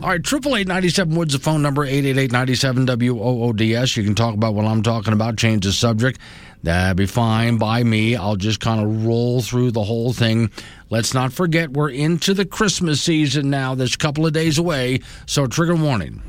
All 0.00 0.10
right, 0.10 0.22
triple 0.22 0.56
eight 0.56 0.68
ninety 0.68 0.90
seven 0.90 1.14
Woods, 1.14 1.32
the 1.32 1.38
phone 1.38 1.62
number 1.62 1.82
eight 1.84 2.04
eight 2.04 2.18
eight 2.18 2.32
ninety 2.32 2.54
seven 2.54 2.84
W 2.84 3.18
O 3.18 3.44
O 3.44 3.52
D 3.54 3.74
S. 3.74 3.96
You 3.96 4.04
can 4.04 4.14
talk 4.14 4.34
about 4.34 4.54
what 4.54 4.66
I'm 4.66 4.82
talking 4.82 5.14
about, 5.14 5.38
change 5.38 5.64
the 5.64 5.72
subject. 5.72 6.20
That'd 6.62 6.96
be 6.96 7.06
fine 7.06 7.58
by 7.58 7.84
me. 7.84 8.16
I'll 8.16 8.36
just 8.36 8.60
kind 8.60 8.80
of 8.80 9.06
roll 9.06 9.40
through 9.40 9.70
the 9.70 9.84
whole 9.84 10.12
thing. 10.12 10.50
Let's 10.90 11.14
not 11.14 11.32
forget 11.32 11.70
we're 11.72 11.90
into 11.90 12.34
the 12.34 12.44
Christmas 12.44 13.00
season 13.00 13.50
now. 13.50 13.74
That's 13.74 13.94
a 13.94 13.98
couple 13.98 14.26
of 14.26 14.32
days 14.32 14.58
away, 14.58 15.00
so 15.26 15.46
trigger 15.46 15.76
warning. 15.76 16.22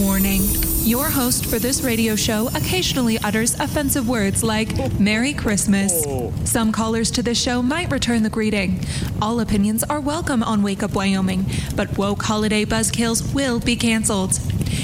Warning. 0.00 0.77
Your 0.88 1.10
host 1.10 1.44
for 1.44 1.58
this 1.58 1.82
radio 1.82 2.16
show 2.16 2.48
occasionally 2.54 3.18
utters 3.18 3.60
offensive 3.60 4.08
words 4.08 4.42
like 4.42 4.98
Merry 4.98 5.34
Christmas. 5.34 6.06
Some 6.50 6.72
callers 6.72 7.10
to 7.10 7.22
this 7.22 7.38
show 7.38 7.60
might 7.60 7.92
return 7.92 8.22
the 8.22 8.30
greeting. 8.30 8.80
All 9.20 9.40
opinions 9.40 9.84
are 9.84 10.00
welcome 10.00 10.42
on 10.42 10.62
Wake 10.62 10.82
Up 10.82 10.94
Wyoming, 10.94 11.44
but 11.76 11.98
woke 11.98 12.22
holiday 12.22 12.64
buzzkills 12.64 13.34
will 13.34 13.60
be 13.60 13.76
canceled. 13.76 14.40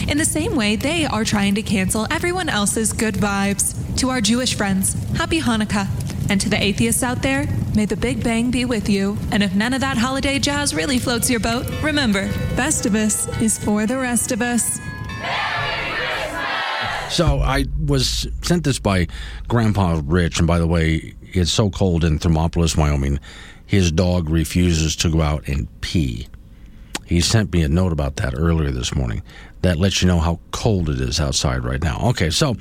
In 0.07 0.19
the 0.19 0.27
same 0.27 0.57
way, 0.57 0.77
they 0.77 1.07
are 1.07 1.25
trying 1.25 1.55
to 1.55 1.63
cancel 1.63 2.07
everyone 2.11 2.51
else's 2.51 2.93
good 2.93 3.15
vibes. 3.15 3.75
To 4.01 4.11
our 4.11 4.21
Jewish 4.21 4.55
friends, 4.55 4.93
Happy 5.17 5.41
Hanukkah. 5.41 5.89
And 6.29 6.39
to 6.43 6.51
the 6.51 6.63
atheists 6.63 7.03
out 7.03 7.23
there, 7.23 7.49
may 7.75 7.87
the 7.87 7.97
Big 7.97 8.23
Bang 8.23 8.51
be 8.51 8.67
with 8.67 8.91
you. 8.91 9.17
And 9.33 9.43
if 9.43 9.55
none 9.55 9.73
of 9.73 9.81
that 9.81 9.97
holiday 9.97 10.39
jazz 10.39 10.75
really 10.75 10.99
floats 10.99 11.31
your 11.31 11.41
boat, 11.41 11.65
remember, 11.83 12.29
Festivus 12.57 13.41
is 13.41 13.59
for 13.59 13.87
the 13.87 13.97
rest 13.97 14.33
of 14.33 14.43
us. 14.43 14.79
So 17.11 17.39
I 17.39 17.67
was 17.79 18.27
sent 18.43 18.65
this 18.65 18.81
by 18.81 19.07
Grandpa 19.47 20.01
Rich, 20.05 20.39
and 20.39 20.49
by 20.49 20.59
the 20.59 20.67
way, 20.67 21.15
it's 21.23 21.53
so 21.53 21.71
cold 21.71 22.03
in 22.03 22.19
Thermopolis, 22.19 22.77
Wyoming, 22.77 23.21
his 23.67 23.93
dog 23.93 24.29
refuses 24.29 24.97
to 24.97 25.11
go 25.11 25.21
out 25.21 25.47
and 25.47 25.69
pee. 25.81 26.27
He 27.07 27.21
sent 27.21 27.53
me 27.53 27.63
a 27.63 27.69
note 27.69 27.93
about 27.93 28.17
that 28.17 28.35
earlier 28.37 28.73
this 28.73 28.95
morning. 28.95 29.23
That 29.63 29.79
lets 29.79 30.03
you 30.03 30.09
know 30.09 30.19
how 30.19 30.41
cold 30.51 30.91
it 30.91 31.01
is 31.01 31.21
outside 31.21 31.65
right 31.65 31.83
now. 31.83 32.01
Okay, 32.09 32.31
so 32.31 32.57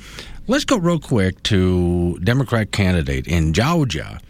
let's 0.46 0.64
go 0.64 0.76
real 0.76 1.00
quick 1.00 1.42
to 1.44 2.18
Democrat 2.22 2.70
candidate 2.70 3.26
in 3.26 3.52
Georgia, 3.54 4.20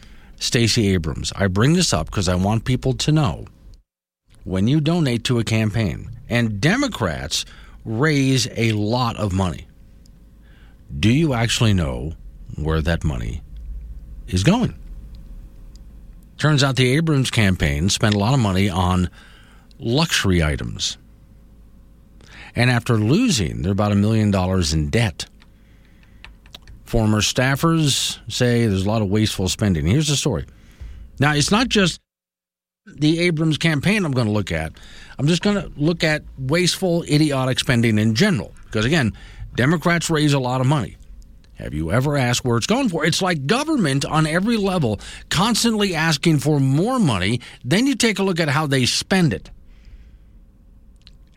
Stacey 0.41 0.89
Abrams. 0.95 1.33
I 1.37 1.49
bring 1.49 1.75
this 1.75 1.93
up 1.93 2.07
because 2.07 2.29
I 2.29 2.35
want 2.35 2.65
people 2.65 2.95
to 2.95 3.13
know 3.13 3.45
when 4.45 4.69
you 4.69 4.81
donate 4.81 5.25
to 5.25 5.39
a 5.39 5.45
campaign, 5.45 6.11
and 6.29 6.61
Democrats 6.61 7.45
raise 7.85 8.49
a 8.57 8.73
lot 8.73 9.17
of 9.17 9.33
money. 9.33 9.67
Do 10.99 11.11
you 11.11 11.35
actually 11.35 11.75
know 11.75 12.15
where 12.57 12.81
that 12.83 13.05
money 13.05 13.43
is 14.29 14.43
going? 14.43 14.75
Turns 16.39 16.63
out 16.63 16.77
the 16.77 16.95
Abrams 16.97 17.31
campaign 17.31 17.89
spent 17.89 18.15
a 18.15 18.19
lot 18.19 18.35
of 18.35 18.41
money 18.41 18.69
on 18.69 19.09
luxury 19.79 20.43
items. 20.43 20.99
And 22.57 22.71
after 22.71 22.97
losing, 22.97 23.63
they're 23.63 23.73
about 23.73 23.93
a 23.93 23.97
million 23.97 24.31
dollars 24.31 24.73
in 24.73 24.91
debt. 24.91 25.27
Former 26.85 27.21
staffers 27.21 28.19
say 28.31 28.67
there's 28.67 28.85
a 28.85 28.89
lot 28.89 29.03
of 29.03 29.09
wasteful 29.09 29.49
spending. 29.49 29.87
Here's 29.87 30.09
the 30.09 30.17
story. 30.17 30.45
Now, 31.19 31.35
it's 31.35 31.51
not 31.51 31.69
just 31.69 32.01
the 32.87 33.21
Abrams 33.21 33.59
campaign 33.59 34.05
I'm 34.05 34.13
going 34.13 34.27
to 34.27 34.33
look 34.33 34.53
at. 34.53 34.73
I'm 35.19 35.27
just 35.27 35.43
going 35.43 35.57
to 35.57 35.71
look 35.77 36.05
at 36.05 36.23
wasteful, 36.39 37.03
idiotic 37.05 37.59
spending 37.59 37.99
in 37.99 38.15
general. 38.15 38.55
Because 38.65 38.85
again, 38.85 39.13
Democrats 39.55 40.11
raise 40.11 40.33
a 40.33 40.39
lot 40.39 40.61
of 40.61 40.67
money. 40.67 40.97
Have 41.55 41.73
you 41.73 41.93
ever 41.93 42.17
asked 42.17 42.45
where 42.45 42.57
it's 42.57 42.67
going 42.67 42.89
for? 42.89 43.05
It's 43.05 43.23
like 43.23 43.47
government 43.47 44.05
on 44.05 44.27
every 44.27 44.57
level 44.57 45.01
constantly 45.29 45.95
asking 45.95 46.41
for 46.41 46.59
more 46.59 46.99
money. 46.99 47.41
Then 47.65 47.87
you 47.87 47.95
take 47.95 48.19
a 48.19 48.25
look 48.25 48.41
at 48.41 48.49
how 48.49 48.67
they 48.67 48.87
spend 48.87 49.33
it. 49.33 49.51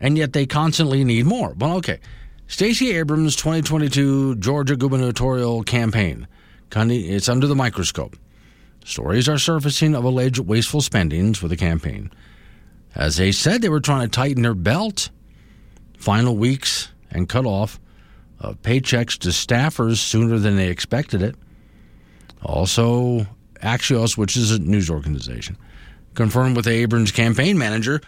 And 0.00 0.18
yet 0.18 0.32
they 0.32 0.44
constantly 0.44 1.04
need 1.04 1.26
more. 1.26 1.54
Well, 1.56 1.76
okay. 1.76 2.00
Stacey 2.48 2.92
Abrams' 2.96 3.36
2022 3.36 4.36
Georgia 4.36 4.76
gubernatorial 4.76 5.62
campaign. 5.62 6.26
It's 6.74 7.28
under 7.28 7.46
the 7.46 7.54
microscope. 7.54 8.16
Stories 8.88 9.28
are 9.28 9.36
surfacing 9.36 9.94
of 9.94 10.02
alleged 10.02 10.38
wasteful 10.38 10.80
spendings 10.80 11.36
for 11.36 11.46
the 11.46 11.58
campaign. 11.58 12.10
As 12.94 13.18
they 13.18 13.32
said, 13.32 13.60
they 13.60 13.68
were 13.68 13.82
trying 13.82 14.08
to 14.08 14.10
tighten 14.10 14.42
their 14.42 14.54
belt. 14.54 15.10
Final 15.98 16.34
weeks 16.34 16.88
and 17.10 17.28
cut 17.28 17.44
off 17.44 17.78
of 18.40 18.62
paychecks 18.62 19.18
to 19.18 19.28
staffers 19.28 19.98
sooner 19.98 20.38
than 20.38 20.56
they 20.56 20.68
expected 20.68 21.20
it. 21.20 21.34
Also, 22.42 23.26
Axios, 23.62 24.16
which 24.16 24.38
is 24.38 24.52
a 24.52 24.58
news 24.58 24.88
organization, 24.88 25.58
confirmed 26.14 26.56
with 26.56 26.66
Abrams 26.66 27.12
campaign 27.12 27.58
manager 27.58 28.00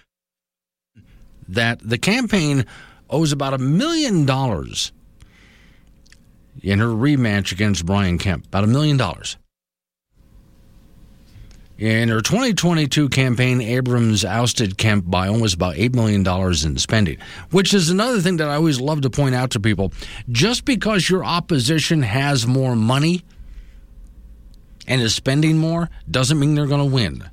that 1.46 1.78
the 1.86 1.98
campaign 1.98 2.64
owes 3.10 3.32
about 3.32 3.52
a 3.52 3.58
million 3.58 4.24
dollars 4.24 4.92
in 6.62 6.78
her 6.78 6.86
rematch 6.86 7.52
against 7.52 7.84
Brian 7.84 8.16
Kemp. 8.16 8.46
About 8.46 8.64
a 8.64 8.68
million 8.68 8.96
dollars. 8.96 9.36
In 11.80 12.10
her 12.10 12.20
2022 12.20 13.08
campaign, 13.08 13.62
Abrams 13.62 14.22
ousted 14.22 14.76
Kemp 14.76 15.10
by 15.10 15.28
almost 15.28 15.54
about 15.54 15.76
$8 15.76 15.94
million 15.94 16.26
in 16.66 16.76
spending, 16.76 17.16
which 17.52 17.72
is 17.72 17.88
another 17.88 18.20
thing 18.20 18.36
that 18.36 18.50
I 18.50 18.56
always 18.56 18.78
love 18.78 19.00
to 19.00 19.08
point 19.08 19.34
out 19.34 19.52
to 19.52 19.60
people. 19.60 19.90
Just 20.28 20.66
because 20.66 21.08
your 21.08 21.24
opposition 21.24 22.02
has 22.02 22.46
more 22.46 22.76
money 22.76 23.24
and 24.86 25.00
is 25.00 25.14
spending 25.14 25.56
more 25.56 25.88
doesn't 26.10 26.38
mean 26.38 26.54
they're 26.54 26.66
going 26.66 26.86
to 26.86 26.94
win. 26.94 27.24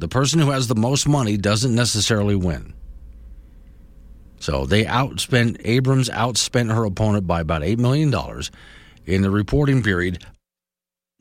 The 0.00 0.08
person 0.08 0.40
who 0.40 0.50
has 0.50 0.66
the 0.66 0.74
most 0.74 1.06
money 1.06 1.36
doesn't 1.36 1.72
necessarily 1.72 2.34
win. 2.34 2.74
So 4.40 4.66
they 4.66 4.84
outspent, 4.84 5.60
Abrams 5.64 6.08
outspent 6.08 6.74
her 6.74 6.84
opponent 6.84 7.28
by 7.28 7.42
about 7.42 7.62
$8 7.62 7.78
million 7.78 8.12
in 9.06 9.22
the 9.22 9.30
reporting 9.30 9.84
period 9.84 10.24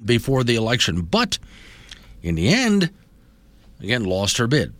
before 0.03 0.44
the 0.44 0.56
election. 0.56 1.03
But 1.03 1.38
in 2.27 2.35
the 2.35 2.49
end, 2.49 2.91
again, 3.79 4.03
lost 4.03 4.37
her 4.37 4.47
bid. 4.47 4.73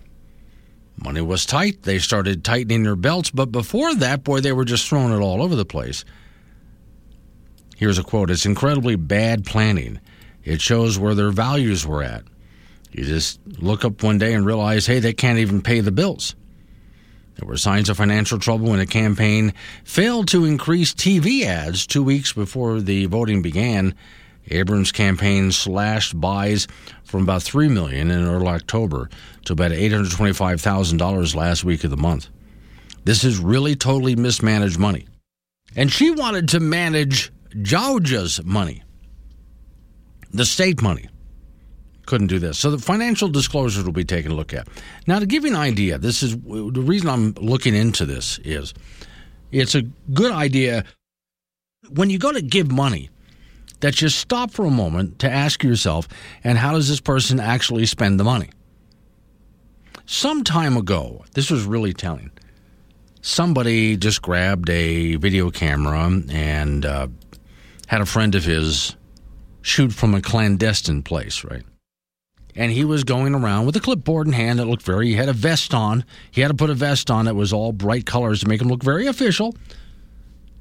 Money 0.98 1.22
was 1.22 1.46
tight. 1.46 1.84
They 1.84 2.00
started 2.00 2.44
tightening 2.44 2.84
their 2.84 2.96
belts, 2.96 3.30
but 3.30 3.52
before 3.52 3.94
that, 3.96 4.24
boy, 4.24 4.42
they 4.42 4.52
were 4.52 4.66
just 4.66 4.88
throwing 4.88 5.14
it 5.14 5.22
all 5.22 5.44
over 5.44 5.56
the 5.56 5.66
place. 5.66 6.04
Here's 7.76 8.00
a 8.00 8.04
quote 8.04 8.32
It's 8.32 8.46
incredibly 8.46 8.96
bad 8.96 9.46
planning. 9.46 10.00
It 10.44 10.62
shows 10.62 10.98
where 10.98 11.14
their 11.14 11.32
values 11.32 11.86
were 11.86 12.02
at. 12.02 12.24
You 12.92 13.04
just 13.04 13.40
look 13.60 13.86
up 13.86 14.02
one 14.02 14.18
day 14.18 14.34
and 14.34 14.46
realize, 14.46 14.88
hey, 14.88 15.00
they 15.00 15.14
can't 15.14 15.40
even 15.40 15.62
pay 15.62 15.82
the 15.82 15.92
bills. 15.92 16.36
There 17.36 17.48
were 17.48 17.58
signs 17.58 17.90
of 17.90 17.98
financial 17.98 18.40
trouble 18.40 18.70
when 18.70 18.80
the 18.80 18.88
campaign 18.88 19.54
failed 19.84 20.28
to 20.30 20.46
increase 20.46 20.94
TV 20.94 21.44
ads 21.44 21.86
two 21.86 22.02
weeks 22.02 22.34
before 22.34 22.82
the 22.82 23.06
voting 23.06 23.44
began. 23.44 23.94
Abrams' 24.52 24.92
campaign 24.92 25.52
slashed 25.52 26.20
buys 26.20 26.68
from 27.04 27.24
about 27.24 27.44
3 27.44 27.68
million 27.70 28.12
in 28.12 28.26
early 28.26 28.48
October 28.48 29.10
to 29.46 29.54
about 29.54 29.72
eight 29.72 29.92
hundred 29.92 30.12
twenty-five 30.12 30.62
thousand 30.62 30.98
dollars 30.98 31.36
last 31.36 31.64
week 31.64 31.84
of 31.84 31.90
the 31.92 31.98
month. 31.98 32.28
This 33.06 33.24
is 33.24 33.40
really 33.40 33.76
totally 33.76 34.16
mismanaged 34.16 34.78
money, 34.78 35.08
and 35.76 35.92
she 35.92 36.12
wanted 36.12 36.50
to 36.50 36.60
manage 36.60 37.32
Georgia's 37.62 38.44
money, 38.44 38.84
the 40.32 40.46
state 40.46 40.82
money. 40.82 41.10
Couldn't 42.06 42.28
do 42.28 42.40
this. 42.40 42.58
So 42.58 42.72
the 42.72 42.78
financial 42.78 43.28
disclosures 43.28 43.84
will 43.84 43.92
be 43.92 44.06
taken 44.06 44.32
a 44.32 44.36
look 44.36 44.54
at. 44.54 44.70
Now, 45.08 45.20
to 45.20 45.26
give 45.26 45.44
you 45.44 45.50
an 45.52 45.58
idea, 45.58 45.98
this 45.98 46.24
is 46.24 46.38
the 46.38 46.82
reason 46.82 47.10
I'm 47.10 47.34
looking 47.34 47.76
into 47.76 48.06
this 48.06 48.40
is 48.46 48.74
it's 49.52 49.76
a 49.76 49.82
good 50.14 50.32
idea 50.32 50.86
when 51.90 52.10
you 52.10 52.18
go 52.18 52.32
to 52.32 52.42
give 52.42 52.72
money 52.72 53.10
that 53.80 54.02
you 54.02 54.10
stop 54.10 54.52
for 54.52 54.66
a 54.66 54.72
moment 54.72 55.20
to 55.20 55.30
ask 55.30 55.64
yourself, 55.64 56.08
and 56.44 56.58
how 56.58 56.74
does 56.74 56.90
this 56.90 57.00
person 57.00 57.40
actually 57.40 57.86
spend 57.86 58.20
the 58.20 58.24
money? 58.24 58.50
Some 60.06 60.44
time 60.44 60.78
ago, 60.78 61.26
this 61.34 61.52
was 61.52 61.66
really 61.66 61.94
telling. 61.94 62.32
Somebody 63.22 63.98
just 63.98 64.22
grabbed 64.22 64.70
a 64.70 65.16
video 65.16 65.52
camera 65.52 66.22
and 66.30 66.86
uh, 66.86 67.08
had 67.88 68.02
a 68.02 68.06
friend 68.06 68.34
of 68.36 68.46
his 68.46 68.96
shoot 69.62 69.92
from 69.92 70.16
a 70.16 70.22
clandestine 70.22 71.04
place, 71.04 71.44
right? 71.44 71.64
And 72.56 72.72
he 72.72 72.86
was 72.86 73.04
going 73.04 73.36
around 73.36 73.66
with 73.66 73.76
a 73.76 73.80
clipboard 73.80 74.28
in 74.28 74.34
hand 74.34 74.60
that 74.60 74.66
looked 74.66 74.84
very, 74.84 75.08
he 75.10 75.16
had 75.16 75.30
a 75.30 75.34
vest 75.34 75.74
on. 75.74 76.06
He 76.32 76.42
had 76.42 76.48
to 76.48 76.54
put 76.56 76.70
a 76.70 76.74
vest 76.74 77.12
on 77.12 77.26
that 77.26 77.36
was 77.36 77.54
all 77.54 77.72
bright 77.72 78.06
colors 78.06 78.40
to 78.40 78.48
make 78.48 78.62
him 78.62 78.70
look 78.70 78.82
very 78.82 79.06
official. 79.06 79.56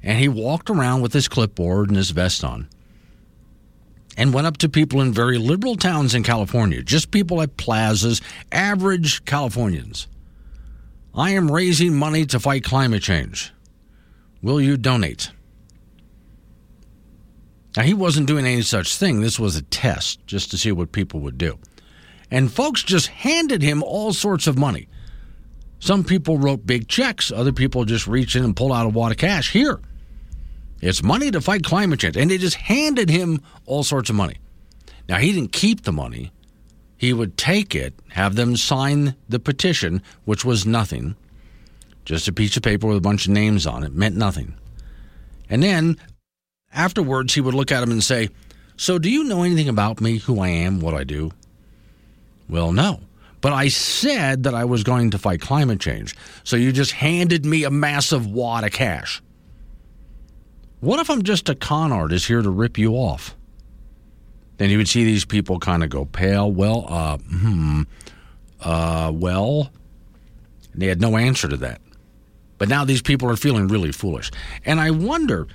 And 0.03 0.19
he 0.19 0.27
walked 0.27 0.69
around 0.69 1.01
with 1.01 1.13
his 1.13 1.27
clipboard 1.27 1.87
and 1.87 1.97
his 1.97 2.11
vest 2.11 2.43
on 2.43 2.67
and 4.17 4.33
went 4.33 4.47
up 4.47 4.57
to 4.57 4.67
people 4.67 4.99
in 4.99 5.13
very 5.13 5.37
liberal 5.37 5.75
towns 5.75 6.15
in 6.15 6.23
California, 6.23 6.81
just 6.81 7.11
people 7.11 7.41
at 7.41 7.55
plazas, 7.55 8.19
average 8.51 9.23
Californians. 9.25 10.07
I 11.13 11.31
am 11.31 11.51
raising 11.51 11.95
money 11.95 12.25
to 12.25 12.39
fight 12.39 12.63
climate 12.63 13.03
change. 13.03 13.53
Will 14.41 14.59
you 14.59 14.75
donate? 14.75 15.31
Now, 17.75 17.83
he 17.83 17.93
wasn't 17.93 18.27
doing 18.27 18.45
any 18.45 18.63
such 18.63 18.95
thing. 18.95 19.21
This 19.21 19.39
was 19.39 19.55
a 19.55 19.61
test 19.61 20.25
just 20.25 20.49
to 20.49 20.57
see 20.57 20.71
what 20.71 20.91
people 20.91 21.19
would 21.21 21.37
do. 21.37 21.59
And 22.31 22.51
folks 22.51 22.81
just 22.81 23.07
handed 23.07 23.61
him 23.61 23.83
all 23.83 24.13
sorts 24.13 24.47
of 24.47 24.57
money. 24.57 24.87
Some 25.79 26.03
people 26.03 26.39
wrote 26.39 26.65
big 26.65 26.87
checks, 26.87 27.31
other 27.31 27.51
people 27.51 27.85
just 27.85 28.07
reached 28.07 28.35
in 28.35 28.43
and 28.43 28.55
pulled 28.55 28.71
out 28.71 28.87
a 28.87 28.89
wad 28.89 29.11
of 29.11 29.19
cash. 29.19 29.51
Here, 29.51 29.79
it's 30.81 31.03
money 31.03 31.31
to 31.31 31.41
fight 31.41 31.63
climate 31.63 31.99
change. 31.99 32.17
And 32.17 32.29
they 32.29 32.37
just 32.37 32.55
handed 32.55 33.09
him 33.09 33.41
all 33.65 33.83
sorts 33.83 34.09
of 34.09 34.15
money. 34.15 34.37
Now, 35.09 35.17
he 35.17 35.31
didn't 35.31 35.53
keep 35.53 35.83
the 35.83 35.91
money. 35.91 36.31
He 36.97 37.13
would 37.13 37.37
take 37.37 37.75
it, 37.75 37.93
have 38.09 38.35
them 38.35 38.57
sign 38.57 39.15
the 39.29 39.39
petition, 39.39 40.01
which 40.25 40.43
was 40.43 40.65
nothing, 40.65 41.15
Just 42.05 42.27
a 42.27 42.33
piece 42.33 42.57
of 42.57 42.63
paper 42.63 42.87
with 42.87 42.97
a 42.97 43.01
bunch 43.01 43.25
of 43.25 43.33
names 43.33 43.67
on 43.67 43.83
it. 43.83 43.93
Meant 43.93 44.15
nothing. 44.15 44.55
And 45.49 45.61
then 45.61 45.97
afterwards, 46.73 47.33
he 47.33 47.41
would 47.41 47.53
look 47.53 47.71
at 47.71 47.83
him 47.83 47.91
and 47.91 48.03
say, 48.03 48.29
So, 48.77 48.97
do 48.97 49.09
you 49.09 49.23
know 49.23 49.43
anything 49.43 49.69
about 49.69 50.01
me, 50.01 50.17
who 50.17 50.39
I 50.39 50.49
am, 50.49 50.79
what 50.79 50.93
I 50.93 51.03
do? 51.03 51.31
Well, 52.49 52.71
no. 52.71 53.01
But 53.41 53.53
I 53.53 53.67
said 53.67 54.43
that 54.43 54.55
I 54.55 54.65
was 54.65 54.83
going 54.83 55.11
to 55.11 55.17
fight 55.17 55.41
climate 55.41 55.79
change. 55.79 56.15
So 56.43 56.55
you 56.55 56.71
just 56.71 56.91
handed 56.91 57.45
me 57.45 57.63
a 57.63 57.69
massive 57.69 58.25
wad 58.25 58.63
of 58.63 58.71
cash. 58.71 59.21
What 60.79 60.99
if 60.99 61.09
I'm 61.09 61.23
just 61.23 61.49
a 61.49 61.55
con 61.55 61.91
artist 61.91 62.27
here 62.27 62.41
to 62.41 62.49
rip 62.49 62.77
you 62.77 62.93
off? 62.93 63.35
Then 64.57 64.69
you 64.69 64.77
would 64.77 64.87
see 64.87 65.03
these 65.03 65.25
people 65.25 65.59
kind 65.59 65.83
of 65.83 65.89
go 65.89 66.05
pale. 66.05 66.51
Well, 66.51 66.85
uh, 66.87 67.17
hmm, 67.17 67.83
uh, 68.61 69.11
well, 69.13 69.71
and 70.73 70.81
they 70.81 70.87
had 70.87 71.01
no 71.01 71.17
answer 71.17 71.47
to 71.47 71.57
that. 71.57 71.81
But 72.57 72.69
now 72.69 72.85
these 72.85 73.01
people 73.01 73.29
are 73.29 73.35
feeling 73.35 73.67
really 73.67 73.91
foolish. 73.91 74.31
And 74.65 74.79
I 74.79 74.91
wonder 74.91 75.47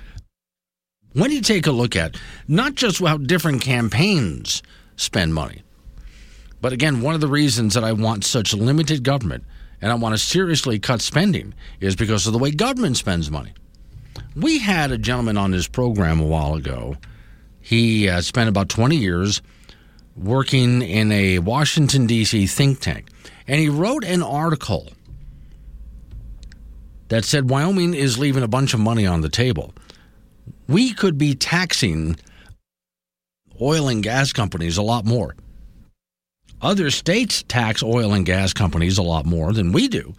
when 1.13 1.31
you 1.31 1.41
take 1.41 1.67
a 1.67 1.71
look 1.71 1.95
at 1.95 2.17
not 2.47 2.75
just 2.75 2.99
how 2.99 3.17
different 3.17 3.61
campaigns 3.61 4.63
spend 4.95 5.33
money, 5.33 5.63
but 6.61 6.71
again, 6.71 7.01
one 7.01 7.15
of 7.15 7.21
the 7.21 7.27
reasons 7.27 7.73
that 7.73 7.83
I 7.83 7.91
want 7.91 8.23
such 8.23 8.53
limited 8.53 9.03
government 9.03 9.43
and 9.81 9.91
I 9.91 9.95
want 9.95 10.13
to 10.13 10.17
seriously 10.17 10.79
cut 10.79 11.01
spending 11.01 11.53
is 11.81 11.95
because 11.95 12.25
of 12.25 12.31
the 12.31 12.39
way 12.39 12.51
government 12.51 12.95
spends 12.95 13.29
money. 13.29 13.53
We 14.35 14.59
had 14.59 14.91
a 14.91 14.97
gentleman 14.97 15.37
on 15.37 15.51
this 15.51 15.67
program 15.67 16.19
a 16.19 16.25
while 16.25 16.55
ago. 16.55 16.97
He 17.61 18.09
uh, 18.09 18.21
spent 18.21 18.49
about 18.49 18.69
20 18.69 18.95
years 18.95 19.41
working 20.15 20.81
in 20.81 21.11
a 21.11 21.39
Washington, 21.39 22.07
D.C. 22.07 22.47
think 22.47 22.79
tank, 22.79 23.09
and 23.47 23.59
he 23.59 23.69
wrote 23.69 24.03
an 24.03 24.21
article 24.21 24.89
that 27.09 27.25
said 27.25 27.49
Wyoming 27.49 27.93
is 27.93 28.17
leaving 28.17 28.43
a 28.43 28.47
bunch 28.47 28.73
of 28.73 28.79
money 28.79 29.05
on 29.05 29.21
the 29.21 29.29
table. 29.29 29.73
We 30.67 30.93
could 30.93 31.17
be 31.17 31.35
taxing 31.35 32.17
oil 33.61 33.87
and 33.87 34.03
gas 34.03 34.33
companies 34.33 34.77
a 34.77 34.81
lot 34.81 35.05
more. 35.05 35.35
Other 36.61 36.89
states 36.91 37.43
tax 37.43 37.83
oil 37.83 38.13
and 38.13 38.25
gas 38.25 38.53
companies 38.53 38.97
a 38.97 39.03
lot 39.03 39.25
more 39.25 39.53
than 39.53 39.73
we 39.73 39.87
do. 39.87 40.15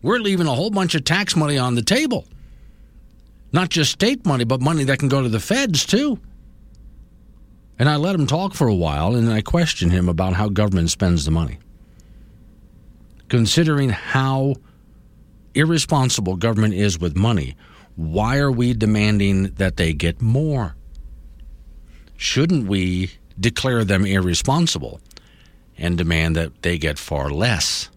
We're 0.00 0.18
leaving 0.18 0.46
a 0.46 0.54
whole 0.54 0.70
bunch 0.70 0.94
of 0.94 1.04
tax 1.04 1.36
money 1.36 1.58
on 1.58 1.74
the 1.74 1.82
table. 1.82 2.26
Not 3.52 3.68
just 3.68 3.92
state 3.92 4.24
money, 4.24 4.44
but 4.44 4.60
money 4.60 4.84
that 4.84 4.98
can 4.98 5.08
go 5.08 5.22
to 5.22 5.28
the 5.28 5.40
feds, 5.40 5.84
too. 5.84 6.18
And 7.78 7.88
I 7.88 7.96
let 7.96 8.14
him 8.14 8.26
talk 8.26 8.54
for 8.54 8.66
a 8.66 8.74
while, 8.74 9.14
and 9.14 9.30
I 9.30 9.42
questioned 9.42 9.92
him 9.92 10.08
about 10.08 10.34
how 10.34 10.48
government 10.48 10.90
spends 10.90 11.24
the 11.24 11.30
money. 11.30 11.58
Considering 13.28 13.90
how 13.90 14.54
irresponsible 15.54 16.36
government 16.36 16.74
is 16.74 16.98
with 16.98 17.16
money, 17.16 17.56
why 17.96 18.38
are 18.38 18.52
we 18.52 18.72
demanding 18.72 19.44
that 19.54 19.76
they 19.76 19.92
get 19.92 20.22
more? 20.22 20.74
Shouldn't 22.16 22.68
we 22.68 23.10
declare 23.38 23.84
them 23.84 24.06
irresponsible 24.06 25.00
and 25.76 25.98
demand 25.98 26.36
that 26.36 26.62
they 26.62 26.78
get 26.78 26.98
far 26.98 27.30
less? 27.30 27.90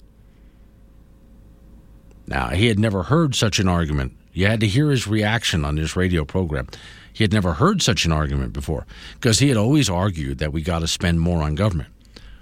Now, 2.27 2.49
he 2.49 2.67
had 2.67 2.79
never 2.79 3.03
heard 3.03 3.35
such 3.35 3.59
an 3.59 3.67
argument. 3.67 4.17
You 4.35 4.47
had 4.47 4.59
to 4.59 4.67
hear 4.67 4.91
his 4.91 5.07
reaction 5.07 5.63
on 5.63 5.75
this 5.75 5.95
radio 5.95 6.25
program. 6.25 6.67
He 7.13 7.23
had 7.23 7.31
never 7.31 7.53
heard 7.53 7.81
such 7.81 8.03
an 8.03 8.11
argument 8.11 8.51
before 8.51 8.85
because 9.13 9.39
he 9.39 9.47
had 9.47 9.57
always 9.57 9.89
argued 9.89 10.39
that 10.39 10.51
we 10.51 10.61
got 10.61 10.79
to 10.79 10.87
spend 10.87 11.21
more 11.21 11.41
on 11.41 11.55
government. 11.55 11.89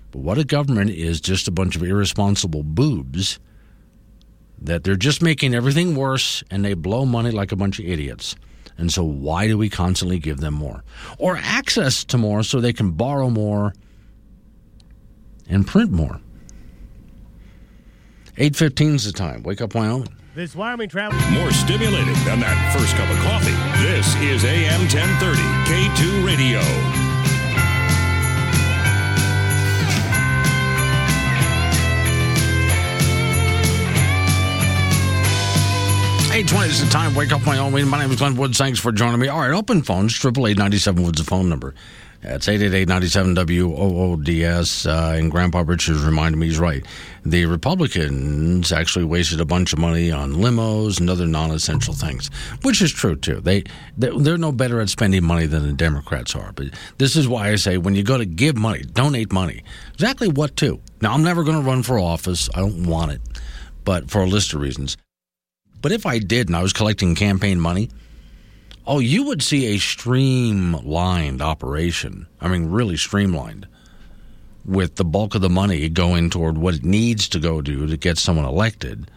But 0.10 0.24
what 0.24 0.40
a 0.40 0.44
government 0.44 0.90
is 0.90 1.22
just 1.22 1.48
a 1.48 1.52
bunch 1.52 1.76
of 1.76 1.84
irresponsible 1.84 2.64
boobs 2.64 3.40
that 4.60 4.84
they're 4.84 4.95
just 4.95 5.22
making 5.22 5.53
everything 5.53 5.95
worse 5.95 6.44
and 6.49 6.65
they 6.65 6.74
blow 6.74 7.06
money 7.06 7.30
like 7.30 7.52
a 7.52 7.56
bunch 7.56 7.78
of 7.78 7.86
idiots. 7.86 8.36
And 8.76 8.91
so, 8.91 9.03
why 9.03 9.45
do 9.45 9.56
we 9.56 9.70
constantly 9.70 10.18
give 10.18 10.40
them 10.40 10.56
more? 10.56 10.84
Or 11.20 11.38
access 11.38 12.03
to 12.06 12.18
more 12.18 12.41
so 12.41 12.60
they 12.60 12.74
can 12.74 12.91
borrow 12.91 13.30
more 13.30 13.76
and 15.48 15.68
print 15.68 15.91
more. 15.91 16.20
815 18.38 18.95
is 18.95 19.06
the 19.06 19.11
time. 19.11 19.44
Wake 19.44 19.61
up, 19.61 19.76
Wyoming. 19.76 20.07
This 20.35 20.55
Wyoming 20.55 20.89
travel. 20.89 21.19
More 21.30 21.51
stimulating 21.51 22.15
than 22.26 22.39
that 22.39 22.73
first 22.73 22.95
cup 22.95 23.07
of 23.07 23.18
coffee. 23.22 23.53
This 23.85 24.15
is 24.18 24.43
AM 24.43 24.81
1030, 24.89 25.38
K2 25.69 26.26
Radio. 26.26 26.60
Eight 36.34 36.47
twenty 36.47 36.69
is 36.69 36.84
the 36.84 36.89
time. 36.89 37.14
Wake 37.14 37.31
up, 37.31 37.45
my 37.45 37.61
Wyoming. 37.61 37.88
My 37.88 37.99
name 37.99 38.10
is 38.10 38.18
Glenn 38.18 38.35
Woods. 38.35 38.57
Thanks 38.57 38.80
for 38.80 38.91
joining 38.91 39.19
me. 39.19 39.27
All 39.27 39.39
right, 39.39 39.51
open 39.51 39.84
phones. 39.84 40.18
Triple 40.18 40.47
eight 40.47 40.57
ninety 40.57 40.80
seven 40.80 41.03
Woods 41.03 41.19
the 41.19 41.26
phone 41.26 41.47
number. 41.47 41.76
That's 42.24 42.48
eight 42.48 42.62
eight 42.62 42.74
eight 42.74 42.88
ninety 42.88 43.08
seven 43.08 43.34
W 43.34 43.74
O 43.76 44.12
O 44.12 44.16
D 44.16 44.45
S. 44.45 44.86
Uh, 44.86 45.16
and 45.18 45.30
Grandpa 45.30 45.64
Richards 45.66 46.04
reminded 46.04 46.38
me 46.38 46.48
he's 46.48 46.58
right. 46.58 46.86
The 47.26 47.45
Republicans 47.45 48.72
actually 48.72 49.06
wasted 49.06 49.41
a 49.41 49.45
bunch 49.45 49.74
of 49.74 49.80
money 49.80 50.12
on 50.12 50.34
limos 50.34 51.00
and 51.00 51.10
other 51.10 51.28
non-essential 51.28 51.94
things, 51.94 52.30
which 52.62 52.82
is 52.82 52.91
true 52.91 53.16
too. 53.16 53.41
They 53.41 53.64
they're 53.98 54.38
no 54.38 54.52
better 54.52 54.80
at 54.80 54.90
spending 54.90 55.24
money 55.24 55.45
than 55.45 55.68
the 55.68 55.74
Democrats 55.74 56.36
are. 56.36 56.54
But 56.54 56.68
this 56.98 57.16
is 57.16 57.28
why 57.28 57.50
I 57.50 57.56
say 57.56 57.78
when 57.78 57.95
you 57.95 58.04
go 58.04 58.18
to 58.18 58.26
give 58.26 58.58
money, 58.58 58.84
donate 58.84 59.32
money. 59.32 59.64
Exactly 59.94 60.30
what 60.30 60.56
to. 60.58 60.80
Now 61.02 61.14
I'm 61.14 61.24
never 61.24 61.44
going 61.44 61.62
to 61.62 61.68
run 61.68 61.84
for 61.84 62.00
office. 62.00 62.50
I 62.56 62.60
don't 62.60 62.88
want 62.88 63.12
it, 63.12 63.22
but 63.84 64.10
for 64.10 64.22
a 64.22 64.28
list 64.28 64.54
of 64.54 64.62
reasons. 64.62 64.98
But 65.82 65.91
if 65.91 66.06
I 66.06 66.20
did 66.20 66.48
and 66.48 66.56
I 66.56 66.62
was 66.62 66.72
collecting 66.72 67.16
campaign 67.16 67.60
money, 67.60 67.90
oh, 68.85 68.99
you 68.99 69.23
would 69.23 69.41
see 69.41 69.68
a 69.68 69.80
streamlined 69.80 71.41
operation. 71.41 72.27
I 72.41 72.47
mean, 72.47 72.69
really 72.69 72.97
streamlined, 72.97 73.68
with 74.65 74.95
the 74.95 75.05
bulk 75.05 75.35
of 75.35 75.41
the 75.41 75.49
money 75.49 75.89
going 75.89 76.30
toward 76.30 76.57
what 76.57 76.76
it 76.76 76.84
needs 76.84 77.27
to 77.30 77.39
go 77.39 77.61
to 77.61 77.88
to 77.88 77.97
get 77.97 78.18
someone 78.18 78.45
elected, 78.45 79.10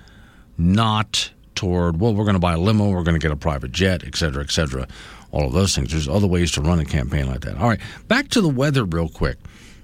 not 0.59 1.31
toward, 1.55 2.01
well, 2.01 2.15
we're 2.15 2.25
going 2.25 2.35
to 2.35 2.41
buy 2.41 2.55
a 2.55 2.59
limo, 2.59 2.91
we're 2.91 3.03
going 3.03 3.19
to 3.19 3.25
get 3.25 3.33
a 3.33 3.37
private 3.37 3.73
jet, 3.73 4.05
et 4.05 4.17
cetera, 4.17 4.43
et 4.43 4.51
cetera. 4.51 4.87
All 5.33 5.47
of 5.47 5.53
those 5.53 5.75
things. 5.75 5.91
There's 5.91 6.09
other 6.09 6.27
ways 6.27 6.53
to 6.53 6.61
run 6.61 6.79
a 6.79 6.85
campaign 6.85 7.27
like 7.27 7.41
that. 7.41 7.59
All 7.59 7.69
right, 7.69 7.81
back 8.09 8.29
to 8.31 8.41
the 8.41 8.49
weather 8.49 8.85
real 8.85 9.09
quick. 9.09 9.39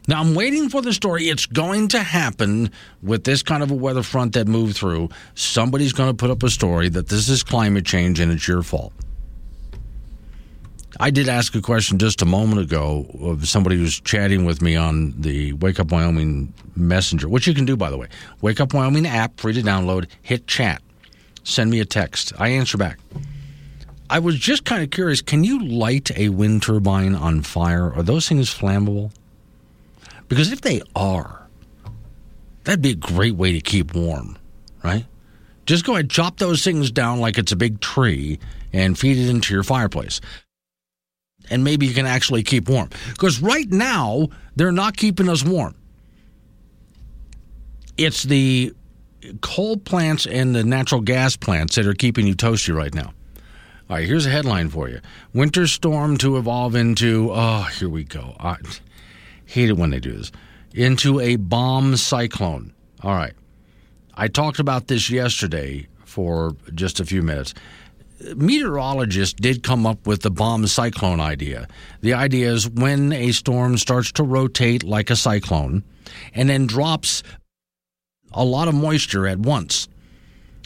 Now, 0.09 0.21
I'm 0.21 0.35
waiting 0.35 0.69
for 0.69 0.83
the 0.83 0.93
story. 0.93 1.29
It's 1.29 1.47
going 1.47 1.89
to 1.89 2.01
happen 2.03 2.71
with 3.03 3.23
this 3.23 3.43
kind 3.43 3.63
of 3.63 3.71
a 3.71 3.75
weather 3.75 4.03
front 4.03 4.33
that 4.33 4.49
moved 4.49 4.77
through. 4.77 5.11
Somebody's 5.35 5.93
going 5.93 6.11
to 6.11 6.15
put 6.15 6.31
up 6.31 6.43
a 6.43 6.51
story 6.51 6.89
that 6.89 7.09
this 7.09 7.29
is 7.29 7.45
climate 7.45 7.87
change 7.87 8.19
and 8.19 8.33
it's 8.33 8.49
your 8.49 8.63
fault. 8.63 8.93
I 11.01 11.11
did 11.11 11.29
ask 11.29 11.55
a 11.55 11.61
question 11.61 11.99
just 11.99 12.23
a 12.23 12.27
moment 12.27 12.61
ago 12.61 13.07
of 13.21 13.49
somebody 13.49 13.77
who's 13.77 14.01
chatting 14.01 14.45
with 14.45 14.61
me 14.61 14.77
on 14.77 15.15
the 15.21 15.55
Wake 15.55 15.81
Up 15.81 15.91
Wyoming 15.91 16.53
Messenger, 16.77 17.29
which 17.29 17.47
you 17.47 17.55
can 17.55 17.65
do, 17.65 17.77
by 17.77 17.91
the 17.91 17.97
way. 17.97 18.09
Wake 18.41 18.61
Up 18.61 18.75
Wyoming 18.75 19.07
app, 19.07 19.41
free 19.41 19.55
to 19.55 19.63
download, 19.63 20.07
hit 20.21 20.47
chat, 20.47 20.83
send 21.45 21.71
me 21.71 21.81
a 21.81 21.85
text. 21.85 22.33
I 22.39 22.49
answer 22.49 22.77
back. 22.77 22.99
I 24.11 24.19
was 24.19 24.39
just 24.39 24.67
kind 24.67 24.83
of 24.83 24.91
curious 24.91 25.23
can 25.23 25.43
you 25.43 25.65
light 25.65 26.11
a 26.17 26.29
wind 26.29 26.63
turbine 26.63 27.15
on 27.15 27.41
fire? 27.41 27.91
Are 27.95 28.03
those 28.03 28.29
things 28.29 28.55
flammable? 28.55 29.11
Because 30.29 30.53
if 30.53 30.61
they 30.61 30.83
are, 30.95 31.49
that'd 32.65 32.83
be 32.83 32.91
a 32.91 32.95
great 32.95 33.37
way 33.37 33.53
to 33.53 33.61
keep 33.61 33.95
warm, 33.95 34.37
right? 34.85 35.07
Just 35.65 35.87
go 35.87 35.95
ahead, 35.95 36.11
chop 36.11 36.39
those 36.39 36.63
things 36.63 36.91
down 36.91 37.21
like 37.21 37.39
it's 37.39 37.53
a 37.53 37.57
big 37.57 37.81
tree 37.81 38.39
and 38.73 38.99
feed 38.99 39.17
it 39.17 39.31
into 39.31 39.55
your 39.55 39.63
fireplace. 39.63 40.21
And 41.53 41.63
maybe 41.65 41.87
you 41.87 41.95
can 41.95 42.07
actually 42.07 42.43
keep 42.43 42.69
warm. 42.69 42.89
Because 43.11 43.41
right 43.41 43.71
now, 43.71 44.29
they're 44.57 44.73
not 44.73 44.97
keeping 44.97 45.29
us 45.29 45.45
warm. 45.45 45.75
It's 47.99 48.23
the 48.23 48.75
coal 49.41 49.77
plants 49.77 50.27
and 50.27 50.55
the 50.55 50.65
natural 50.65 51.01
gas 51.01 51.37
plants 51.37 51.77
that 51.77 51.87
are 51.87 51.95
keeping 51.95 52.27
you 52.27 52.35
toasty 52.35 52.75
right 52.75 52.95
now. 52.95 53.13
All 53.91 53.97
right, 53.97 54.07
here's 54.07 54.25
a 54.25 54.31
headline 54.31 54.71
for 54.71 54.89
you 54.89 55.01
Winter 55.35 55.67
storm 55.67 56.17
to 56.19 56.39
evolve 56.39 56.75
into, 56.75 57.31
oh, 57.33 57.63
here 57.79 57.91
we 57.91 58.05
go. 58.05 58.35
I 58.41 58.57
hate 59.45 59.69
it 59.69 59.77
when 59.77 59.91
they 59.91 60.01
do 60.01 60.13
this. 60.13 60.33
Into 60.73 61.21
a 61.21 61.37
bomb 61.37 61.97
cyclone. 61.97 62.73
All 63.03 63.15
right. 63.15 63.35
I 64.15 64.29
talked 64.29 64.59
about 64.59 64.87
this 64.87 65.11
yesterday 65.11 65.89
for 66.05 66.57
just 66.75 67.01
a 67.01 67.05
few 67.05 67.23
minutes. 67.23 67.53
Meteorologists 68.37 69.35
did 69.35 69.63
come 69.63 69.87
up 69.87 70.07
with 70.07 70.23
the 70.23 70.31
bomb 70.31 70.67
cyclone 70.67 71.21
idea. 71.21 71.69
The 72.01 72.15
idea 72.15 72.53
is 72.53 72.69
when 72.69 73.13
a 73.13 73.33
storm 73.33 73.79
starts 73.79 74.13
to 74.13 74.23
rotate 74.23 74.83
like 74.83 75.11
a 75.11 75.17
cyclone 75.17 75.83
and 76.35 76.49
then 76.49 76.67
drops 76.67 77.23
a 78.33 78.45
lot 78.45 78.69
of 78.69 78.75
moisture 78.75 79.27
at 79.27 79.39
once. 79.39 79.89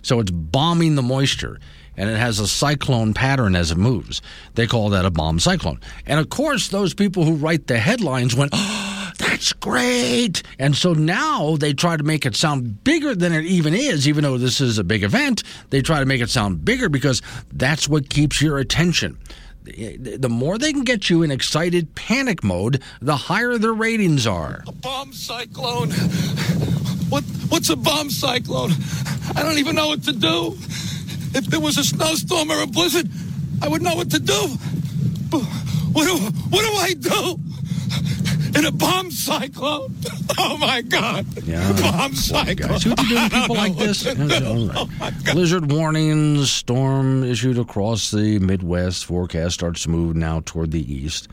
So 0.02 0.20
it's 0.20 0.30
bombing 0.30 0.94
the 0.94 1.02
moisture 1.02 1.58
and 1.96 2.10
it 2.10 2.16
has 2.16 2.38
a 2.38 2.46
cyclone 2.46 3.14
pattern 3.14 3.56
as 3.56 3.70
it 3.70 3.78
moves. 3.78 4.22
They 4.54 4.66
call 4.66 4.90
that 4.90 5.06
a 5.06 5.10
bomb 5.10 5.40
cyclone. 5.40 5.80
And 6.06 6.20
of 6.20 6.28
course, 6.28 6.68
those 6.68 6.94
people 6.94 7.24
who 7.24 7.34
write 7.34 7.66
the 7.66 7.78
headlines 7.78 8.36
went, 8.36 8.50
oh, 8.54 8.95
that's 9.36 9.52
great. 9.52 10.42
And 10.58 10.74
so 10.74 10.94
now 10.94 11.56
they 11.56 11.74
try 11.74 11.98
to 11.98 12.02
make 12.02 12.24
it 12.24 12.34
sound 12.34 12.82
bigger 12.84 13.14
than 13.14 13.34
it 13.34 13.44
even 13.44 13.74
is, 13.74 14.08
even 14.08 14.22
though 14.24 14.38
this 14.38 14.62
is 14.62 14.78
a 14.78 14.84
big 14.84 15.04
event. 15.04 15.42
They 15.68 15.82
try 15.82 16.00
to 16.00 16.06
make 16.06 16.22
it 16.22 16.30
sound 16.30 16.64
bigger 16.64 16.88
because 16.88 17.20
that's 17.52 17.86
what 17.86 18.08
keeps 18.08 18.40
your 18.40 18.56
attention. 18.56 19.18
The 19.64 20.30
more 20.30 20.56
they 20.56 20.72
can 20.72 20.84
get 20.84 21.10
you 21.10 21.22
in 21.22 21.30
excited 21.30 21.94
panic 21.94 22.42
mode, 22.42 22.82
the 23.02 23.14
higher 23.14 23.58
their 23.58 23.74
ratings 23.74 24.26
are. 24.26 24.64
A 24.66 24.72
bomb 24.72 25.12
cyclone. 25.12 25.90
What 27.10 27.22
what's 27.50 27.68
a 27.68 27.76
bomb 27.76 28.08
cyclone? 28.08 28.70
I 29.36 29.42
don't 29.42 29.58
even 29.58 29.76
know 29.76 29.88
what 29.88 30.02
to 30.04 30.12
do. 30.12 30.56
If 31.34 31.44
there 31.46 31.60
was 31.60 31.76
a 31.76 31.84
snowstorm 31.84 32.50
or 32.50 32.62
a 32.62 32.66
blizzard, 32.66 33.10
I 33.60 33.68
would 33.68 33.82
know 33.82 33.96
what 33.96 34.10
to 34.12 34.18
do. 34.18 34.48
But 35.30 35.42
what 35.92 36.06
do 36.06 36.16
what 36.48 36.64
do 36.64 36.72
I 36.72 36.94
do? 36.94 37.38
In 38.54 38.64
a 38.64 38.70
bomb 38.72 39.10
cyclone? 39.10 39.94
Oh 40.38 40.58
my 40.58 40.82
God! 40.82 41.24
Yeah. 41.44 41.72
Bomb 41.80 42.14
cyclone. 42.14 42.78
See 42.78 42.90
what 42.90 43.02
you 43.04 43.08
do 43.08 43.14
to 43.28 43.30
people 43.30 43.56
like 43.56 43.76
this? 43.76 44.06
Oh, 44.18 44.88
right. 45.00 45.14
Blizzard 45.32 45.72
warnings, 45.72 46.50
storm 46.52 47.24
issued 47.24 47.58
across 47.58 48.10
the 48.10 48.38
Midwest. 48.38 49.06
Forecast 49.06 49.54
starts 49.54 49.84
to 49.84 49.90
move 49.90 50.14
now 50.14 50.42
toward 50.44 50.72
the 50.72 50.92
east. 50.92 51.28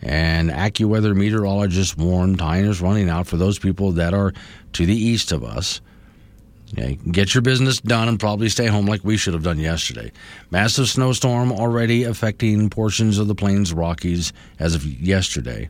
And 0.00 0.50
AccuWeather 0.50 1.16
meteorologists 1.16 1.96
warn 1.96 2.36
time 2.36 2.66
is 2.66 2.80
running 2.80 3.08
out 3.08 3.26
for 3.26 3.36
those 3.36 3.58
people 3.58 3.92
that 3.92 4.14
are 4.14 4.32
to 4.74 4.86
the 4.86 4.96
east 4.96 5.32
of 5.32 5.42
us. 5.42 5.80
Yeah, 6.72 6.90
get 6.90 7.34
your 7.34 7.42
business 7.42 7.80
done 7.80 8.08
and 8.08 8.18
probably 8.20 8.48
stay 8.48 8.66
home 8.66 8.86
like 8.86 9.04
we 9.04 9.16
should 9.16 9.34
have 9.34 9.42
done 9.42 9.58
yesterday. 9.58 10.12
Massive 10.50 10.88
snowstorm 10.88 11.50
already 11.52 12.04
affecting 12.04 12.70
portions 12.70 13.18
of 13.18 13.28
the 13.28 13.34
Plains 13.34 13.72
Rockies 13.72 14.32
as 14.58 14.74
of 14.74 14.84
yesterday. 14.84 15.68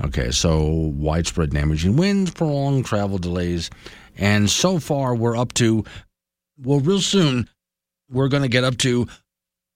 Okay, 0.00 0.30
so 0.30 0.64
widespread 0.64 1.50
damaging 1.50 1.96
winds, 1.96 2.30
prolonged 2.30 2.86
travel 2.86 3.18
delays, 3.18 3.70
and 4.16 4.48
so 4.48 4.78
far 4.78 5.14
we're 5.14 5.36
up 5.36 5.52
to, 5.54 5.84
well, 6.58 6.80
real 6.80 7.00
soon 7.00 7.48
we're 8.10 8.28
going 8.28 8.42
to 8.42 8.48
get 8.48 8.64
up 8.64 8.78
to 8.78 9.06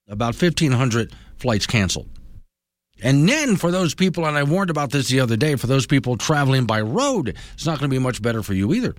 about 0.07 0.39
1,500 0.39 1.13
flights 1.37 1.67
canceled. 1.67 2.09
And 3.03 3.29
then 3.29 3.57
for 3.57 3.69
those 3.69 3.93
people, 3.93 4.25
and 4.25 4.37
I 4.37 4.43
warned 4.43 4.71
about 4.71 4.91
this 4.91 5.07
the 5.07 5.19
other 5.19 5.37
day, 5.37 5.55
for 5.55 5.67
those 5.67 5.85
people 5.85 6.17
traveling 6.17 6.65
by 6.65 6.81
road, 6.81 7.35
it's 7.53 7.65
not 7.65 7.79
going 7.79 7.89
to 7.89 7.95
be 7.95 7.99
much 7.99 8.21
better 8.21 8.41
for 8.41 8.53
you 8.53 8.73
either. 8.73 8.95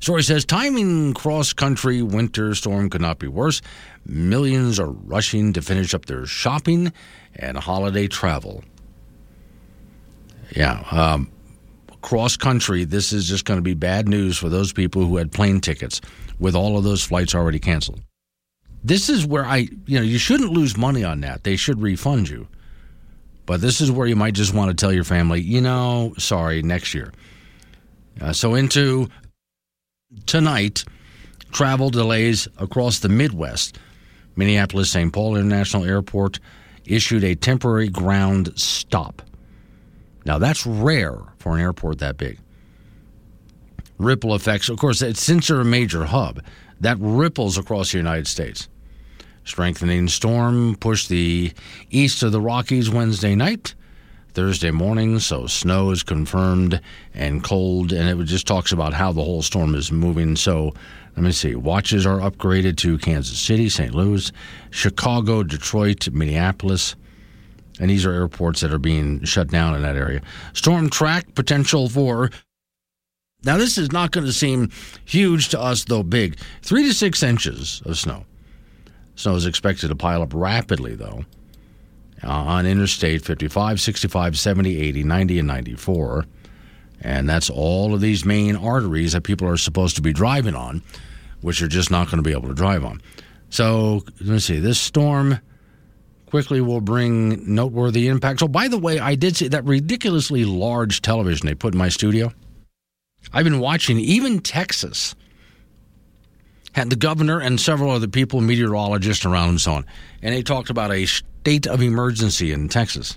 Story 0.00 0.22
says 0.22 0.44
timing 0.44 1.14
cross 1.14 1.52
country 1.52 2.02
winter 2.02 2.54
storm 2.54 2.90
could 2.90 3.00
not 3.00 3.18
be 3.18 3.28
worse. 3.28 3.62
Millions 4.06 4.78
are 4.78 4.90
rushing 4.90 5.52
to 5.54 5.62
finish 5.62 5.94
up 5.94 6.06
their 6.06 6.26
shopping 6.26 6.92
and 7.36 7.56
holiday 7.56 8.06
travel. 8.06 8.62
Yeah, 10.50 10.84
um, 10.90 11.30
cross 12.02 12.36
country, 12.36 12.84
this 12.84 13.12
is 13.12 13.28
just 13.28 13.44
going 13.44 13.58
to 13.58 13.62
be 13.62 13.74
bad 13.74 14.08
news 14.08 14.36
for 14.36 14.48
those 14.48 14.72
people 14.72 15.04
who 15.04 15.16
had 15.16 15.32
plane 15.32 15.60
tickets 15.60 16.00
with 16.38 16.54
all 16.54 16.76
of 16.76 16.84
those 16.84 17.02
flights 17.02 17.34
already 17.34 17.58
canceled. 17.58 18.00
This 18.82 19.08
is 19.08 19.26
where 19.26 19.44
I, 19.44 19.68
you 19.86 19.98
know, 19.98 20.02
you 20.04 20.18
shouldn't 20.18 20.52
lose 20.52 20.76
money 20.76 21.02
on 21.02 21.20
that. 21.20 21.44
They 21.44 21.56
should 21.56 21.80
refund 21.80 22.28
you. 22.28 22.46
But 23.46 23.60
this 23.60 23.80
is 23.80 23.90
where 23.90 24.06
you 24.06 24.16
might 24.16 24.34
just 24.34 24.54
want 24.54 24.70
to 24.70 24.74
tell 24.74 24.92
your 24.92 25.04
family, 25.04 25.40
you 25.40 25.60
know, 25.60 26.14
sorry, 26.18 26.62
next 26.62 26.94
year. 26.94 27.12
Uh, 28.20 28.32
so 28.32 28.54
into 28.54 29.08
tonight, 30.26 30.84
travel 31.52 31.90
delays 31.90 32.48
across 32.58 32.98
the 32.98 33.08
Midwest. 33.08 33.78
Minneapolis 34.36 34.90
St. 34.90 35.12
Paul 35.12 35.36
International 35.36 35.84
Airport 35.84 36.40
issued 36.84 37.24
a 37.24 37.34
temporary 37.34 37.88
ground 37.88 38.52
stop. 38.56 39.22
Now, 40.24 40.38
that's 40.38 40.66
rare 40.66 41.18
for 41.38 41.54
an 41.54 41.60
airport 41.60 41.98
that 41.98 42.16
big. 42.16 42.38
Ripple 43.98 44.34
effects, 44.34 44.68
of 44.68 44.78
course, 44.78 45.02
since 45.14 45.48
they're 45.48 45.60
a 45.60 45.64
major 45.64 46.04
hub, 46.06 46.42
that 46.80 46.96
ripples 46.98 47.58
across 47.58 47.92
the 47.92 47.98
United 47.98 48.26
States. 48.26 48.68
Strengthening 49.44 50.08
storm 50.08 50.74
pushed 50.76 51.08
the 51.08 51.52
east 51.90 52.22
of 52.22 52.32
the 52.32 52.40
Rockies 52.40 52.90
Wednesday 52.90 53.34
night. 53.34 53.74
Thursday 54.32 54.72
morning, 54.72 55.20
so 55.20 55.46
snow 55.46 55.92
is 55.92 56.02
confirmed 56.02 56.80
and 57.14 57.44
cold, 57.44 57.92
and 57.92 58.20
it 58.20 58.24
just 58.24 58.48
talks 58.48 58.72
about 58.72 58.92
how 58.92 59.12
the 59.12 59.22
whole 59.22 59.42
storm 59.42 59.76
is 59.76 59.92
moving. 59.92 60.34
So 60.34 60.74
let 61.14 61.22
me 61.22 61.30
see. 61.30 61.54
Watches 61.54 62.04
are 62.04 62.18
upgraded 62.18 62.76
to 62.78 62.98
Kansas 62.98 63.38
City, 63.38 63.68
St. 63.68 63.94
Louis, 63.94 64.32
Chicago, 64.70 65.44
Detroit, 65.44 66.08
Minneapolis, 66.10 66.96
and 67.84 67.90
these 67.90 68.06
are 68.06 68.12
airports 68.12 68.62
that 68.62 68.72
are 68.72 68.78
being 68.78 69.22
shut 69.24 69.48
down 69.48 69.74
in 69.74 69.82
that 69.82 69.94
area. 69.94 70.22
Storm 70.54 70.88
track 70.88 71.34
potential 71.34 71.86
for. 71.86 72.30
Now, 73.44 73.58
this 73.58 73.76
is 73.76 73.92
not 73.92 74.10
going 74.10 74.24
to 74.24 74.32
seem 74.32 74.70
huge 75.04 75.50
to 75.50 75.60
us, 75.60 75.84
though 75.84 76.02
big. 76.02 76.38
Three 76.62 76.84
to 76.84 76.94
six 76.94 77.22
inches 77.22 77.82
of 77.84 77.98
snow. 77.98 78.24
Snow 79.16 79.34
is 79.34 79.44
expected 79.44 79.88
to 79.88 79.94
pile 79.94 80.22
up 80.22 80.32
rapidly, 80.32 80.94
though 80.94 81.26
uh, 82.22 82.28
on 82.30 82.64
Interstate 82.64 83.22
55, 83.22 83.78
65, 83.78 84.38
70, 84.38 84.80
80, 84.80 85.04
90, 85.04 85.38
and 85.40 85.48
94. 85.48 86.24
And 87.02 87.28
that's 87.28 87.50
all 87.50 87.92
of 87.92 88.00
these 88.00 88.24
main 88.24 88.56
arteries 88.56 89.12
that 89.12 89.24
people 89.24 89.46
are 89.46 89.58
supposed 89.58 89.94
to 89.96 90.00
be 90.00 90.14
driving 90.14 90.54
on, 90.54 90.82
which 91.42 91.60
are 91.60 91.68
just 91.68 91.90
not 91.90 92.06
going 92.06 92.16
to 92.16 92.22
be 92.22 92.32
able 92.32 92.48
to 92.48 92.54
drive 92.54 92.82
on. 92.82 93.02
So 93.50 94.04
let 94.20 94.28
me 94.28 94.38
see. 94.38 94.58
This 94.58 94.80
storm 94.80 95.38
quickly 96.34 96.60
will 96.60 96.80
bring 96.80 97.54
noteworthy 97.54 98.08
impacts. 98.08 98.42
Oh, 98.42 98.48
by 98.48 98.66
the 98.66 98.76
way, 98.76 98.98
I 98.98 99.14
did 99.14 99.36
see 99.36 99.46
that 99.46 99.64
ridiculously 99.64 100.44
large 100.44 101.00
television 101.00 101.46
they 101.46 101.54
put 101.54 101.74
in 101.74 101.78
my 101.78 101.88
studio. 101.88 102.32
I've 103.32 103.44
been 103.44 103.60
watching 103.60 104.00
even 104.00 104.40
Texas 104.40 105.14
had 106.72 106.90
the 106.90 106.96
governor 106.96 107.38
and 107.38 107.60
several 107.60 107.92
other 107.92 108.08
people, 108.08 108.40
meteorologists 108.40 109.24
around 109.24 109.50
and 109.50 109.60
so 109.60 109.74
on. 109.74 109.86
And 110.22 110.34
they 110.34 110.42
talked 110.42 110.70
about 110.70 110.90
a 110.90 111.06
state 111.06 111.68
of 111.68 111.80
emergency 111.80 112.50
in 112.50 112.68
Texas. 112.68 113.16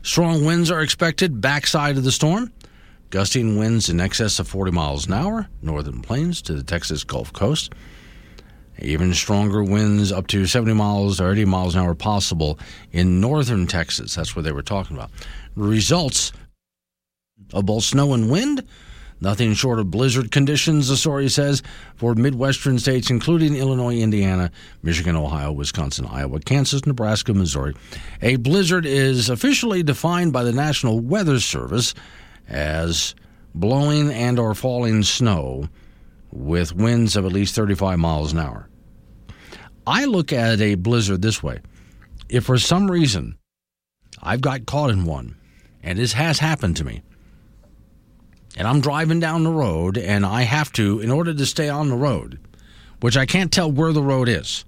Strong 0.00 0.46
winds 0.46 0.70
are 0.70 0.80
expected 0.80 1.42
backside 1.42 1.98
of 1.98 2.04
the 2.04 2.10
storm. 2.10 2.50
Gusting 3.10 3.58
winds 3.58 3.90
in 3.90 4.00
excess 4.00 4.38
of 4.38 4.48
40 4.48 4.72
miles 4.72 5.06
an 5.08 5.12
hour, 5.12 5.46
northern 5.60 6.00
plains 6.00 6.40
to 6.40 6.54
the 6.54 6.62
Texas 6.62 7.04
Gulf 7.04 7.34
Coast. 7.34 7.74
Even 8.80 9.14
stronger 9.14 9.64
winds 9.64 10.12
up 10.12 10.26
to 10.28 10.46
70 10.46 10.74
miles 10.74 11.20
or 11.20 11.32
80 11.32 11.44
miles 11.46 11.74
an 11.74 11.82
hour 11.82 11.94
possible 11.94 12.58
in 12.92 13.20
northern 13.20 13.66
Texas. 13.66 14.14
That's 14.14 14.36
what 14.36 14.44
they 14.44 14.52
were 14.52 14.62
talking 14.62 14.96
about. 14.96 15.10
Results 15.54 16.32
of 17.52 17.66
both 17.66 17.84
snow 17.84 18.12
and 18.12 18.30
wind 18.30 18.66
Nothing 19.20 19.54
short 19.54 19.78
of 19.78 19.90
blizzard 19.90 20.30
conditions, 20.30 20.88
the 20.88 20.96
story 20.96 21.28
says, 21.30 21.62
for 21.94 22.14
Midwestern 22.14 22.78
states, 22.78 23.08
including 23.08 23.56
Illinois, 23.56 23.98
Indiana, 23.98 24.50
Michigan, 24.82 25.16
Ohio, 25.16 25.52
Wisconsin, 25.52 26.06
Iowa, 26.06 26.40
Kansas, 26.40 26.84
Nebraska, 26.84 27.32
Missouri. 27.32 27.74
A 28.20 28.36
blizzard 28.36 28.84
is 28.84 29.30
officially 29.30 29.82
defined 29.82 30.34
by 30.34 30.44
the 30.44 30.52
National 30.52 31.00
Weather 31.00 31.40
Service 31.40 31.94
as 32.46 33.14
blowing 33.54 34.10
and 34.10 34.38
or 34.38 34.54
falling 34.54 35.02
snow 35.02 35.70
with 36.36 36.74
winds 36.74 37.16
of 37.16 37.24
at 37.24 37.32
least 37.32 37.54
35 37.54 37.98
miles 37.98 38.32
an 38.32 38.38
hour. 38.38 38.68
I 39.86 40.04
look 40.04 40.32
at 40.32 40.60
a 40.60 40.74
blizzard 40.74 41.22
this 41.22 41.42
way. 41.42 41.60
If 42.28 42.44
for 42.44 42.58
some 42.58 42.90
reason 42.90 43.38
I've 44.22 44.40
got 44.40 44.66
caught 44.66 44.90
in 44.90 45.04
one, 45.04 45.36
and 45.82 45.98
this 45.98 46.12
has 46.12 46.38
happened 46.38 46.76
to 46.78 46.84
me, 46.84 47.02
and 48.56 48.66
I'm 48.66 48.80
driving 48.80 49.20
down 49.20 49.44
the 49.44 49.50
road 49.50 49.98
and 49.98 50.24
I 50.24 50.42
have 50.42 50.72
to, 50.72 51.00
in 51.00 51.10
order 51.10 51.32
to 51.34 51.46
stay 51.46 51.68
on 51.68 51.88
the 51.88 51.96
road, 51.96 52.38
which 53.00 53.16
I 53.16 53.26
can't 53.26 53.52
tell 53.52 53.70
where 53.70 53.92
the 53.92 54.02
road 54.02 54.28
is, 54.28 54.64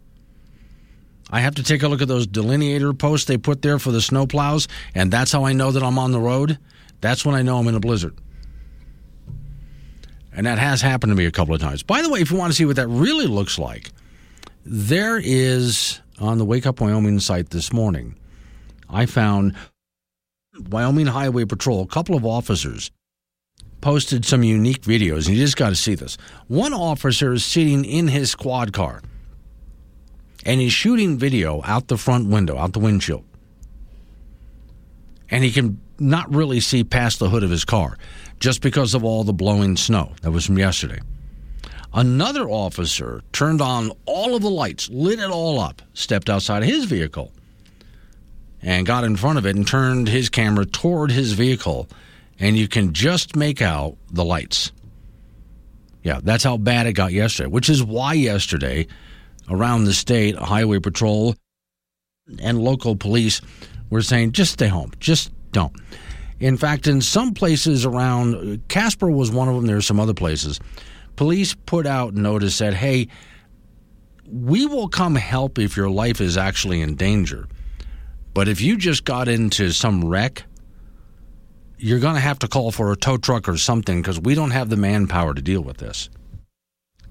I 1.30 1.40
have 1.40 1.56
to 1.56 1.62
take 1.62 1.82
a 1.82 1.88
look 1.88 2.00
at 2.00 2.08
those 2.08 2.26
delineator 2.26 2.96
posts 2.96 3.26
they 3.26 3.36
put 3.36 3.62
there 3.62 3.78
for 3.78 3.92
the 3.92 4.00
snow 4.00 4.26
plows, 4.26 4.68
and 4.94 5.10
that's 5.10 5.32
how 5.32 5.44
I 5.44 5.52
know 5.52 5.70
that 5.72 5.82
I'm 5.82 5.98
on 5.98 6.12
the 6.12 6.20
road. 6.20 6.58
That's 7.00 7.24
when 7.24 7.34
I 7.34 7.42
know 7.42 7.58
I'm 7.58 7.68
in 7.68 7.74
a 7.74 7.80
blizzard. 7.80 8.16
And 10.38 10.46
that 10.46 10.58
has 10.60 10.80
happened 10.80 11.10
to 11.10 11.16
me 11.16 11.26
a 11.26 11.32
couple 11.32 11.52
of 11.52 11.60
times. 11.60 11.82
By 11.82 12.00
the 12.00 12.08
way, 12.08 12.20
if 12.20 12.30
you 12.30 12.36
want 12.36 12.52
to 12.52 12.56
see 12.56 12.64
what 12.64 12.76
that 12.76 12.86
really 12.86 13.26
looks 13.26 13.58
like, 13.58 13.90
there 14.64 15.18
is 15.18 16.00
on 16.20 16.38
the 16.38 16.44
Wake 16.44 16.64
Up 16.64 16.80
Wyoming 16.80 17.18
site 17.18 17.50
this 17.50 17.72
morning, 17.72 18.14
I 18.88 19.06
found 19.06 19.56
Wyoming 20.70 21.06
Highway 21.06 21.44
Patrol, 21.44 21.82
a 21.82 21.88
couple 21.88 22.14
of 22.14 22.24
officers 22.24 22.92
posted 23.80 24.24
some 24.24 24.44
unique 24.44 24.82
videos, 24.82 25.26
and 25.26 25.36
you 25.36 25.42
just 25.42 25.56
got 25.56 25.70
to 25.70 25.74
see 25.74 25.96
this. 25.96 26.16
One 26.46 26.72
officer 26.72 27.32
is 27.32 27.44
sitting 27.44 27.84
in 27.84 28.06
his 28.06 28.30
squad 28.30 28.72
car, 28.72 29.02
and 30.46 30.60
he's 30.60 30.72
shooting 30.72 31.18
video 31.18 31.62
out 31.64 31.88
the 31.88 31.96
front 31.96 32.28
window, 32.28 32.56
out 32.56 32.74
the 32.74 32.78
windshield. 32.78 33.24
And 35.30 35.42
he 35.42 35.50
can 35.50 35.80
not 35.98 36.32
really 36.32 36.60
see 36.60 36.84
past 36.84 37.18
the 37.18 37.28
hood 37.28 37.42
of 37.42 37.50
his 37.50 37.64
car 37.64 37.98
just 38.40 38.62
because 38.62 38.94
of 38.94 39.04
all 39.04 39.24
the 39.24 39.32
blowing 39.32 39.76
snow 39.76 40.12
that 40.22 40.30
was 40.30 40.46
from 40.46 40.58
yesterday. 40.58 41.00
Another 41.92 42.48
officer 42.48 43.22
turned 43.32 43.60
on 43.60 43.92
all 44.04 44.34
of 44.34 44.42
the 44.42 44.50
lights, 44.50 44.88
lit 44.90 45.18
it 45.18 45.30
all 45.30 45.58
up, 45.58 45.82
stepped 45.94 46.28
outside 46.28 46.62
his 46.62 46.84
vehicle, 46.84 47.32
and 48.62 48.86
got 48.86 49.04
in 49.04 49.16
front 49.16 49.38
of 49.38 49.46
it 49.46 49.56
and 49.56 49.66
turned 49.66 50.08
his 50.08 50.28
camera 50.28 50.66
toward 50.66 51.10
his 51.10 51.32
vehicle 51.32 51.88
and 52.38 52.56
you 52.56 52.68
can 52.68 52.92
just 52.92 53.36
make 53.36 53.60
out 53.60 53.96
the 54.10 54.24
lights. 54.24 54.72
Yeah, 56.02 56.20
that's 56.22 56.44
how 56.44 56.56
bad 56.56 56.86
it 56.86 56.92
got 56.92 57.12
yesterday, 57.12 57.48
which 57.48 57.68
is 57.68 57.82
why 57.82 58.14
yesterday, 58.14 58.86
around 59.50 59.84
the 59.84 59.92
state, 59.92 60.36
Highway 60.36 60.78
Patrol 60.78 61.34
and 62.40 62.62
local 62.62 62.94
police 62.94 63.40
were 63.90 64.02
saying, 64.02 64.32
just 64.32 64.52
stay 64.52 64.68
home, 64.68 64.92
just 65.00 65.32
don't. 65.52 65.74
In 66.40 66.56
fact, 66.56 66.86
in 66.86 67.00
some 67.00 67.34
places 67.34 67.84
around, 67.84 68.68
Casper 68.68 69.10
was 69.10 69.30
one 69.30 69.48
of 69.48 69.56
them, 69.56 69.66
there 69.66 69.76
are 69.76 69.82
some 69.82 69.98
other 69.98 70.14
places. 70.14 70.60
Police 71.16 71.54
put 71.66 71.86
out 71.86 72.14
notice 72.14 72.54
said, 72.54 72.74
hey, 72.74 73.08
we 74.30 74.66
will 74.66 74.88
come 74.88 75.14
help 75.16 75.58
if 75.58 75.76
your 75.76 75.90
life 75.90 76.20
is 76.20 76.36
actually 76.36 76.80
in 76.80 76.94
danger. 76.94 77.48
But 78.34 78.46
if 78.46 78.60
you 78.60 78.76
just 78.76 79.04
got 79.04 79.26
into 79.26 79.72
some 79.72 80.04
wreck, 80.04 80.44
you're 81.78 81.98
going 81.98 82.14
to 82.14 82.20
have 82.20 82.38
to 82.40 82.48
call 82.48 82.70
for 82.70 82.92
a 82.92 82.96
tow 82.96 83.16
truck 83.16 83.48
or 83.48 83.56
something 83.56 84.00
because 84.00 84.20
we 84.20 84.34
don't 84.34 84.50
have 84.50 84.68
the 84.68 84.76
manpower 84.76 85.34
to 85.34 85.42
deal 85.42 85.62
with 85.62 85.78
this. 85.78 86.08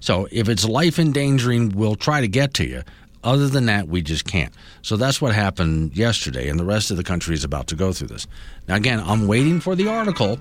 So 0.00 0.28
if 0.30 0.48
it's 0.48 0.64
life 0.64 0.98
endangering, 0.98 1.70
we'll 1.70 1.96
try 1.96 2.20
to 2.20 2.28
get 2.28 2.54
to 2.54 2.66
you. 2.66 2.82
Other 3.24 3.48
than 3.48 3.66
that, 3.66 3.88
we 3.88 4.02
just 4.02 4.24
can't. 4.24 4.52
So 4.82 4.96
that's 4.96 5.20
what 5.20 5.34
happened 5.34 5.96
yesterday, 5.96 6.48
and 6.48 6.58
the 6.58 6.64
rest 6.64 6.90
of 6.90 6.96
the 6.96 7.04
country 7.04 7.34
is 7.34 7.44
about 7.44 7.66
to 7.68 7.74
go 7.74 7.92
through 7.92 8.08
this. 8.08 8.26
Now, 8.68 8.76
again, 8.76 9.00
I'm 9.00 9.26
waiting 9.26 9.60
for 9.60 9.74
the 9.74 9.88
article 9.88 10.38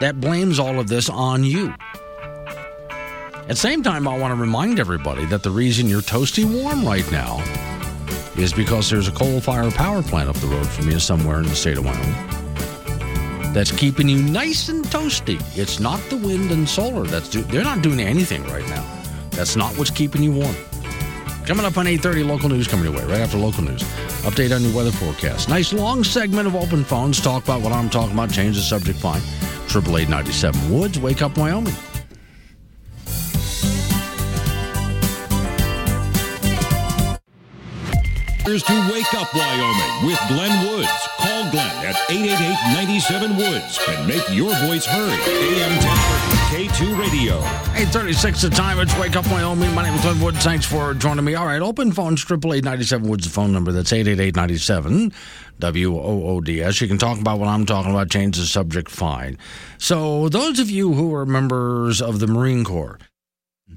that 0.00 0.20
blames 0.20 0.58
all 0.58 0.78
of 0.78 0.88
this 0.88 1.08
on 1.08 1.44
you. 1.44 1.74
At 3.48 3.48
the 3.48 3.56
same 3.56 3.82
time, 3.82 4.06
I 4.06 4.18
want 4.18 4.32
to 4.32 4.40
remind 4.40 4.78
everybody 4.78 5.24
that 5.26 5.42
the 5.42 5.50
reason 5.50 5.88
you're 5.88 6.02
toasty 6.02 6.44
warm 6.44 6.84
right 6.84 7.10
now 7.10 7.42
is 8.36 8.52
because 8.52 8.90
there's 8.90 9.08
a 9.08 9.12
coal 9.12 9.40
fired 9.40 9.74
power 9.74 10.02
plant 10.02 10.28
up 10.28 10.36
the 10.36 10.46
road 10.46 10.68
from 10.68 10.90
you 10.90 10.98
somewhere 10.98 11.38
in 11.38 11.44
the 11.44 11.56
state 11.56 11.78
of 11.78 11.84
Wyoming 11.84 12.38
that's 13.52 13.72
keeping 13.72 14.08
you 14.08 14.22
nice 14.22 14.68
and 14.68 14.84
toasty. 14.84 15.40
It's 15.56 15.80
not 15.80 16.00
the 16.10 16.16
wind 16.16 16.50
and 16.50 16.68
solar 16.68 17.04
that's 17.04 17.28
do- 17.28 17.42
they're 17.42 17.64
not 17.64 17.82
doing 17.82 18.00
anything 18.00 18.44
right 18.44 18.68
now. 18.68 18.86
That's 19.30 19.56
not 19.56 19.76
what's 19.78 19.90
keeping 19.90 20.22
you 20.22 20.32
warm. 20.32 20.54
Coming 21.48 21.64
up 21.64 21.78
on 21.78 21.86
8:30 21.86 22.26
local 22.26 22.50
news 22.50 22.68
coming 22.68 22.84
your 22.84 22.94
way 22.94 23.10
right 23.10 23.22
after 23.22 23.38
local 23.38 23.64
news. 23.64 23.82
Update 24.28 24.54
on 24.54 24.62
your 24.62 24.76
weather 24.76 24.92
forecast. 24.92 25.48
Nice 25.48 25.72
long 25.72 26.04
segment 26.04 26.46
of 26.46 26.54
open 26.54 26.84
phones. 26.84 27.22
Talk 27.22 27.42
about 27.44 27.62
what 27.62 27.72
I'm 27.72 27.88
talking 27.88 28.12
about. 28.12 28.30
Change 28.30 28.56
the 28.56 28.60
subject. 28.60 28.98
Fine. 28.98 29.22
Triple 29.66 29.96
eight 29.96 30.10
ninety 30.10 30.30
seven 30.30 30.60
Woods. 30.70 30.98
Wake 30.98 31.22
up, 31.22 31.38
Wyoming. 31.38 31.72
Here's 38.44 38.62
to 38.64 38.90
Wake 38.92 39.14
Up 39.14 39.34
Wyoming 39.34 40.06
with 40.06 40.20
Glenn 40.28 40.68
Woods. 40.68 41.08
Call 41.16 41.50
Glenn 41.50 41.86
at 41.86 41.96
888 42.10 42.74
97 42.74 43.36
Woods 43.38 43.78
and 43.88 44.06
make 44.06 44.28
your 44.30 44.54
voice 44.66 44.84
heard. 44.84 45.18
AM 45.26 45.76
1030 45.78 46.37
K2 46.48 46.98
Radio. 46.98 47.36
836 47.76 48.40
the 48.40 48.48
time. 48.48 48.80
It's 48.80 48.98
Wake 48.98 49.16
Up 49.16 49.30
Wyoming. 49.30 49.74
My 49.74 49.82
name 49.82 49.92
is 49.92 50.00
Glenn 50.00 50.18
Woods. 50.18 50.38
Thanks 50.38 50.64
for 50.64 50.94
joining 50.94 51.22
me. 51.22 51.34
All 51.34 51.44
right, 51.44 51.60
open 51.60 51.92
phones, 51.92 52.24
triple 52.24 52.54
eight 52.54 52.64
ninety 52.64 52.84
seven 52.84 53.06
Woods, 53.06 53.26
the 53.26 53.30
phone 53.30 53.52
number. 53.52 53.70
That's 53.70 53.92
888 53.92 55.12
W-O-O-D-S. 55.58 56.80
You 56.80 56.88
can 56.88 56.96
talk 56.96 57.20
about 57.20 57.38
what 57.38 57.48
I'm 57.48 57.66
talking 57.66 57.90
about, 57.90 58.08
change 58.08 58.38
the 58.38 58.46
subject, 58.46 58.90
fine. 58.90 59.36
So 59.76 60.30
those 60.30 60.58
of 60.58 60.70
you 60.70 60.94
who 60.94 61.14
are 61.14 61.26
members 61.26 62.00
of 62.00 62.18
the 62.18 62.26
Marine 62.26 62.64
Corps, 62.64 62.98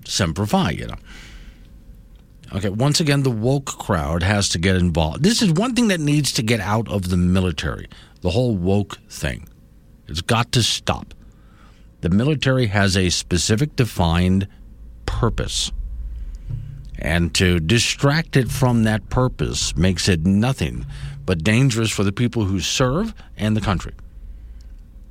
Semper 0.05 0.45
Fi, 0.45 0.69
you 0.69 0.87
know. 0.87 0.95
Okay, 2.55 2.69
once 2.69 3.01
again, 3.01 3.23
the 3.23 3.31
woke 3.31 3.65
crowd 3.65 4.23
has 4.23 4.47
to 4.47 4.57
get 4.57 4.77
involved. 4.77 5.23
This 5.23 5.41
is 5.41 5.51
one 5.51 5.75
thing 5.75 5.89
that 5.89 5.99
needs 5.99 6.31
to 6.31 6.41
get 6.41 6.61
out 6.61 6.87
of 6.89 7.09
the 7.09 7.17
military 7.17 7.89
the 8.21 8.29
whole 8.29 8.55
woke 8.55 8.97
thing. 9.09 9.49
It's 10.07 10.21
got 10.21 10.53
to 10.53 10.63
stop. 10.63 11.13
The 12.01 12.09
military 12.09 12.67
has 12.67 12.97
a 12.97 13.09
specific, 13.09 13.75
defined 13.75 14.47
purpose. 15.05 15.71
And 16.97 17.33
to 17.35 17.59
distract 17.59 18.35
it 18.35 18.49
from 18.49 18.83
that 18.83 19.09
purpose 19.09 19.75
makes 19.75 20.07
it 20.07 20.25
nothing 20.25 20.85
but 21.25 21.43
dangerous 21.43 21.91
for 21.91 22.03
the 22.03 22.11
people 22.11 22.45
who 22.45 22.59
serve 22.59 23.13
and 23.37 23.55
the 23.55 23.61
country. 23.61 23.93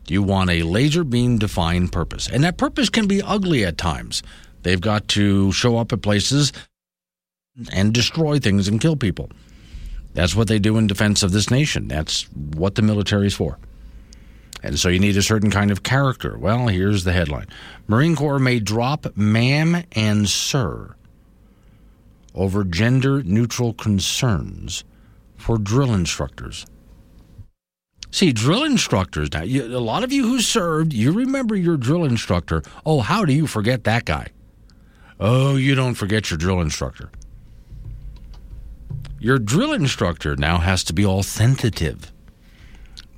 You 0.09 0.23
want 0.23 0.51
a 0.51 0.65
laser 0.65 1.05
beam 1.05 1.39
defined 1.39 1.93
purpose. 1.93 2.29
And 2.29 2.43
that 2.43 2.59
purpose 2.59 2.89
can 2.89 3.07
be 3.07 3.23
ugly 3.23 3.65
at 3.65 3.79
times. 3.79 4.23
They've 4.63 4.81
got 4.81 5.07
to 5.09 5.53
show 5.53 5.79
up 5.79 5.93
at 5.93 6.03
places 6.03 6.53
and 7.73 7.95
destroy 7.95 8.39
things 8.39 8.67
and 8.67 8.81
kill 8.81 8.97
people. 8.97 9.31
That's 10.15 10.35
what 10.35 10.49
they 10.49 10.59
do 10.59 10.77
in 10.79 10.89
defense 10.89 11.23
of 11.23 11.31
this 11.31 11.51
nation. 11.51 11.87
That's 11.87 12.23
what 12.33 12.75
the 12.75 12.83
military 12.83 13.29
is 13.29 13.35
for. 13.35 13.59
And 14.63 14.79
so 14.79 14.89
you 14.89 14.99
need 14.99 15.17
a 15.17 15.23
certain 15.23 15.51
kind 15.51 15.71
of 15.71 15.83
character. 15.83 16.37
Well, 16.39 16.69
here's 16.69 17.05
the 17.05 17.13
headline 17.13 17.47
Marine 17.89 18.17
Corps 18.17 18.39
may 18.39 18.61
drop 18.61 19.17
ma'am 19.17 19.85
and 19.93 20.29
sir 20.29 20.95
over 22.35 22.65
gender 22.65 23.23
neutral 23.23 23.73
concerns 23.73 24.85
for 25.37 25.59
drill 25.59 25.95
instructors. 25.95 26.67
See, 28.13 28.33
drill 28.33 28.65
instructors, 28.65 29.33
now, 29.33 29.43
you, 29.43 29.65
a 29.65 29.79
lot 29.79 30.03
of 30.03 30.13
you 30.13 30.25
who 30.25 30.41
served, 30.41 30.93
you 30.93 31.13
remember 31.13 31.55
your 31.55 31.77
drill 31.77 32.05
instructor. 32.05 32.63
Oh, 32.85 33.01
how 33.01 33.25
do 33.25 33.33
you 33.33 33.47
forget 33.47 33.85
that 33.85 34.05
guy? 34.05 34.29
Oh, 35.21 35.57
you 35.57 35.75
don't 35.75 35.95
forget 35.95 36.31
your 36.31 36.39
drill 36.39 36.61
instructor. 36.61 37.11
Your 39.21 39.39
drill 39.39 39.73
instructor 39.73 40.35
now 40.35 40.59
has 40.59 40.83
to 40.85 40.93
be 40.93 41.05
authentative. 41.05 42.11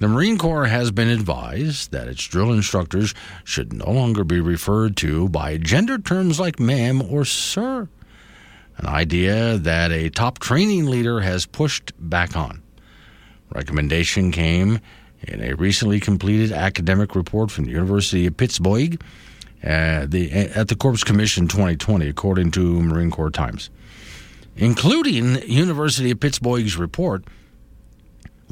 The 0.03 0.09
Marine 0.09 0.37
Corps 0.37 0.67
has 0.67 0.91
been 0.91 1.07
advised 1.07 1.93
that 1.93 2.09
its 2.09 2.27
drill 2.27 2.53
instructors 2.53 3.15
should 3.45 3.73
no 3.73 3.89
longer 3.89 4.25
be 4.25 4.41
referred 4.41 4.97
to 4.97 5.29
by 5.29 5.59
gender 5.59 5.97
terms 5.97 6.41
like 6.41 6.59
ma'am 6.59 7.01
or 7.01 7.25
sir, 7.25 7.89
an 8.79 8.87
idea 8.89 9.59
that 9.59 9.93
a 9.93 10.11
top 10.11 10.41
training 10.41 10.87
leader 10.87 11.21
has 11.21 11.47
pushed 11.47 11.93
back 12.01 12.37
on. 12.37 12.65
Recommendation 13.55 14.33
came 14.33 14.81
in 15.23 15.41
a 15.41 15.55
recently 15.55 16.01
completed 16.01 16.51
academic 16.51 17.15
report 17.15 17.53
from 17.53 17.67
the 17.67 17.71
University 17.71 18.27
of 18.27 18.37
Pittsburgh 18.37 19.01
uh, 19.63 20.07
the, 20.07 20.33
at 20.33 20.67
the 20.67 20.75
Corps 20.75 21.05
Commission 21.05 21.47
2020, 21.47 22.09
according 22.09 22.51
to 22.51 22.83
Marine 22.83 23.13
Corps 23.13 23.31
Times 23.31 23.71
including 24.57 25.41
University 25.49 26.11
of 26.11 26.21
Pittsburgh's 26.21 26.77
report, 26.77 27.25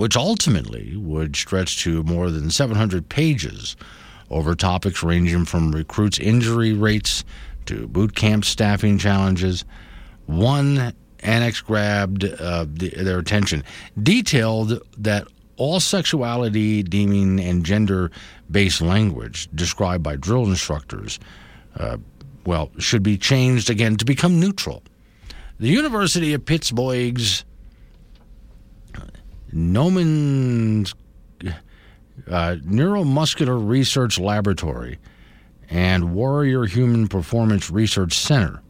which 0.01 0.17
ultimately 0.17 0.97
would 0.97 1.37
stretch 1.37 1.83
to 1.83 2.03
more 2.05 2.31
than 2.31 2.51
700 2.51 3.07
pages 3.11 3.77
over 4.31 4.55
topics 4.55 5.03
ranging 5.03 5.45
from 5.45 5.73
recruits' 5.73 6.19
injury 6.19 6.73
rates 6.73 7.23
to 7.67 7.87
boot 7.87 8.17
camp 8.17 8.47
staffing 8.47 8.97
challenges. 8.97 9.67
One 10.25 10.95
annex 11.19 11.61
grabbed 11.61 12.25
uh, 12.25 12.65
the, 12.73 12.89
their 12.97 13.19
attention, 13.19 13.63
detailed 14.03 14.81
that 14.97 15.29
all 15.59 15.81
sexuality 15.81 16.83
deeming 16.83 17.39
and 17.39 17.63
gender 17.63 18.11
based 18.51 18.81
language 18.81 19.51
described 19.55 20.03
by 20.03 20.17
drill 20.17 20.47
instructors, 20.47 21.21
uh, 21.79 21.99
well, 22.47 22.71
should 22.79 23.03
be 23.03 23.19
changed 23.19 23.69
again 23.69 23.97
to 23.97 24.07
become 24.07 24.41
neutral. 24.41 24.83
The 25.59 25.69
University 25.69 26.33
of 26.33 26.47
Pittsburgh's 26.47 27.45
Nomen 29.53 30.87
uh, 32.29 32.57
Neuromuscular 32.65 33.67
Research 33.67 34.19
Laboratory 34.19 34.99
and 35.69 36.15
Warrior 36.15 36.65
Human 36.65 37.09
Performance 37.09 37.71
Research 37.71 38.15
Center 38.15 38.63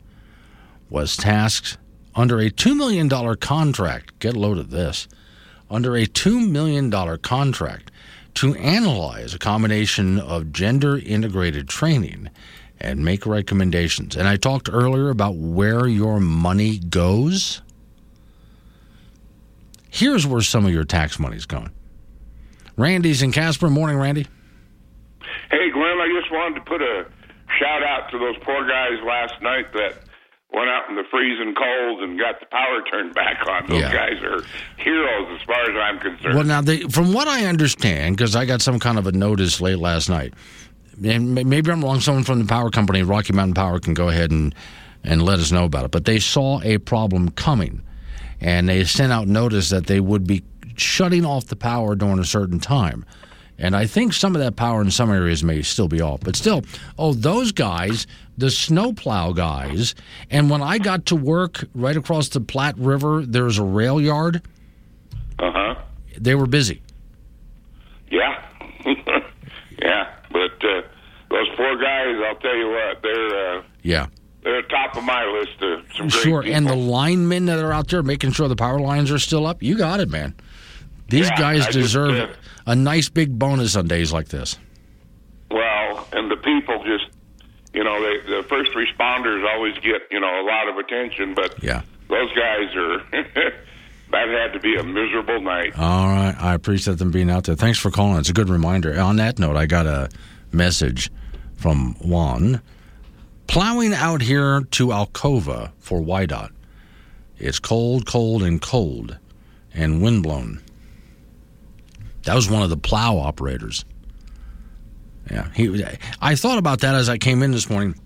was 0.88 1.16
tasked 1.16 1.78
under 2.14 2.38
a 2.38 2.50
$2 2.50 2.76
million 2.76 3.08
contract. 3.36 4.18
Get 4.18 4.36
load 4.36 4.58
of 4.58 4.70
this. 4.70 5.08
Under 5.70 5.96
a 5.96 6.06
$2 6.06 6.50
million 6.50 6.90
contract 7.18 7.90
to 8.34 8.54
analyze 8.56 9.34
a 9.34 9.38
combination 9.38 10.18
of 10.18 10.52
gender 10.52 10.98
integrated 10.98 11.68
training 11.68 12.28
and 12.80 13.04
make 13.04 13.26
recommendations. 13.26 14.16
And 14.16 14.26
I 14.26 14.36
talked 14.36 14.68
earlier 14.72 15.10
about 15.10 15.36
where 15.36 15.86
your 15.86 16.20
money 16.20 16.78
goes. 16.78 17.62
Here's 19.90 20.26
where 20.26 20.40
some 20.40 20.64
of 20.66 20.72
your 20.72 20.84
tax 20.84 21.18
money's 21.18 21.46
going. 21.46 21.70
Randy's 22.76 23.22
in 23.22 23.32
Casper. 23.32 23.68
Morning, 23.68 23.96
Randy. 23.96 24.26
Hey, 25.50 25.70
Glenn, 25.70 25.98
I 26.00 26.08
just 26.20 26.32
wanted 26.32 26.54
to 26.56 26.60
put 26.62 26.80
a 26.80 27.06
shout 27.58 27.82
out 27.82 28.10
to 28.10 28.18
those 28.18 28.36
poor 28.44 28.66
guys 28.66 28.98
last 29.06 29.34
night 29.42 29.72
that 29.74 29.98
went 30.52 30.68
out 30.68 30.88
in 30.88 30.96
the 30.96 31.04
freezing 31.10 31.54
cold 31.54 32.02
and 32.02 32.18
got 32.18 32.40
the 32.40 32.46
power 32.46 32.82
turned 32.90 33.14
back 33.14 33.46
on. 33.48 33.66
Those 33.68 33.82
Yeah. 33.82 33.92
guys 33.92 34.22
are 34.22 34.42
heroes 34.78 35.38
as 35.38 35.42
far 35.46 35.62
as 35.62 35.76
I'm 35.76 35.98
concerned. 35.98 36.34
Well, 36.34 36.44
now, 36.44 36.60
they, 36.60 36.80
from 36.82 37.12
what 37.12 37.28
I 37.28 37.46
understand, 37.46 38.16
because 38.16 38.34
I 38.34 38.46
got 38.46 38.60
some 38.62 38.78
kind 38.78 38.98
of 38.98 39.06
a 39.06 39.12
notice 39.12 39.60
late 39.60 39.78
last 39.78 40.08
night, 40.08 40.34
and 41.04 41.34
maybe 41.34 41.70
I'm 41.70 41.84
wrong. 41.84 42.00
Someone 42.00 42.24
from 42.24 42.40
the 42.40 42.46
power 42.46 42.70
company, 42.70 43.02
Rocky 43.02 43.32
Mountain 43.32 43.54
Power, 43.54 43.78
can 43.78 43.94
go 43.94 44.08
ahead 44.08 44.30
and 44.30 44.54
and 45.02 45.22
let 45.22 45.38
us 45.38 45.50
know 45.50 45.64
about 45.64 45.84
it. 45.86 45.90
But 45.90 46.04
they 46.04 46.18
saw 46.18 46.60
a 46.62 46.76
problem 46.78 47.30
coming, 47.30 47.82
and 48.40 48.68
they 48.68 48.84
sent 48.84 49.12
out 49.12 49.28
notice 49.28 49.70
that 49.70 49.86
they 49.86 50.00
would 50.00 50.26
be 50.26 50.42
shutting 50.76 51.24
off 51.24 51.46
the 51.46 51.56
power 51.56 51.94
during 51.94 52.18
a 52.18 52.24
certain 52.24 52.58
time. 52.58 53.04
And 53.58 53.76
I 53.76 53.84
think 53.86 54.14
some 54.14 54.34
of 54.34 54.40
that 54.40 54.56
power 54.56 54.80
in 54.80 54.90
some 54.90 55.10
areas 55.10 55.44
may 55.44 55.60
still 55.60 55.88
be 55.88 56.00
off. 56.00 56.20
But 56.20 56.34
still, 56.34 56.62
oh, 56.98 57.12
those 57.12 57.52
guys, 57.52 58.06
the 58.38 58.50
snowplow 58.50 59.32
guys, 59.34 59.94
and 60.30 60.48
when 60.48 60.62
I 60.62 60.78
got 60.78 61.04
to 61.06 61.16
work 61.16 61.64
right 61.74 61.96
across 61.96 62.30
the 62.30 62.40
Platte 62.40 62.78
River, 62.78 63.22
there's 63.26 63.58
a 63.58 63.62
rail 63.62 64.00
yard. 64.00 64.40
Uh 65.38 65.50
huh. 65.52 65.74
They 66.18 66.34
were 66.34 66.46
busy. 66.46 66.82
Yeah. 68.10 68.42
yeah. 69.82 70.14
But 70.32 70.64
uh, 70.64 70.82
those 71.28 71.48
poor 71.56 71.76
guys, 71.78 72.16
I'll 72.26 72.36
tell 72.36 72.56
you 72.56 72.68
what, 72.70 73.02
they're 73.02 73.58
uh, 73.58 73.62
Yeah. 73.82 74.06
They're 74.42 74.62
top 74.62 74.96
of 74.96 75.04
my 75.04 75.24
list 75.24 75.62
of 75.62 75.84
some 75.96 76.08
great 76.08 76.22
Sure. 76.22 76.42
people. 76.42 76.56
And 76.56 76.66
the 76.66 76.74
linemen 76.76 77.46
that 77.46 77.58
are 77.58 77.72
out 77.72 77.88
there 77.88 78.02
making 78.02 78.32
sure 78.32 78.48
the 78.48 78.56
power 78.56 78.80
lines 78.80 79.10
are 79.10 79.18
still 79.18 79.46
up, 79.46 79.62
you 79.62 79.76
got 79.76 80.00
it, 80.00 80.08
man. 80.10 80.34
These 81.08 81.28
Yeah, 81.28 81.36
guys 81.38 81.62
I 81.62 81.66
just, 81.66 81.78
deserve 81.78 82.30
uh, 82.30 82.34
a 82.66 82.76
nice 82.76 83.08
big 83.08 83.38
bonus 83.38 83.76
on 83.76 83.86
days 83.88 84.12
like 84.12 84.28
this. 84.28 84.56
Well, 85.50 86.06
and 86.12 86.30
the 86.30 86.36
people 86.36 86.82
just, 86.84 87.06
you 87.74 87.82
know, 87.84 88.00
they, 88.00 88.36
the 88.36 88.42
first 88.48 88.70
responders 88.72 89.44
always 89.52 89.74
get, 89.78 90.02
you 90.10 90.20
know, 90.20 90.40
a 90.40 90.44
lot 90.46 90.68
of 90.68 90.76
attention, 90.78 91.34
but 91.34 91.62
Yeah. 91.62 91.82
those 92.08 92.30
guys 92.34 92.74
are, 92.76 92.98
that 94.12 94.28
had 94.28 94.52
to 94.52 94.60
be 94.60 94.76
a 94.76 94.82
miserable 94.84 95.40
night. 95.40 95.72
All 95.78 96.06
right. 96.08 96.34
I 96.38 96.54
appreciate 96.54 96.98
them 96.98 97.10
being 97.10 97.30
out 97.30 97.44
there. 97.44 97.56
Thanks 97.56 97.78
for 97.78 97.90
calling. 97.90 98.18
It's 98.18 98.30
a 98.30 98.32
good 98.32 98.48
reminder. 98.48 98.98
On 99.00 99.16
that 99.16 99.38
note, 99.38 99.56
I 99.56 99.66
got 99.66 99.86
a 99.86 100.08
message 100.52 101.10
from 101.56 101.94
Juan. 102.00 102.60
Plowing 103.50 103.92
out 103.92 104.22
here 104.22 104.60
to 104.60 104.86
Alcova 104.92 105.72
for 105.80 106.00
WYDOT. 106.00 106.52
It's 107.36 107.58
cold, 107.58 108.06
cold, 108.06 108.44
and 108.44 108.62
cold, 108.62 109.18
and 109.74 110.00
windblown. 110.00 110.62
That 112.22 112.36
was 112.36 112.48
one 112.48 112.62
of 112.62 112.70
the 112.70 112.76
plow 112.76 113.18
operators. 113.18 113.84
Yeah, 115.28 115.48
he. 115.52 115.84
I 116.22 116.36
thought 116.36 116.58
about 116.58 116.82
that 116.82 116.94
as 116.94 117.08
I 117.08 117.18
came 117.18 117.42
in 117.42 117.50
this 117.50 117.68
morning. 117.68 117.96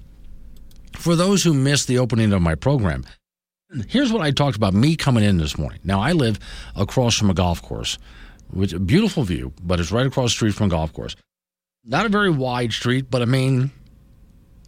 For 0.93 1.15
those 1.15 1.45
who 1.45 1.53
missed 1.53 1.89
the 1.89 1.99
opening 1.99 2.33
of 2.33 2.41
my 2.41 2.55
program, 2.55 3.05
here's 3.87 4.11
what 4.11 4.23
I 4.23 4.31
talked 4.31 4.57
about 4.57 4.73
me 4.73 4.97
coming 4.97 5.25
in 5.25 5.37
this 5.37 5.59
morning. 5.59 5.81
Now 5.85 6.01
I 6.01 6.12
live 6.12 6.39
across 6.75 7.19
from 7.19 7.29
a 7.29 7.35
golf 7.35 7.61
course, 7.61 7.99
which 8.51 8.73
a 8.73 8.79
beautiful 8.79 9.25
view, 9.25 9.53
but 9.62 9.79
it's 9.79 9.93
right 9.93 10.07
across 10.07 10.31
the 10.31 10.37
street 10.37 10.55
from 10.55 10.69
a 10.69 10.71
golf 10.71 10.95
course. 10.95 11.16
Not 11.85 12.07
a 12.07 12.09
very 12.09 12.31
wide 12.31 12.73
street, 12.73 13.11
but 13.11 13.21
I 13.21 13.27
mean, 13.27 13.73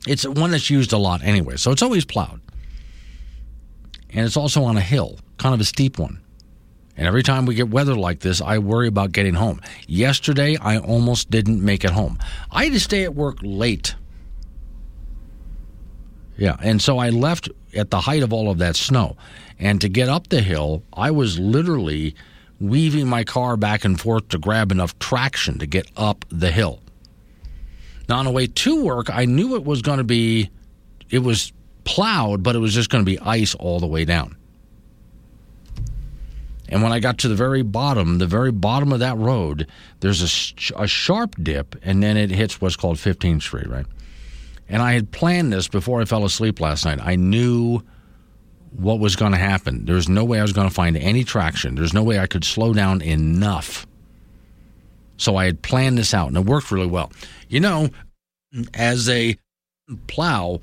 it's 0.07 0.27
one 0.27 0.53
that's 0.53 0.71
used 0.71 0.93
a 0.93 0.99
lot 0.99 1.23
anyway, 1.23 1.57
so 1.57 1.71
it's 1.71 1.83
always 1.83 2.05
plowed. 2.05 2.41
And 4.11 4.25
it's 4.25 4.37
also 4.37 4.65
on 4.65 4.77
a 4.77 4.81
hill, 4.81 5.19
kind 5.39 5.55
of 5.55 5.61
a 5.61 5.65
steep 5.65 5.99
one. 5.99 6.21
And 6.97 7.07
every 7.07 7.23
time 7.23 7.45
we 7.45 7.55
get 7.55 7.69
weather 7.69 7.95
like 7.95 8.21
this, 8.21 8.41
I 8.41 8.59
worry 8.59 8.89
about 8.89 9.13
getting 9.13 9.35
home. 9.35 9.61
Yesterday, 9.87 10.57
I 10.57 10.79
almost 10.79 11.31
didn't 11.31 11.63
make 11.63 11.85
it 11.85 11.91
home. 11.91 12.19
I 12.51 12.65
had 12.65 12.73
to 12.73 12.81
stay 12.81 13.05
at 13.05 13.15
work 13.15 13.39
late. 13.43 13.95
Yeah, 16.39 16.57
and 16.63 16.81
so 16.81 16.99
I 16.99 17.11
left 17.11 17.51
at 17.75 17.91
the 17.91 18.01
height 18.01 18.23
of 18.23 18.33
all 18.33 18.51
of 18.51 18.59
that 18.59 18.77
snow. 18.77 19.17
And 19.59 19.81
to 19.81 19.89
get 19.89 20.09
up 20.09 20.29
the 20.29 20.41
hill, 20.41 20.83
I 20.93 21.11
was 21.11 21.39
literally 21.39 22.15
weaving 22.61 23.07
my 23.07 23.25
car 23.25 23.57
back 23.57 23.85
and 23.85 24.01
forth 24.01 24.29
to 24.29 24.39
grab 24.39 24.73
enough 24.73 24.99
traction 24.99 25.59
to 25.59 25.67
get 25.67 25.91
up 25.97 26.25
the 26.31 26.51
hill. 26.51 26.81
Now, 28.09 28.19
on 28.19 28.25
the 28.25 28.31
way 28.31 28.47
to 28.47 28.83
work, 28.83 29.11
I 29.11 29.25
knew 29.25 29.57
it 29.57 29.65
was 29.65 29.83
going 29.83 29.99
to 29.99 30.05
be, 30.05 30.51
it 31.11 31.21
was 31.21 31.53
plowed, 31.85 32.43
but 32.43 32.55
it 32.55 32.61
was 32.61 32.75
just 32.75 32.91
going 32.91 33.05
to 33.05 33.11
be 33.11 33.19
ice 33.19 33.55
all 33.55 33.81
the 33.81 33.87
way 33.87 34.05
down. 34.05 34.37
And 36.69 36.83
when 36.83 36.93
I 36.93 36.99
got 36.99 37.19
to 37.19 37.29
the 37.29 37.35
very 37.35 37.63
bottom, 37.63 38.19
the 38.19 38.27
very 38.27 38.51
bottom 38.51 38.93
of 38.93 38.99
that 39.01 39.17
road, 39.17 39.69
there's 40.01 40.23
a, 40.23 40.29
sh- 40.29 40.73
a 40.77 40.87
sharp 40.87 41.37
dip, 41.41 41.77
and 41.83 42.03
then 42.03 42.17
it 42.17 42.31
hits 42.31 42.61
what's 42.61 42.77
called 42.77 42.97
15th 42.97 43.43
Street, 43.43 43.69
right? 43.69 43.87
And 44.69 44.83
I 44.83 44.95
had 44.95 45.13
planned 45.13 45.53
this 45.53 45.69
before 45.69 46.01
I 46.01 46.05
fell 46.05 46.25
asleep 46.25 46.61
last 46.61 46.85
night. 46.85 46.99
I 47.01 47.15
knew 47.15 47.83
what 48.73 48.99
was 48.99 49.15
going 49.15 49.33
to 49.33 49.39
happen. 49.39 49.85
There's 49.85 50.09
no 50.09 50.25
way 50.25 50.41
I 50.41 50.43
was 50.43 50.53
going 50.53 50.69
to 50.69 50.75
find 50.75 50.97
any 50.97 51.23
traction. 51.23 51.77
There's 51.77 51.95
no 51.95 52.03
way 52.03 52.19
I 52.19 52.27
could 52.27 52.45
slow 52.45 52.73
down 52.73 53.01
enough. 53.01 53.87
So 55.17 55.37
I 55.37 55.47
had 55.47 55.63
planned 55.63 55.99
this 55.99 56.13
out, 56.13 56.29
and 56.29 56.37
it 56.37 56.45
worked 56.45 56.71
really 56.71 56.87
well. 56.87 57.13
You 57.49 57.61
know, 57.61 57.89
as 58.75 59.09
a 59.09 59.37
plow 60.07 60.61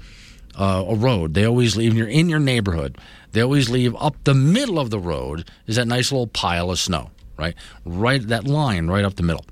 uh, 0.55 0.85
a 0.87 0.95
road, 0.95 1.33
they 1.33 1.45
always 1.45 1.75
leave, 1.75 1.95
you're 1.95 2.07
in 2.07 2.29
your 2.29 2.39
neighborhood, 2.39 2.97
they 3.31 3.41
always 3.41 3.69
leave 3.69 3.95
up 3.95 4.15
the 4.23 4.33
middle 4.33 4.79
of 4.79 4.89
the 4.89 4.99
road 4.99 5.49
is 5.65 5.77
that 5.77 5.87
nice 5.87 6.11
little 6.11 6.27
pile 6.27 6.69
of 6.69 6.79
snow, 6.79 7.09
right? 7.37 7.55
Right, 7.85 8.25
that 8.27 8.45
line 8.45 8.87
right 8.87 9.03
up 9.03 9.15
the 9.15 9.23
middle. 9.23 9.45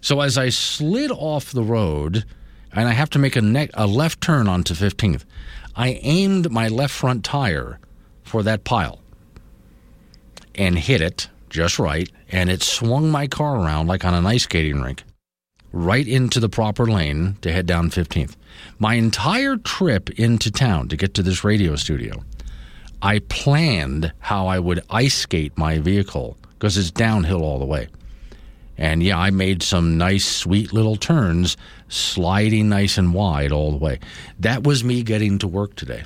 So 0.00 0.20
as 0.20 0.36
I 0.38 0.48
slid 0.48 1.10
off 1.10 1.52
the 1.52 1.62
road, 1.62 2.24
and 2.72 2.88
I 2.88 2.92
have 2.92 3.10
to 3.10 3.18
make 3.18 3.36
a, 3.36 3.42
ne- 3.42 3.70
a 3.74 3.86
left 3.86 4.20
turn 4.20 4.48
onto 4.48 4.74
15th, 4.74 5.24
I 5.76 6.00
aimed 6.02 6.50
my 6.50 6.68
left 6.68 6.94
front 6.94 7.24
tire 7.24 7.78
for 8.22 8.42
that 8.42 8.64
pile 8.64 9.00
and 10.54 10.78
hit 10.78 11.00
it 11.00 11.28
just 11.50 11.78
right, 11.78 12.10
and 12.30 12.48
it 12.48 12.62
swung 12.62 13.10
my 13.10 13.26
car 13.26 13.56
around 13.56 13.88
like 13.88 14.04
on 14.04 14.14
an 14.14 14.26
ice 14.26 14.44
skating 14.44 14.80
rink 14.80 15.04
right 15.72 16.06
into 16.06 16.40
the 16.40 16.48
proper 16.48 16.86
lane 16.86 17.36
to 17.42 17.52
head 17.52 17.66
down 17.66 17.90
15th. 17.90 18.34
My 18.78 18.94
entire 18.94 19.56
trip 19.56 20.10
into 20.10 20.50
town 20.50 20.88
to 20.88 20.96
get 20.96 21.14
to 21.14 21.22
this 21.22 21.44
radio 21.44 21.76
studio, 21.76 22.24
I 23.02 23.20
planned 23.20 24.12
how 24.18 24.46
I 24.46 24.58
would 24.58 24.82
ice 24.90 25.14
skate 25.14 25.56
my 25.56 25.78
vehicle 25.78 26.36
because 26.50 26.76
it's 26.76 26.90
downhill 26.90 27.42
all 27.42 27.58
the 27.58 27.64
way. 27.64 27.88
And 28.76 29.02
yeah, 29.02 29.18
I 29.18 29.30
made 29.30 29.62
some 29.62 29.98
nice, 29.98 30.24
sweet 30.24 30.72
little 30.72 30.96
turns, 30.96 31.56
sliding 31.88 32.70
nice 32.70 32.96
and 32.96 33.12
wide 33.12 33.52
all 33.52 33.70
the 33.70 33.76
way. 33.76 34.00
That 34.38 34.64
was 34.64 34.82
me 34.82 35.02
getting 35.02 35.38
to 35.38 35.48
work 35.48 35.76
today. 35.76 36.04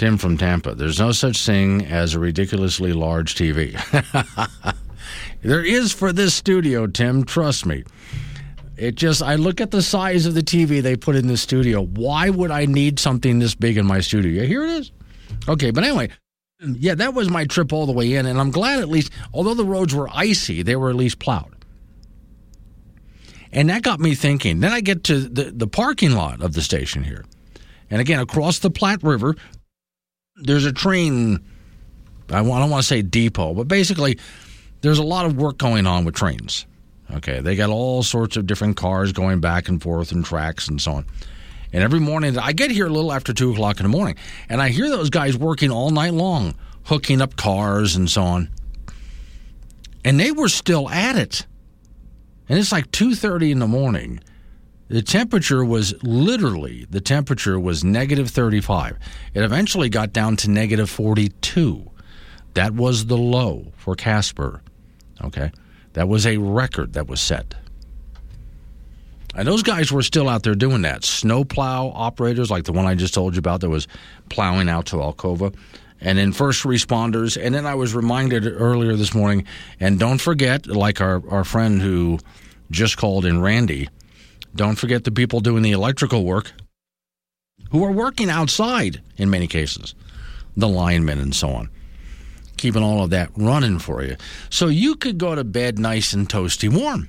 Tim 0.00 0.16
from 0.16 0.38
Tampa. 0.38 0.74
There's 0.74 0.98
no 0.98 1.12
such 1.12 1.44
thing 1.44 1.84
as 1.84 2.14
a 2.14 2.18
ridiculously 2.18 2.94
large 2.94 3.34
TV. 3.34 3.76
there 5.42 5.62
is 5.62 5.92
for 5.92 6.10
this 6.10 6.32
studio, 6.32 6.86
Tim. 6.86 7.22
Trust 7.22 7.66
me. 7.66 7.84
It 8.78 8.94
just, 8.94 9.22
I 9.22 9.34
look 9.34 9.60
at 9.60 9.72
the 9.72 9.82
size 9.82 10.24
of 10.24 10.32
the 10.32 10.40
TV 10.40 10.80
they 10.80 10.96
put 10.96 11.16
in 11.16 11.26
the 11.26 11.36
studio. 11.36 11.84
Why 11.84 12.30
would 12.30 12.50
I 12.50 12.64
need 12.64 12.98
something 12.98 13.40
this 13.40 13.54
big 13.54 13.76
in 13.76 13.84
my 13.84 14.00
studio? 14.00 14.46
Here 14.46 14.64
it 14.64 14.70
is. 14.70 14.90
Okay, 15.46 15.70
but 15.70 15.84
anyway, 15.84 16.08
yeah, 16.62 16.94
that 16.94 17.12
was 17.12 17.28
my 17.28 17.44
trip 17.44 17.70
all 17.70 17.84
the 17.84 17.92
way 17.92 18.14
in, 18.14 18.24
and 18.24 18.40
I'm 18.40 18.50
glad 18.50 18.80
at 18.80 18.88
least, 18.88 19.12
although 19.34 19.52
the 19.52 19.66
roads 19.66 19.94
were 19.94 20.08
icy, 20.10 20.62
they 20.62 20.76
were 20.76 20.88
at 20.88 20.96
least 20.96 21.18
plowed. 21.18 21.62
And 23.52 23.68
that 23.68 23.82
got 23.82 24.00
me 24.00 24.14
thinking. 24.14 24.60
Then 24.60 24.72
I 24.72 24.80
get 24.80 25.04
to 25.04 25.18
the, 25.18 25.50
the 25.50 25.66
parking 25.66 26.12
lot 26.12 26.40
of 26.40 26.54
the 26.54 26.62
station 26.62 27.04
here. 27.04 27.26
And 27.90 28.00
again, 28.00 28.20
across 28.20 28.60
the 28.60 28.70
Platte 28.70 29.02
River, 29.02 29.34
there's 30.40 30.64
a 30.64 30.72
train, 30.72 31.40
I 32.28 32.42
don't 32.42 32.48
want 32.48 32.82
to 32.82 32.86
say 32.86 33.02
depot, 33.02 33.54
but 33.54 33.68
basically, 33.68 34.18
there's 34.80 34.98
a 34.98 35.04
lot 35.04 35.26
of 35.26 35.36
work 35.36 35.58
going 35.58 35.86
on 35.86 36.04
with 36.04 36.14
trains. 36.14 36.66
Okay, 37.12 37.40
they 37.40 37.56
got 37.56 37.70
all 37.70 38.02
sorts 38.02 38.36
of 38.36 38.46
different 38.46 38.76
cars 38.76 39.12
going 39.12 39.40
back 39.40 39.68
and 39.68 39.82
forth 39.82 40.12
and 40.12 40.24
tracks 40.24 40.68
and 40.68 40.80
so 40.80 40.92
on. 40.92 41.06
And 41.72 41.82
every 41.82 42.00
morning, 42.00 42.38
I 42.38 42.52
get 42.52 42.70
here 42.70 42.86
a 42.86 42.90
little 42.90 43.12
after 43.12 43.32
2 43.32 43.52
o'clock 43.52 43.78
in 43.78 43.84
the 43.84 43.90
morning, 43.90 44.16
and 44.48 44.60
I 44.60 44.70
hear 44.70 44.88
those 44.88 45.10
guys 45.10 45.36
working 45.36 45.70
all 45.70 45.90
night 45.90 46.14
long, 46.14 46.54
hooking 46.84 47.20
up 47.20 47.36
cars 47.36 47.96
and 47.96 48.08
so 48.08 48.22
on. 48.22 48.48
And 50.04 50.18
they 50.18 50.32
were 50.32 50.48
still 50.48 50.88
at 50.88 51.16
it. 51.16 51.46
And 52.48 52.58
it's 52.58 52.72
like 52.72 52.90
2.30 52.90 53.52
in 53.52 53.58
the 53.58 53.66
morning. 53.68 54.20
The 54.90 55.02
temperature 55.02 55.64
was 55.64 55.94
literally, 56.02 56.84
the 56.90 57.00
temperature 57.00 57.60
was 57.60 57.84
negative 57.84 58.28
35. 58.28 58.98
It 59.34 59.42
eventually 59.44 59.88
got 59.88 60.12
down 60.12 60.34
to 60.38 60.50
negative 60.50 60.90
42. 60.90 61.88
That 62.54 62.74
was 62.74 63.06
the 63.06 63.16
low 63.16 63.72
for 63.76 63.94
Casper. 63.94 64.62
Okay? 65.22 65.52
That 65.92 66.08
was 66.08 66.26
a 66.26 66.38
record 66.38 66.94
that 66.94 67.06
was 67.06 67.20
set. 67.20 67.54
And 69.36 69.46
those 69.46 69.62
guys 69.62 69.92
were 69.92 70.02
still 70.02 70.28
out 70.28 70.42
there 70.42 70.56
doing 70.56 70.82
that. 70.82 71.04
Snowplow 71.04 71.92
operators, 71.94 72.50
like 72.50 72.64
the 72.64 72.72
one 72.72 72.86
I 72.86 72.96
just 72.96 73.14
told 73.14 73.34
you 73.34 73.38
about, 73.38 73.60
that 73.60 73.70
was 73.70 73.86
plowing 74.28 74.68
out 74.68 74.86
to 74.86 74.96
Alcova. 74.96 75.54
And 76.00 76.18
then 76.18 76.32
first 76.32 76.64
responders. 76.64 77.40
And 77.40 77.54
then 77.54 77.64
I 77.64 77.76
was 77.76 77.94
reminded 77.94 78.44
earlier 78.44 78.96
this 78.96 79.14
morning, 79.14 79.46
and 79.78 80.00
don't 80.00 80.20
forget, 80.20 80.66
like 80.66 81.00
our, 81.00 81.22
our 81.30 81.44
friend 81.44 81.80
who 81.80 82.18
just 82.72 82.96
called 82.96 83.24
in, 83.24 83.40
Randy, 83.40 83.88
don't 84.54 84.76
forget 84.76 85.04
the 85.04 85.10
people 85.10 85.40
doing 85.40 85.62
the 85.62 85.72
electrical 85.72 86.24
work 86.24 86.52
who 87.70 87.84
are 87.84 87.92
working 87.92 88.30
outside 88.30 89.00
in 89.16 89.30
many 89.30 89.46
cases, 89.46 89.94
the 90.56 90.68
linemen 90.68 91.18
and 91.18 91.34
so 91.34 91.50
on 91.50 91.68
keeping 92.60 92.82
all 92.82 93.02
of 93.02 93.10
that 93.10 93.30
running 93.36 93.78
for 93.78 94.04
you. 94.04 94.16
So 94.50 94.68
you 94.68 94.94
could 94.94 95.18
go 95.18 95.34
to 95.34 95.42
bed 95.42 95.78
nice 95.78 96.12
and 96.12 96.28
toasty 96.28 96.68
warm. 96.68 97.08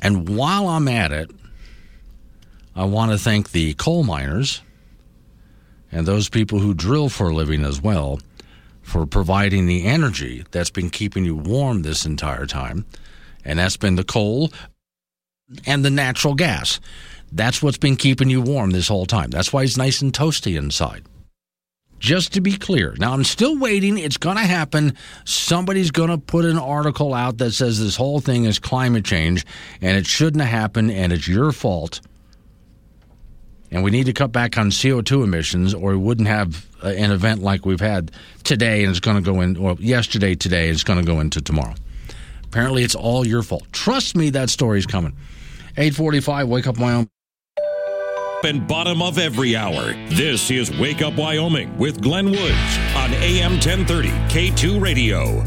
And 0.00 0.28
while 0.28 0.68
I'm 0.68 0.88
at 0.88 1.12
it, 1.12 1.30
I 2.74 2.84
want 2.84 3.10
to 3.10 3.18
thank 3.18 3.50
the 3.50 3.74
coal 3.74 4.04
miners 4.04 4.62
and 5.90 6.06
those 6.06 6.28
people 6.28 6.60
who 6.60 6.72
drill 6.72 7.08
for 7.08 7.30
a 7.30 7.34
living 7.34 7.64
as 7.64 7.82
well 7.82 8.20
for 8.80 9.06
providing 9.06 9.66
the 9.66 9.84
energy 9.84 10.44
that's 10.52 10.70
been 10.70 10.88
keeping 10.88 11.24
you 11.24 11.34
warm 11.34 11.82
this 11.82 12.06
entire 12.06 12.46
time. 12.46 12.86
And 13.44 13.58
that's 13.58 13.76
been 13.76 13.96
the 13.96 14.04
coal 14.04 14.52
and 15.66 15.84
the 15.84 15.90
natural 15.90 16.34
gas. 16.34 16.80
That's 17.32 17.62
what's 17.62 17.78
been 17.78 17.96
keeping 17.96 18.30
you 18.30 18.40
warm 18.40 18.70
this 18.70 18.88
whole 18.88 19.06
time. 19.06 19.30
That's 19.30 19.52
why 19.52 19.62
it's 19.62 19.76
nice 19.76 20.02
and 20.02 20.12
toasty 20.12 20.58
inside. 20.58 21.04
Just 22.00 22.32
to 22.32 22.40
be 22.40 22.56
clear. 22.56 22.94
Now, 22.98 23.12
I'm 23.12 23.24
still 23.24 23.58
waiting. 23.58 23.98
It's 23.98 24.16
going 24.16 24.38
to 24.38 24.42
happen. 24.42 24.96
Somebody's 25.24 25.90
going 25.90 26.08
to 26.08 26.16
put 26.16 26.46
an 26.46 26.58
article 26.58 27.12
out 27.12 27.38
that 27.38 27.52
says 27.52 27.78
this 27.78 27.94
whole 27.94 28.20
thing 28.20 28.44
is 28.44 28.58
climate 28.58 29.04
change 29.04 29.44
and 29.82 29.96
it 29.96 30.06
shouldn't 30.06 30.40
have 30.40 30.50
happened 30.50 30.90
and 30.90 31.12
it's 31.12 31.28
your 31.28 31.52
fault. 31.52 32.00
And 33.70 33.84
we 33.84 33.90
need 33.90 34.06
to 34.06 34.14
cut 34.14 34.32
back 34.32 34.56
on 34.56 34.70
CO2 34.70 35.22
emissions 35.22 35.74
or 35.74 35.90
we 35.90 35.98
wouldn't 35.98 36.26
have 36.26 36.66
uh, 36.82 36.88
an 36.88 37.12
event 37.12 37.42
like 37.42 37.66
we've 37.66 37.80
had 37.80 38.10
today 38.44 38.82
and 38.82 38.90
it's 38.90 39.00
going 39.00 39.22
to 39.22 39.22
go 39.22 39.42
in, 39.42 39.60
well, 39.60 39.76
yesterday, 39.78 40.34
today, 40.34 40.70
it's 40.70 40.82
going 40.82 40.98
to 40.98 41.04
go 41.04 41.20
into 41.20 41.40
tomorrow. 41.42 41.74
Apparently, 42.44 42.82
it's 42.82 42.96
all 42.96 43.26
your 43.26 43.42
fault. 43.42 43.64
Trust 43.72 44.16
me, 44.16 44.30
that 44.30 44.48
story's 44.48 44.86
coming. 44.86 45.14
845, 45.76 46.48
wake 46.48 46.66
up, 46.66 46.78
Wyoming. 46.78 47.08
And 48.42 48.66
bottom 48.66 49.02
of 49.02 49.18
every 49.18 49.54
hour. 49.54 49.92
This 50.08 50.50
is 50.50 50.70
Wake 50.78 51.02
Up 51.02 51.14
Wyoming 51.14 51.76
with 51.76 52.00
Glenn 52.00 52.30
Woods 52.30 52.78
on 52.96 53.12
AM 53.14 53.52
1030 53.52 54.08
K2 54.08 54.80
Radio. 54.80 55.44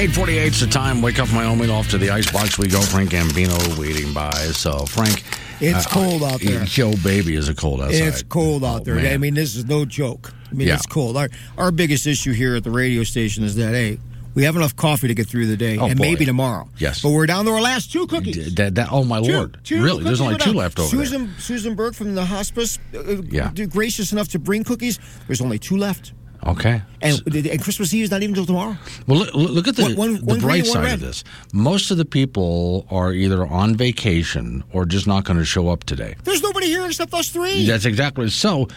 Eight 0.00 0.12
forty-eight 0.12 0.54
is 0.54 0.60
the 0.60 0.66
time. 0.66 1.02
Wake 1.02 1.18
up, 1.18 1.30
Wyoming. 1.34 1.68
Off 1.70 1.90
to 1.90 1.98
the 1.98 2.08
icebox 2.10 2.56
we 2.56 2.68
go. 2.68 2.80
Frank 2.80 3.10
Gambino 3.10 3.78
waiting 3.78 4.14
by. 4.14 4.30
So, 4.32 4.86
Frank, 4.86 5.22
It's 5.60 5.84
cold 5.86 6.22
out 6.22 6.40
there. 6.40 6.64
Yo, 6.64 6.94
baby, 7.04 7.34
is 7.36 7.50
it 7.50 7.58
cold 7.58 7.82
outside? 7.82 8.00
It's 8.04 8.22
cold 8.22 8.64
out 8.64 8.84
there. 8.86 8.94
man. 8.94 9.12
I 9.12 9.18
mean, 9.18 9.34
this 9.34 9.54
is 9.56 9.66
no 9.66 9.84
joke. 9.84 10.32
I 10.50 10.54
mean, 10.54 10.68
Yeah. 10.68 10.76
it's 10.76 10.86
cold. 10.86 11.18
Our 11.18 11.28
our 11.58 11.70
biggest 11.70 12.06
issue 12.06 12.32
here 12.32 12.56
at 12.56 12.64
the 12.64 12.70
radio 12.70 13.04
station 13.04 13.44
is 13.44 13.56
that 13.56 13.72
hey, 13.74 13.98
we 14.34 14.44
have 14.44 14.56
enough 14.56 14.74
coffee 14.74 15.06
to 15.08 15.14
get 15.14 15.26
through 15.28 15.48
the 15.48 15.56
day, 15.58 15.76
Oh, 15.76 15.84
and 15.84 15.98
boy. 15.98 16.02
maybe 16.04 16.24
tomorrow. 16.24 16.66
Yes. 16.78 17.02
but 17.02 17.10
we're 17.10 17.26
down 17.26 17.44
to 17.44 17.50
our 17.50 17.60
last 17.60 17.92
two 17.92 18.06
cookies. 18.06 18.54
That, 18.54 18.76
that, 18.76 18.88
oh 18.90 19.04
my 19.04 19.20
Two- 19.20 19.32
lord! 19.34 19.58
two 19.64 19.82
really? 19.82 20.02
There's 20.02 20.22
only 20.22 20.38
two 20.38 20.54
left 20.54 20.78
over 20.78 20.96
there. 20.96 21.04
Susan 21.04 21.34
Susan 21.38 21.74
Burke 21.74 21.92
from 21.94 22.14
the 22.14 22.24
hospice, 22.24 22.78
uh, 22.94 23.16
Yeah. 23.30 23.50
gracious 23.68 24.12
enough 24.12 24.28
to 24.28 24.38
bring 24.38 24.64
cookies. 24.64 24.98
There's 25.26 25.42
only 25.42 25.58
two 25.58 25.76
left, 25.76 26.14
Okay. 26.46 26.80
and 27.02 27.20
and 27.36 27.62
Christmas 27.62 27.92
Eve 27.92 28.04
is 28.04 28.10
not 28.10 28.22
even 28.22 28.30
until 28.30 28.46
tomorrow. 28.46 28.76
Well, 29.06 29.18
look, 29.20 29.34
look 29.34 29.68
at 29.68 29.76
the, 29.76 29.82
One- 29.82 29.96
one- 29.96 30.14
the 30.14 30.24
one 30.24 30.40
bright 30.40 30.62
green, 30.62 30.72
side 30.72 30.84
red. 30.84 30.94
of 30.94 31.00
this. 31.00 31.22
Most 31.52 31.90
of 31.90 31.98
the 31.98 32.04
people 32.04 32.86
are 32.90 33.12
either 33.12 33.46
on 33.46 33.76
vacation 33.76 34.64
or 34.72 34.86
just 34.86 35.06
not 35.06 35.24
going 35.24 35.38
to 35.38 35.44
show 35.44 35.68
up 35.68 35.84
today. 35.84 36.14
There's 36.24 36.42
nobody 36.42 36.66
here 36.68 36.86
except 36.86 37.12
us 37.14 37.28
three. 37.28 37.66
That's 37.66 37.84
exactly 37.84 38.28
so. 38.30 38.68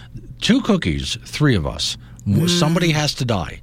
Two 0.42 0.62
cookies, 0.62 1.18
three 1.26 1.56
of 1.56 1.66
us. 1.66 1.98
Hmm. 2.26 2.48
Somebody 2.48 2.92
has 2.92 3.14
to 3.16 3.26
die. 3.26 3.62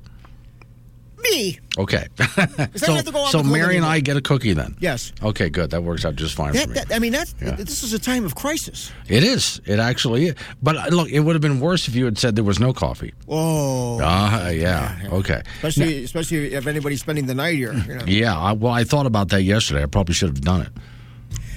Me. 1.23 1.59
Okay. 1.79 2.07
so 2.77 2.93
have 2.95 3.05
to 3.05 3.13
go 3.13 3.27
so 3.27 3.43
Mary 3.43 3.77
and? 3.77 3.85
I 3.85 4.01
get 4.01 4.17
a 4.17 4.21
cookie 4.21 4.53
then. 4.53 4.77
Yes. 4.81 5.13
Okay, 5.23 5.49
good. 5.51 5.71
That 5.71 5.83
works 5.83 6.05
out 6.05 6.17
just 6.17 6.35
fine 6.35 6.53
That, 6.55 6.63
for 6.65 6.69
me. 6.71 6.75
that, 6.75 6.93
I 6.95 6.99
mean, 6.99 7.13
that's 7.13 7.35
Yeah. 7.41 7.57
this 7.57 7.83
is 7.83 7.93
a 7.93 7.99
time 7.99 8.25
of 8.25 8.35
crisis. 8.35 8.91
It 9.09 9.23
is. 9.25 9.61
It 9.67 9.79
actually 9.79 10.29
is. 10.29 10.35
But 10.63 10.77
uh, 10.77 10.87
look, 10.91 11.09
it 11.11 11.21
would 11.21 11.35
have 11.35 11.43
been 11.43 11.61
worse 11.61 11.89
if 11.89 11.95
you 11.95 12.05
had 12.07 12.19
said 12.19 12.37
there 12.37 12.45
was 12.45 12.59
no 12.59 12.73
coffee. 12.73 13.13
Oh, 13.29 14.01
Ah, 14.03 14.49
yeah. 14.49 14.99
Okay. 15.13 15.43
especially 15.57 16.05
especially 16.05 16.55
if 16.55 16.67
anybody's 16.67 17.01
spending 17.01 17.27
the 17.27 17.35
night 17.35 17.57
here. 17.57 17.73
You 17.75 17.95
know. 17.97 18.05
Yeah. 18.07 18.39
I, 18.39 18.53
well, 18.53 18.73
I 18.73 18.85
thought 18.85 19.07
about 19.07 19.29
that 19.31 19.43
yesterday. 19.43 19.83
I 19.83 19.87
probably 19.87 20.15
should 20.15 20.29
have 20.31 20.41
done 20.41 20.63
it. 20.63 20.73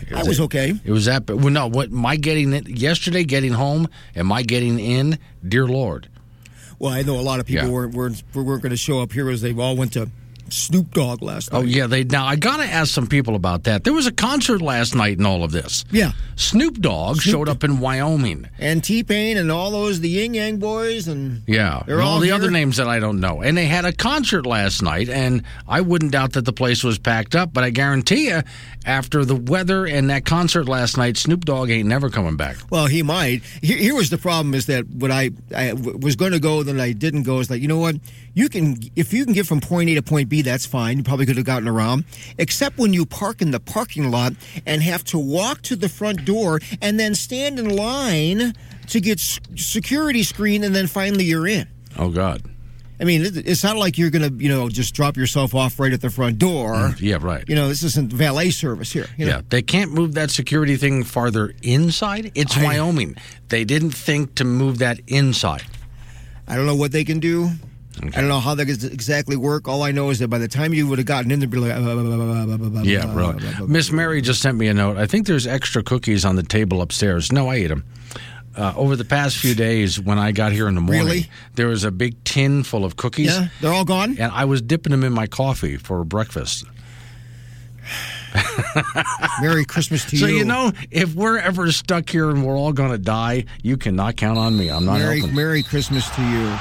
It 0.09 0.15
I 0.17 0.23
was 0.23 0.39
okay. 0.41 0.73
It 0.83 0.91
was 0.91 1.05
that. 1.05 1.27
Well, 1.29 1.49
no. 1.49 1.67
What 1.67 1.89
my 1.91 2.17
getting 2.17 2.51
it 2.53 2.67
yesterday, 2.67 3.23
getting 3.23 3.53
home, 3.53 3.87
and 4.15 4.27
my 4.27 4.43
getting 4.43 4.77
in. 4.77 5.17
Dear 5.47 5.65
Lord. 5.67 6.09
Well, 6.79 6.91
I 6.91 7.01
know 7.03 7.19
a 7.19 7.21
lot 7.21 7.39
of 7.39 7.45
people 7.45 7.65
Yeah. 7.65 7.71
weren't 7.71 7.93
weren't, 7.93 8.23
weren't 8.33 8.61
going 8.61 8.71
to 8.71 8.77
show 8.77 9.01
up 9.01 9.11
here 9.13 9.29
as 9.29 9.41
they 9.41 9.53
all 9.53 9.75
went 9.75 9.93
to 9.93 10.09
Snoop 10.49 10.91
Dogg 10.91 11.21
last 11.21 11.49
oh, 11.51 11.59
night. 11.59 11.65
Oh 11.65 11.67
yeah. 11.67 11.87
They 11.87 12.03
now 12.05 12.25
I 12.25 12.37
gotta 12.37 12.63
ask 12.63 12.93
some 12.93 13.07
people 13.07 13.35
about 13.35 13.63
that. 13.65 13.83
There 13.83 13.93
was 13.93 14.07
a 14.07 14.11
concert 14.11 14.61
last 14.61 14.95
night 14.95 15.17
and 15.17 15.27
all 15.27 15.43
of 15.43 15.51
this. 15.51 15.83
Yeah. 15.91 16.13
Snoop 16.35 16.79
Dogg 16.79 17.19
showed 17.19 17.49
up 17.49 17.63
in 17.63 17.79
Wyoming. 17.79 18.47
And 18.59 18.83
T 18.83 19.03
Pain 19.03 19.37
and 19.37 19.51
all 19.51 19.71
those 19.71 19.99
the 19.99 20.09
Yin 20.09 20.33
Yang 20.33 20.57
Boys 20.57 21.07
and 21.07 21.41
Yeah, 21.47 21.83
and 21.85 21.99
all 21.99 22.13
all 22.13 22.19
the 22.19 22.31
other 22.31 22.51
names 22.51 22.77
that 22.77 22.87
I 22.87 22.99
don't 22.99 23.19
know. 23.19 23.41
And 23.41 23.57
they 23.57 23.65
had 23.65 23.85
a 23.85 23.91
concert 23.91 24.45
last 24.45 24.81
night, 24.81 25.09
and 25.09 25.43
I 25.67 25.81
wouldn't 25.81 26.11
doubt 26.11 26.33
that 26.33 26.45
the 26.45 26.53
place 26.53 26.83
was 26.83 26.99
packed 26.99 27.35
up. 27.35 27.53
But 27.53 27.63
I 27.63 27.71
guarantee 27.71 28.27
you, 28.27 28.41
after 28.85 29.25
the 29.25 29.35
weather 29.35 29.85
and 29.85 30.09
that 30.09 30.25
concert 30.25 30.67
last 30.67 30.97
night, 30.97 31.17
Snoop 31.17 31.45
Dogg 31.45 31.69
ain't 31.69 31.87
never 31.87 32.09
coming 32.09 32.37
back. 32.37 32.57
Well, 32.69 32.85
he 32.85 33.01
might. 33.01 33.43
Here, 33.61 33.77
here 33.77 33.95
was 33.95 34.09
the 34.09 34.17
problem: 34.17 34.53
is 34.53 34.67
that 34.67 34.87
when 34.87 35.11
I 35.11 35.31
was 35.73 36.15
going 36.15 36.33
to 36.33 36.39
go, 36.39 36.63
then 36.63 36.79
I 36.79 36.91
didn't 36.91 37.23
go. 37.23 37.39
It's 37.39 37.49
like 37.49 37.61
you 37.61 37.67
know 37.67 37.79
what? 37.79 37.95
You 38.35 38.49
can 38.49 38.77
if 38.95 39.13
you 39.13 39.25
can 39.25 39.33
get 39.33 39.47
from 39.47 39.59
point 39.59 39.89
A 39.89 39.95
to 39.95 40.01
point 40.01 40.29
B, 40.29 40.32
that's 40.41 40.65
fine. 40.65 40.97
You 40.97 41.03
probably 41.03 41.25
could 41.25 41.37
have 41.37 41.45
gotten 41.45 41.67
around. 41.67 42.05
Except 42.37 42.77
when 42.77 42.93
you 42.93 43.05
park 43.05 43.41
in 43.41 43.51
the 43.51 43.59
parking 43.59 44.11
lot 44.11 44.33
and 44.65 44.81
have 44.81 45.03
to 45.05 45.19
walk 45.19 45.61
to 45.63 45.75
the 45.75 45.89
front 45.89 46.25
door 46.25 46.59
and 46.81 46.99
then 46.99 47.15
stand 47.15 47.59
in 47.59 47.69
line 47.69 48.53
to 48.87 48.99
get 48.99 49.19
security 49.19 50.23
screen, 50.23 50.63
and 50.63 50.75
then 50.75 50.87
finally 50.87 51.23
you're 51.23 51.47
in. 51.47 51.67
Oh 51.97 52.09
God. 52.09 52.41
I 52.99 53.05
mean, 53.05 53.21
it's 53.25 53.63
not 53.63 53.75
like 53.75 53.97
you're 53.97 54.11
going 54.11 54.37
to, 54.37 54.43
you 54.43 54.49
know, 54.49 54.69
just 54.69 54.93
drop 54.93 55.17
yourself 55.17 55.55
off 55.55 55.79
right 55.79 55.91
at 55.91 55.99
the 55.99 56.09
front 56.09 56.37
door. 56.37 56.73
Mm, 56.73 57.01
yeah, 57.01 57.17
right. 57.19 57.43
You 57.49 57.55
know, 57.55 57.67
this 57.67 57.83
isn't 57.83 58.13
valet 58.13 58.51
service 58.51 58.93
here. 58.93 59.07
You 59.17 59.25
know? 59.25 59.31
Yeah, 59.37 59.41
they 59.49 59.61
can't 59.61 59.91
move 59.91 60.13
that 60.13 60.31
security 60.31 60.77
thing 60.77 61.03
farther 61.03 61.53
inside. 61.63 62.31
It's 62.35 62.55
I- 62.55 62.63
Wyoming. 62.63 63.15
They 63.49 63.65
didn't 63.65 63.91
think 63.91 64.35
to 64.35 64.45
move 64.45 64.77
that 64.77 64.99
inside. 65.07 65.63
I 66.47 66.55
don't 66.55 66.65
know 66.65 66.75
what 66.75 66.91
they 66.91 67.03
can 67.03 67.19
do. 67.19 67.49
I 68.01 68.09
don't 68.21 68.27
know 68.27 68.39
how 68.39 68.55
that 68.55 68.67
exactly 68.69 69.35
work. 69.35 69.67
All 69.67 69.83
I 69.83 69.91
know 69.91 70.09
is 70.09 70.19
that 70.19 70.27
by 70.27 70.39
the 70.39 70.47
time 70.47 70.73
you 70.73 70.87
would 70.87 70.97
have 70.97 71.05
gotten 71.05 71.29
in 71.31 71.39
there, 71.39 71.47
be 71.47 71.57
like, 71.57 72.85
Yeah, 72.85 73.13
really. 73.15 73.67
Miss 73.67 73.91
Mary 73.91 74.21
just 74.21 74.41
sent 74.41 74.57
me 74.57 74.67
a 74.67 74.73
note. 74.73 74.97
I 74.97 75.05
think 75.05 75.27
there's 75.27 75.45
extra 75.45 75.83
cookies 75.83 76.25
on 76.25 76.35
the 76.35 76.43
table 76.43 76.81
upstairs. 76.81 77.31
No, 77.31 77.49
I 77.49 77.55
ate 77.55 77.67
them. 77.67 77.85
Uh, 78.55 78.73
over 78.75 78.95
the 78.95 79.05
past 79.05 79.37
few 79.37 79.55
days, 79.55 79.99
when 79.99 80.19
I 80.19 80.31
got 80.31 80.51
here 80.51 80.67
in 80.67 80.75
the 80.75 80.81
morning, 80.81 81.05
Really? 81.05 81.29
there 81.55 81.67
was 81.67 81.83
a 81.83 81.91
big 81.91 82.23
tin 82.23 82.63
full 82.63 82.85
of 82.85 82.95
cookies. 82.97 83.27
Yeah, 83.27 83.47
they're 83.61 83.73
all 83.73 83.85
gone. 83.85 84.17
And 84.19 84.31
I 84.31 84.45
was 84.45 84.61
dipping 84.61 84.91
them 84.91 85.03
in 85.03 85.11
my 85.13 85.25
coffee 85.27 85.77
for 85.77 86.03
breakfast. 86.03 86.65
Merry 89.41 89.65
Christmas 89.65 90.05
to 90.05 90.17
so 90.17 90.25
you. 90.27 90.31
So 90.33 90.37
you 90.37 90.45
know, 90.45 90.71
if 90.91 91.13
we're 91.15 91.37
ever 91.39 91.71
stuck 91.71 92.09
here 92.09 92.29
and 92.29 92.45
we're 92.45 92.55
all 92.57 92.73
going 92.73 92.91
to 92.91 92.97
die, 92.97 93.45
you 93.61 93.77
cannot 93.77 94.17
count 94.17 94.37
on 94.37 94.57
me. 94.57 94.69
I'm 94.69 94.85
not 94.85 94.99
Merry, 94.99 95.19
helping. 95.19 95.35
Merry 95.35 95.63
Christmas 95.63 96.09
to 96.15 96.21
you. 96.21 96.57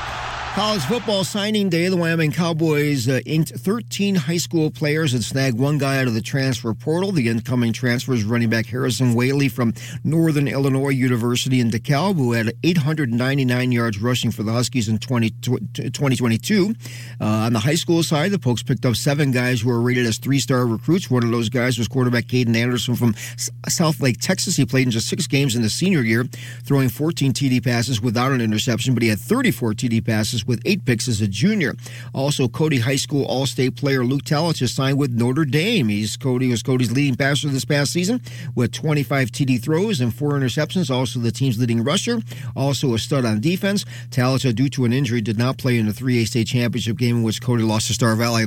College 0.54 0.82
football 0.82 1.24
signing 1.24 1.70
day. 1.70 1.88
The 1.88 1.96
Wyoming 1.96 2.30
Cowboys 2.30 3.08
uh, 3.08 3.20
inked 3.24 3.58
13 3.58 4.14
high 4.14 4.36
school 4.36 4.70
players 4.70 5.14
and 5.14 5.24
snagged 5.24 5.58
one 5.58 5.78
guy 5.78 5.98
out 5.98 6.08
of 6.08 6.12
the 6.12 6.20
transfer 6.20 6.74
portal. 6.74 7.10
The 7.10 7.30
incoming 7.30 7.72
transfer 7.72 8.12
is 8.12 8.24
running 8.24 8.50
back 8.50 8.66
Harrison 8.66 9.14
Waylee 9.14 9.50
from 9.50 9.72
Northern 10.04 10.46
Illinois 10.46 10.90
University 10.90 11.58
in 11.58 11.70
DeKalb, 11.70 12.16
who 12.16 12.32
had 12.32 12.52
899 12.64 13.72
yards 13.72 13.98
rushing 13.98 14.30
for 14.30 14.42
the 14.42 14.52
Huskies 14.52 14.90
in 14.90 14.98
20, 14.98 15.30
2022. 15.30 16.74
Uh, 17.18 17.24
on 17.24 17.54
the 17.54 17.58
high 17.58 17.74
school 17.74 18.02
side, 18.02 18.30
the 18.30 18.38
Pokes 18.38 18.62
picked 18.62 18.84
up 18.84 18.94
seven 18.94 19.30
guys 19.30 19.62
who 19.62 19.70
were 19.70 19.80
rated 19.80 20.04
as 20.04 20.18
three-star 20.18 20.66
recruits. 20.66 21.10
One 21.10 21.24
of 21.24 21.30
those 21.30 21.48
guys 21.48 21.78
was 21.78 21.88
quarterback 21.88 22.24
Kaden 22.24 22.54
Anderson 22.54 22.94
from 22.94 23.14
S- 23.16 23.48
Southlake, 23.70 24.18
Texas. 24.20 24.56
He 24.56 24.66
played 24.66 24.84
in 24.86 24.90
just 24.90 25.08
six 25.08 25.26
games 25.26 25.56
in 25.56 25.62
the 25.62 25.70
senior 25.70 26.02
year, 26.02 26.26
throwing 26.62 26.90
14 26.90 27.32
TD 27.32 27.64
passes 27.64 28.02
without 28.02 28.32
an 28.32 28.42
interception, 28.42 28.92
but 28.92 29.02
he 29.02 29.08
had 29.08 29.18
34 29.18 29.72
TD 29.72 30.04
passes 30.04 30.41
with 30.46 30.60
eight 30.64 30.84
picks 30.84 31.08
as 31.08 31.20
a 31.20 31.28
junior. 31.28 31.74
Also, 32.14 32.48
Cody 32.48 32.80
High 32.80 32.96
School 32.96 33.24
All-State 33.24 33.76
player 33.76 34.04
Luke 34.04 34.22
Talich 34.22 34.60
has 34.60 34.72
signed 34.72 34.98
with 34.98 35.10
Notre 35.10 35.44
Dame. 35.44 35.88
He's 35.88 36.16
Cody 36.16 36.48
was 36.48 36.62
Cody's 36.62 36.92
leading 36.92 37.16
passer 37.16 37.48
this 37.48 37.64
past 37.64 37.92
season 37.92 38.20
with 38.54 38.72
25 38.72 39.30
TD 39.30 39.62
throws 39.62 40.00
and 40.00 40.14
four 40.14 40.32
interceptions. 40.32 40.90
Also, 40.90 41.18
the 41.20 41.32
team's 41.32 41.58
leading 41.58 41.82
rusher. 41.84 42.20
Also, 42.56 42.94
a 42.94 42.98
stud 42.98 43.24
on 43.24 43.40
defense. 43.40 43.84
Talich, 44.10 44.54
due 44.54 44.68
to 44.70 44.84
an 44.84 44.92
injury, 44.92 45.20
did 45.20 45.38
not 45.38 45.58
play 45.58 45.78
in 45.78 45.86
the 45.86 45.92
3A 45.92 46.26
state 46.26 46.46
championship 46.46 46.96
game 46.96 47.16
in 47.16 47.22
which 47.22 47.42
Cody 47.42 47.62
lost 47.62 47.88
to 47.88 47.94
Star 47.94 48.16
Valley. 48.16 48.46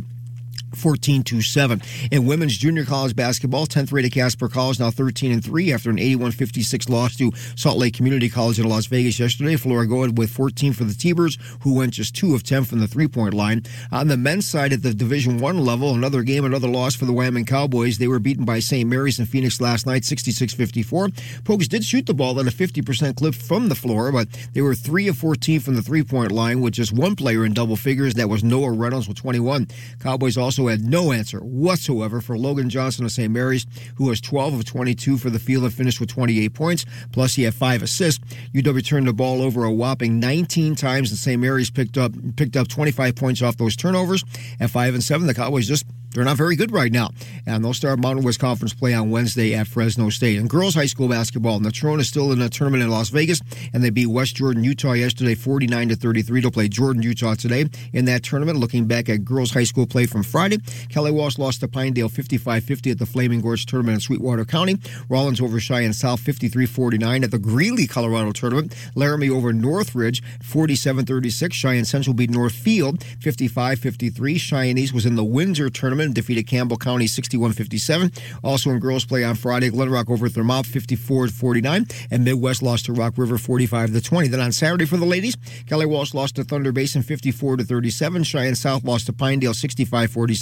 14 0.76 1.24
to 1.24 1.42
7. 1.42 1.82
In 2.12 2.26
women's 2.26 2.58
junior 2.58 2.86
college 2.86 3.16
basketball, 3.16 3.66
10th 3.66 3.92
rated 3.92 4.14
Casper 4.14 4.48
College 4.48 4.80
now 4.80 4.92
13 4.92 5.32
and 5.32 5.44
3 5.44 5.74
after 5.74 5.90
an 5.90 6.00
81 6.00 6.32
56 6.32 6.90
loss 6.90 7.16
to 7.18 7.32
Salt 7.56 7.78
Lake 7.78 7.94
Community 7.94 8.30
College 8.30 8.60
in 8.60 8.68
Las 8.68 8.86
Vegas 8.88 9.20
yesterday. 9.20 9.56
Flora 9.56 9.88
Goed 9.88 10.18
with 10.18 10.30
14 10.30 10.74
for 10.74 10.84
the 10.84 10.94
T-Birds, 10.94 11.38
who 11.62 11.74
went 11.76 11.94
just 11.94 12.16
2 12.16 12.36
of 12.36 12.44
10 12.44 12.66
from 12.66 12.80
the 12.80 12.88
three 12.88 13.08
point 13.08 13.34
line. 13.34 13.64
On 13.92 14.08
the 14.08 14.18
men's 14.18 14.48
side 14.48 14.74
at 14.74 14.84
the 14.84 14.94
Division 14.94 15.40
1 15.40 15.60
level, 15.60 15.94
another 15.94 16.24
game, 16.24 16.46
another 16.46 16.68
loss 16.68 16.96
for 16.96 17.06
the 17.06 17.14
Wyoming 17.14 17.46
Cowboys. 17.46 17.98
They 17.98 18.08
were 18.08 18.20
beaten 18.20 18.46
by 18.46 18.60
St. 18.60 18.90
Mary's 18.90 19.20
in 19.20 19.26
Phoenix 19.26 19.62
last 19.62 19.86
night, 19.86 20.06
66 20.06 20.54
54. 20.54 21.10
Pokes 21.44 21.68
did 21.68 21.84
shoot 21.84 22.06
the 22.06 22.14
ball 22.14 22.40
at 22.40 22.48
a 22.48 22.52
50% 22.52 23.16
clip 23.16 23.36
from 23.36 23.70
the 23.70 23.76
floor, 23.76 24.12
but 24.12 24.28
they 24.54 24.62
were 24.62 24.76
3 24.76 25.08
of 25.08 25.18
14 25.18 25.60
from 25.60 25.76
the 25.76 25.82
three 25.82 26.04
point 26.04 26.32
line 26.32 26.62
with 26.62 26.74
just 26.74 26.92
one 26.92 27.16
player 27.16 27.46
in 27.46 27.54
double 27.54 27.76
figures. 27.76 28.14
That 28.16 28.30
was 28.30 28.44
Noah 28.44 28.72
Reynolds 28.72 29.08
with 29.08 29.18
21. 29.18 29.68
Cowboys 30.00 30.38
also 30.38 30.65
had 30.68 30.82
no 30.82 31.12
answer 31.12 31.40
whatsoever 31.40 32.22
for 32.22 32.38
Logan 32.38 32.70
Johnson 32.70 33.06
of 33.06 33.12
St. 33.12 33.32
Mary's, 33.32 33.66
who 33.96 34.06
was 34.06 34.22
12 34.22 34.54
of 34.56 34.66
22 34.66 35.18
for 35.18 35.30
the 35.30 35.40
field 35.40 35.64
and 35.64 35.74
finished 35.74 36.00
with 36.00 36.10
28 36.10 36.54
points. 36.54 36.86
Plus, 37.12 37.36
he 37.36 37.44
had 37.44 37.54
five 37.54 37.82
assists. 37.82 38.24
UW 38.54 38.86
turned 38.86 39.08
the 39.08 39.14
ball 39.14 39.42
over 39.42 39.64
a 39.64 39.72
whopping 39.72 40.20
19 40.20 40.76
times, 40.76 41.12
and 41.12 41.18
St. 41.18 41.42
Mary's 41.42 41.70
picked 41.70 41.98
up 41.98 42.12
picked 42.36 42.56
up 42.56 42.68
25 42.68 43.16
points 43.16 43.42
off 43.42 43.58
those 43.58 43.76
turnovers. 43.76 44.24
At 44.60 44.70
five 44.70 44.94
and 44.94 45.04
seven, 45.04 45.28
the 45.28 45.34
Cowboys 45.34 45.68
just 45.68 45.86
they're 46.16 46.24
not 46.24 46.38
very 46.38 46.56
good 46.56 46.72
right 46.72 46.92
now. 46.92 47.10
And 47.46 47.64
they'll 47.64 47.74
start 47.74 48.00
Mountain 48.00 48.24
West 48.24 48.40
Conference 48.40 48.74
play 48.74 48.94
on 48.94 49.12
Wednesday 49.12 49.54
at 49.54 49.68
Fresno 49.68 50.10
State. 50.10 50.40
And 50.40 50.50
girls 50.50 50.74
high 50.74 50.86
school 50.86 51.10
basketball, 51.10 51.60
Natrona 51.60 52.00
is 52.00 52.08
still 52.08 52.32
in 52.32 52.42
a 52.42 52.48
tournament 52.48 52.84
in 52.84 52.90
Las 52.90 53.10
Vegas, 53.10 53.42
and 53.74 53.84
they 53.84 53.90
beat 53.90 54.08
West 54.08 54.38
Jordan, 54.38 54.64
Utah 54.64 54.94
yesterday, 54.94 55.36
49 55.36 55.90
to 55.90 55.96
33. 55.96 56.40
They'll 56.40 56.52
play 56.52 56.70
Jordan, 56.70 57.02
Utah 57.02 57.36
today 57.36 57.66
in 57.92 58.06
that 58.06 58.24
tournament. 58.24 58.60
Looking 58.60 58.86
back 58.86 59.10
at 59.10 59.26
girls 59.26 59.52
high 59.52 59.66
school 59.66 59.86
play 59.86 60.06
from 60.06 60.24
Friday, 60.24 60.45
Kelly 60.90 61.12
Walsh 61.12 61.38
lost 61.38 61.60
to 61.62 61.68
Pinedale 61.68 62.10
55-50 62.10 62.92
at 62.92 63.00
the 63.00 63.06
Flaming 63.06 63.42
Gorge 63.42 63.66
tournament 63.66 63.96
in 63.96 64.00
Sweetwater 64.00 64.46
County. 64.46 64.78
Rawlins 65.10 65.42
over 65.42 65.60
Cheyenne 65.60 65.94
South 65.94 66.22
53-49 66.22 67.24
at 67.24 67.32
the 67.32 67.40
Greeley, 67.40 67.88
Colorado 67.88 68.32
tournament. 68.32 68.76
Laramie 68.96 69.30
over 69.30 69.54
Northridge 69.54 70.22
47-36. 70.44 71.54
Cheyenne 71.54 71.86
Central 71.86 72.14
beat 72.14 72.30
Northfield 72.30 73.00
55-53. 73.00 74.40
Cheyenne 74.40 74.78
East 74.78 74.94
was 74.94 75.06
in 75.06 75.16
the 75.16 75.24
Windsor 75.24 75.70
tournament 75.70 76.08
and 76.08 76.16
defeated 76.16 76.48
Campbell 76.48 76.78
County 76.78 77.06
61-57. 77.06 78.18
Also 78.44 78.70
in 78.70 78.80
girls 78.80 79.06
play 79.06 79.24
on 79.24 79.36
Friday, 79.36 79.70
Glenrock 79.70 80.10
over 80.10 80.30
Thermop 80.30 80.66
54-49, 80.66 82.08
and 82.12 82.24
Midwest 82.24 82.62
lost 82.62 82.86
to 82.86 82.94
Rock 82.94 83.18
River 83.18 83.38
45-20. 83.38 84.30
Then 84.30 84.40
on 84.40 84.52
Saturday 84.52 84.86
for 84.86 84.98
the 84.98 85.06
ladies, 85.06 85.36
Kelly 85.68 85.86
Walsh 85.86 86.14
lost 86.14 86.36
to 86.36 86.44
Thunder 86.44 86.72
Basin 86.72 87.02
54-37. 87.02 88.26
Cheyenne 88.26 88.56
South 88.56 88.84
lost 88.84 89.08
to 89.08 89.14
Pinedale 89.14 89.54
65-47. 89.54 90.35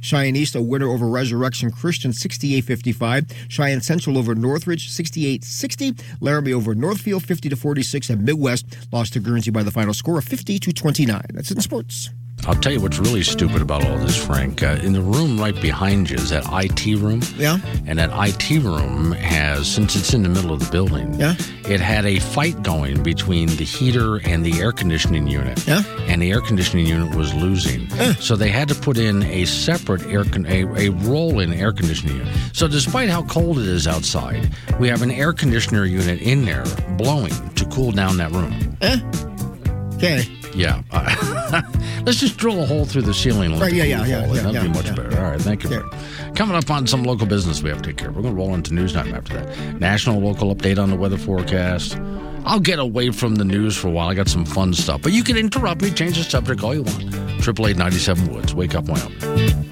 Cheyenne 0.00 0.36
East 0.36 0.54
a 0.54 0.62
winner 0.62 0.88
over 0.88 1.08
Resurrection 1.08 1.70
Christian 1.70 2.10
68-55. 2.10 3.32
Cheyenne 3.48 3.80
Central 3.80 4.18
over 4.18 4.34
Northridge 4.34 4.90
68-60. 4.90 6.00
Laramie 6.20 6.52
over 6.52 6.74
Northfield 6.74 7.22
50-46, 7.22 8.10
and 8.10 8.22
Midwest 8.22 8.66
lost 8.92 9.12
to 9.14 9.20
Guernsey 9.20 9.50
by 9.50 9.62
the 9.62 9.70
final 9.70 9.94
score 9.94 10.18
of 10.18 10.24
50 10.24 10.58
to 10.58 10.72
29. 10.72 11.22
That's 11.34 11.50
in 11.50 11.60
sports. 11.60 12.10
I'll 12.46 12.54
tell 12.54 12.72
you 12.72 12.80
what's 12.80 12.98
really 12.98 13.22
stupid 13.22 13.62
about 13.62 13.86
all 13.86 13.96
this, 13.98 14.22
Frank. 14.22 14.62
Uh, 14.62 14.78
in 14.82 14.92
the 14.92 15.00
room 15.00 15.40
right 15.40 15.58
behind 15.62 16.10
you 16.10 16.16
is 16.16 16.28
that 16.28 16.44
IT 16.52 16.84
room. 16.98 17.22
Yeah. 17.36 17.58
And 17.86 17.98
that 17.98 18.10
IT 18.12 18.62
room 18.62 19.12
has, 19.12 19.66
since 19.66 19.96
it's 19.96 20.12
in 20.12 20.22
the 20.22 20.28
middle 20.28 20.52
of 20.52 20.60
the 20.60 20.70
building, 20.70 21.14
yeah. 21.14 21.36
it 21.66 21.80
had 21.80 22.04
a 22.04 22.18
fight 22.18 22.62
going 22.62 23.02
between 23.02 23.48
the 23.56 23.64
heater 23.64 24.16
and 24.28 24.44
the 24.44 24.60
air 24.60 24.72
conditioning 24.72 25.26
unit. 25.26 25.66
Yeah. 25.66 25.82
And 26.00 26.20
the 26.20 26.32
air 26.32 26.42
conditioning 26.42 26.86
unit 26.86 27.14
was 27.16 27.32
losing. 27.32 27.88
Yeah. 27.92 28.12
So 28.16 28.36
they 28.36 28.50
had 28.50 28.68
to 28.68 28.74
put 28.74 28.98
in 28.98 29.22
a 29.22 29.46
separate 29.46 30.02
air 30.02 30.24
con- 30.24 30.44
a, 30.46 30.64
a 30.76 30.90
roll-in 30.90 31.50
air 31.54 31.72
conditioning 31.72 32.18
unit. 32.18 32.34
So 32.52 32.68
despite 32.68 33.08
how 33.08 33.22
cold 33.22 33.58
it 33.58 33.66
is 33.66 33.86
outside, 33.88 34.52
we 34.78 34.88
have 34.88 35.00
an 35.00 35.10
air 35.10 35.32
conditioner 35.32 35.86
unit 35.86 36.20
in 36.20 36.44
there 36.44 36.64
blowing 36.98 37.32
to 37.54 37.64
cool 37.66 37.90
down 37.90 38.18
that 38.18 38.32
room. 38.32 38.76
Eh? 38.82 39.00
Okay. 39.96 40.28
Yeah. 40.54 40.82
Let's 42.04 42.18
just 42.20 42.36
drill 42.36 42.62
a 42.62 42.66
hole 42.66 42.84
through 42.84 43.02
the 43.02 43.14
ceiling. 43.14 43.52
and 43.52 43.54
let 43.54 43.62
Right, 43.62 43.70
the 43.72 43.76
yeah, 43.78 43.84
yeah, 43.84 44.06
yeah, 44.06 44.32
yeah, 44.32 44.42
That'd 44.42 44.62
be 44.62 44.68
much 44.68 44.86
yeah. 44.86 44.94
better. 44.94 45.18
All 45.18 45.30
right, 45.30 45.40
thank 45.40 45.62
you. 45.64 45.70
Frank. 45.70 46.36
Coming 46.36 46.56
up 46.56 46.70
on 46.70 46.86
some 46.86 47.02
local 47.04 47.26
business 47.26 47.62
we 47.62 47.70
have 47.70 47.80
to 47.82 47.88
take 47.88 47.96
care 47.96 48.08
of. 48.08 48.16
We're 48.16 48.22
going 48.22 48.34
to 48.34 48.38
roll 48.38 48.54
into 48.54 48.74
news 48.74 48.92
time 48.92 49.14
after 49.14 49.34
that. 49.40 49.80
National 49.80 50.20
local 50.20 50.54
update 50.54 50.78
on 50.82 50.90
the 50.90 50.96
weather 50.96 51.18
forecast. 51.18 51.96
I'll 52.46 52.60
get 52.60 52.78
away 52.78 53.10
from 53.10 53.36
the 53.36 53.44
news 53.44 53.76
for 53.76 53.88
a 53.88 53.90
while. 53.90 54.08
I 54.08 54.14
got 54.14 54.28
some 54.28 54.44
fun 54.44 54.74
stuff, 54.74 55.00
but 55.02 55.12
you 55.12 55.24
can 55.24 55.36
interrupt 55.36 55.80
me, 55.80 55.90
change 55.90 56.18
the 56.18 56.24
subject 56.24 56.62
all 56.62 56.74
you 56.74 56.82
want. 56.82 57.10
Triple 57.42 57.66
eight 57.68 57.76
ninety 57.78 57.96
seven 57.98 58.32
Woods. 58.32 58.54
Wake 58.54 58.74
up, 58.74 58.84
Wyoming. 58.84 59.63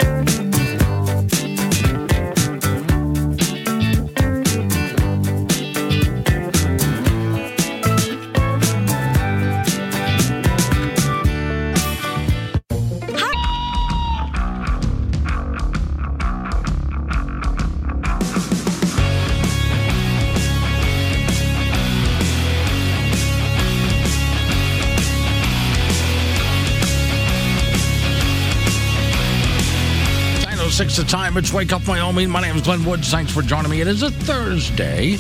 Six 30.82 30.96
the 30.96 31.04
time. 31.04 31.36
It's 31.36 31.52
Wake 31.52 31.72
Up 31.72 31.86
Wyoming. 31.86 32.28
My 32.28 32.40
name 32.40 32.56
is 32.56 32.62
Glenn 32.62 32.84
Woods. 32.84 33.08
Thanks 33.08 33.30
for 33.30 33.40
joining 33.40 33.70
me. 33.70 33.80
It 33.80 33.86
is 33.86 34.02
a 34.02 34.10
Thursday, 34.10 35.16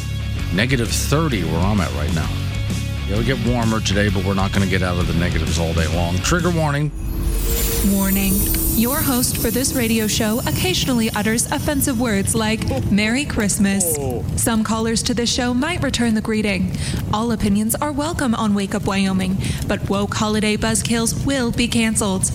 negative 0.52 0.88
30 0.88 1.44
where 1.44 1.60
I'm 1.60 1.80
at 1.80 1.92
right 1.94 2.12
now. 2.16 2.28
It'll 3.08 3.22
get 3.22 3.38
warmer 3.46 3.80
today, 3.80 4.08
but 4.08 4.24
we're 4.24 4.34
not 4.34 4.50
going 4.50 4.64
to 4.64 4.70
get 4.70 4.82
out 4.82 4.98
of 4.98 5.06
the 5.06 5.14
negatives 5.14 5.60
all 5.60 5.72
day 5.72 5.86
long. 5.94 6.16
Trigger 6.16 6.50
warning. 6.50 6.90
Warning. 7.92 8.61
Your 8.74 9.02
host 9.02 9.36
for 9.36 9.50
this 9.50 9.74
radio 9.74 10.06
show 10.06 10.40
occasionally 10.40 11.10
utters 11.10 11.44
offensive 11.52 12.00
words 12.00 12.34
like 12.34 12.90
Merry 12.90 13.26
Christmas. 13.26 13.96
Some 14.42 14.64
callers 14.64 15.02
to 15.04 15.14
this 15.14 15.32
show 15.32 15.52
might 15.52 15.82
return 15.82 16.14
the 16.14 16.22
greeting. 16.22 16.74
All 17.12 17.32
opinions 17.32 17.74
are 17.74 17.92
welcome 17.92 18.34
on 18.34 18.54
Wake 18.54 18.74
Up 18.74 18.86
Wyoming, 18.86 19.36
but 19.68 19.90
woke 19.90 20.14
holiday 20.14 20.56
buzzkills 20.56 21.26
will 21.26 21.52
be 21.52 21.68
canceled. 21.68 22.30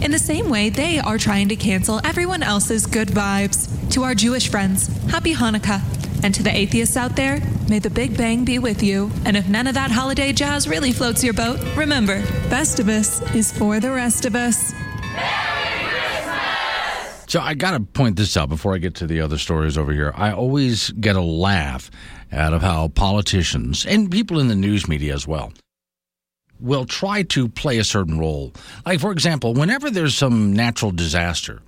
In 0.00 0.12
the 0.12 0.18
same 0.18 0.48
way, 0.48 0.70
they 0.70 1.00
are 1.00 1.18
trying 1.18 1.48
to 1.48 1.56
cancel 1.56 2.00
everyone 2.04 2.44
else's 2.44 2.86
good 2.86 3.08
vibes. 3.08 3.68
To 3.92 4.04
our 4.04 4.14
Jewish 4.14 4.48
friends, 4.48 4.86
happy 5.10 5.34
Hanukkah. 5.34 5.82
And 6.22 6.32
to 6.34 6.42
the 6.44 6.54
atheists 6.54 6.96
out 6.96 7.16
there, 7.16 7.40
may 7.68 7.80
the 7.80 7.90
Big 7.90 8.16
Bang 8.16 8.44
be 8.44 8.60
with 8.60 8.82
you. 8.82 9.10
And 9.24 9.36
if 9.36 9.48
none 9.48 9.66
of 9.66 9.74
that 9.74 9.90
holiday 9.90 10.32
jazz 10.32 10.68
really 10.68 10.92
floats 10.92 11.24
your 11.24 11.34
boat, 11.34 11.58
remember, 11.76 12.22
Festivus 12.48 13.34
is 13.34 13.50
for 13.50 13.80
the 13.80 13.90
rest 13.90 14.24
of 14.24 14.36
us. 14.36 14.72
So 17.30 17.38
I 17.38 17.54
got 17.54 17.78
to 17.78 17.80
point 17.80 18.16
this 18.16 18.36
out 18.36 18.48
before 18.48 18.74
I 18.74 18.78
get 18.78 18.96
to 18.96 19.06
the 19.06 19.20
other 19.20 19.38
stories 19.38 19.78
over 19.78 19.92
here. 19.92 20.12
I 20.16 20.32
always 20.32 20.90
get 20.90 21.14
a 21.14 21.20
laugh 21.20 21.88
out 22.32 22.52
of 22.52 22.60
how 22.60 22.88
politicians 22.88 23.86
and 23.86 24.10
people 24.10 24.40
in 24.40 24.48
the 24.48 24.56
news 24.56 24.88
media 24.88 25.14
as 25.14 25.28
well 25.28 25.52
will 26.58 26.86
try 26.86 27.22
to 27.22 27.48
play 27.48 27.78
a 27.78 27.84
certain 27.84 28.18
role. 28.18 28.52
Like, 28.84 28.98
for 28.98 29.12
example, 29.12 29.54
whenever 29.54 29.90
there's 29.90 30.16
some 30.16 30.52
natural 30.52 30.90
disaster, 30.90 31.62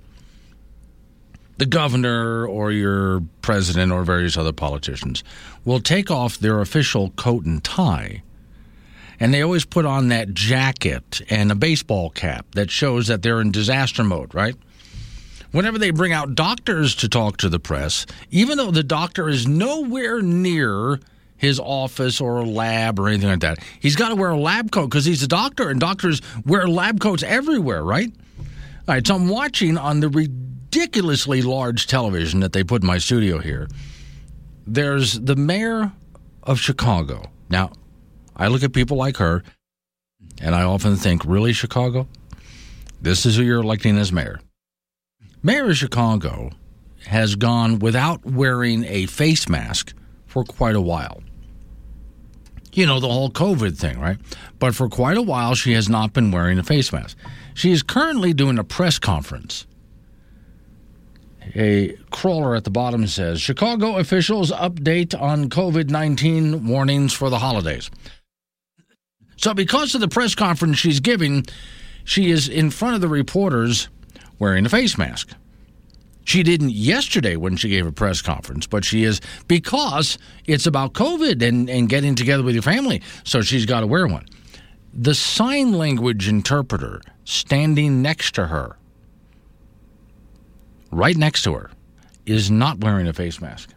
the 1.59 1.67
governor 1.67 2.45
or 2.45 2.73
your 2.73 3.23
president 3.41 3.93
or 3.93 4.03
various 4.03 4.37
other 4.37 4.53
politicians 4.53 5.23
will 5.65 5.79
take 5.79 6.11
off 6.11 6.39
their 6.39 6.61
official 6.61 7.11
coat 7.11 7.45
and 7.45 7.63
tie. 7.63 8.25
And 9.21 9.33
they 9.33 9.43
always 9.43 9.65
put 9.65 9.87
on 9.87 10.09
that 10.09 10.35
jacket 10.35 11.21
and 11.31 11.53
a 11.53 11.55
baseball 11.55 12.11
cap 12.11 12.47
that 12.57 12.73
shows 12.73 13.07
that 13.07 13.23
they're 13.23 13.41
in 13.41 13.53
disaster 13.53 14.03
mode, 14.03 14.35
right? 14.35 14.57
Whenever 15.53 15.79
they 15.79 15.91
bring 15.91 16.13
out 16.13 16.35
doctors 16.35 16.95
to 16.97 17.09
talk 17.09 17.37
to 17.37 17.49
the 17.49 17.61
press, 17.61 18.07
even 18.31 18.57
though 18.57 18.71
the 18.71 18.83
doctor 18.83 19.29
is 19.29 19.47
nowhere 19.47 20.23
near 20.23 20.99
his 21.37 21.61
office 21.61 22.21
or 22.21 22.39
a 22.39 22.45
lab 22.45 22.99
or 22.99 23.09
anything 23.09 23.29
like 23.29 23.41
that, 23.41 23.59
he's 23.79 23.95
got 23.95 24.09
to 24.09 24.15
wear 24.15 24.31
a 24.31 24.37
lab 24.37 24.71
coat 24.71 24.87
because 24.87 25.05
he's 25.05 25.23
a 25.23 25.29
doctor, 25.29 25.69
and 25.69 25.79
doctors 25.79 26.23
wear 26.47 26.67
lab 26.67 27.01
coats 27.01 27.23
everywhere, 27.23 27.85
right? 27.85 28.11
All 28.89 28.95
right, 28.95 29.07
so 29.07 29.15
I'm 29.15 29.29
watching 29.29 29.77
on 29.77 30.01
the 30.01 30.09
ridiculously 30.09 31.43
large 31.43 31.87
television 31.87 32.41
that 32.41 32.55
they 32.55 32.65
put 32.65 32.83
in 32.83 32.87
my 32.87 32.99
studio 32.99 33.39
here. 33.39 33.69
There's 34.67 35.21
the 35.21 35.37
mayor 35.37 35.93
of 36.45 36.61
Chicago. 36.61 37.31
Now, 37.51 37.73
I 38.35 38.49
look 38.49 38.63
at 38.63 38.73
people 38.73 38.97
like 38.97 39.19
her, 39.19 39.43
and 40.41 40.55
I 40.55 40.63
often 40.63 40.97
think, 40.97 41.27
really, 41.27 41.53
Chicago? 41.53 42.09
This 43.03 43.27
is 43.27 43.37
who 43.37 43.43
you're 43.43 43.61
electing 43.61 43.99
as 43.99 44.13
mayor. 44.13 44.41
Mayor 45.45 45.71
of 45.71 45.77
Chicago 45.77 46.51
has 47.07 47.35
gone 47.35 47.81
without 47.81 48.25
wearing 48.25 48.85
a 48.85 49.07
face 49.07 49.49
mask 49.49 49.93
for 50.27 50.45
quite 50.45 50.77
a 50.77 50.81
while. 50.81 51.21
You 52.73 52.87
know, 52.87 53.01
the 53.01 53.09
whole 53.09 53.29
COVID 53.29 53.77
thing, 53.77 53.99
right? 53.99 54.19
But 54.61 54.75
for 54.77 54.89
quite 54.89 55.17
a 55.17 55.23
while, 55.23 55.55
she 55.57 55.73
has 55.73 55.89
not 55.89 56.13
been 56.13 56.31
wearing 56.31 56.59
a 56.59 56.63
face 56.63 56.93
mask. 56.93 57.19
She 57.55 57.73
is 57.73 57.83
currently 57.83 58.33
doing 58.33 58.59
a 58.59 58.65
press 58.65 59.01
conference. 59.01 59.67
A 61.57 61.97
crawler 62.11 62.55
at 62.55 62.63
the 62.63 62.71
bottom 62.71 63.07
says 63.09 63.41
Chicago 63.41 63.97
officials 63.97 64.53
update 64.53 65.21
on 65.21 65.51
COVID 65.51 65.91
19 65.91 66.69
warnings 66.69 67.13
for 67.13 67.31
the 67.31 67.41
holidays. 67.41 67.91
So, 69.37 69.53
because 69.53 69.95
of 69.97 70.01
the 70.01 70.09
press 70.09 70.37
conference 70.37 70.79
she's 70.79 71.01
giving, 71.01 71.45
she 72.05 72.31
is 72.31 72.49
in 72.49 72.71
front 72.71 72.95
of 72.95 73.01
the 73.01 73.09
reporters 73.09 73.89
wearing 74.43 74.67
a 74.67 74.69
face 74.69 74.99
mask. 74.99 75.31
She 76.25 76.43
didn't 76.43 76.71
yesterday 76.71 77.37
when 77.37 77.57
she 77.57 77.69
gave 77.69 77.87
a 77.87 77.93
press 77.93 78.21
conference, 78.21 78.67
but 78.67 78.85
she 78.85 79.05
is 79.05 79.21
because 79.49 80.19
it's 80.47 80.67
about 80.67 80.93
COVID 80.93 81.43
and, 81.43 81.71
and 81.71 81.89
getting 81.89 82.15
together 82.15 82.43
with 82.43 82.55
your 82.55 82.63
family. 82.63 83.03
So 83.25 83.41
she's 83.41 83.67
got 83.67 83.81
to 83.81 83.87
wear 83.87 84.07
one. 84.07 84.27
The 84.93 85.15
sign 85.15 85.73
language 85.73 86.29
interpreter 86.29 87.01
standing 87.25 88.03
next 88.03 88.35
to 88.35 88.49
her 88.49 88.77
right 90.93 91.17
next 91.17 91.43
to 91.43 91.55
her, 91.55 91.71
is 92.25 92.51
not 92.51 92.79
wearing 92.79 93.09
a 93.09 93.13
face 93.13 93.41
mask. 93.41 93.75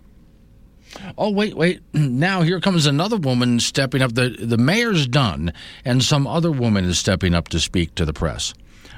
Oh, 1.18 1.32
wait, 1.32 1.56
wait. 1.56 1.82
Now 1.94 2.44
here 2.44 2.60
comes 2.60 2.86
another 2.86 3.18
woman 3.18 3.60
stepping 3.60 4.02
up. 4.02 4.14
The, 4.14 4.30
the 4.30 4.58
mayor's 4.58 5.08
done, 5.08 5.52
and 5.84 6.04
some 6.04 6.28
other 6.28 6.52
woman 6.52 6.86
is 6.86 7.00
stepping 7.00 7.34
up 7.34 7.48
to 7.50 7.60
speak 7.60 7.96
to 7.96 8.06
the 8.06 8.14
press 8.14 8.54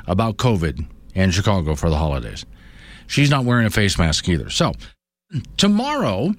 about 0.06 0.38
COVID 0.38 0.88
in 1.18 1.31
Chicago 1.31 1.76
for 1.76 1.89
the 1.89 1.98
holidays. 1.98 2.45
She's 3.07 3.30
not 3.30 3.44
wearing 3.44 3.65
a 3.65 3.72
face 3.72 3.98
mask 3.98 4.30
either. 4.30 4.49
So, 4.49 4.73
tomorrow, 5.57 6.35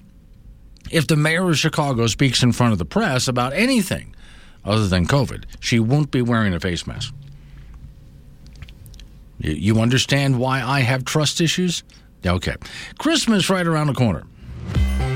if 0.89 1.05
the 1.05 1.17
mayor 1.17 1.49
of 1.49 1.57
Chicago 1.57 2.07
speaks 2.07 2.41
in 2.41 2.53
front 2.53 2.71
of 2.71 2.79
the 2.79 2.85
press 2.85 3.27
about 3.27 3.53
anything 3.53 4.15
other 4.63 4.87
than 4.87 5.05
COVID, 5.05 5.43
she 5.59 5.79
won't 5.79 6.11
be 6.11 6.21
wearing 6.21 6.53
a 6.53 6.59
face 6.59 6.87
mask. 6.87 7.13
You 9.39 9.79
understand 9.79 10.39
why 10.39 10.61
I 10.61 10.81
have 10.81 11.03
trust 11.05 11.41
issues? 11.41 11.83
Okay. 12.25 12.55
Christmas 12.97 13.49
right 13.49 13.67
around 13.67 13.87
the 13.87 13.93
corner. 13.93 14.23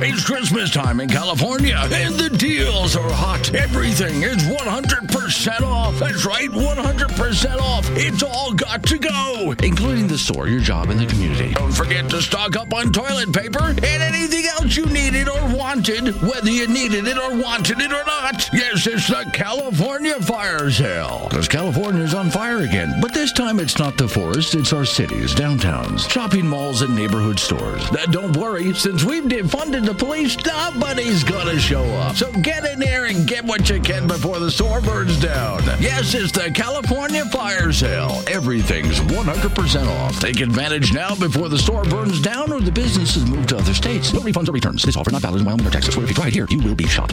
It's 0.05 0.25
Christmas 0.25 0.69
time 0.69 0.99
in 0.99 1.07
California, 1.07 1.77
and 1.77 2.15
the 2.15 2.29
deals 2.29 2.97
are 2.97 3.09
hot. 3.09 3.55
Everything 3.55 4.23
is 4.23 4.35
100% 4.43 5.61
off. 5.61 5.97
That's 5.97 6.25
right, 6.25 6.49
100% 6.49 7.59
off. 7.61 7.89
It's 7.91 8.21
all 8.21 8.51
got 8.51 8.83
to 8.83 8.97
go, 8.97 9.55
including 9.63 10.07
the 10.07 10.17
store, 10.17 10.49
your 10.49 10.59
job, 10.59 10.89
and 10.89 10.99
the 10.99 11.05
community. 11.05 11.53
Don't 11.53 11.71
forget 11.71 12.09
to 12.09 12.21
stock 12.21 12.57
up 12.57 12.73
on 12.73 12.91
toilet 12.91 13.31
paper 13.31 13.63
and 13.63 14.03
anything 14.03 14.43
else 14.45 14.75
you 14.75 14.85
needed 14.87 15.29
or 15.29 15.55
wanted, 15.55 16.21
whether 16.21 16.49
you 16.49 16.67
needed 16.67 17.07
it 17.07 17.17
or 17.17 17.37
wanted 17.37 17.79
it 17.79 17.93
or 17.93 18.03
not. 18.03 18.49
Yes, 18.51 18.85
it's 18.85 19.07
the 19.07 19.25
California 19.31 20.19
Fire 20.19 20.69
Sale. 20.69 21.27
Because 21.29 21.47
California's 21.47 22.13
on 22.13 22.29
fire 22.29 22.57
again. 22.57 22.99
But 22.99 23.13
this 23.13 23.31
time 23.31 23.57
it's 23.57 23.79
not 23.79 23.97
the 23.97 24.09
forest, 24.09 24.53
it's 24.53 24.73
our 24.73 24.83
cities, 24.83 25.33
downtowns, 25.33 26.09
shopping 26.09 26.45
malls, 26.45 26.81
and 26.81 26.93
neighborhood 26.93 27.39
stores. 27.39 27.89
Don't 28.11 28.35
worry, 28.35 28.73
since 28.73 29.05
we've 29.05 29.23
defunded 29.23 29.85
the 29.85 29.92
police, 29.93 30.37
nobody's 30.45 31.23
gonna 31.23 31.59
show 31.59 31.83
up. 31.83 32.15
So 32.15 32.31
get 32.41 32.65
in 32.65 32.79
there 32.79 33.05
and 33.05 33.27
get 33.27 33.43
what 33.45 33.69
you 33.69 33.79
can 33.79 34.07
before 34.07 34.39
the 34.39 34.51
store 34.51 34.81
burns 34.81 35.19
down. 35.19 35.63
Yes, 35.79 36.13
it's 36.13 36.31
the 36.31 36.51
California 36.51 37.25
Fire 37.25 37.71
Sale. 37.71 38.23
Everything's 38.27 38.99
100% 38.99 39.87
off. 39.87 40.19
Take 40.19 40.39
advantage 40.41 40.93
now 40.93 41.15
before 41.15 41.49
the 41.49 41.57
store 41.57 41.83
burns 41.83 42.21
down 42.21 42.51
or 42.51 42.59
the 42.59 42.71
business 42.71 43.15
is 43.15 43.25
moved 43.25 43.49
to 43.49 43.57
other 43.57 43.73
states. 43.73 44.13
No 44.13 44.19
refunds 44.21 44.49
or 44.49 44.51
returns. 44.53 44.83
This 44.83 44.97
offer 44.97 45.11
not 45.11 45.21
valid 45.21 45.41
in 45.41 45.45
Wyoming 45.45 45.67
or 45.67 45.71
Texas, 45.71 45.95
where 45.95 46.03
if 46.03 46.09
you 46.09 46.15
try 46.15 46.27
it 46.27 46.33
here, 46.33 46.47
you 46.49 46.59
will 46.59 46.75
be 46.75 46.87
shot. 46.87 47.11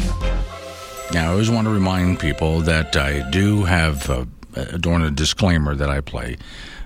Now, 1.12 1.28
I 1.28 1.32
always 1.32 1.50
want 1.50 1.66
to 1.66 1.72
remind 1.72 2.20
people 2.20 2.60
that 2.60 2.96
I 2.96 3.28
do 3.30 3.64
have, 3.64 4.08
uh, 4.08 4.24
during 4.78 5.02
a 5.02 5.10
disclaimer 5.10 5.74
that 5.74 5.90
I 5.90 6.00
play, 6.00 6.36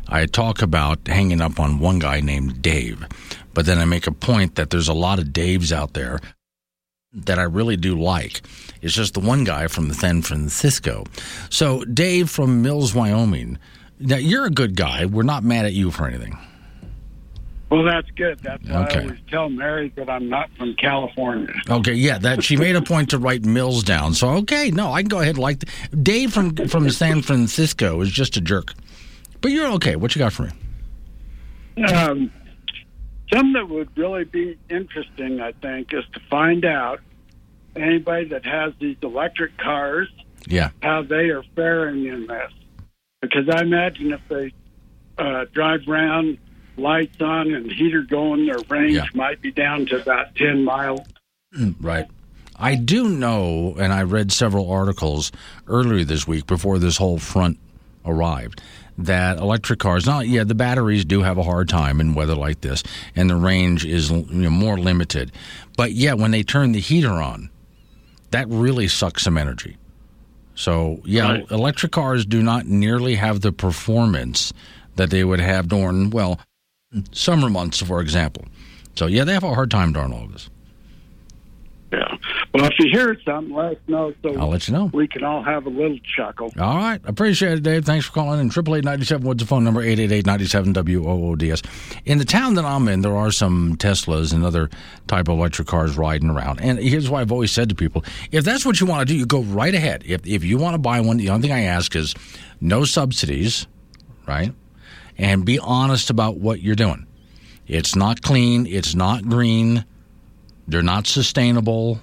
I 0.09 0.27
talk 0.27 0.63
about 0.63 1.07
hanging 1.09 1.41
up 1.41 1.59
on 1.61 1.79
one 1.79 1.99
guy 1.99 2.21
named 2.21 2.63
Dave, 2.63 3.07
but 3.55 3.67
then 3.67 3.79
I 3.79 3.85
make 3.85 4.07
a 4.07 4.13
point 4.13 4.57
that 4.57 4.71
there's 4.71 4.89
a 4.89 4.95
lot 4.95 5.19
of 5.19 5.27
Daves 5.27 5.73
out 5.73 5.95
there 5.95 6.21
that 7.13 7.39
I 7.39 7.45
really 7.45 7.77
do 7.77 7.99
like. 7.99 8.43
It's 8.83 8.95
just 8.95 9.15
the 9.15 9.21
one 9.21 9.45
guy 9.45 9.69
from 9.69 9.93
San 9.93 10.23
Francisco. 10.23 11.05
So, 11.49 11.85
Dave 11.85 12.29
from 12.29 12.61
Mills, 12.63 12.95
Wyoming. 12.95 13.59
Now, 14.01 14.17
you're 14.17 14.45
a 14.47 14.51
good 14.51 14.75
guy. 14.77 15.07
We're 15.07 15.23
not 15.23 15.45
mad 15.45 15.65
at 15.65 15.73
you 15.73 15.91
for 15.93 16.07
anything. 16.09 16.37
Well, 17.71 17.83
that's 17.85 18.11
good. 18.11 18.39
That's 18.41 18.63
why 18.69 18.85
Okay. 18.85 18.99
I 18.99 19.03
always 19.03 19.19
tell 19.31 19.49
Mary 19.49 19.93
that 19.97 20.09
I'm 20.11 20.29
not 20.29 20.51
from 20.59 20.75
California. 20.75 21.53
Okay, 21.69 21.95
yeah, 21.95 22.19
that 22.19 22.45
she 22.45 22.57
made 22.57 22.77
a 22.77 22.83
point 22.83 23.11
to 23.11 23.19
write 23.19 23.45
Mills 23.45 23.83
down. 23.83 24.15
So 24.15 24.29
okay, 24.29 24.71
no, 24.71 24.93
I 24.93 25.03
can 25.03 25.09
go 25.09 25.21
ahead 25.21 25.37
and 25.37 25.43
like 25.43 25.63
Dave 26.03 26.33
from 26.33 26.55
from 26.69 26.89
San 26.91 27.23
Francisco 27.23 28.01
is 28.01 28.11
just 28.11 28.37
a 28.37 28.41
jerk, 28.41 28.75
but 29.41 29.51
you're 29.51 29.67
okay. 29.73 29.97
What 29.97 30.15
you 30.15 30.21
got 30.21 30.33
for 30.33 30.51
me? 31.77 31.85
Um, 31.85 32.31
something 33.35 33.53
that 33.55 33.69
would 33.69 33.97
really 33.97 34.25
be 34.25 34.57
interesting, 34.71 35.41
I 35.41 35.53
think, 35.53 35.93
is 35.93 36.05
to 36.15 36.21
find 36.31 36.65
out 36.65 37.01
anybody 37.77 38.27
that 38.29 38.45
has 38.47 38.73
these 38.81 38.97
electric 39.03 39.57
cars 39.59 40.09
Yeah, 40.47 40.71
how 40.83 41.03
they 41.03 41.31
are 41.31 41.43
faring 41.57 42.07
in 42.07 42.27
this. 42.27 42.53
Because 43.21 43.49
I 43.49 43.63
imagine 43.63 44.13
if 44.13 44.21
they 44.29 44.53
uh, 45.19 45.47
drive 45.53 45.81
around, 45.89 46.39
lights 46.77 47.21
on 47.21 47.53
and 47.53 47.71
heater 47.71 48.03
going, 48.03 48.47
their 48.47 48.59
range 48.69 48.95
Yeah. 48.95 49.05
might 49.15 49.41
be 49.41 49.51
down 49.51 49.87
to 49.87 50.01
about 50.03 50.35
ten 50.37 50.65
miles. 50.65 51.01
right. 51.81 52.07
I 52.57 52.77
do 52.77 53.09
know, 53.09 53.75
and 53.81 53.93
I 53.93 54.03
read 54.05 54.31
several 54.31 54.71
articles 54.71 55.33
earlier 55.67 56.05
this 56.05 56.27
week 56.29 56.47
before 56.47 56.79
this 56.79 56.99
whole 56.99 57.19
front 57.19 57.59
arrived. 58.05 58.61
That 58.97 59.39
electric 59.39 59.81
cars, 59.81 60.07
not 60.07 60.29
yeah, 60.29 60.45
the 60.45 60.55
batteries 60.55 61.05
do 61.05 61.23
have 61.23 61.37
a 61.37 61.43
hard 61.43 61.69
time 61.69 62.01
in 62.01 62.15
weather 62.15 62.37
like 62.37 62.61
this, 62.61 62.83
and 63.17 63.29
the 63.29 63.35
range 63.37 63.85
is 63.85 64.11
you 64.11 64.25
know, 64.31 64.51
more 64.51 64.79
limited. 64.79 65.33
But 65.77 65.93
yeah, 65.93 66.13
when 66.15 66.31
they 66.31 66.45
turn 66.45 66.71
the 66.73 66.81
heater 66.81 67.11
on, 67.11 67.51
that 68.31 68.49
really 68.49 68.87
sucks 68.87 69.25
some 69.25 69.37
energy. 69.37 69.77
So 70.55 71.01
yeah, 71.05 71.33
Right. 71.33 71.51
electric 71.51 71.91
cars 71.91 72.25
do 72.25 72.41
not 72.43 72.67
nearly 72.67 73.17
have 73.17 73.41
the 73.41 73.51
performance 73.51 74.53
that 74.95 75.11
they 75.11 75.25
would 75.25 75.41
have 75.41 75.69
during 75.69 76.11
well 76.11 76.39
summer 77.11 77.51
months, 77.51 77.83
for 77.83 78.01
example. 78.01 78.45
So 78.95 79.07
yeah, 79.07 79.25
they 79.25 79.33
have 79.33 79.43
a 79.43 79.53
hard 79.55 79.73
time 79.73 79.93
during 79.93 80.13
all 80.13 80.25
of 80.25 80.33
this. 80.33 80.49
Yeah. 81.95 82.17
Well, 82.53 82.65
if 82.65 82.73
you 82.81 82.91
hear 82.91 83.17
something, 83.25 83.55
let 83.55 83.73
us 83.73 83.79
know 83.87 84.13
so 84.23 84.37
I'll 84.41 84.49
let 84.49 84.67
you 84.67 84.75
know. 84.75 84.91
we 84.93 85.07
can 85.07 85.23
all 85.23 85.43
have 85.45 85.67
a 85.67 85.69
little 85.69 85.99
chuckle. 86.17 86.51
All 86.59 86.77
right, 86.77 87.01
appreciate 87.05 87.53
it, 87.59 87.63
Dave. 87.63 87.85
Thanks 87.85 88.07
for 88.07 88.13
calling 88.13 88.41
in. 88.41 88.49
Triple 88.51 88.75
eight 88.75 88.85
ninety 88.85 89.05
seven. 89.05 89.25
What's 89.27 89.43
the 89.43 89.47
phone 89.47 89.63
number? 89.63 89.81
Eight 89.81 90.01
eight 90.01 90.11
eight 90.11 90.27
ninety 90.27 90.47
seven 90.47 90.73
W 90.73 91.07
O 91.07 91.29
O 91.31 91.37
D 91.37 91.53
S. 91.53 91.63
In 92.05 92.19
the 92.19 92.25
town 92.25 92.55
that 92.55 92.65
I'm 92.65 92.89
in, 92.89 93.03
there 93.03 93.17
are 93.17 93.31
some 93.31 93.77
Teslas 93.77 94.33
and 94.33 94.45
other 94.45 94.71
type 95.07 95.29
of 95.29 95.39
electric 95.39 95.69
cars 95.69 95.97
riding 95.97 96.31
around. 96.31 96.61
And 96.61 96.79
here's 96.81 97.09
why 97.09 97.21
I've 97.21 97.31
always 97.33 97.53
said 97.53 97.69
to 97.69 97.75
people: 97.77 98.05
if 98.33 98.45
that's 98.45 98.67
what 98.67 98.81
you 98.81 98.87
want 98.87 99.07
to 99.07 99.13
do, 99.15 99.17
you 99.17 99.27
go 99.27 99.43
right 99.43 99.75
ahead. 99.75 100.03
If 100.05 100.27
if 100.27 100.43
you 100.43 100.59
want 100.59 100.75
to 100.75 100.79
buy 100.79 101.01
one, 101.01 101.19
the 101.19 101.29
only 101.31 101.49
thing 101.49 101.57
I 101.57 101.63
ask 101.63 101.95
is 101.95 102.15
no 102.61 102.85
subsidies, 102.85 103.67
right? 104.27 104.53
And 105.17 105.45
be 105.45 105.61
honest 105.61 106.11
about 106.11 106.39
what 106.39 106.61
you're 106.61 106.75
doing. 106.75 107.07
It's 107.69 107.95
not 107.95 108.21
clean. 108.23 108.67
It's 108.67 108.95
not 108.97 109.25
green. 109.29 109.85
They're 110.67 110.83
not 110.83 111.07
sustainable. 111.07 112.01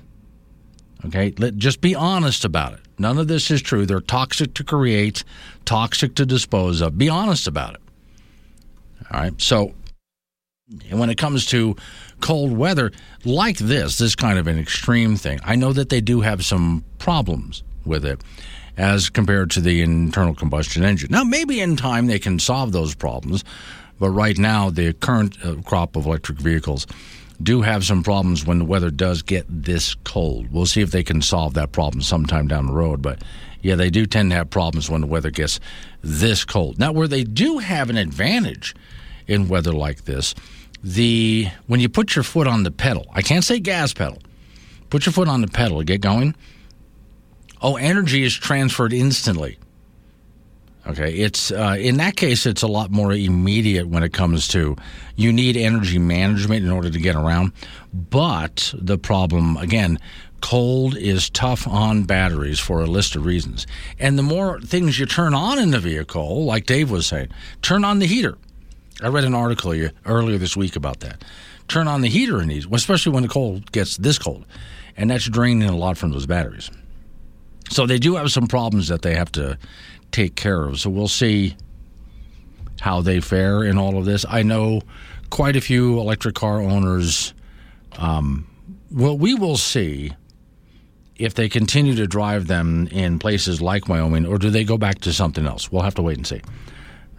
Okay, 1.05 1.33
Let, 1.37 1.57
just 1.57 1.81
be 1.81 1.95
honest 1.95 2.45
about 2.45 2.73
it. 2.73 2.79
None 2.99 3.17
of 3.17 3.27
this 3.27 3.49
is 3.49 3.61
true. 3.61 3.85
They're 3.85 4.01
toxic 4.01 4.53
to 4.55 4.63
create, 4.63 5.23
toxic 5.65 6.13
to 6.15 6.25
dispose 6.25 6.81
of. 6.81 6.97
Be 6.97 7.09
honest 7.09 7.47
about 7.47 7.75
it. 7.75 7.81
All 9.11 9.19
right. 9.19 9.41
So, 9.41 9.73
when 10.91 11.09
it 11.09 11.17
comes 11.17 11.47
to 11.47 11.75
cold 12.21 12.55
weather 12.55 12.91
like 13.25 13.57
this, 13.57 13.97
this 13.97 14.15
kind 14.15 14.37
of 14.37 14.47
an 14.47 14.59
extreme 14.59 15.15
thing, 15.15 15.39
I 15.43 15.55
know 15.55 15.73
that 15.73 15.89
they 15.89 16.01
do 16.01 16.21
have 16.21 16.45
some 16.45 16.85
problems 16.99 17.63
with 17.83 18.05
it 18.05 18.21
as 18.77 19.09
compared 19.09 19.51
to 19.51 19.61
the 19.61 19.81
internal 19.81 20.35
combustion 20.35 20.83
engine. 20.83 21.09
Now, 21.11 21.23
maybe 21.23 21.59
in 21.59 21.75
time 21.75 22.07
they 22.07 22.19
can 22.19 22.39
solve 22.39 22.71
those 22.71 22.95
problems, 22.95 23.43
but 23.99 24.11
right 24.11 24.37
now 24.37 24.69
the 24.69 24.93
current 24.93 25.37
uh, 25.43 25.55
crop 25.65 25.95
of 25.95 26.05
electric 26.05 26.39
vehicles 26.39 26.87
do 27.43 27.61
have 27.61 27.83
some 27.83 28.03
problems 28.03 28.45
when 28.45 28.59
the 28.59 28.65
weather 28.65 28.89
does 28.89 29.21
get 29.21 29.45
this 29.49 29.95
cold. 30.03 30.51
We'll 30.51 30.65
see 30.65 30.81
if 30.81 30.91
they 30.91 31.03
can 31.03 31.21
solve 31.21 31.53
that 31.55 31.71
problem 31.71 32.01
sometime 32.01 32.47
down 32.47 32.67
the 32.67 32.73
road, 32.73 33.01
but 33.01 33.21
yeah, 33.61 33.75
they 33.75 33.89
do 33.89 34.05
tend 34.05 34.31
to 34.31 34.35
have 34.35 34.49
problems 34.49 34.89
when 34.89 35.01
the 35.01 35.07
weather 35.07 35.29
gets 35.29 35.59
this 36.01 36.45
cold. 36.45 36.79
Now, 36.79 36.91
where 36.91 37.07
they 37.07 37.23
do 37.23 37.59
have 37.59 37.89
an 37.89 37.97
advantage 37.97 38.75
in 39.27 39.47
weather 39.47 39.71
like 39.71 40.05
this, 40.05 40.33
the 40.83 41.47
when 41.67 41.79
you 41.79 41.89
put 41.89 42.15
your 42.15 42.23
foot 42.23 42.47
on 42.47 42.63
the 42.63 42.71
pedal, 42.71 43.05
I 43.13 43.21
can't 43.21 43.43
say 43.43 43.59
gas 43.59 43.93
pedal. 43.93 44.17
Put 44.89 45.05
your 45.05 45.13
foot 45.13 45.27
on 45.27 45.41
the 45.41 45.47
pedal 45.47 45.81
get 45.83 46.01
going. 46.01 46.35
Oh, 47.61 47.77
energy 47.77 48.23
is 48.23 48.33
transferred 48.33 48.91
instantly. 48.91 49.59
Okay, 50.87 51.13
it's 51.13 51.51
uh, 51.51 51.75
in 51.79 51.97
that 51.97 52.15
case, 52.15 52.45
it's 52.47 52.63
a 52.63 52.67
lot 52.67 52.89
more 52.89 53.11
immediate 53.11 53.87
when 53.87 54.01
it 54.01 54.13
comes 54.13 54.47
to 54.49 54.75
you 55.15 55.31
need 55.31 55.55
energy 55.55 55.99
management 55.99 56.65
in 56.65 56.71
order 56.71 56.89
to 56.89 56.99
get 56.99 57.15
around. 57.15 57.53
But 57.93 58.73
the 58.75 58.97
problem 58.97 59.57
again, 59.57 59.99
cold 60.41 60.97
is 60.97 61.29
tough 61.29 61.67
on 61.67 62.03
batteries 62.03 62.59
for 62.59 62.81
a 62.81 62.87
list 62.87 63.15
of 63.15 63.25
reasons. 63.25 63.67
And 63.99 64.17
the 64.17 64.23
more 64.23 64.59
things 64.59 64.99
you 64.99 65.05
turn 65.05 65.35
on 65.35 65.59
in 65.59 65.69
the 65.69 65.79
vehicle, 65.79 66.45
like 66.45 66.65
Dave 66.65 66.89
was 66.89 67.05
saying, 67.05 67.29
turn 67.61 67.85
on 67.85 67.99
the 67.99 68.07
heater. 68.07 68.37
I 69.03 69.07
read 69.07 69.23
an 69.23 69.35
article 69.35 69.73
earlier 70.05 70.37
this 70.39 70.57
week 70.57 70.75
about 70.75 70.99
that. 71.01 71.23
Turn 71.67 71.87
on 71.87 72.01
the 72.01 72.09
heater 72.09 72.41
in 72.41 72.49
these, 72.49 72.65
especially 72.71 73.13
when 73.13 73.23
the 73.23 73.29
cold 73.29 73.71
gets 73.71 73.97
this 73.97 74.19
cold, 74.19 74.45
and 74.97 75.09
that's 75.09 75.29
draining 75.29 75.69
a 75.69 75.75
lot 75.75 75.97
from 75.97 76.11
those 76.11 76.25
batteries. 76.25 76.69
So 77.69 77.85
they 77.85 77.99
do 77.99 78.15
have 78.15 78.31
some 78.31 78.47
problems 78.47 78.89
that 78.89 79.01
they 79.01 79.15
have 79.15 79.31
to 79.33 79.57
take 80.11 80.35
care 80.35 80.63
of. 80.63 80.79
So 80.79 80.89
we'll 80.89 81.07
see 81.07 81.55
how 82.79 83.01
they 83.01 83.19
fare 83.19 83.63
in 83.63 83.77
all 83.77 83.97
of 83.97 84.05
this. 84.05 84.25
I 84.27 84.43
know 84.43 84.81
quite 85.29 85.55
a 85.55 85.61
few 85.61 85.99
electric 85.99 86.35
car 86.35 86.59
owners. 86.59 87.33
Um, 87.97 88.47
well, 88.91 89.17
we 89.17 89.33
will 89.33 89.57
see 89.57 90.11
if 91.15 91.35
they 91.35 91.47
continue 91.47 91.95
to 91.95 92.07
drive 92.07 92.47
them 92.47 92.87
in 92.87 93.19
places 93.19 93.61
like 93.61 93.87
Wyoming, 93.87 94.25
or 94.25 94.37
do 94.37 94.49
they 94.49 94.63
go 94.63 94.77
back 94.77 94.99
to 95.01 95.13
something 95.13 95.45
else? 95.45 95.71
We'll 95.71 95.83
have 95.83 95.95
to 95.95 96.01
wait 96.01 96.17
and 96.17 96.25
see. 96.25 96.41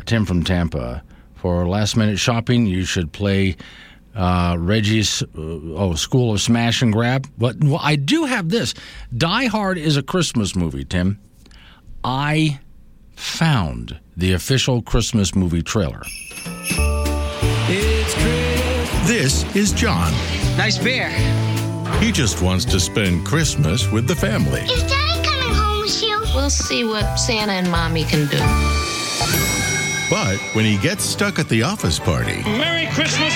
Tim 0.05 0.25
from 0.27 0.43
Tampa 0.43 1.03
For 1.37 1.69
last 1.69 1.97
minute 1.97 2.19
shopping, 2.19 2.67
you 2.67 2.85
should 2.85 3.13
play 3.13 3.57
uh, 4.15 4.57
Reggie's 4.59 5.23
uh, 5.23 5.27
oh 5.37 5.95
School 5.95 6.33
of 6.33 6.41
Smash 6.41 6.83
and 6.83 6.93
Grab. 6.93 7.29
But 7.39 7.63
well, 7.63 7.81
I 7.81 7.97
do 7.97 8.25
have 8.25 8.49
this. 8.49 8.75
Die 9.17 9.47
Hard 9.47 9.79
is 9.79 9.97
a 9.97 10.03
Christmas 10.03 10.55
movie, 10.55 10.85
Tim. 10.85 11.19
I 12.05 12.59
found 13.17 13.99
the 14.17 14.33
official 14.33 14.83
Christmas 14.83 15.35
movie 15.35 15.63
trailer. 15.63 16.03
This 19.05 19.45
is 19.57 19.73
John. 19.73 20.13
Nice 20.57 20.79
beer. 20.79 21.09
He 22.01 22.13
just 22.13 22.43
wants 22.43 22.65
to 22.67 22.79
spend 22.81 23.27
Christmas 23.27 23.91
with 23.91 24.07
the 24.07 24.15
family. 24.15 24.61
Is 24.61 24.83
Daddy 24.85 25.23
coming 25.25 25.55
home 25.55 25.81
with 25.83 26.03
you? 26.03 26.21
We'll 26.35 26.51
see 26.51 26.85
what 26.85 27.17
Santa 27.17 27.53
and 27.53 27.71
Mommy 27.71 28.05
can 28.05 28.27
do. 28.29 28.39
But 30.11 30.39
when 30.55 30.65
he 30.65 30.77
gets 30.79 31.05
stuck 31.05 31.39
at 31.39 31.49
the 31.49 31.63
office 31.63 31.99
party, 31.99 32.43
Merry 32.45 32.87
Christmas. 32.93 33.35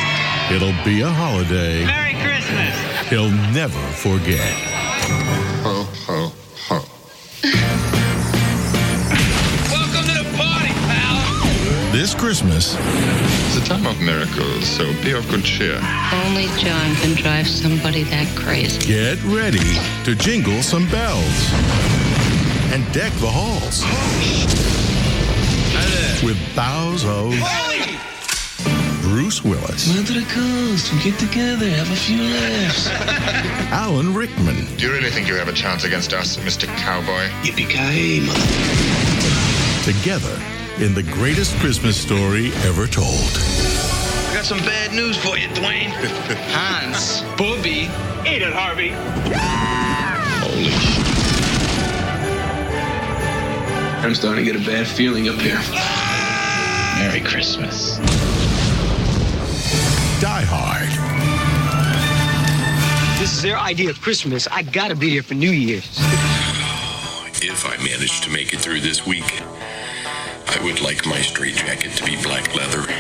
it'll 0.51 0.75
be 0.85 1.01
a 1.01 1.09
holiday 1.09 1.85
Merry 1.85 2.15
Christmas. 2.23 3.09
he'll 3.09 3.31
never 3.53 3.79
forget. 3.93 4.53
Ho, 5.63 5.85
ho, 6.07 6.33
ho. 6.69 7.73
This 12.07 12.15
Christmas, 12.15 12.77
It's 12.79 13.57
a 13.57 13.69
time 13.69 13.85
of 13.85 14.01
miracles, 14.01 14.65
so 14.65 14.85
be 15.03 15.11
of 15.11 15.29
good 15.29 15.43
cheer. 15.43 15.75
Only 16.25 16.47
John 16.57 16.95
can 17.03 17.17
drive 17.17 17.49
somebody 17.49 18.05
that 18.05 18.29
crazy. 18.37 18.79
get 18.87 19.21
ready 19.25 19.75
to 20.05 20.15
jingle 20.15 20.63
some 20.63 20.89
bells 20.89 21.51
and 22.71 22.87
deck 22.93 23.13
the 23.15 23.27
halls 23.29 23.83
with 26.23 26.39
bows 26.55 27.05
of 27.05 27.35
Bruce 29.03 29.43
Willis, 29.43 29.93
Run 29.93 30.05
to 30.05 30.13
the 30.13 30.27
coast. 30.27 30.93
We 30.93 31.03
get 31.11 31.19
together, 31.19 31.69
have 31.69 31.91
a 31.91 31.97
few 31.97 32.23
laughs. 32.23 32.87
Alan 33.73 34.15
Rickman, 34.15 34.77
Do 34.77 34.87
you 34.87 34.93
really 34.93 35.11
think 35.11 35.27
you 35.27 35.35
have 35.35 35.49
a 35.49 35.53
chance 35.53 35.83
against 35.83 36.13
us, 36.13 36.37
Mr. 36.37 36.69
Cowboy? 36.77 37.27
Yippee-ki-yay, 37.43 38.21
mother. 38.21 39.83
together 39.83 40.56
in 40.79 40.93
the 40.93 41.03
greatest 41.03 41.57
Christmas 41.57 41.97
story 41.97 42.53
ever 42.65 42.87
told. 42.87 43.07
I 43.09 44.33
got 44.35 44.45
some 44.45 44.59
bad 44.59 44.93
news 44.93 45.17
for 45.17 45.39
you, 45.39 45.49
Dwayne. 45.49 45.89
Hans, 46.53 47.23
Bobby. 47.39 47.89
Eat 48.29 48.43
it, 48.43 48.53
Harvey. 48.53 48.91
Holy 50.43 50.71
sh! 50.71 50.99
I'm 54.05 54.15
starting 54.15 54.45
to 54.45 54.53
get 54.53 54.61
a 54.61 54.67
bad 54.67 54.87
feeling 54.87 55.29
up 55.31 55.37
here. 55.37 55.59
Merry 56.99 57.21
Christmas. 57.21 57.97
Die 60.21 60.45
Hard. 60.47 60.89
This 63.19 63.33
is 63.33 63.41
their 63.41 63.59
idea 63.59 63.89
of 63.89 64.01
Christmas. 64.03 64.47
I 64.49 64.63
gotta 64.63 64.95
be 64.95 65.15
there 65.15 65.23
for 65.23 65.35
New 65.35 65.51
Year's. 65.51 65.99
If 67.43 67.65
I 67.65 67.77
manage 67.79 68.21
to 68.23 68.31
make 68.31 68.53
it 68.53 68.59
through 68.59 68.81
this 68.81 69.07
week, 69.07 69.43
I 70.57 70.65
would 70.65 70.81
like 70.81 71.05
my 71.05 71.21
straitjacket 71.21 71.93
to 71.97 72.05
be 72.05 72.17
black 72.23 72.55
leather 72.55 72.91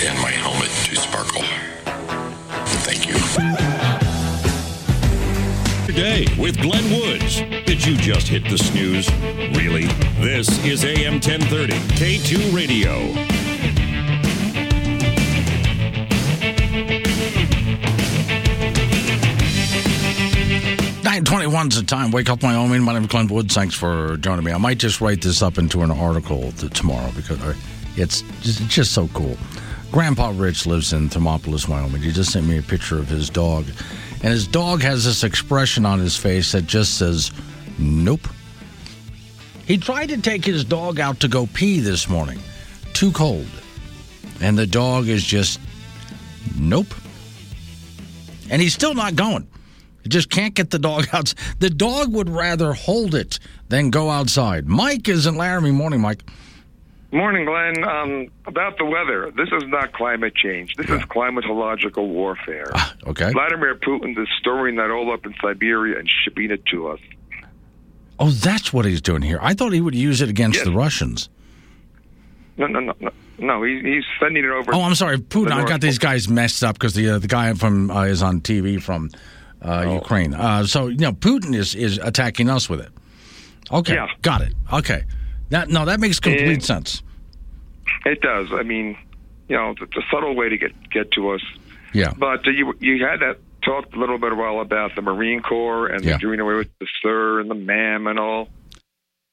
and 0.00 0.18
my 0.22 0.30
helmet 0.30 0.70
to 0.86 0.96
sparkle. 0.96 1.42
Thank 2.80 3.06
you. 3.06 3.14
Today 5.86 6.26
with 6.38 6.58
Glenn 6.62 6.90
Woods. 6.90 7.40
Did 7.66 7.84
you 7.84 7.94
just 7.94 8.28
hit 8.28 8.44
the 8.48 8.56
snooze? 8.56 9.10
Really? 9.54 9.84
This 10.18 10.64
is 10.64 10.82
AM 10.82 11.20
1030, 11.20 11.74
K2 11.98 12.54
Radio. 12.56 13.47
921's 21.24 21.74
the 21.74 21.82
time. 21.82 22.12
Wake 22.12 22.30
up, 22.30 22.44
Wyoming. 22.44 22.82
My 22.82 22.92
name 22.92 23.02
is 23.02 23.08
Glenn 23.08 23.26
Woods. 23.26 23.52
Thanks 23.52 23.74
for 23.74 24.16
joining 24.18 24.44
me. 24.44 24.52
I 24.52 24.58
might 24.58 24.78
just 24.78 25.00
write 25.00 25.20
this 25.20 25.42
up 25.42 25.58
into 25.58 25.82
an 25.82 25.90
article 25.90 26.52
tomorrow 26.52 27.10
because 27.16 27.40
it's 27.96 28.22
just, 28.40 28.60
it's 28.60 28.74
just 28.74 28.92
so 28.92 29.08
cool. 29.08 29.36
Grandpa 29.90 30.32
Rich 30.36 30.66
lives 30.66 30.92
in 30.92 31.08
Thermopolis, 31.08 31.66
Wyoming. 31.66 32.02
He 32.02 32.12
just 32.12 32.30
sent 32.30 32.46
me 32.46 32.58
a 32.58 32.62
picture 32.62 32.98
of 32.98 33.08
his 33.08 33.30
dog. 33.30 33.64
And 34.22 34.32
his 34.32 34.46
dog 34.46 34.80
has 34.82 35.04
this 35.04 35.24
expression 35.24 35.84
on 35.84 35.98
his 35.98 36.16
face 36.16 36.52
that 36.52 36.66
just 36.66 36.98
says, 36.98 37.32
nope. 37.78 38.28
He 39.66 39.76
tried 39.76 40.10
to 40.10 40.20
take 40.20 40.44
his 40.44 40.62
dog 40.62 41.00
out 41.00 41.18
to 41.20 41.28
go 41.28 41.48
pee 41.52 41.80
this 41.80 42.08
morning. 42.08 42.38
Too 42.92 43.10
cold. 43.10 43.48
And 44.40 44.56
the 44.56 44.66
dog 44.68 45.08
is 45.08 45.24
just, 45.24 45.58
nope. 46.56 46.94
And 48.50 48.62
he's 48.62 48.74
still 48.74 48.94
not 48.94 49.16
going. 49.16 49.48
He 50.02 50.08
just 50.08 50.30
can't 50.30 50.54
get 50.54 50.70
the 50.70 50.78
dog 50.78 51.06
out. 51.12 51.34
The 51.58 51.70
dog 51.70 52.12
would 52.12 52.28
rather 52.28 52.72
hold 52.72 53.14
it 53.14 53.38
than 53.68 53.90
go 53.90 54.10
outside. 54.10 54.66
Mike 54.66 55.08
is 55.08 55.26
in 55.26 55.36
Laramie. 55.36 55.70
Morning, 55.70 56.00
Mike. 56.00 56.22
Morning, 57.10 57.46
Glenn. 57.46 57.84
Um, 57.84 58.28
about 58.44 58.76
the 58.76 58.84
weather, 58.84 59.30
this 59.30 59.48
is 59.48 59.66
not 59.68 59.94
climate 59.94 60.34
change. 60.34 60.74
This 60.76 60.90
is 60.90 61.00
climatological 61.02 62.06
warfare. 62.06 62.70
Okay. 63.06 63.32
Vladimir 63.32 63.76
Putin 63.76 64.18
is 64.18 64.28
storing 64.38 64.76
that 64.76 64.90
all 64.90 65.10
up 65.12 65.24
in 65.24 65.34
Siberia 65.40 65.98
and 65.98 66.10
shipping 66.22 66.50
it 66.50 66.66
to 66.66 66.88
us. 66.88 67.00
Oh, 68.18 68.30
that's 68.30 68.74
what 68.74 68.84
he's 68.84 69.00
doing 69.00 69.22
here. 69.22 69.38
I 69.40 69.54
thought 69.54 69.72
he 69.72 69.80
would 69.80 69.94
use 69.94 70.20
it 70.20 70.28
against 70.28 70.64
the 70.64 70.72
Russians. 70.72 71.30
No, 72.58 72.66
no, 72.66 72.80
no, 72.80 72.92
no. 73.00 73.10
No, 73.38 73.62
he, 73.62 73.80
he's 73.80 74.04
sending 74.20 74.44
it 74.44 74.50
over. 74.50 74.74
Oh, 74.74 74.82
I'm 74.82 74.96
sorry, 74.96 75.18
Putin. 75.18 75.52
I 75.52 75.64
got 75.64 75.80
these 75.80 75.98
guys 75.98 76.28
messed 76.28 76.64
up 76.64 76.74
because 76.74 76.94
the 76.94 77.10
uh, 77.10 77.18
the 77.20 77.28
guy 77.28 77.54
from 77.54 77.88
uh, 77.90 78.02
is 78.02 78.20
on 78.20 78.40
TV 78.40 78.82
from 78.82 79.10
uh, 79.62 79.84
Oh. 79.86 79.94
Ukraine. 79.96 80.34
Uh, 80.34 80.64
so 80.64 80.86
you 80.88 80.96
know, 80.98 81.12
Putin 81.12 81.54
is 81.54 81.74
is 81.74 81.98
attacking 81.98 82.48
us 82.50 82.68
with 82.68 82.80
it. 82.80 82.90
Okay, 83.72 83.94
Yeah. 83.94 84.06
got 84.22 84.40
it. 84.42 84.54
Okay, 84.72 85.04
that 85.50 85.68
no, 85.68 85.84
that 85.84 86.00
makes 86.00 86.20
complete 86.20 86.48
And- 86.54 86.64
sense. 86.64 87.02
It 88.04 88.20
does. 88.20 88.48
I 88.52 88.62
mean, 88.62 88.96
you 89.48 89.56
know, 89.56 89.74
it's 89.80 89.96
a 89.96 90.02
subtle 90.10 90.34
way 90.34 90.48
to 90.48 90.56
get 90.56 90.72
get 90.90 91.10
to 91.12 91.30
us. 91.30 91.40
Yeah. 91.92 92.12
But 92.16 92.46
uh, 92.46 92.50
you 92.50 92.74
you 92.80 93.04
had 93.04 93.20
that 93.20 93.38
talked 93.62 93.94
a 93.94 93.98
little 93.98 94.18
bit 94.18 94.32
a 94.32 94.34
while 94.34 94.60
about 94.60 94.94
the 94.94 95.02
Marine 95.02 95.40
Corps 95.40 95.88
and 95.88 96.04
Yeah. 96.04 96.18
doing 96.18 96.38
away 96.40 96.54
with 96.54 96.68
the 96.80 96.86
Sir 97.02 97.40
and 97.40 97.50
the 97.50 97.54
Ma'am 97.54 98.06
and 98.06 98.18
all. 98.18 98.48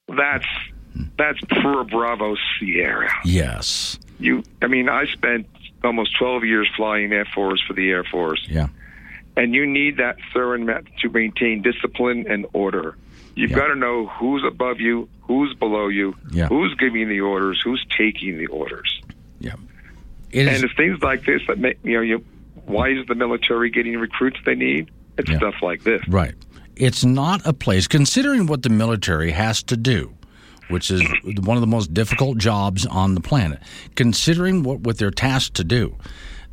That's 0.08 0.46
that's 1.18 1.40
per 1.48 1.84
Bravo 1.84 2.36
Sierra. 2.58 3.10
Yes. 3.24 3.98
You, 4.18 4.42
I 4.62 4.66
mean, 4.66 4.88
I 4.88 5.04
spent 5.06 5.46
almost 5.84 6.16
12 6.18 6.44
years 6.44 6.68
flying 6.76 7.12
Air 7.12 7.26
Force 7.34 7.62
for 7.66 7.74
the 7.74 7.90
Air 7.90 8.04
Force. 8.04 8.42
Yeah. 8.48 8.68
And 9.36 9.54
you 9.54 9.66
need 9.66 9.98
that 9.98 10.16
Ma'am 10.34 10.84
to 11.02 11.08
maintain 11.10 11.62
discipline 11.62 12.26
and 12.28 12.46
order. 12.52 12.96
You've 13.34 13.52
got 13.52 13.66
to 13.66 13.74
know 13.74 14.06
who's 14.06 14.42
above 14.44 14.80
you, 14.80 15.08
who's 15.22 15.52
below 15.54 15.88
you, 15.88 16.14
Yeah. 16.30 16.46
who's 16.48 16.74
giving 16.76 17.08
the 17.08 17.20
orders, 17.20 17.60
who's 17.62 17.84
taking 17.96 18.38
the 18.38 18.46
orders. 18.46 19.02
It 20.32 20.40
and 20.48 20.56
is- 20.56 20.64
it's 20.64 20.74
things 20.74 21.00
like 21.02 21.24
this 21.24 21.40
that 21.46 21.58
make 21.58 21.78
you 21.84 21.94
know 21.94 22.00
you. 22.00 22.24
Why 22.66 22.88
is 22.90 23.06
the 23.06 23.14
military 23.14 23.70
getting 23.70 23.96
recruits 23.96 24.38
they 24.44 24.54
need? 24.56 24.90
It's 25.16 25.30
stuff 25.34 25.54
like 25.62 25.84
this. 25.84 26.02
Right. 26.08 26.34
It's 26.74 27.04
not 27.04 27.46
a 27.46 27.52
place, 27.52 27.86
considering 27.86 28.46
what 28.46 28.62
the 28.62 28.68
military 28.68 29.30
has 29.30 29.62
to 29.64 29.76
do, 29.76 30.12
which 30.68 30.90
is 30.90 31.00
one 31.42 31.56
of 31.56 31.60
the 31.60 31.66
most 31.66 31.94
difficult 31.94 32.38
jobs 32.38 32.84
on 32.84 33.14
the 33.14 33.20
planet, 33.20 33.60
considering 33.94 34.62
what, 34.62 34.80
what 34.80 34.98
they're 34.98 35.10
tasked 35.12 35.54
to 35.54 35.64
do. 35.64 35.96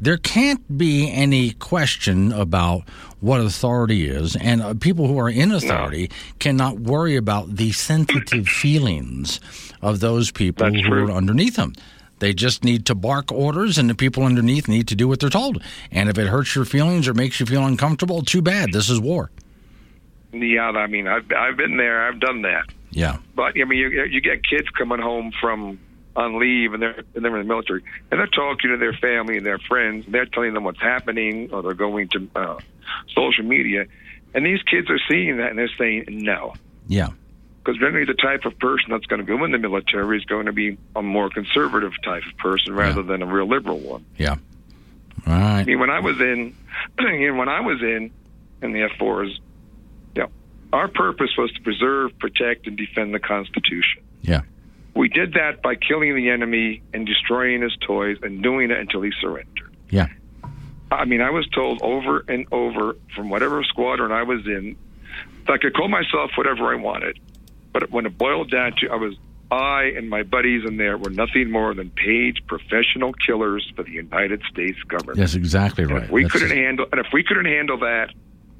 There 0.03 0.17
can't 0.17 0.77
be 0.77 1.09
any 1.09 1.51
question 1.51 2.33
about 2.33 2.83
what 3.21 3.39
authority 3.39 4.09
is, 4.09 4.35
and 4.35 4.61
uh, 4.61 4.73
people 4.73 5.07
who 5.07 5.17
are 5.17 5.29
in 5.29 5.53
authority 5.53 6.11
cannot 6.39 6.77
worry 6.77 7.15
about 7.15 7.55
the 7.55 7.71
sensitive 7.71 8.45
feelings 8.61 9.39
of 9.81 10.01
those 10.01 10.29
people 10.29 10.69
who 10.69 10.91
are 10.91 11.09
underneath 11.09 11.55
them. 11.55 11.71
They 12.19 12.33
just 12.33 12.65
need 12.65 12.85
to 12.87 12.95
bark 12.95 13.31
orders, 13.31 13.77
and 13.77 13.89
the 13.89 13.95
people 13.95 14.23
underneath 14.23 14.67
need 14.67 14.89
to 14.89 14.95
do 14.95 15.07
what 15.07 15.21
they're 15.21 15.29
told. 15.29 15.63
And 15.89 16.09
if 16.09 16.17
it 16.17 16.27
hurts 16.27 16.53
your 16.53 16.65
feelings 16.65 17.07
or 17.07 17.13
makes 17.13 17.39
you 17.39 17.45
feel 17.45 17.65
uncomfortable, 17.65 18.23
too 18.23 18.41
bad. 18.41 18.73
This 18.73 18.89
is 18.89 18.99
war. 18.99 19.31
Yeah, 20.33 20.71
I 20.71 20.87
mean, 20.87 21.07
I've 21.07 21.31
I've 21.31 21.55
been 21.55 21.77
there. 21.77 22.05
I've 22.09 22.19
done 22.19 22.41
that. 22.41 22.65
Yeah. 22.91 23.19
But 23.37 23.53
I 23.57 23.63
mean, 23.63 23.79
you 23.79 24.03
you 24.03 24.19
get 24.19 24.43
kids 24.43 24.67
coming 24.77 24.99
home 24.99 25.31
from 25.39 25.79
on 26.15 26.39
leave 26.39 26.73
and 26.73 26.81
they're 26.81 27.03
and 27.15 27.25
they're 27.25 27.35
in 27.37 27.47
the 27.47 27.53
military 27.53 27.83
and 28.11 28.19
they're 28.19 28.27
talking 28.27 28.69
to 28.71 28.77
their 28.77 28.93
family 28.93 29.37
and 29.37 29.45
their 29.45 29.59
friends. 29.59 30.05
And 30.05 30.13
they're 30.13 30.25
telling 30.25 30.53
them 30.53 30.63
what's 30.63 30.81
happening, 30.81 31.49
or 31.51 31.61
they're 31.63 31.73
going 31.73 32.09
to 32.09 32.29
uh, 32.35 32.59
social 33.15 33.43
media, 33.43 33.85
and 34.33 34.45
these 34.45 34.61
kids 34.63 34.89
are 34.89 34.99
seeing 35.09 35.37
that 35.37 35.49
and 35.49 35.59
they're 35.59 35.69
saying 35.77 36.05
no. 36.09 36.53
Yeah. 36.87 37.09
Because 37.63 37.79
generally, 37.79 38.05
the 38.05 38.13
type 38.13 38.43
of 38.43 38.59
person 38.59 38.89
that's 38.89 39.05
going 39.05 39.25
to 39.25 39.25
go 39.25 39.41
in 39.45 39.51
the 39.51 39.57
military 39.57 40.17
is 40.17 40.25
going 40.25 40.47
to 40.47 40.51
be 40.51 40.77
a 40.97 41.01
more 41.01 41.29
conservative 41.29 41.93
type 42.03 42.23
of 42.29 42.37
person 42.37 42.73
rather 42.73 43.03
than 43.03 43.21
a 43.21 43.25
real 43.25 43.47
liberal 43.47 43.79
one. 43.79 44.05
Yeah. 44.17 44.35
All 45.25 45.33
right. 45.33 45.61
I 45.61 45.63
mean, 45.63 45.79
when 45.79 45.89
I 45.89 46.01
was 46.01 46.19
in, 46.19 46.55
when 46.97 47.47
I 47.47 47.61
was 47.61 47.81
in, 47.81 48.11
in 48.61 48.73
the 48.73 48.83
F 48.83 48.91
fours, 48.99 49.39
yeah, 50.13 50.25
our 50.73 50.89
purpose 50.89 51.29
was 51.37 51.53
to 51.53 51.61
preserve, 51.61 52.17
protect, 52.19 52.67
and 52.67 52.75
defend 52.75 53.13
the 53.13 53.19
Constitution. 53.19 54.03
Yeah. 54.21 54.41
We 54.95 55.09
did 55.09 55.33
that 55.33 55.61
by 55.63 55.75
killing 55.75 56.15
the 56.15 56.29
enemy 56.29 56.81
and 56.93 57.05
destroying 57.07 57.61
his 57.61 57.75
toys 57.85 58.17
and 58.21 58.43
doing 58.43 58.69
it 58.71 58.77
until 58.77 59.01
he 59.01 59.11
surrendered. 59.19 59.75
Yeah. 59.89 60.07
I 60.91 61.05
mean, 61.05 61.21
I 61.21 61.31
was 61.31 61.47
told 61.49 61.81
over 61.81 62.23
and 62.27 62.45
over 62.51 62.95
from 63.15 63.29
whatever 63.29 63.63
squadron 63.63 64.11
I 64.11 64.21
was 64.23 64.45
in, 64.45 64.75
that 65.47 65.53
I 65.53 65.57
could 65.57 65.73
call 65.73 65.87
myself 65.87 66.31
whatever 66.37 66.71
I 66.71 66.75
wanted. 66.75 67.19
But 67.71 67.89
when 67.89 68.05
it 68.05 68.15
boiled 68.17 68.51
down 68.51 68.73
to, 68.81 68.89
I 68.89 68.95
was 68.95 69.15
I 69.51 69.93
and 69.97 70.09
my 70.09 70.23
buddies 70.23 70.63
in 70.67 70.77
there 70.77 70.97
were 70.97 71.09
nothing 71.09 71.51
more 71.51 71.73
than 71.73 71.89
paid 71.91 72.39
professional 72.47 73.13
killers 73.13 73.71
for 73.75 73.83
the 73.83 73.91
United 73.91 74.41
States 74.51 74.77
government. 74.83 75.17
That's 75.19 75.35
exactly 75.35 75.83
And 75.83 75.93
right. 75.93 76.03
if 76.03 76.09
we 76.11 76.23
That's- 76.23 76.41
couldn't 76.41 76.57
handle, 76.57 76.85
and 76.91 76.99
if 77.03 77.07
we 77.13 77.23
couldn't 77.23 77.45
handle 77.45 77.77
that, 77.79 78.09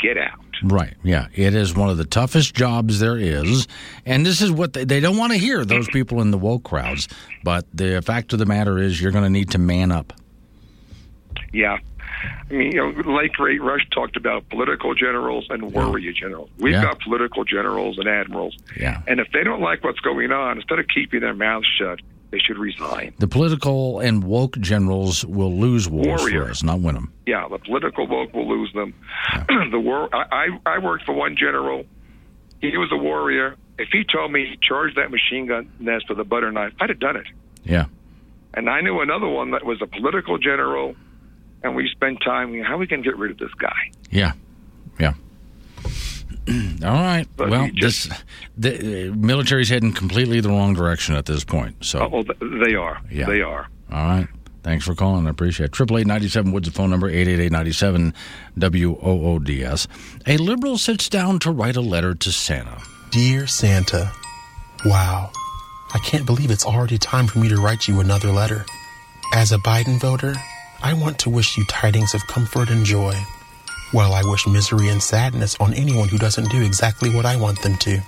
get 0.04 0.18
out. 0.18 0.40
Right. 0.64 0.94
Yeah. 1.04 1.28
It 1.34 1.56
is 1.56 1.74
one 1.76 1.90
of 1.90 1.98
the 1.98 2.06
toughest 2.06 2.54
jobs 2.54 3.00
there 3.00 3.18
is. 3.18 3.68
And 4.06 4.26
this 4.26 4.42
is 4.42 4.52
what 4.52 4.74
they, 4.74 4.84
they 4.84 5.00
don't 5.00 5.18
want 5.18 5.32
to 5.34 5.38
hear, 5.40 5.66
those 5.66 5.88
people 5.88 6.22
in 6.22 6.30
the 6.32 6.38
woke 6.38 6.64
crowds. 6.64 7.08
But 7.44 7.66
the 7.74 8.02
fact 8.02 8.34
of 8.34 8.40
the 8.40 8.46
matter 8.46 8.78
is, 8.78 9.02
you're 9.02 9.12
going 9.12 9.24
to 9.24 9.30
need 9.30 9.50
to 9.52 9.58
man 9.58 9.92
up. 9.92 10.14
Yeah. 11.52 11.78
I 12.50 12.54
mean, 12.54 12.72
you 12.72 12.78
know, 12.78 13.12
like 13.12 13.38
Ray 13.40 13.58
Rush 13.60 13.86
talked 13.94 14.16
about 14.16 14.48
political 14.50 14.94
generals 14.94 15.46
and 15.50 15.74
warrior 15.74 16.14
generals. 16.14 16.50
We've 16.60 16.74
Yeah. 16.74 16.84
got 16.84 17.00
political 17.02 17.44
generals 17.44 17.98
and 17.98 18.08
admirals. 18.08 18.58
Yeah. 18.80 19.02
And 19.08 19.20
if 19.20 19.28
they 19.34 19.44
don't 19.44 19.62
like 19.62 19.84
what's 19.84 20.00
going 20.00 20.32
on, 20.32 20.58
instead 20.58 20.80
of 20.80 20.86
keeping 20.94 21.22
their 21.22 21.34
mouths 21.34 21.68
shut, 21.78 22.00
they 22.34 22.40
should 22.40 22.58
resign. 22.58 23.14
The 23.20 23.28
political 23.28 24.00
and 24.00 24.24
woke 24.24 24.58
generals 24.58 25.24
will 25.24 25.54
lose 25.56 25.88
wars 25.88 26.22
Warrior. 26.22 26.46
for 26.46 26.50
us, 26.50 26.64
not 26.64 26.80
win 26.80 26.96
them. 26.96 27.14
Yeah, 27.28 27.48
the 27.48 27.60
political 27.60 28.08
woke 28.08 28.34
will 28.34 28.50
lose 28.50 28.74
them. 28.74 28.96
the 29.72 29.80
war. 29.80 30.10
I, 30.14 30.48
I 30.66 30.74
I 30.74 30.78
worked 30.80 31.06
for 31.06 31.14
one 31.14 31.38
general. 31.38 31.86
He 32.60 32.76
was 32.76 32.90
a 32.92 32.98
warrior. 32.98 33.56
If 33.78 33.90
he 33.92 34.04
told 34.04 34.32
me 34.32 34.58
charge 34.68 34.96
that 34.96 35.12
machine 35.12 35.46
gun 35.46 35.72
nest 35.80 36.06
with 36.10 36.20
a 36.20 36.24
butter 36.24 36.52
knife, 36.52 36.74
I'd 36.82 36.90
have 36.90 37.00
done 37.00 37.18
it. 37.18 37.28
Yeah. 37.64 37.86
And 38.56 38.68
I 38.68 38.82
knew 38.82 39.00
another 39.02 39.28
one 39.28 39.52
that 39.52 39.64
was 39.64 39.80
a 39.84 39.88
political 39.88 40.40
general, 40.40 40.96
and 41.62 41.76
we 41.76 41.88
spent 41.92 42.18
time. 42.26 42.60
How 42.64 42.74
are 42.74 42.78
we 42.80 42.88
can 42.88 43.04
get 43.04 43.16
rid 43.16 43.30
of 43.30 43.38
this 43.38 43.54
guy? 43.60 43.92
Yeah. 44.10 44.32
Yeah. 45.00 45.14
All 46.84 46.92
right. 46.92 47.26
But 47.38 47.50
well, 47.50 47.70
just- 47.74 48.10
this 48.10 48.24
the 48.58 49.10
uh, 49.10 49.14
military's 49.16 49.70
heading 49.70 49.94
completely 49.94 50.42
the 50.42 50.50
wrong 50.50 50.74
direction 50.74 51.16
at 51.16 51.26
this 51.26 51.44
point. 51.44 51.84
So, 51.86 52.00
Oh, 52.12 52.24
th- 52.24 52.38
they 52.66 52.76
are. 52.76 53.02
Yeah. 53.12 53.26
They 53.28 53.42
are. 53.42 53.68
all 53.92 54.06
right. 54.08 54.28
Thanks 54.64 54.86
for 54.86 54.96
calling. 54.96 55.28
I 55.28 55.30
appreciate 55.30 55.68
it. 55.68 55.72
Triple 55.74 55.98
eight 55.98 56.08
ninety 56.08 56.30
seven 56.30 56.52
Woods 56.54 56.68
the 56.70 56.74
phone 56.74 56.90
number 56.90 57.10
eight 57.10 57.28
eight 57.28 57.40
eight 57.40 57.52
ninety 57.52 57.74
seven 57.74 58.14
W 58.58 58.98
O 59.02 59.26
O 59.34 59.40
D 59.40 59.64
S. 59.64 59.88
A 60.26 60.38
liberal 60.38 60.78
sits 60.78 61.10
down 61.10 61.40
to 61.40 61.52
write 61.52 61.76
a 61.76 61.82
letter 61.82 62.14
to 62.16 62.32
Santa. 62.32 62.82
Dear 63.12 63.46
Santa, 63.46 64.12
wow. 64.86 65.30
I 65.94 66.00
can't 66.00 66.26
believe 66.26 66.50
it's 66.50 66.66
already 66.66 66.98
time 66.98 67.28
for 67.28 67.40
me 67.40 67.50
to 67.50 67.58
write 67.62 67.88
you 67.88 68.00
another 68.00 68.30
letter. 68.32 68.66
As 69.34 69.52
a 69.52 69.58
Biden 69.60 70.00
voter, 70.00 70.34
I 70.82 70.94
want 70.94 71.20
to 71.20 71.30
wish 71.30 71.58
you 71.58 71.66
tidings 71.66 72.14
of 72.14 72.26
comfort 72.28 72.70
and 72.70 72.86
joy, 72.86 73.14
while 73.94 74.14
I 74.14 74.24
wish 74.24 74.48
misery 74.48 74.90
and 74.90 75.02
sadness 75.02 75.56
on 75.60 75.74
anyone 75.74 76.10
who 76.10 76.18
doesn't 76.18 76.50
do 76.50 76.62
exactly 76.62 77.10
what 77.10 77.26
I 77.26 77.38
want 77.38 77.62
them 77.62 77.78
to, 77.78 78.02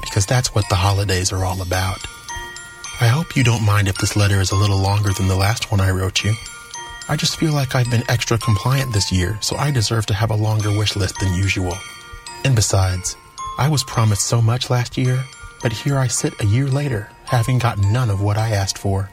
because 0.00 0.26
that's 0.26 0.54
what 0.54 0.68
the 0.68 0.76
holidays 0.76 1.32
are 1.32 1.44
all 1.44 1.60
about. 1.62 1.98
I 3.00 3.08
hope 3.08 3.34
you 3.34 3.42
don't 3.42 3.64
mind 3.64 3.88
if 3.88 3.98
this 3.98 4.14
letter 4.14 4.40
is 4.40 4.52
a 4.52 4.56
little 4.56 4.78
longer 4.78 5.12
than 5.12 5.26
the 5.26 5.36
last 5.36 5.72
one 5.72 5.80
I 5.80 5.90
wrote 5.90 6.22
you. 6.22 6.34
I 7.08 7.16
just 7.16 7.36
feel 7.36 7.52
like 7.52 7.74
I've 7.74 7.90
been 7.90 8.08
extra 8.08 8.38
compliant 8.38 8.92
this 8.92 9.10
year, 9.10 9.38
so 9.40 9.56
I 9.56 9.70
deserve 9.70 10.06
to 10.06 10.14
have 10.14 10.30
a 10.30 10.36
longer 10.36 10.70
wish 10.76 10.94
list 10.94 11.18
than 11.18 11.34
usual. 11.34 11.76
And 12.44 12.54
besides, 12.54 13.16
I 13.58 13.68
was 13.68 13.82
promised 13.82 14.26
so 14.26 14.40
much 14.40 14.70
last 14.70 14.96
year, 14.96 15.24
but 15.62 15.72
here 15.72 15.98
I 15.98 16.06
sit 16.06 16.40
a 16.40 16.46
year 16.46 16.68
later, 16.68 17.08
having 17.24 17.58
gotten 17.58 17.92
none 17.92 18.10
of 18.10 18.20
what 18.20 18.36
I 18.36 18.50
asked 18.50 18.78
for. 18.78 19.10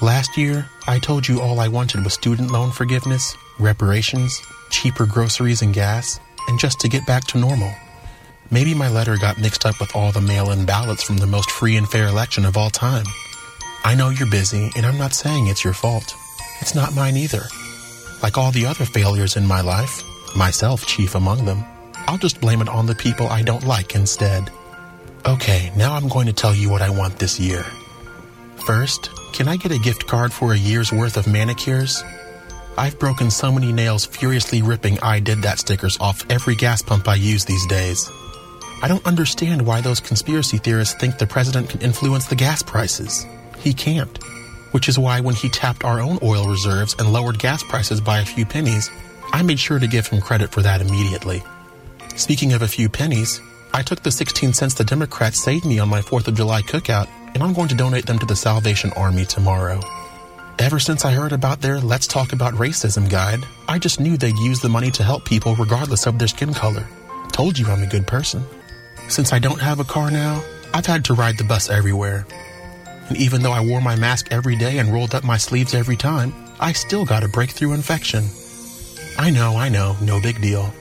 Last 0.00 0.36
year, 0.36 0.68
I 0.88 1.00
told 1.00 1.26
you 1.26 1.40
all 1.40 1.58
I 1.58 1.66
wanted 1.66 2.04
was 2.04 2.14
student 2.14 2.52
loan 2.52 2.70
forgiveness, 2.70 3.36
reparations, 3.58 4.40
cheaper 4.70 5.04
groceries 5.04 5.62
and 5.62 5.74
gas, 5.74 6.20
and 6.48 6.60
just 6.60 6.78
to 6.80 6.88
get 6.88 7.04
back 7.06 7.24
to 7.28 7.38
normal. 7.38 7.72
Maybe 8.52 8.72
my 8.72 8.88
letter 8.88 9.16
got 9.16 9.40
mixed 9.40 9.66
up 9.66 9.80
with 9.80 9.96
all 9.96 10.12
the 10.12 10.20
mail 10.20 10.52
in 10.52 10.64
ballots 10.64 11.02
from 11.02 11.16
the 11.16 11.26
most 11.26 11.50
free 11.50 11.76
and 11.76 11.88
fair 11.88 12.06
election 12.06 12.44
of 12.44 12.56
all 12.56 12.70
time. 12.70 13.06
I 13.84 13.96
know 13.96 14.10
you're 14.10 14.30
busy, 14.30 14.70
and 14.76 14.86
I'm 14.86 14.98
not 14.98 15.12
saying 15.12 15.48
it's 15.48 15.64
your 15.64 15.72
fault. 15.72 16.14
It's 16.60 16.74
not 16.74 16.94
mine 16.94 17.16
either. 17.16 17.42
Like 18.22 18.38
all 18.38 18.52
the 18.52 18.66
other 18.66 18.84
failures 18.84 19.36
in 19.36 19.44
my 19.44 19.62
life, 19.62 20.02
myself 20.36 20.86
chief 20.86 21.16
among 21.16 21.44
them, 21.44 21.64
I'll 22.06 22.18
just 22.18 22.40
blame 22.40 22.62
it 22.62 22.68
on 22.68 22.86
the 22.86 22.94
people 22.94 23.26
I 23.26 23.42
don't 23.42 23.66
like 23.66 23.96
instead. 23.96 24.50
Okay, 25.26 25.72
now 25.76 25.94
I'm 25.94 26.06
going 26.06 26.26
to 26.26 26.32
tell 26.32 26.54
you 26.54 26.70
what 26.70 26.82
I 26.82 26.90
want 26.90 27.18
this 27.18 27.40
year. 27.40 27.64
First, 28.64 29.10
can 29.32 29.48
I 29.48 29.56
get 29.56 29.72
a 29.72 29.78
gift 29.78 30.06
card 30.06 30.32
for 30.32 30.52
a 30.52 30.58
year's 30.58 30.92
worth 30.92 31.16
of 31.16 31.26
manicures? 31.26 32.02
I've 32.78 32.98
broken 32.98 33.30
so 33.30 33.50
many 33.50 33.72
nails 33.72 34.04
furiously 34.04 34.62
ripping 34.62 34.98
I 35.00 35.20
did 35.20 35.42
that 35.42 35.58
stickers 35.58 35.98
off 35.98 36.24
every 36.30 36.54
gas 36.54 36.82
pump 36.82 37.08
I 37.08 37.14
use 37.14 37.44
these 37.44 37.66
days. 37.66 38.10
I 38.82 38.88
don't 38.88 39.06
understand 39.06 39.66
why 39.66 39.80
those 39.80 40.00
conspiracy 40.00 40.58
theorists 40.58 40.94
think 40.94 41.16
the 41.16 41.26
president 41.26 41.70
can 41.70 41.80
influence 41.80 42.26
the 42.26 42.34
gas 42.34 42.62
prices. 42.62 43.26
He 43.58 43.72
can't. 43.72 44.22
Which 44.72 44.88
is 44.88 44.98
why 44.98 45.20
when 45.20 45.34
he 45.34 45.48
tapped 45.48 45.84
our 45.84 46.00
own 46.00 46.18
oil 46.22 46.46
reserves 46.46 46.94
and 46.98 47.12
lowered 47.12 47.38
gas 47.38 47.62
prices 47.62 48.00
by 48.00 48.18
a 48.18 48.26
few 48.26 48.44
pennies, 48.44 48.90
I 49.32 49.42
made 49.42 49.58
sure 49.58 49.78
to 49.78 49.86
give 49.86 50.06
him 50.06 50.20
credit 50.20 50.52
for 50.52 50.60
that 50.60 50.82
immediately. 50.82 51.42
Speaking 52.16 52.52
of 52.52 52.60
a 52.60 52.68
few 52.68 52.90
pennies, 52.90 53.40
I 53.72 53.82
took 53.82 54.02
the 54.02 54.10
16 54.10 54.52
cents 54.52 54.74
the 54.74 54.84
Democrats 54.84 55.42
saved 55.42 55.64
me 55.64 55.78
on 55.78 55.88
my 55.88 56.00
4th 56.00 56.28
of 56.28 56.34
July 56.34 56.62
cookout, 56.62 57.08
and 57.36 57.44
I'm 57.44 57.52
going 57.52 57.68
to 57.68 57.74
donate 57.74 58.06
them 58.06 58.18
to 58.18 58.24
the 58.24 58.34
Salvation 58.34 58.90
Army 58.96 59.26
tomorrow. 59.26 59.78
Ever 60.58 60.78
since 60.78 61.04
I 61.04 61.12
heard 61.12 61.32
about 61.32 61.60
their 61.60 61.78
Let's 61.78 62.06
Talk 62.06 62.32
About 62.32 62.54
Racism 62.54 63.10
guide, 63.10 63.40
I 63.68 63.78
just 63.78 64.00
knew 64.00 64.16
they'd 64.16 64.38
use 64.38 64.60
the 64.60 64.70
money 64.70 64.90
to 64.92 65.02
help 65.02 65.26
people 65.26 65.54
regardless 65.54 66.06
of 66.06 66.18
their 66.18 66.28
skin 66.28 66.54
color. 66.54 66.88
Told 67.32 67.58
you 67.58 67.66
I'm 67.66 67.82
a 67.82 67.86
good 67.86 68.06
person. 68.06 68.42
Since 69.08 69.34
I 69.34 69.38
don't 69.38 69.60
have 69.60 69.80
a 69.80 69.84
car 69.84 70.10
now, 70.10 70.42
I've 70.72 70.86
had 70.86 71.04
to 71.04 71.12
ride 71.12 71.36
the 71.36 71.44
bus 71.44 71.68
everywhere. 71.68 72.26
And 73.08 73.18
even 73.18 73.42
though 73.42 73.52
I 73.52 73.60
wore 73.60 73.82
my 73.82 73.96
mask 73.96 74.28
every 74.30 74.56
day 74.56 74.78
and 74.78 74.90
rolled 74.90 75.14
up 75.14 75.22
my 75.22 75.36
sleeves 75.36 75.74
every 75.74 75.96
time, 75.96 76.32
I 76.58 76.72
still 76.72 77.04
got 77.04 77.22
a 77.22 77.28
breakthrough 77.28 77.74
infection. 77.74 78.24
I 79.18 79.28
know, 79.28 79.58
I 79.58 79.68
know, 79.68 79.94
no 80.00 80.22
big 80.22 80.40
deal. 80.40 80.72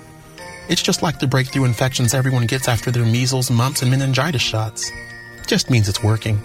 It's 0.69 0.81
just 0.81 1.03
like 1.03 1.19
the 1.19 1.27
breakthrough 1.27 1.65
infections 1.65 2.13
everyone 2.13 2.45
gets 2.45 2.69
after 2.69 2.91
their 2.91 3.05
measles, 3.05 3.51
mumps, 3.51 3.81
and 3.81 3.91
meningitis 3.91 4.41
shots. 4.41 4.89
Just 5.45 5.69
means 5.69 5.87
it's 5.87 6.03
working. 6.03 6.39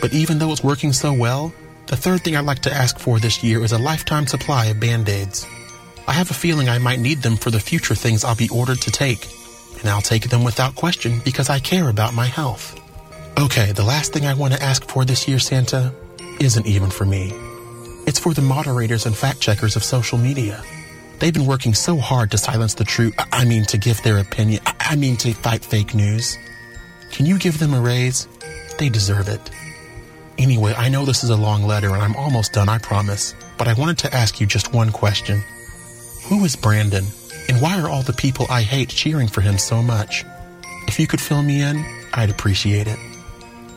But 0.00 0.12
even 0.12 0.38
though 0.38 0.52
it's 0.52 0.64
working 0.64 0.92
so 0.92 1.12
well, 1.12 1.52
the 1.86 1.96
third 1.96 2.22
thing 2.22 2.36
I'd 2.36 2.44
like 2.44 2.60
to 2.60 2.72
ask 2.72 2.98
for 2.98 3.18
this 3.18 3.42
year 3.44 3.62
is 3.62 3.72
a 3.72 3.78
lifetime 3.78 4.26
supply 4.26 4.66
of 4.66 4.80
band 4.80 5.08
aids. 5.08 5.46
I 6.08 6.12
have 6.12 6.30
a 6.30 6.34
feeling 6.34 6.68
I 6.68 6.78
might 6.78 7.00
need 7.00 7.22
them 7.22 7.36
for 7.36 7.50
the 7.50 7.60
future 7.60 7.94
things 7.94 8.24
I'll 8.24 8.36
be 8.36 8.48
ordered 8.48 8.80
to 8.82 8.90
take, 8.90 9.28
and 9.80 9.88
I'll 9.88 10.02
take 10.02 10.28
them 10.28 10.44
without 10.44 10.74
question 10.74 11.20
because 11.24 11.48
I 11.48 11.58
care 11.60 11.88
about 11.88 12.14
my 12.14 12.26
health. 12.26 12.80
Okay, 13.38 13.72
the 13.72 13.84
last 13.84 14.12
thing 14.12 14.24
I 14.26 14.34
want 14.34 14.54
to 14.54 14.62
ask 14.62 14.88
for 14.88 15.04
this 15.04 15.28
year, 15.28 15.38
Santa, 15.38 15.92
isn't 16.40 16.66
even 16.66 16.90
for 16.90 17.04
me. 17.04 17.32
It's 18.06 18.18
for 18.18 18.34
the 18.34 18.42
moderators 18.42 19.06
and 19.06 19.16
fact 19.16 19.40
checkers 19.40 19.76
of 19.76 19.84
social 19.84 20.18
media. 20.18 20.62
They've 21.18 21.34
been 21.34 21.46
working 21.46 21.74
so 21.74 21.96
hard 21.96 22.30
to 22.30 22.38
silence 22.38 22.74
the 22.74 22.84
truth. 22.84 23.14
I- 23.32 23.44
mean, 23.44 23.64
to 23.66 23.78
give 23.78 24.02
their 24.02 24.18
opinion. 24.18 24.60
I 24.80 24.96
mean, 24.96 25.16
to 25.18 25.32
fight 25.32 25.64
fake 25.64 25.94
news. 25.94 26.36
Can 27.12 27.26
you 27.26 27.38
give 27.38 27.58
them 27.58 27.74
a 27.74 27.80
raise? 27.80 28.28
They 28.78 28.88
deserve 28.88 29.28
it. 29.28 29.40
Anyway, 30.38 30.74
I 30.76 30.88
know 30.88 31.04
this 31.04 31.24
is 31.24 31.30
a 31.30 31.36
long 31.36 31.62
letter 31.62 31.94
and 31.94 32.02
I'm 32.02 32.16
almost 32.16 32.52
done, 32.52 32.68
I 32.68 32.78
promise. 32.78 33.34
But 33.56 33.68
I 33.68 33.72
wanted 33.72 33.98
to 33.98 34.14
ask 34.14 34.40
you 34.40 34.46
just 34.46 34.74
one 34.74 34.92
question. 34.92 35.42
Who 36.28 36.44
is 36.44 36.56
Brandon? 36.56 37.06
And 37.48 37.62
why 37.62 37.80
are 37.80 37.88
all 37.88 38.02
the 38.02 38.12
people 38.12 38.46
I 38.50 38.62
hate 38.62 38.88
cheering 38.90 39.28
for 39.28 39.40
him 39.40 39.56
so 39.56 39.82
much? 39.82 40.24
If 40.88 40.98
you 40.98 41.06
could 41.06 41.20
fill 41.20 41.42
me 41.42 41.62
in, 41.62 41.84
I'd 42.12 42.30
appreciate 42.30 42.86
it. 42.86 42.98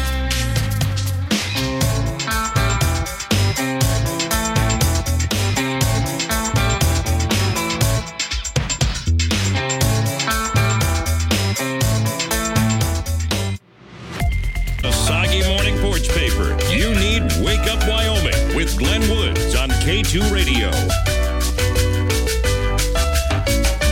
Radio. 20.22 20.70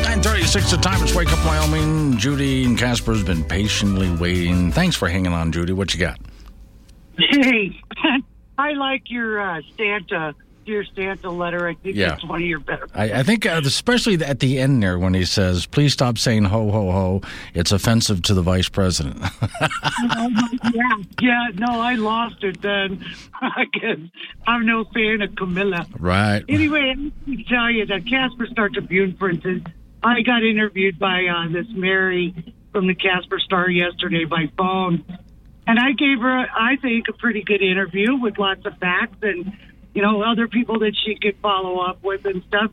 936 0.03 0.71
the 0.71 0.77
time. 0.77 1.03
It's 1.03 1.13
Wake 1.13 1.31
Up 1.33 1.45
Wyoming. 1.45 2.17
Judy 2.17 2.63
and 2.63 2.77
Casper's 2.77 3.23
been 3.23 3.43
patiently 3.43 4.09
waiting. 4.15 4.71
Thanks 4.71 4.95
for 4.95 5.09
hanging 5.09 5.33
on, 5.33 5.51
Judy. 5.51 5.73
What 5.73 5.93
you 5.93 5.99
got? 5.99 6.19
Hey, 7.17 7.79
I 8.57 8.71
like 8.71 9.09
your 9.09 9.41
uh, 9.41 9.61
Santa 9.77 10.33
dear 10.65 10.83
Santa 10.95 11.29
letter. 11.29 11.67
I 11.67 11.73
think 11.75 11.95
Yeah. 11.95 12.13
it's 12.15 12.23
one 12.25 12.41
of 12.41 12.47
your 12.47 12.59
better. 12.59 12.87
I, 12.95 13.11
I 13.19 13.23
think, 13.23 13.45
uh, 13.45 13.61
especially 13.63 14.15
at 14.23 14.39
the 14.39 14.59
end 14.59 14.81
there, 14.83 14.97
when 14.99 15.13
he 15.13 15.25
says, 15.25 15.65
"Please 15.65 15.93
stop 15.93 16.17
saying 16.17 16.45
ho 16.45 16.71
ho 16.71 16.91
ho," 16.91 17.21
it's 17.53 17.71
offensive 17.71 18.21
to 18.23 18.33
the 18.33 18.41
vice 18.41 18.69
president. 18.69 19.21
yeah, 20.73 20.95
yeah. 21.21 21.47
No, 21.55 21.79
I 21.79 21.95
lost 21.95 22.43
it 22.43 22.61
then. 22.61 23.03
Because 23.57 23.99
I'm 24.47 24.65
no 24.65 24.85
fan 24.85 25.21
of 25.21 25.35
Camilla. 25.35 25.85
right. 25.99 26.43
Anyway, 26.47 26.79
I 26.79 26.93
need 27.29 27.39
to 27.39 27.43
tell 27.53 27.69
you 27.69 27.85
that 27.87 28.07
Casper 28.07 28.45
Star 28.47 28.69
Tribune, 28.69 29.17
for 29.17 29.29
instance, 29.29 29.65
I 30.01 30.21
got 30.21 30.43
interviewed 30.43 30.97
by 30.97 31.25
uh, 31.25 31.49
this 31.51 31.67
Mary 31.71 32.33
from 32.71 32.87
the 32.87 32.95
Casper 32.95 33.39
Star 33.39 33.69
yesterday 33.69 34.23
by 34.23 34.49
phone, 34.57 35.03
and 35.67 35.77
I 35.77 35.91
gave 35.91 36.19
her, 36.19 36.47
I 36.57 36.77
think, 36.77 37.09
a 37.09 37.13
pretty 37.13 37.43
good 37.43 37.61
interview 37.61 38.15
with 38.15 38.37
lots 38.39 38.65
of 38.65 38.77
facts 38.77 39.17
and 39.23 39.51
you 39.93 40.01
know 40.01 40.21
other 40.23 40.47
people 40.47 40.79
that 40.79 40.95
she 41.05 41.15
could 41.15 41.37
follow 41.41 41.79
up 41.79 42.03
with 42.03 42.25
and 42.25 42.43
stuff. 42.47 42.71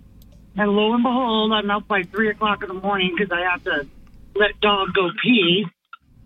And 0.57 0.71
lo 0.73 0.93
and 0.95 1.03
behold, 1.03 1.53
I'm 1.53 1.71
up 1.71 1.87
by 1.87 2.03
three 2.03 2.29
o'clock 2.31 2.63
in 2.63 2.69
the 2.69 2.75
morning 2.75 3.15
because 3.17 3.31
I 3.33 3.43
have 3.51 3.63
to 3.65 3.87
let 4.35 4.59
dog 4.61 4.89
go 4.95 5.09
pee. 5.23 5.65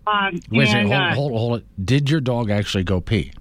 Um, 0.07 0.39
Wait 0.51 0.67
a 0.67 0.71
second. 0.71 0.87
Hold, 0.91 1.01
uh, 1.11 1.15
hold, 1.15 1.31
hold 1.31 1.57
it. 1.59 1.85
Did 1.85 2.09
your 2.09 2.21
dog 2.21 2.49
actually 2.49 2.83
go 2.83 3.01
pee? 3.01 3.31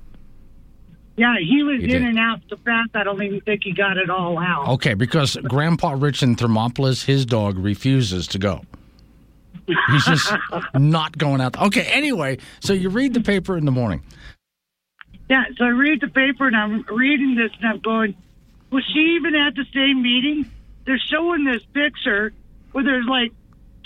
Yeah, 1.16 1.36
he 1.38 1.62
was 1.62 1.78
He 1.78 1.84
in 1.84 1.90
did. 1.90 2.02
and 2.02 2.18
out 2.18 2.40
so 2.48 2.56
fast. 2.64 2.90
I 2.94 3.04
don't 3.04 3.22
even 3.22 3.40
think 3.42 3.62
he 3.64 3.72
got 3.72 3.96
it 3.96 4.10
all 4.10 4.38
out. 4.38 4.68
Okay, 4.68 4.94
because 4.94 5.36
Grandpa 5.44 5.92
Rich 5.96 6.22
in 6.22 6.34
Thermopolis, 6.36 7.04
his 7.04 7.24
dog 7.24 7.56
refuses 7.56 8.26
to 8.28 8.38
go. 8.38 8.62
He's 9.90 10.04
just 10.04 10.32
not 10.74 11.16
going 11.16 11.40
out. 11.40 11.58
Okay, 11.60 11.82
anyway, 11.84 12.38
so 12.60 12.72
you 12.72 12.88
read 12.90 13.14
the 13.14 13.20
paper 13.20 13.56
in 13.56 13.64
the 13.64 13.70
morning. 13.70 14.02
Yeah, 15.28 15.44
so 15.56 15.64
I 15.64 15.68
read 15.68 16.00
the 16.00 16.08
paper 16.08 16.46
and 16.46 16.56
I'm 16.56 16.84
reading 16.88 17.34
this 17.34 17.50
and 17.60 17.68
I'm 17.68 17.80
going, 17.80 18.14
was 18.70 18.84
she 18.92 19.16
even 19.16 19.34
at 19.34 19.54
the 19.54 19.64
same 19.72 20.02
meeting? 20.02 20.50
They're 20.84 21.00
showing 21.10 21.44
this 21.44 21.62
picture 21.72 22.32
where 22.72 22.84
there's 22.84 23.06
like 23.06 23.32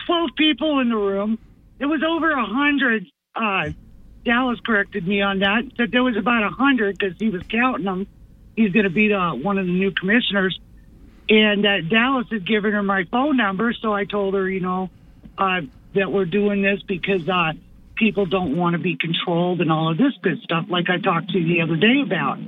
12 0.07 0.31
people 0.37 0.81
in 0.81 0.89
the 0.89 0.97
room. 0.97 1.39
It 1.79 1.87
was 1.87 2.03
over 2.03 2.33
a 2.33 2.43
100. 2.43 3.07
Uh, 3.37 3.71
Dallas 4.25 4.59
corrected 4.65 5.07
me 5.07 5.23
on 5.23 5.41
that. 5.41 5.63
that 5.79 5.91
there 5.93 6.03
was 6.03 6.17
about 6.17 6.43
a 6.43 6.47
100 6.47 6.99
because 6.99 7.17
he 7.19 7.29
was 7.29 7.43
counting 7.49 7.85
them. 7.85 8.07
He's 8.57 8.73
going 8.73 8.85
to 8.85 8.91
be 8.91 9.09
the, 9.09 9.39
one 9.41 9.59
of 9.59 9.67
the 9.67 9.73
new 9.73 9.93
commissioners. 9.93 10.59
And 11.29 11.65
uh, 11.65 11.83
Dallas 11.83 12.27
had 12.31 12.47
given 12.47 12.73
her 12.73 12.83
my 12.83 13.05
phone 13.05 13.37
number, 13.37 13.73
so 13.75 13.93
I 13.93 14.05
told 14.05 14.35
her, 14.35 14.49
you 14.49 14.61
know, 14.61 14.91
uh, 15.37 15.61
that 15.95 16.11
we're 16.11 16.25
doing 16.25 16.63
this 16.63 16.83
because 16.83 17.29
uh, 17.29 17.53
people 17.99 18.27
don't 18.27 18.57
want 18.57 18.75
to 18.75 18.79
be 18.79 18.97
controlled 18.97 19.61
and 19.61 19.73
all 19.73 19.91
of 19.91 19.99
this 19.99 20.15
good 20.23 20.39
stuff, 20.43 20.67
like 20.71 20.87
I 20.89 20.99
talked 21.01 21.31
to 21.31 21.39
you 21.39 21.57
the 21.57 21.63
other 21.63 21.77
day 21.77 22.03
about. 22.05 22.39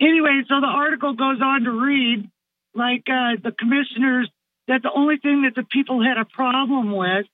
Anyway, 0.00 0.42
so 0.48 0.60
the 0.60 0.66
article 0.66 1.14
goes 1.14 1.40
on 1.42 1.64
to 1.64 1.70
read, 1.70 2.28
like 2.74 3.04
uh, 3.08 3.40
the 3.42 3.52
commissioners, 3.58 4.28
that 4.68 4.82
the 4.82 4.90
only 4.94 5.16
thing 5.18 5.42
that 5.42 5.54
the 5.54 5.66
people 5.70 6.02
had 6.02 6.18
a 6.18 6.24
problem 6.24 6.96
with 6.96 7.26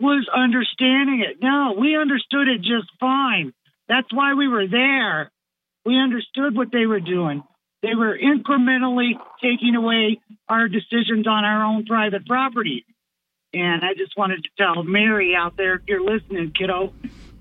was 0.00 0.28
understanding 0.34 1.24
it. 1.28 1.38
No, 1.42 1.74
we 1.78 1.96
understood 1.96 2.48
it 2.48 2.58
just 2.58 2.88
fine. 3.00 3.52
That's 3.88 4.12
why 4.12 4.34
we 4.34 4.48
were 4.48 4.66
there. 4.68 5.30
We 5.84 5.98
understood 5.98 6.54
what 6.56 6.70
they 6.72 6.86
were 6.86 7.00
doing. 7.00 7.42
They 7.82 7.94
were 7.94 8.18
incrementally 8.18 9.12
taking 9.40 9.74
away 9.76 10.20
our 10.48 10.68
decisions 10.68 11.26
on 11.26 11.44
our 11.44 11.64
own 11.64 11.84
private 11.86 12.26
property. 12.26 12.84
And 13.54 13.82
I 13.84 13.94
just 13.94 14.16
wanted 14.16 14.44
to 14.44 14.50
tell 14.58 14.82
Mary 14.82 15.34
out 15.34 15.56
there, 15.56 15.76
if 15.76 15.82
you're 15.86 16.02
listening, 16.04 16.52
kiddo, 16.52 16.92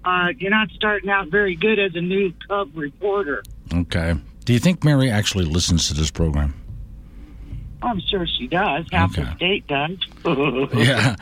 uh, 0.06 0.30
you're 0.38 0.52
not 0.52 0.70
starting 0.72 1.10
out 1.10 1.28
very 1.28 1.56
good 1.56 1.80
as 1.80 1.96
a 1.96 2.02
new 2.02 2.34
cub 2.48 2.72
reporter. 2.76 3.44
Okay. 3.74 4.16
Do 4.46 4.54
you 4.54 4.60
think 4.60 4.84
Mary 4.84 5.10
actually 5.12 5.46
listens 5.46 5.88
to 5.90 5.94
this 5.94 6.10
program? 6.10 6.54
I'm 7.82 8.00
sure 8.00 8.26
she 8.26 8.48
does. 8.48 8.86
Half 8.92 9.16
the 9.16 9.36
state 9.36 9.68
does. 9.68 9.98
Yeah. 10.74 11.16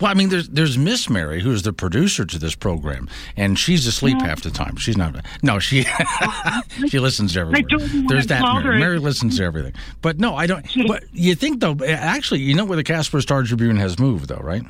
Well, 0.00 0.10
I 0.10 0.14
mean, 0.14 0.30
there's 0.30 0.48
there's 0.48 0.78
Miss 0.78 1.10
Mary, 1.10 1.40
who's 1.42 1.62
the 1.62 1.72
producer 1.72 2.24
to 2.24 2.38
this 2.38 2.54
program, 2.54 3.08
and 3.36 3.58
she's 3.58 3.86
asleep 3.86 4.20
half 4.22 4.42
the 4.42 4.50
time. 4.50 4.76
She's 4.76 4.96
not. 4.96 5.14
No, 5.42 5.58
she 5.58 5.84
she 6.88 6.98
listens 6.98 7.34
to 7.34 7.40
everything. 7.40 7.68
told 7.68 7.82
you 7.90 7.98
when 7.98 8.06
There's 8.06 8.26
that 8.28 8.42
Mary. 8.64 8.78
Mary 8.78 8.98
listens 8.98 9.36
to 9.36 9.44
everything. 9.44 9.74
But 10.00 10.18
no, 10.18 10.34
I 10.36 10.46
don't. 10.46 10.66
But 10.86 11.04
you 11.12 11.34
think 11.34 11.60
though? 11.60 11.76
Actually, 11.84 12.40
you 12.40 12.54
know 12.54 12.64
where 12.64 12.76
the 12.76 12.84
Casper 12.84 13.20
Star 13.20 13.42
Tribune 13.42 13.76
has 13.76 13.98
moved, 13.98 14.28
though, 14.28 14.36
right? 14.36 14.62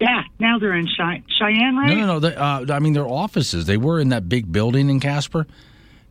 Yeah, 0.00 0.22
now 0.38 0.58
they're 0.58 0.76
in 0.76 0.86
Chey- 0.86 1.24
Cheyenne, 1.38 1.76
right? 1.76 1.88
No, 1.88 1.94
no, 1.96 2.06
no. 2.06 2.20
They, 2.20 2.34
uh, 2.34 2.66
I 2.74 2.78
mean, 2.78 2.92
their 2.92 3.08
offices. 3.08 3.66
They 3.66 3.76
were 3.76 3.98
in 4.00 4.10
that 4.10 4.28
big 4.28 4.50
building 4.50 4.88
in 4.88 5.00
Casper. 5.00 5.46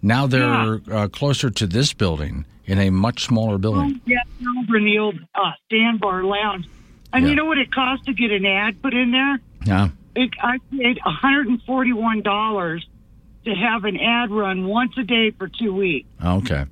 Now 0.02 0.28
they're 0.28 0.82
uh, 0.92 1.08
closer 1.08 1.50
to 1.50 1.68
this 1.68 1.94
building 1.94 2.46
in 2.66 2.78
a 2.78 2.90
much 2.90 3.26
smaller 3.26 3.58
building. 3.58 4.00
Yeah, 4.06 4.20
over 4.60 4.78
in 4.78 4.86
the 4.86 5.00
old 5.00 5.20
uh, 5.36 5.52
stand 5.66 6.00
bar 6.00 6.24
lounge. 6.24 6.68
And 7.14 7.24
Yeah. 7.24 7.30
you 7.32 7.36
know 7.36 7.46
what 7.46 7.58
it 7.58 7.72
costs 7.74 8.06
to 8.06 8.14
get 8.14 8.32
an 8.32 8.46
ad 8.46 8.82
put 8.82 8.94
in 8.94 9.12
there? 9.12 9.40
Yeah. 9.66 9.90
It, 10.16 10.32
I 10.42 10.58
paid 10.72 11.00
$141 11.06 12.84
to 13.46 13.54
have 13.56 13.86
an 13.86 13.98
ad 13.98 14.32
run 14.32 14.68
once 14.68 14.92
a 14.98 15.04
day 15.04 15.32
for 15.32 15.48
two 15.48 15.74
weeks. 15.74 16.08
Okay. 16.24 16.66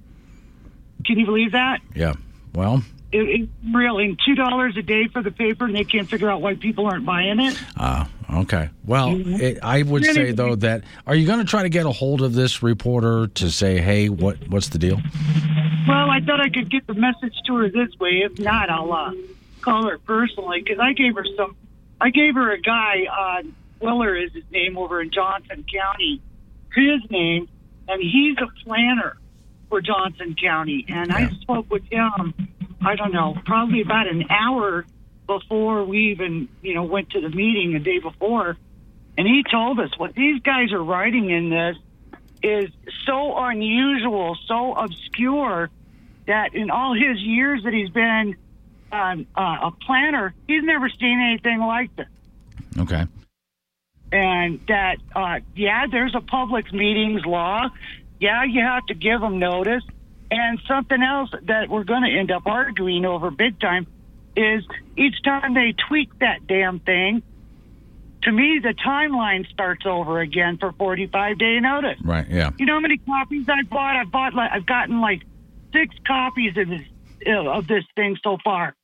Can 1.06 1.20
you 1.20 1.26
believe 1.26 1.52
that? 1.54 1.80
Yeah. 1.96 2.14
Well, 2.54 2.84
It, 3.12 3.20
it's 3.30 3.52
real. 3.74 4.00
And 4.00 4.20
$2 4.20 4.78
a 4.78 4.82
day 4.82 5.08
for 5.08 5.22
the 5.24 5.32
paper, 5.32 5.66
and 5.66 5.74
they 5.76 5.86
can't 5.86 6.10
figure 6.10 6.30
out 6.30 6.42
why 6.42 6.56
people 6.56 6.86
aren't 6.88 7.06
buying 7.06 7.40
it. 7.40 7.58
Ah, 7.78 8.10
okay. 8.42 8.70
Well, 8.86 9.12
Mhm. 9.16 9.40
it, 9.40 9.60
I 9.64 9.84
would 9.84 10.04
say 10.04 10.34
though 10.34 10.56
that 10.56 10.84
are 11.06 11.16
you 11.16 11.26
going 11.26 11.40
to 11.40 11.46
try 11.46 11.64
to 11.64 11.70
get 11.70 11.86
a 11.86 11.92
hold 11.92 12.22
of 12.22 12.34
this 12.34 12.62
reporter 12.62 13.28
to 13.28 13.50
say, 13.50 13.80
"Hey, 13.80 14.10
what 14.10 14.38
what's 14.50 14.68
the 14.70 14.78
deal?" 14.78 15.00
Well, 15.88 16.10
I 16.10 16.20
thought 16.20 16.42
I 16.42 16.50
could 16.50 16.70
get 16.70 16.86
the 16.86 16.96
message 16.96 17.34
to 17.46 17.56
her 17.56 17.70
this 17.70 17.98
way. 17.98 18.24
If 18.26 18.40
not, 18.40 18.70
I'll 18.70 18.92
uh, 18.92 19.14
call 19.68 19.89
her 19.89 19.98
personally 19.98 20.61
because 20.64 20.80
I 20.80 20.94
gave 20.94 21.15
her 21.15 21.26
some. 21.35 21.56
I 21.99 22.10
gave 22.10 22.35
her 22.35 22.52
a 22.52 22.60
guy. 22.60 23.06
Uh, 23.11 23.44
Willer 23.81 24.15
is 24.15 24.31
his 24.34 24.44
name 24.52 24.77
over 24.77 25.02
in 25.02 25.11
Johnson 25.11 25.65
County. 25.72 26.22
His 26.73 27.02
name, 27.10 27.48
and 27.88 28.02
he's 28.02 28.38
a 28.38 28.48
planner 28.64 29.18
for 29.69 29.81
Johnson 29.81 30.35
County. 30.41 30.85
And 30.88 31.11
I 31.11 31.30
spoke 31.41 31.69
with 31.69 31.84
him. 31.91 32.34
I 32.81 32.95
don't 32.95 33.11
know, 33.11 33.35
probably 33.45 33.81
about 33.81 34.07
an 34.07 34.26
hour 34.30 34.85
before 35.26 35.84
we 35.84 36.11
even, 36.11 36.48
you 36.61 36.76
know, 36.76 36.84
went 36.84 37.10
to 37.11 37.22
the 37.22 37.30
meeting 37.30 37.73
the 37.73 37.80
day 37.80 37.99
before. 37.99 38.56
And 39.18 39.27
he 39.27 39.44
told 39.49 39.80
us 39.80 39.89
what 39.98 40.14
these 40.14 40.41
guys 40.41 40.72
are 40.72 40.84
writing 40.84 41.31
in 41.31 41.49
this 41.49 41.76
is 42.44 42.69
so 43.06 43.35
unusual, 43.35 44.38
so 44.45 44.76
obscure 44.76 45.72
that 46.27 46.53
in 46.53 46.69
all 46.69 46.94
his 46.94 47.19
years 47.19 47.64
that 47.64 47.73
he's 47.73 47.89
been 47.89 48.35
uh, 48.92 49.16
a 49.38 49.72
planner, 49.86 50.34
he's 50.48 50.64
never 50.64 50.90
seen 50.90 51.20
anything 51.20 51.60
like 51.60 51.96
this. 51.96 52.08
Okay. 52.80 53.06
And 54.12 54.60
that, 54.68 54.98
uh, 55.16 55.40
yeah, 55.56 55.88
there's 55.92 56.16
a 56.16 56.22
public 56.22 56.72
meetings 56.72 57.26
law. 57.26 57.70
Yeah, 58.20 58.46
you 58.46 58.62
have 58.62 58.86
to 58.88 58.94
give 58.94 59.20
them 59.20 59.40
notice. 59.40 59.84
And 60.30 60.60
something 60.68 61.02
else 61.02 61.30
that 61.44 61.70
we're 61.70 61.84
going 61.84 62.04
to 62.04 62.18
end 62.18 62.32
up 62.32 62.44
arguing 62.46 63.06
over 63.06 63.32
big 63.32 63.60
time 63.60 63.88
is 64.36 64.64
each 64.96 65.22
time 65.24 65.54
they 65.54 65.74
tweak 65.88 66.18
that 66.20 66.46
damn 66.48 66.80
thing, 66.80 67.24
to 68.24 68.32
me, 68.32 68.60
the 68.62 68.74
timeline 68.74 69.48
starts 69.50 69.86
over 69.86 70.20
again 70.20 70.58
for 70.58 70.72
45 70.74 71.38
day 71.38 71.60
notice. 71.60 71.98
Right. 72.04 72.28
Yeah. 72.28 72.52
You 72.58 72.66
know 72.66 72.74
how 72.74 72.80
many 72.80 72.98
copies 72.98 73.48
I 73.48 73.64
bought? 73.64 73.96
I 73.96 74.04
bought 74.04 74.34
like 74.34 74.52
I've 74.52 74.66
gotten 74.66 75.02
like 75.02 75.22
six 75.74 75.96
copies 76.06 76.58
of 76.58 76.68
this 76.68 76.82
of 77.26 77.68
this 77.68 77.84
thing 77.95 78.18
so 78.23 78.38
far, 78.44 78.76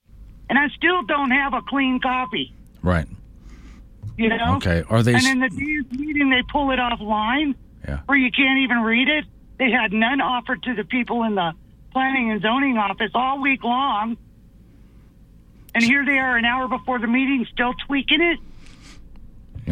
and 0.49 0.57
I 0.57 0.67
still 0.69 1.03
don't 1.03 1.31
have 1.31 1.53
a 1.53 1.61
clean 1.61 1.99
copy. 1.99 2.53
Right. 2.81 3.07
You 4.17 4.29
know? 4.29 4.55
Okay. 4.57 4.83
Are 4.89 5.01
they 5.01 5.13
And 5.13 5.25
in 5.25 5.39
the 5.39 5.49
meeting, 5.49 6.29
they 6.29 6.43
pull 6.51 6.71
it 6.71 6.79
offline. 6.79 7.55
Yeah. 7.87 7.99
where 8.05 8.17
you 8.17 8.31
can't 8.31 8.59
even 8.59 8.77
read 8.77 9.09
it. 9.09 9.25
They 9.57 9.69
had 9.69 9.91
none 9.91 10.21
offered 10.21 10.63
to 10.63 10.73
the 10.73 10.85
people 10.85 11.23
in 11.23 11.35
the 11.35 11.51
planning 11.91 12.31
and 12.31 12.41
zoning 12.41 12.77
office 12.77 13.11
all 13.13 13.41
week 13.41 13.61
long. 13.63 14.15
And 15.75 15.83
here 15.83 16.05
they 16.05 16.17
are 16.17 16.37
an 16.37 16.45
hour 16.45 16.69
before 16.69 16.99
the 16.99 17.07
meeting 17.07 17.45
still 17.51 17.73
tweaking 17.85 18.21
it. 18.21 18.39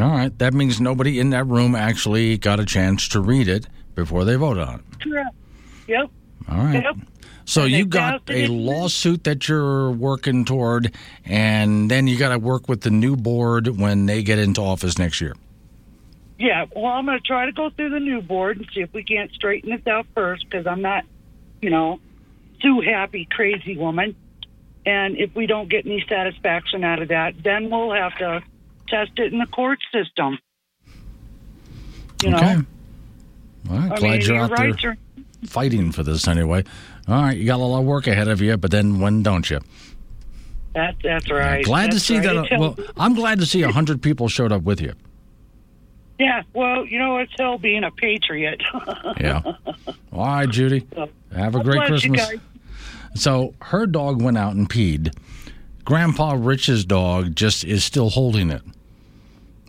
All 0.01 0.09
right. 0.09 0.37
That 0.39 0.53
means 0.53 0.81
nobody 0.81 1.19
in 1.19 1.29
that 1.29 1.45
room 1.45 1.73
actually 1.75 2.37
got 2.37 2.59
a 2.59 2.65
chance 2.65 3.07
to 3.09 3.21
read 3.21 3.47
it 3.47 3.67
before 3.95 4.25
they 4.25 4.35
vote 4.35 4.57
on 4.57 4.79
it. 4.79 5.01
Correct. 5.01 5.35
Yep. 5.87 6.09
All 6.49 6.57
right. 6.57 6.83
Yep. 6.83 6.95
So 7.51 7.65
you 7.65 7.85
got 7.85 8.21
a 8.29 8.47
lawsuit 8.47 9.25
that 9.25 9.49
you're 9.49 9.91
working 9.91 10.45
toward, 10.45 10.95
and 11.25 11.91
then 11.91 12.07
you 12.07 12.17
got 12.17 12.29
to 12.29 12.39
work 12.39 12.69
with 12.69 12.79
the 12.79 12.89
new 12.89 13.17
board 13.17 13.67
when 13.77 14.05
they 14.05 14.23
get 14.23 14.39
into 14.39 14.61
office 14.61 14.97
next 14.97 15.19
year. 15.19 15.35
Yeah, 16.39 16.67
well, 16.73 16.85
I'm 16.85 17.05
going 17.05 17.19
to 17.19 17.27
try 17.27 17.47
to 17.47 17.51
go 17.51 17.69
through 17.69 17.89
the 17.89 17.99
new 17.99 18.21
board 18.21 18.55
and 18.55 18.67
see 18.73 18.79
if 18.79 18.93
we 18.93 19.03
can't 19.03 19.29
straighten 19.33 19.69
this 19.69 19.85
out 19.85 20.07
first 20.15 20.49
because 20.49 20.65
I'm 20.65 20.81
not, 20.81 21.03
you 21.61 21.69
know, 21.69 21.99
too 22.61 22.79
happy, 22.79 23.27
crazy 23.29 23.75
woman. 23.77 24.15
And 24.85 25.17
if 25.17 25.35
we 25.35 25.45
don't 25.45 25.69
get 25.69 25.85
any 25.85 26.05
satisfaction 26.07 26.85
out 26.85 27.01
of 27.01 27.09
that, 27.09 27.33
then 27.43 27.69
we'll 27.69 27.91
have 27.93 28.17
to 28.19 28.43
test 28.87 29.11
it 29.17 29.33
in 29.33 29.39
the 29.39 29.45
court 29.45 29.79
system. 29.91 30.39
You 32.23 32.29
know, 32.29 32.37
Okay. 32.37 32.65
I'm 33.69 33.89
Glad 33.89 34.01
mean, 34.01 34.21
you're 34.21 34.35
your 34.35 34.43
out 34.45 34.55
there 34.55 34.67
rights 34.69 34.85
are. 34.85 34.97
Fighting 35.45 35.91
for 35.91 36.03
this 36.03 36.27
anyway. 36.27 36.63
All 37.07 37.21
right. 37.21 37.37
You 37.37 37.45
got 37.45 37.59
a 37.59 37.63
lot 37.63 37.79
of 37.79 37.85
work 37.85 38.07
ahead 38.07 38.27
of 38.27 38.41
you, 38.41 38.57
but 38.57 38.71
then 38.71 38.99
when 38.99 39.23
don't 39.23 39.49
you? 39.49 39.59
That, 40.73 40.95
that's 41.03 41.29
right. 41.29 41.63
glad 41.65 41.91
to 41.91 41.99
see 41.99 42.19
right. 42.19 42.49
that. 42.49 42.59
Well, 42.59 42.77
I'm 42.97 43.13
glad 43.13 43.39
to 43.39 43.45
see 43.45 43.61
a 43.63 43.71
hundred 43.71 44.01
people 44.01 44.29
showed 44.29 44.51
up 44.51 44.63
with 44.63 44.79
you. 44.79 44.93
yeah, 46.17 46.43
well, 46.53 46.85
you 46.85 46.97
know, 46.97 47.17
it's 47.17 47.33
hell 47.37 47.57
being 47.57 47.83
a 47.83 47.91
patriot. 47.91 48.61
Yeah. 49.19 49.41
All 50.13 50.25
right, 50.25 50.49
Judy. 50.49 50.87
Have 51.35 51.55
a 51.55 51.59
God 51.59 51.65
great 51.65 51.85
Christmas. 51.85 52.31
So 53.15 53.53
her 53.61 53.85
dog 53.85 54.21
went 54.21 54.37
out 54.37 54.55
and 54.55 54.69
peed. 54.69 55.13
Grandpa 55.83 56.35
Rich's 56.39 56.85
dog 56.85 57.35
just 57.35 57.63
is 57.63 57.83
still 57.83 58.09
holding 58.09 58.49
it. 58.49 58.61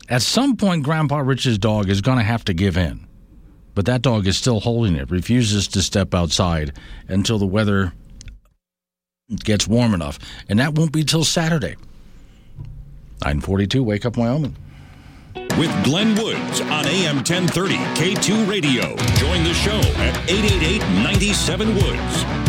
At 0.08 0.22
some 0.22 0.56
point, 0.56 0.84
Grandpa 0.84 1.18
Rich's 1.18 1.58
dog 1.58 1.88
is 1.88 2.00
going 2.00 2.18
to 2.18 2.24
have 2.24 2.44
to 2.44 2.54
give 2.54 2.76
in. 2.76 3.06
But 3.74 3.86
that 3.86 4.02
dog 4.02 4.26
is 4.26 4.36
still 4.36 4.60
holding 4.60 4.96
it, 4.96 5.10
refuses 5.10 5.68
to 5.68 5.82
step 5.82 6.14
outside 6.14 6.76
until 7.08 7.38
the 7.38 7.46
weather 7.46 7.92
gets 9.44 9.66
warm 9.66 9.94
enough. 9.94 10.18
And 10.48 10.58
that 10.58 10.74
won't 10.74 10.92
be 10.92 11.04
till 11.04 11.24
Saturday. 11.24 11.76
942, 13.22 13.82
Wake 13.82 14.04
Up 14.04 14.16
Wyoming. 14.16 14.56
With 15.58 15.84
Glenn 15.84 16.14
Woods 16.16 16.60
on 16.60 16.86
AM 16.86 17.16
1030 17.16 17.76
K2 17.76 18.48
Radio. 18.48 18.96
Join 19.16 19.44
the 19.44 19.54
show 19.54 19.78
at 20.00 20.16
888 20.28 20.80
97 21.02 21.74
Woods. 21.74 22.41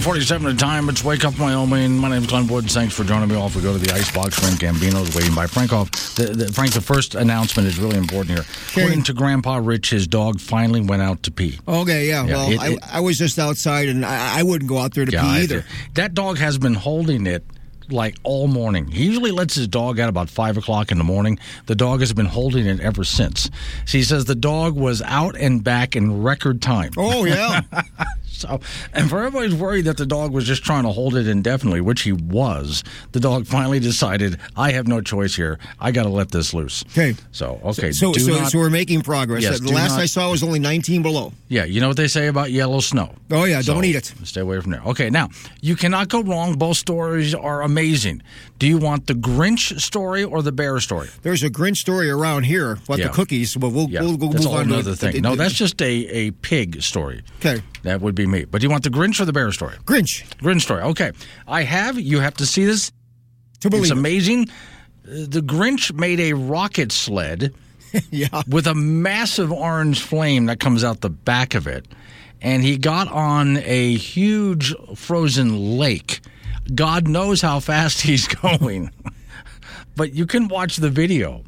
947 0.00 0.46
at 0.48 0.52
a 0.52 0.56
time. 0.58 0.90
It's 0.90 1.02
Wake 1.02 1.24
Up 1.24 1.38
Wyoming. 1.38 1.96
My 1.96 2.10
name's 2.10 2.26
Glenn 2.26 2.46
Woods. 2.48 2.74
Thanks 2.74 2.92
for 2.94 3.02
joining 3.02 3.30
me. 3.30 3.34
Off 3.34 3.56
we 3.56 3.62
go 3.62 3.72
to 3.72 3.78
the 3.78 3.94
Icebox 3.94 4.42
Rink. 4.44 4.60
Gambino's 4.60 5.14
waiting 5.16 5.34
by 5.34 5.46
Frankoff. 5.46 6.14
The, 6.16 6.34
the, 6.34 6.52
Frank, 6.52 6.74
the 6.74 6.82
first 6.82 7.14
announcement 7.14 7.66
is 7.66 7.78
really 7.78 7.96
important 7.96 8.36
here. 8.36 8.44
According 8.76 9.04
to 9.04 9.14
Grandpa 9.14 9.56
Rich, 9.56 9.88
his 9.88 10.06
dog 10.06 10.38
finally 10.38 10.82
went 10.82 11.00
out 11.00 11.22
to 11.22 11.30
pee. 11.30 11.58
Okay, 11.66 12.08
yeah. 12.08 12.26
Yeah, 12.26 12.34
well, 12.36 12.52
it- 12.52 12.60
I, 12.60 12.68
it- 12.72 12.78
I 12.96 13.00
was 13.00 13.16
just 13.16 13.38
outside, 13.38 13.88
and 13.88 14.04
I, 14.04 14.40
I 14.40 14.42
wouldn't 14.42 14.68
go 14.68 14.76
out 14.76 14.92
there 14.92 15.06
to 15.06 15.12
Yeah, 15.12 15.22
pee 15.22 15.28
either. 15.44 15.64
That 15.94 16.12
dog 16.12 16.36
has 16.36 16.58
been 16.58 16.74
holding 16.74 17.26
it 17.26 17.42
like 17.88 18.16
all 18.22 18.48
morning. 18.48 18.88
He 18.88 19.06
usually 19.06 19.30
lets 19.30 19.54
his 19.54 19.66
dog 19.66 19.98
out 19.98 20.10
about 20.10 20.28
five 20.28 20.58
o'clock 20.58 20.92
in 20.92 20.98
the 20.98 21.04
morning. 21.04 21.38
The 21.66 21.74
dog 21.74 22.00
has 22.00 22.12
been 22.12 22.26
holding 22.26 22.66
it 22.66 22.80
ever 22.80 23.02
since. 23.02 23.44
So 23.86 23.96
he 23.96 24.02
says 24.04 24.26
the 24.26 24.34
dog 24.34 24.74
was 24.76 25.00
out 25.00 25.36
and 25.38 25.64
back 25.64 25.96
in 25.96 26.22
record 26.22 26.60
time. 26.60 26.90
Oh 26.98 27.24
yeah. 27.24 27.62
So, 28.36 28.60
and 28.92 29.08
for 29.08 29.18
everybody's 29.24 29.54
worried 29.54 29.86
that 29.86 29.96
the 29.96 30.06
dog 30.06 30.32
was 30.32 30.44
just 30.44 30.62
trying 30.64 30.82
to 30.84 30.90
hold 30.90 31.16
it 31.16 31.26
indefinitely, 31.26 31.80
which 31.80 32.02
he 32.02 32.12
was, 32.12 32.84
the 33.12 33.20
dog 33.20 33.46
finally 33.46 33.80
decided, 33.80 34.38
I 34.56 34.72
have 34.72 34.86
no 34.86 35.00
choice 35.00 35.34
here. 35.34 35.58
I 35.80 35.90
got 35.92 36.02
to 36.02 36.08
let 36.10 36.30
this 36.30 36.52
loose. 36.52 36.84
Okay. 36.92 37.14
So, 37.32 37.60
okay. 37.64 37.92
So, 37.92 38.12
so, 38.12 38.32
not- 38.32 38.50
so 38.52 38.58
we're 38.58 38.70
making 38.70 39.02
progress. 39.02 39.42
Yes, 39.42 39.60
the 39.60 39.72
last 39.72 39.92
not- 39.92 40.00
I 40.00 40.06
saw 40.06 40.30
was 40.30 40.42
only 40.42 40.58
19 40.58 41.02
below. 41.02 41.32
yeah, 41.48 41.64
you 41.64 41.80
know 41.80 41.88
what 41.88 41.96
they 41.96 42.08
say 42.08 42.26
about 42.26 42.50
yellow 42.50 42.80
snow. 42.80 43.14
Oh 43.30 43.44
yeah, 43.44 43.60
So, 43.60 43.74
don't 43.74 43.84
eat 43.84 43.96
it. 43.96 44.12
Stay 44.24 44.40
away 44.42 44.60
from 44.60 44.72
there. 44.72 44.82
Okay, 44.86 45.10
now 45.10 45.28
you 45.60 45.74
cannot 45.76 46.08
go 46.08 46.22
wrong. 46.22 46.54
Both 46.58 46.76
stories 46.76 47.34
are 47.34 47.62
amazing. 47.62 48.22
Do 48.58 48.66
you 48.66 48.78
want 48.78 49.06
the 49.06 49.14
Grinch 49.14 49.80
story 49.80 50.24
or 50.24 50.42
the 50.42 50.52
bear 50.52 50.78
story? 50.80 51.08
There's 51.22 51.42
a 51.42 51.50
Grinch 51.50 51.76
story 51.78 52.08
around 52.10 52.44
here 52.44 52.72
about 52.72 52.98
Yeah. 52.98 53.08
the 53.08 53.12
cookies, 53.12 53.54
but 53.56 53.70
we'll, 53.70 53.88
Yeah, 53.90 54.00
we'll 54.02 54.16
go 54.16 54.28
that's 54.32 54.44
move 54.44 54.54
on 54.54 54.68
to 54.68 54.78
other 54.78 54.94
thing. 54.94 55.20
No, 55.22 55.34
that's 55.36 55.54
just 55.54 55.80
a, 55.82 55.86
a 55.86 56.30
pig 56.30 56.82
story. 56.82 57.22
Okay. 57.40 57.62
That 57.86 58.00
would 58.00 58.16
be 58.16 58.26
me. 58.26 58.44
But 58.44 58.60
do 58.60 58.66
you 58.66 58.70
want 58.70 58.82
the 58.82 58.90
Grinch 58.90 59.20
or 59.20 59.24
the 59.26 59.32
bear 59.32 59.52
story? 59.52 59.76
Grinch. 59.84 60.24
Grinch 60.38 60.62
story. 60.62 60.82
Okay. 60.82 61.12
I 61.46 61.62
have. 61.62 61.98
You 62.00 62.18
have 62.18 62.34
to 62.34 62.46
see 62.46 62.64
this. 62.64 62.90
To 63.60 63.70
believe 63.70 63.84
it's 63.84 63.92
amazing. 63.92 64.48
Uh, 65.06 65.24
The 65.28 65.40
Grinch 65.40 65.92
made 65.94 66.18
a 66.18 66.32
rocket 66.32 66.90
sled 66.90 67.54
yeah. 68.10 68.42
with 68.48 68.66
a 68.66 68.74
massive 68.74 69.52
orange 69.52 70.02
flame 70.02 70.46
that 70.46 70.58
comes 70.58 70.82
out 70.82 71.00
the 71.00 71.10
back 71.10 71.54
of 71.54 71.68
it. 71.68 71.86
And 72.42 72.64
he 72.64 72.76
got 72.76 73.06
on 73.06 73.58
a 73.58 73.94
huge 73.94 74.74
frozen 74.96 75.78
lake. 75.78 76.20
God 76.74 77.06
knows 77.06 77.40
how 77.40 77.60
fast 77.60 78.00
he's 78.02 78.26
going. 78.26 78.90
but 79.94 80.12
you 80.12 80.26
can 80.26 80.48
watch 80.48 80.76
the 80.78 80.90
video 80.90 81.44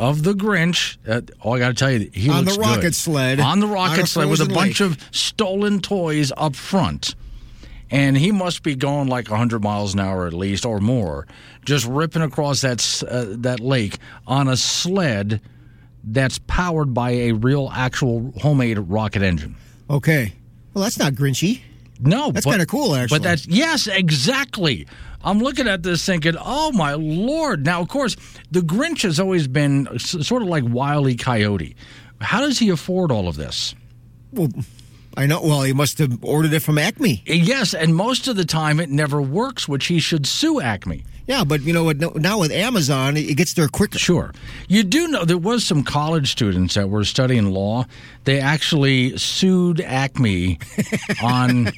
of 0.00 0.22
the 0.24 0.32
Grinch. 0.32 0.96
Uh, 1.06 1.20
oh, 1.44 1.52
I 1.52 1.58
got 1.60 1.68
to 1.68 1.74
tell 1.74 1.90
you, 1.92 2.10
he 2.12 2.28
was 2.28 2.38
On 2.38 2.44
looks 2.46 2.56
the 2.56 2.62
rocket 2.62 2.80
good. 2.80 2.94
sled, 2.94 3.38
On 3.38 3.60
the 3.60 3.66
rocket 3.68 4.04
a 4.04 4.06
sled 4.06 4.28
with 4.30 4.40
a 4.40 4.46
bunch 4.46 4.80
lake. 4.80 4.90
of 4.90 4.98
stolen 5.12 5.80
toys 5.80 6.32
up 6.36 6.56
front. 6.56 7.14
And 7.90 8.16
he 8.16 8.32
must 8.32 8.62
be 8.62 8.74
going 8.76 9.08
like 9.08 9.28
100 9.28 9.62
miles 9.62 9.94
an 9.94 10.00
hour 10.00 10.26
at 10.26 10.32
least 10.32 10.64
or 10.64 10.80
more, 10.80 11.26
just 11.64 11.86
ripping 11.86 12.22
across 12.22 12.62
that, 12.62 13.02
uh, 13.08 13.26
that 13.42 13.60
lake 13.60 13.98
on 14.26 14.48
a 14.48 14.56
sled 14.56 15.40
that's 16.04 16.38
powered 16.46 16.94
by 16.94 17.10
a 17.10 17.32
real, 17.32 17.70
actual 17.74 18.32
homemade 18.40 18.78
rocket 18.78 19.22
engine. 19.22 19.54
Okay. 19.90 20.32
Well, 20.72 20.84
that's 20.84 20.98
not 20.98 21.12
Grinchy. 21.12 21.60
No, 22.02 22.30
That's 22.30 22.46
kinda 22.46 22.64
cool, 22.64 22.94
actually. 22.94 23.18
But 23.18 23.22
that's 23.24 23.46
yes, 23.46 23.86
exactly. 23.86 24.86
I'm 25.22 25.38
looking 25.38 25.68
at 25.68 25.82
this 25.82 26.04
thinking, 26.04 26.34
oh 26.40 26.72
my 26.72 26.94
lord! 26.94 27.64
Now, 27.66 27.80
of 27.82 27.88
course, 27.88 28.16
the 28.50 28.60
Grinch 28.60 29.02
has 29.02 29.20
always 29.20 29.48
been 29.48 29.98
sort 29.98 30.42
of 30.42 30.48
like 30.48 30.64
Wile 30.66 31.08
E. 31.08 31.16
Coyote. 31.16 31.76
How 32.20 32.40
does 32.40 32.58
he 32.58 32.70
afford 32.70 33.12
all 33.12 33.28
of 33.28 33.36
this? 33.36 33.74
Well, 34.32 34.48
I 35.16 35.26
know. 35.26 35.42
Well, 35.42 35.62
he 35.62 35.72
must 35.72 35.98
have 35.98 36.22
ordered 36.24 36.52
it 36.52 36.60
from 36.60 36.78
Acme. 36.78 37.22
Yes, 37.26 37.74
and 37.74 37.94
most 37.94 38.28
of 38.28 38.36
the 38.36 38.44
time 38.44 38.80
it 38.80 38.88
never 38.88 39.20
works, 39.20 39.68
which 39.68 39.86
he 39.86 39.98
should 39.98 40.26
sue 40.26 40.60
Acme. 40.60 41.04
Yeah, 41.30 41.44
but 41.44 41.62
you 41.62 41.72
know 41.72 41.84
what? 41.84 41.98
Now 42.16 42.40
with 42.40 42.50
Amazon, 42.50 43.16
it 43.16 43.36
gets 43.36 43.54
there 43.54 43.68
quicker. 43.68 44.00
Sure. 44.00 44.32
You 44.66 44.82
do 44.82 45.06
know 45.06 45.24
there 45.24 45.38
was 45.38 45.62
some 45.64 45.84
college 45.84 46.32
students 46.32 46.74
that 46.74 46.90
were 46.90 47.04
studying 47.04 47.52
law. 47.52 47.84
They 48.24 48.40
actually 48.40 49.16
sued 49.16 49.80
Acme 49.80 50.58
on 51.22 51.70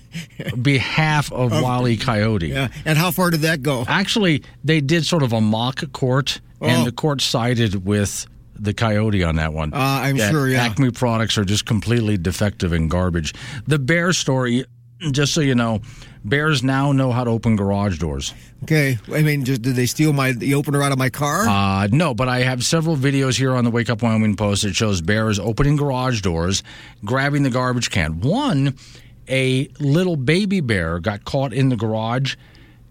behalf 0.63 1.31
of 1.33 1.53
Wile 1.53 1.87
E. 1.87 1.99
Coyote. 1.99 2.49
Yeah. 2.49 2.69
And 2.87 2.97
how 2.97 3.11
far 3.11 3.31
did 3.31 3.41
that 3.41 3.63
go? 3.63 3.85
Actually, 3.87 4.43
they 4.65 4.81
did 4.81 5.05
sort 5.05 5.23
of 5.23 5.35
a 5.35 5.41
mock 5.43 5.83
court, 5.93 6.41
Oh. 6.63 6.67
and 6.67 6.87
the 6.87 6.93
court 6.93 7.21
sided 7.21 7.85
with 7.85 8.27
the 8.59 8.73
coyote 8.73 9.23
on 9.25 9.37
that 9.37 9.53
one. 9.53 9.75
Uh, 9.75 9.77
I'm 9.79 10.17
That 10.17 10.31
sure, 10.31 10.49
yeah. 10.49 10.65
Acme 10.65 10.93
products 10.93 11.37
are 11.37 11.45
just 11.45 11.67
completely 11.67 12.17
defective 12.17 12.73
and 12.73 12.89
garbage. 12.89 13.35
The 13.67 13.79
bear 13.79 14.13
story, 14.15 14.65
just 15.11 15.35
so 15.35 15.41
you 15.41 15.55
know, 15.55 15.81
bears 16.25 16.63
now 16.63 16.93
know 16.93 17.11
how 17.13 17.25
to 17.25 17.31
open 17.31 17.57
garage 17.57 17.99
doors. 17.99 18.35
Okay. 18.63 18.99
I 19.13 19.23
mean, 19.23 19.45
just 19.45 19.63
did 19.63 19.75
they 19.75 19.87
steal 19.87 20.13
my 20.13 20.33
the 20.33 20.55
opener 20.55 20.83
out 20.83 20.93
of 20.93 20.99
my 20.99 21.11
car? 21.11 21.49
Uh, 21.49 21.89
no, 21.91 22.15
but 22.15 22.29
I 22.29 22.41
have 22.41 22.65
several 22.65 22.97
videos 22.97 23.37
here 23.37 23.55
on 23.55 23.65
the 23.65 23.71
Wake 23.71 23.91
Up 23.91 24.03
Wyoming 24.03 24.37
post 24.37 24.63
that 24.63 24.75
shows 24.75 25.01
bears 25.01 25.39
opening 25.39 25.77
garage 25.77 26.21
doors, 26.21 26.63
grabbing 27.05 27.43
the 27.43 27.51
garbage 27.51 27.91
can. 27.91 28.21
One, 28.21 28.77
a 29.29 29.69
little 29.81 30.17
baby 30.17 30.61
bear 30.61 30.99
got 31.01 31.25
caught 31.25 31.53
in 31.53 31.69
the 31.69 31.77
garage 31.77 32.37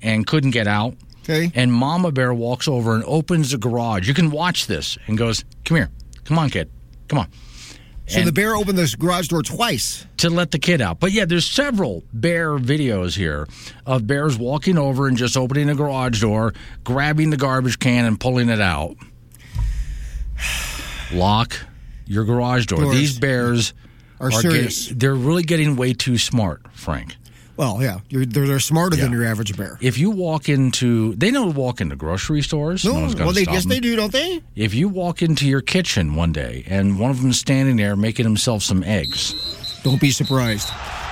and 0.02 0.26
couldn't 0.28 0.52
get 0.52 0.68
out. 0.68 0.96
Okay. 1.24 1.52
And 1.54 1.72
Mama 1.72 2.12
Bear 2.12 2.34
walks 2.34 2.68
over 2.68 2.96
and 2.96 3.04
opens 3.06 3.52
the 3.52 3.58
garage. 3.58 4.08
You 4.08 4.14
can 4.14 4.32
watch 4.32 4.66
this 4.66 4.98
and 5.08 5.18
goes, 5.18 5.46
Come 5.66 5.78
here. 5.78 5.90
Come 6.26 6.40
on, 6.40 6.50
kid. 6.50 6.70
Come 7.08 7.20
on. 7.20 7.28
So 8.12 8.20
and- 8.20 8.28
the 8.28 8.32
bear 8.32 8.56
opened 8.56 8.78
this 8.78 8.96
garage 8.96 9.28
door 9.30 9.42
twice. 9.42 10.06
to 10.18 10.30
let 10.30 10.52
the 10.52 10.60
kid 10.60 10.82
out. 10.82 11.00
But 11.00 11.12
yeah, 11.12 11.26
there's 11.26 11.46
several 11.50 12.04
bear 12.14 12.58
videos 12.60 13.16
here 13.16 13.48
of 13.86 14.06
bears 14.06 14.38
walking 14.38 14.78
over 14.78 15.08
and 15.08 15.18
just 15.18 15.36
opening 15.36 15.70
a 15.70 15.76
garage 15.76 16.22
door, 16.22 16.54
grabbing 16.84 17.30
the 17.32 17.38
garbage 17.38 17.80
can 17.80 18.06
and 18.06 18.20
pulling 18.20 18.50
it 18.50 18.62
out. 18.62 18.96
Lock 21.12 21.58
your 22.06 22.24
garage 22.26 22.66
door. 22.68 22.82
Doors. 22.82 22.96
These 22.96 23.20
bears 23.20 23.74
Are 24.20 24.30
get- 24.30 24.42
serious. 24.42 24.88
they're 24.96 25.16
really 25.16 25.44
getting 25.44 25.76
way 25.76 25.94
too 25.94 26.18
smart, 26.18 26.62
Frank. 26.74 27.16
Well, 27.58 27.80
yeah, 27.82 28.00
you're, 28.10 28.26
they're, 28.26 28.48
they're 28.48 28.60
smarter 28.60 28.96
than 28.96 29.12
your 29.12 29.26
average 29.26 29.56
bear. 29.58 29.78
If 29.82 29.98
you 29.98 30.10
walk 30.10 30.50
into, 30.50 31.14
they 31.16 31.32
don't 31.32 31.54
walk 31.54 31.82
into 31.82 31.96
grocery 31.96 32.42
stores. 32.42 32.84
No, 32.86 32.94
gonna 32.94 33.26
well, 33.26 33.34
they, 33.34 33.44
yes, 33.44 33.64
them. 33.64 33.70
they 33.70 33.80
do, 33.80 33.96
don't 33.96 34.12
they? 34.12 34.42
If 34.56 34.74
you 34.74 34.90
walk 34.90 35.22
into 35.22 35.48
your 35.48 35.62
kitchen 35.62 36.16
one 36.16 36.32
day 36.32 36.64
and 36.68 37.00
one 37.00 37.12
of 37.12 37.22
them's 37.22 37.40
standing 37.40 37.76
there 37.76 37.96
making 37.96 38.26
himself 38.26 38.64
some 38.64 38.84
eggs, 38.84 39.36
Don't 39.84 40.00
be 40.00 40.12
surprised. 40.12 40.70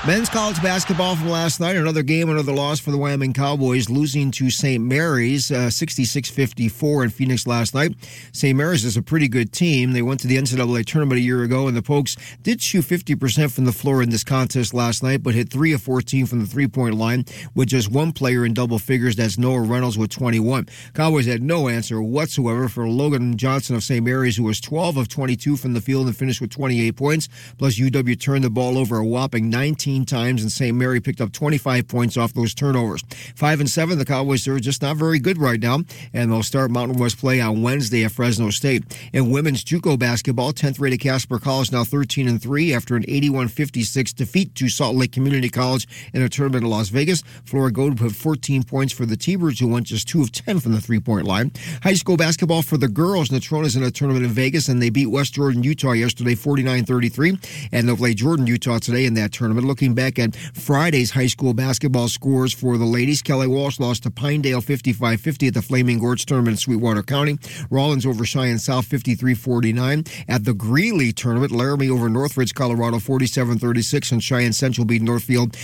Men's 0.08 0.30
college 0.30 0.62
basketball 0.64 1.18
from 1.18 1.28
last 1.28 1.60
night. 1.60 1.76
Another 1.76 2.04
game, 2.04 2.30
another 2.30 2.54
loss 2.54 2.80
for 2.80 2.90
the 2.90 2.98
Wyoming 2.98 3.34
Cowboys, 3.34 3.90
losing 3.90 4.32
to 4.32 4.50
St. 4.50 4.82
Mary's 4.82 5.52
uh, 5.52 5.68
66-54 5.68 7.04
in 7.04 7.10
Phoenix 7.10 7.46
last 7.46 7.76
night. 7.76 7.96
St. 8.32 8.58
Mary's 8.58 8.86
is 8.86 8.96
a 8.96 9.02
pretty 9.02 9.28
good 9.28 9.52
team. 9.52 9.92
They 9.92 10.02
went 10.02 10.22
to 10.22 10.28
the 10.28 10.38
NCAA 10.38 10.86
tournament 10.86 11.20
a 11.20 11.22
year 11.22 11.44
ago, 11.44 11.68
and 11.68 11.76
the 11.76 11.82
Pokes 11.82 12.16
did 12.44 12.62
shoot 12.62 12.86
50% 12.86 13.52
from 13.52 13.66
the 13.66 13.74
floor 13.74 14.02
in 14.02 14.10
this 14.10 14.24
contest 14.24 14.74
last 14.74 15.04
night, 15.04 15.22
but 15.22 15.36
hit 15.36 15.52
3 15.52 15.74
of 15.74 15.82
14 15.82 16.26
from 16.28 16.40
the 16.40 16.48
three-point 16.48 16.96
line 16.96 17.26
with 17.54 17.68
just 17.68 17.92
one 17.92 18.14
player 18.14 18.46
in 18.46 18.54
double 18.54 18.80
figures. 18.80 19.18
That's 19.18 19.38
Noah 19.38 19.64
Reynolds 19.64 19.98
with 19.98 20.12
21. 20.12 20.70
Cowboys 20.94 21.26
had 21.26 21.44
no 21.44 21.68
answer 21.68 22.02
whatsoever 22.02 22.70
for 22.70 22.88
Logan 22.88 23.36
Johnson 23.36 23.76
of 23.76 23.84
St. 23.84 24.04
Mary's, 24.06 24.38
who 24.38 24.44
was 24.44 24.62
12 24.62 24.96
of 24.96 25.10
22 25.10 25.58
from 25.58 25.74
the 25.74 25.82
field 25.82 26.08
and 26.08 26.16
finished 26.16 26.40
with 26.40 26.52
28 26.52 26.96
points. 26.96 27.28
Plus, 27.58 27.78
UW 27.78 28.18
turned 28.18 28.46
the 28.46 28.50
ball 28.50 28.78
over 28.78 28.98
a 28.98 29.06
whopping 29.06 29.50
19 29.50 29.89
times, 30.06 30.42
and 30.42 30.52
St. 30.52 30.76
Mary 30.78 31.02
picked 31.02 31.20
up 31.20 31.32
25 31.32 31.88
points 31.88 32.16
off 32.16 32.34
those 32.34 32.54
turnovers. 32.54 33.04
Five 33.36 33.60
and 33.60 33.70
seven, 33.70 33.98
the 33.98 34.06
Cowboys 34.06 34.48
are 34.48 34.60
just 34.60 34.82
not 34.82 34.98
very 34.98 35.20
good 35.20 35.38
right 35.38 35.60
now, 35.60 35.80
and 36.14 36.32
they'll 36.32 36.44
start 36.44 36.70
Mountain 36.70 37.00
West 37.00 37.18
play 37.18 37.42
on 37.42 37.64
Wednesday 37.64 38.06
at 38.06 38.12
Fresno 38.12 38.52
State. 38.52 38.84
In 39.12 39.32
women's 39.32 39.64
JUCO 39.64 39.98
basketball, 39.98 40.54
10th 40.54 40.80
rated 40.80 41.00
Casper 41.00 41.40
College 41.40 41.72
now 41.72 41.84
13 41.84 42.28
and 42.28 42.42
three 42.42 42.74
after 42.74 42.96
an 42.96 43.04
81-56 43.04 44.16
defeat 44.16 44.54
to 44.56 44.70
Salt 44.70 44.96
Lake 44.96 45.12
Community 45.12 45.50
College 45.50 45.88
in 46.14 46.22
a 46.22 46.30
tournament 46.30 46.64
in 46.64 46.70
Las 46.70 46.90
Vegas. 46.90 47.24
Flora 47.44 47.72
Gold 47.72 47.98
put 47.98 48.12
14 48.12 48.64
points 48.64 48.94
for 48.94 49.06
the 49.06 49.18
T-Birds, 49.18 49.60
who 49.60 49.68
went 49.68 49.88
just 49.88 50.08
two 50.08 50.22
of 50.22 50.32
10 50.32 50.60
from 50.60 50.74
the 50.74 50.82
three-point 50.82 51.26
line. 51.26 51.52
High 51.84 51.94
school 51.94 52.18
basketball 52.18 52.62
for 52.62 52.78
the 52.78 52.88
girls, 52.88 53.30
Natrona's 53.30 53.76
in 53.76 53.84
a 53.84 53.92
tournament 53.92 54.26
in 54.26 54.32
Vegas, 54.32 54.70
and 54.70 54.82
they 54.82 54.90
beat 54.90 55.08
West 55.08 55.34
Jordan, 55.34 55.64
Utah 55.64 55.94
yesterday, 55.94 56.36
49-33, 56.36 57.70
and 57.72 57.88
they'll 57.88 57.98
play 57.98 58.14
Jordan, 58.14 58.46
Utah 58.46 58.80
today 58.80 59.06
in 59.06 59.14
that 59.16 59.32
tournament. 59.32 59.66
Looking 59.80 59.96
back 59.96 60.20
at 60.20 60.36
Friday's 60.36 61.12
high 61.12 61.28
school 61.28 61.54
basketball 61.54 62.10
scores 62.10 62.52
for 62.52 62.78
the 62.78 62.84
ladies, 62.84 63.22
Kelly 63.22 63.48
Walsh 63.48 63.80
lost 63.80 64.04
to 64.04 64.12
Pinedale 64.12 64.62
55-50 64.62 65.48
at 65.48 65.54
the 65.54 65.62
Flaming 65.62 66.00
Gorge 66.00 66.26
tournament 66.26 66.56
in 66.56 66.58
Sweetwater 66.58 67.02
County. 67.02 67.38
Rawlins 67.70 68.06
over 68.06 68.26
Cheyenne 68.26 68.60
South 68.60 68.90
53-49. 68.90 70.26
At 70.28 70.44
the 70.44 70.54
Greeley 70.54 71.14
tournament, 71.14 71.54
Laramie 71.54 71.90
over 71.90 72.10
Northridge, 72.10 72.54
Colorado 72.54 72.98
47-36, 72.98 74.12
and 74.12 74.22
Cheyenne 74.22 74.52
Central 74.52 74.84
beat 74.84 75.02
Northfield, 75.02 75.56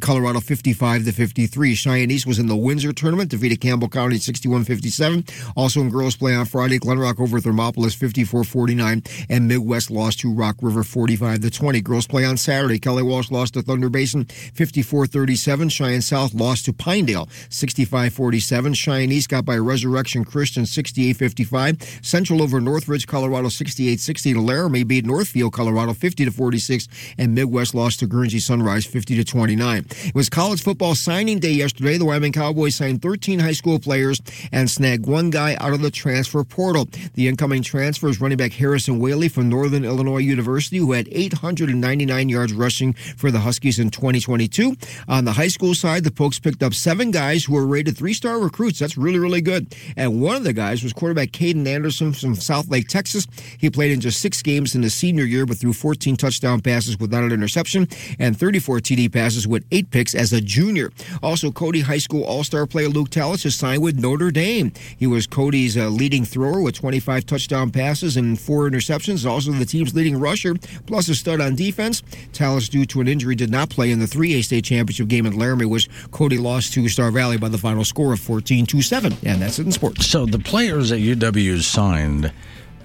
Colorado 0.00 0.38
55-53. 0.38 1.74
Cheyenne 1.74 2.12
East 2.12 2.24
was 2.24 2.38
in 2.38 2.46
the 2.46 2.54
Windsor 2.54 2.92
tournament, 2.92 3.32
defeated 3.32 3.60
Campbell 3.60 3.88
County 3.88 4.18
61-57. 4.18 5.28
Also 5.56 5.80
in 5.80 5.90
girls 5.90 6.14
play 6.14 6.36
on 6.36 6.46
Friday, 6.46 6.78
Glenrock 6.78 7.18
over 7.18 7.40
Thermopolis 7.40 7.96
54-49, 7.98 9.26
and 9.28 9.48
Midwest 9.48 9.90
lost 9.90 10.20
to 10.20 10.32
Rock 10.32 10.54
River 10.62 10.84
45-20. 10.84 11.82
Girls 11.82 12.06
play 12.06 12.24
on 12.24 12.36
Saturday, 12.36 12.78
Kelly 12.78 13.02
Walsh 13.02 13.32
lost 13.32 13.55
to 13.56 13.62
Thunder 13.62 13.88
Basin 13.88 14.24
54-37. 14.24 15.70
Cheyenne 15.70 16.02
South 16.02 16.34
lost 16.34 16.66
to 16.66 16.72
Pinedale 16.72 17.26
65-47. 17.48 18.76
Cheyenne 18.76 19.12
East 19.12 19.28
got 19.28 19.44
by 19.44 19.56
Resurrection 19.56 20.24
Christian 20.24 20.64
68-55. 20.64 22.04
Central 22.04 22.42
over 22.42 22.60
Northridge, 22.60 23.06
Colorado 23.06 23.48
68-60. 23.48 24.46
Laramie 24.46 24.84
beat 24.84 25.04
Northfield, 25.04 25.52
Colorado 25.52 25.92
50-46. 25.92 26.88
And 27.18 27.34
Midwest 27.34 27.74
lost 27.74 28.00
to 28.00 28.06
Guernsey 28.06 28.38
Sunrise 28.38 28.86
50-29. 28.86 30.08
It 30.08 30.14
was 30.14 30.28
college 30.28 30.62
football 30.62 30.94
signing 30.94 31.38
day 31.38 31.52
yesterday. 31.52 31.98
The 31.98 32.04
Wyoming 32.04 32.32
Cowboys 32.32 32.76
signed 32.76 33.02
13 33.02 33.38
high 33.38 33.52
school 33.52 33.78
players 33.78 34.20
and 34.52 34.70
snagged 34.70 35.06
one 35.06 35.30
guy 35.30 35.56
out 35.60 35.72
of 35.72 35.80
the 35.80 35.90
transfer 35.90 36.44
portal. 36.44 36.88
The 37.14 37.28
incoming 37.28 37.62
transfer 37.62 38.08
is 38.08 38.20
running 38.20 38.38
back 38.38 38.52
Harrison 38.52 39.00
Waylee 39.00 39.30
from 39.30 39.48
Northern 39.48 39.84
Illinois 39.84 40.18
University, 40.18 40.76
who 40.76 40.92
had 40.92 41.08
899 41.10 42.28
yards 42.28 42.52
rushing 42.52 42.92
for 42.92 43.30
the 43.30 43.40
Huskies 43.46 43.78
in 43.78 43.90
2022. 43.90 44.74
On 45.06 45.24
the 45.24 45.30
high 45.30 45.46
school 45.46 45.72
side, 45.72 46.02
the 46.02 46.10
Pokes 46.10 46.40
picked 46.40 46.64
up 46.64 46.74
seven 46.74 47.12
guys 47.12 47.44
who 47.44 47.54
were 47.54 47.64
rated 47.64 47.96
three-star 47.96 48.40
recruits. 48.40 48.80
That's 48.80 48.98
really, 48.98 49.20
really 49.20 49.40
good. 49.40 49.72
And 49.96 50.20
one 50.20 50.34
of 50.34 50.42
the 50.42 50.52
guys 50.52 50.82
was 50.82 50.92
quarterback 50.92 51.28
Kaden 51.28 51.64
Anderson 51.64 52.12
from 52.12 52.34
Southlake, 52.34 52.88
Texas. 52.88 53.28
He 53.58 53.70
played 53.70 53.92
in 53.92 54.00
just 54.00 54.20
six 54.20 54.42
games 54.42 54.74
in 54.74 54.82
his 54.82 54.94
senior 54.94 55.22
year, 55.22 55.46
but 55.46 55.58
threw 55.58 55.72
14 55.72 56.16
touchdown 56.16 56.60
passes 56.60 56.98
without 56.98 57.22
an 57.22 57.30
interception 57.30 57.86
and 58.18 58.36
34 58.36 58.80
TD 58.80 59.12
passes 59.12 59.46
with 59.46 59.64
eight 59.70 59.90
picks 59.92 60.12
as 60.12 60.32
a 60.32 60.40
junior. 60.40 60.90
Also, 61.22 61.52
Cody 61.52 61.82
High 61.82 61.98
School 61.98 62.24
All-Star 62.24 62.66
player 62.66 62.88
Luke 62.88 63.10
Talich 63.10 63.44
has 63.44 63.54
signed 63.54 63.82
with 63.82 63.96
Notre 63.96 64.32
Dame. 64.32 64.72
He 64.96 65.06
was 65.06 65.28
Cody's 65.28 65.76
uh, 65.76 65.88
leading 65.88 66.24
thrower 66.24 66.60
with 66.60 66.74
25 66.74 67.26
touchdown 67.26 67.70
passes 67.70 68.16
and 68.16 68.40
four 68.40 68.68
interceptions. 68.68 69.24
Also, 69.24 69.52
the 69.52 69.64
team's 69.64 69.94
leading 69.94 70.18
rusher, 70.18 70.56
plus 70.86 71.08
a 71.08 71.14
stud 71.14 71.40
on 71.40 71.54
defense. 71.54 72.02
Talich, 72.32 72.68
due 72.70 72.84
to 72.86 73.00
an 73.00 73.06
injury, 73.06 73.35
did 73.36 73.50
not 73.50 73.70
play 73.70 73.90
in 73.90 74.00
the 74.00 74.06
3A 74.06 74.44
state 74.44 74.64
championship 74.64 75.08
game 75.08 75.26
in 75.26 75.38
Laramie, 75.38 75.66
which 75.66 75.88
Cody 76.10 76.38
lost 76.38 76.72
to 76.74 76.88
Star 76.88 77.10
Valley 77.10 77.36
by 77.36 77.48
the 77.48 77.58
final 77.58 77.84
score 77.84 78.12
of 78.12 78.20
14 78.20 78.66
to 78.66 78.82
7. 78.82 79.14
And 79.24 79.42
that's 79.42 79.58
it 79.58 79.66
in 79.66 79.72
sports. 79.72 80.06
So 80.06 80.26
the 80.26 80.38
players 80.38 80.90
that 80.90 80.98
UW 80.98 81.62
signed, 81.62 82.32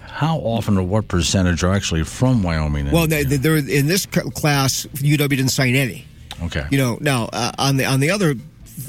how 0.02 0.38
often 0.38 0.78
or 0.78 0.84
what 0.84 1.08
percentage 1.08 1.64
are 1.64 1.74
actually 1.74 2.04
from 2.04 2.44
Wyoming? 2.44 2.92
Well, 2.92 3.08
they, 3.08 3.24
they're 3.24 3.58
in 3.58 3.88
this 3.88 4.06
class. 4.06 4.86
UW 4.94 5.30
didn't 5.30 5.50
sign 5.50 5.76
any. 5.76 6.06
Okay. 6.44 6.66
You 6.72 6.78
know, 6.78 6.98
now 7.02 7.30
uh, 7.32 7.52
on 7.58 7.78
the 7.78 7.86
on 7.86 8.00
the 8.00 8.12
other 8.12 8.36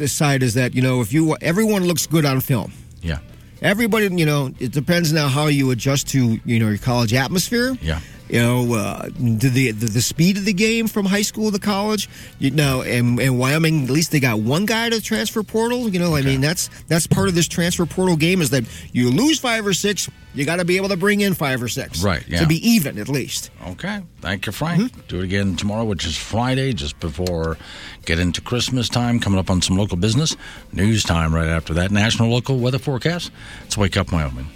side 0.07 0.43
is 0.43 0.55
that 0.55 0.75
you 0.75 0.83
know 0.83 1.01
if 1.01 1.13
you 1.13 1.37
everyone 1.41 1.85
looks 1.85 2.07
good 2.07 2.25
on 2.25 2.41
film. 2.41 2.73
Yeah. 3.03 3.19
Everybody, 3.61 4.09
you 4.13 4.27
know, 4.27 4.53
it 4.59 4.73
depends 4.73 5.13
now 5.13 5.29
how 5.29 5.47
you 5.47 5.71
adjust 5.71 6.09
to 6.09 6.41
you 6.45 6.59
know 6.59 6.69
your 6.69 6.79
college 6.79 7.15
atmosphere. 7.15 7.77
Yeah. 7.81 8.01
You 8.33 8.41
know, 8.41 8.75
uh, 8.75 9.11
the, 9.19 9.73
the 9.73 9.73
the 9.73 10.01
speed 10.01 10.39
of 10.39 10.47
the 10.47 10.55
game 10.55 10.89
from 10.89 11.05
high 11.05 11.21
school 11.21 11.53
to 11.53 11.59
college. 11.59 12.09
You 12.39 12.51
know, 12.51 12.81
and, 12.81 13.21
and 13.21 13.39
Wyoming, 13.39 13.85
at 13.85 13.91
least 13.91 14.11
they 14.11 14.21
got 14.21 14.39
one 14.41 14.65
guy 14.65 14.89
to 14.89 14.97
the 14.97 15.03
transfer 15.03 15.43
portal. 15.43 15.87
You 15.91 15.99
know, 15.99 16.17
I 16.17 16.23
mean 16.23 16.41
that's 16.41 16.71
that's 16.89 17.07
part 17.07 17.29
of 17.29 17.35
this 17.35 17.47
transfer 17.47 17.85
portal 17.85 18.17
game 18.17 18.41
is 18.41 18.49
that 18.49 18.65
you 18.93 19.11
lose 19.11 19.39
five 19.39 19.67
or 19.67 19.75
six, 19.75 20.09
you 20.35 20.47
got 20.47 20.57
to 20.57 20.65
be 20.65 20.79
able 20.79 20.89
to 20.89 20.97
bring 20.97 21.21
in 21.21 21.35
five 21.35 21.63
or 21.63 21.69
six, 21.69 22.03
Right, 22.03 22.27
yeah. 22.27 22.41
To 22.41 22.47
be 22.47 22.57
even 22.67 22.99
at 22.99 23.11
least. 23.11 23.51
Okay. 23.67 24.01
Thank 24.23 24.47
you, 24.47 24.53
Frank. 24.53 24.81
Mm-hmm. 24.81 25.01
Do 25.09 25.21
it 25.21 25.25
again 25.25 25.57
tomorrow, 25.57 25.85
which 25.85 26.07
is 26.07 26.17
Friday, 26.17 26.73
just 26.73 26.99
before 27.01 27.59
get 28.07 28.19
into 28.19 28.41
Christmas 28.41 28.89
time. 28.89 29.21
Coming 29.21 29.41
up 29.41 29.51
on 29.51 29.61
some 29.61 29.77
local 29.77 29.99
business. 29.99 30.39
News 30.73 31.05
time 31.05 31.35
right 31.35 31.49
after 31.49 31.75
that. 31.75 31.91
National 31.91 32.31
local 32.31 32.59
weather 32.59 32.79
forecast. 32.79 33.31
Let's 33.61 33.77
wake 33.77 33.99
up, 33.99 34.11
Wyoming. 34.11 34.49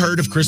Heard 0.00 0.18
of 0.18 0.30
Christmas. 0.30 0.40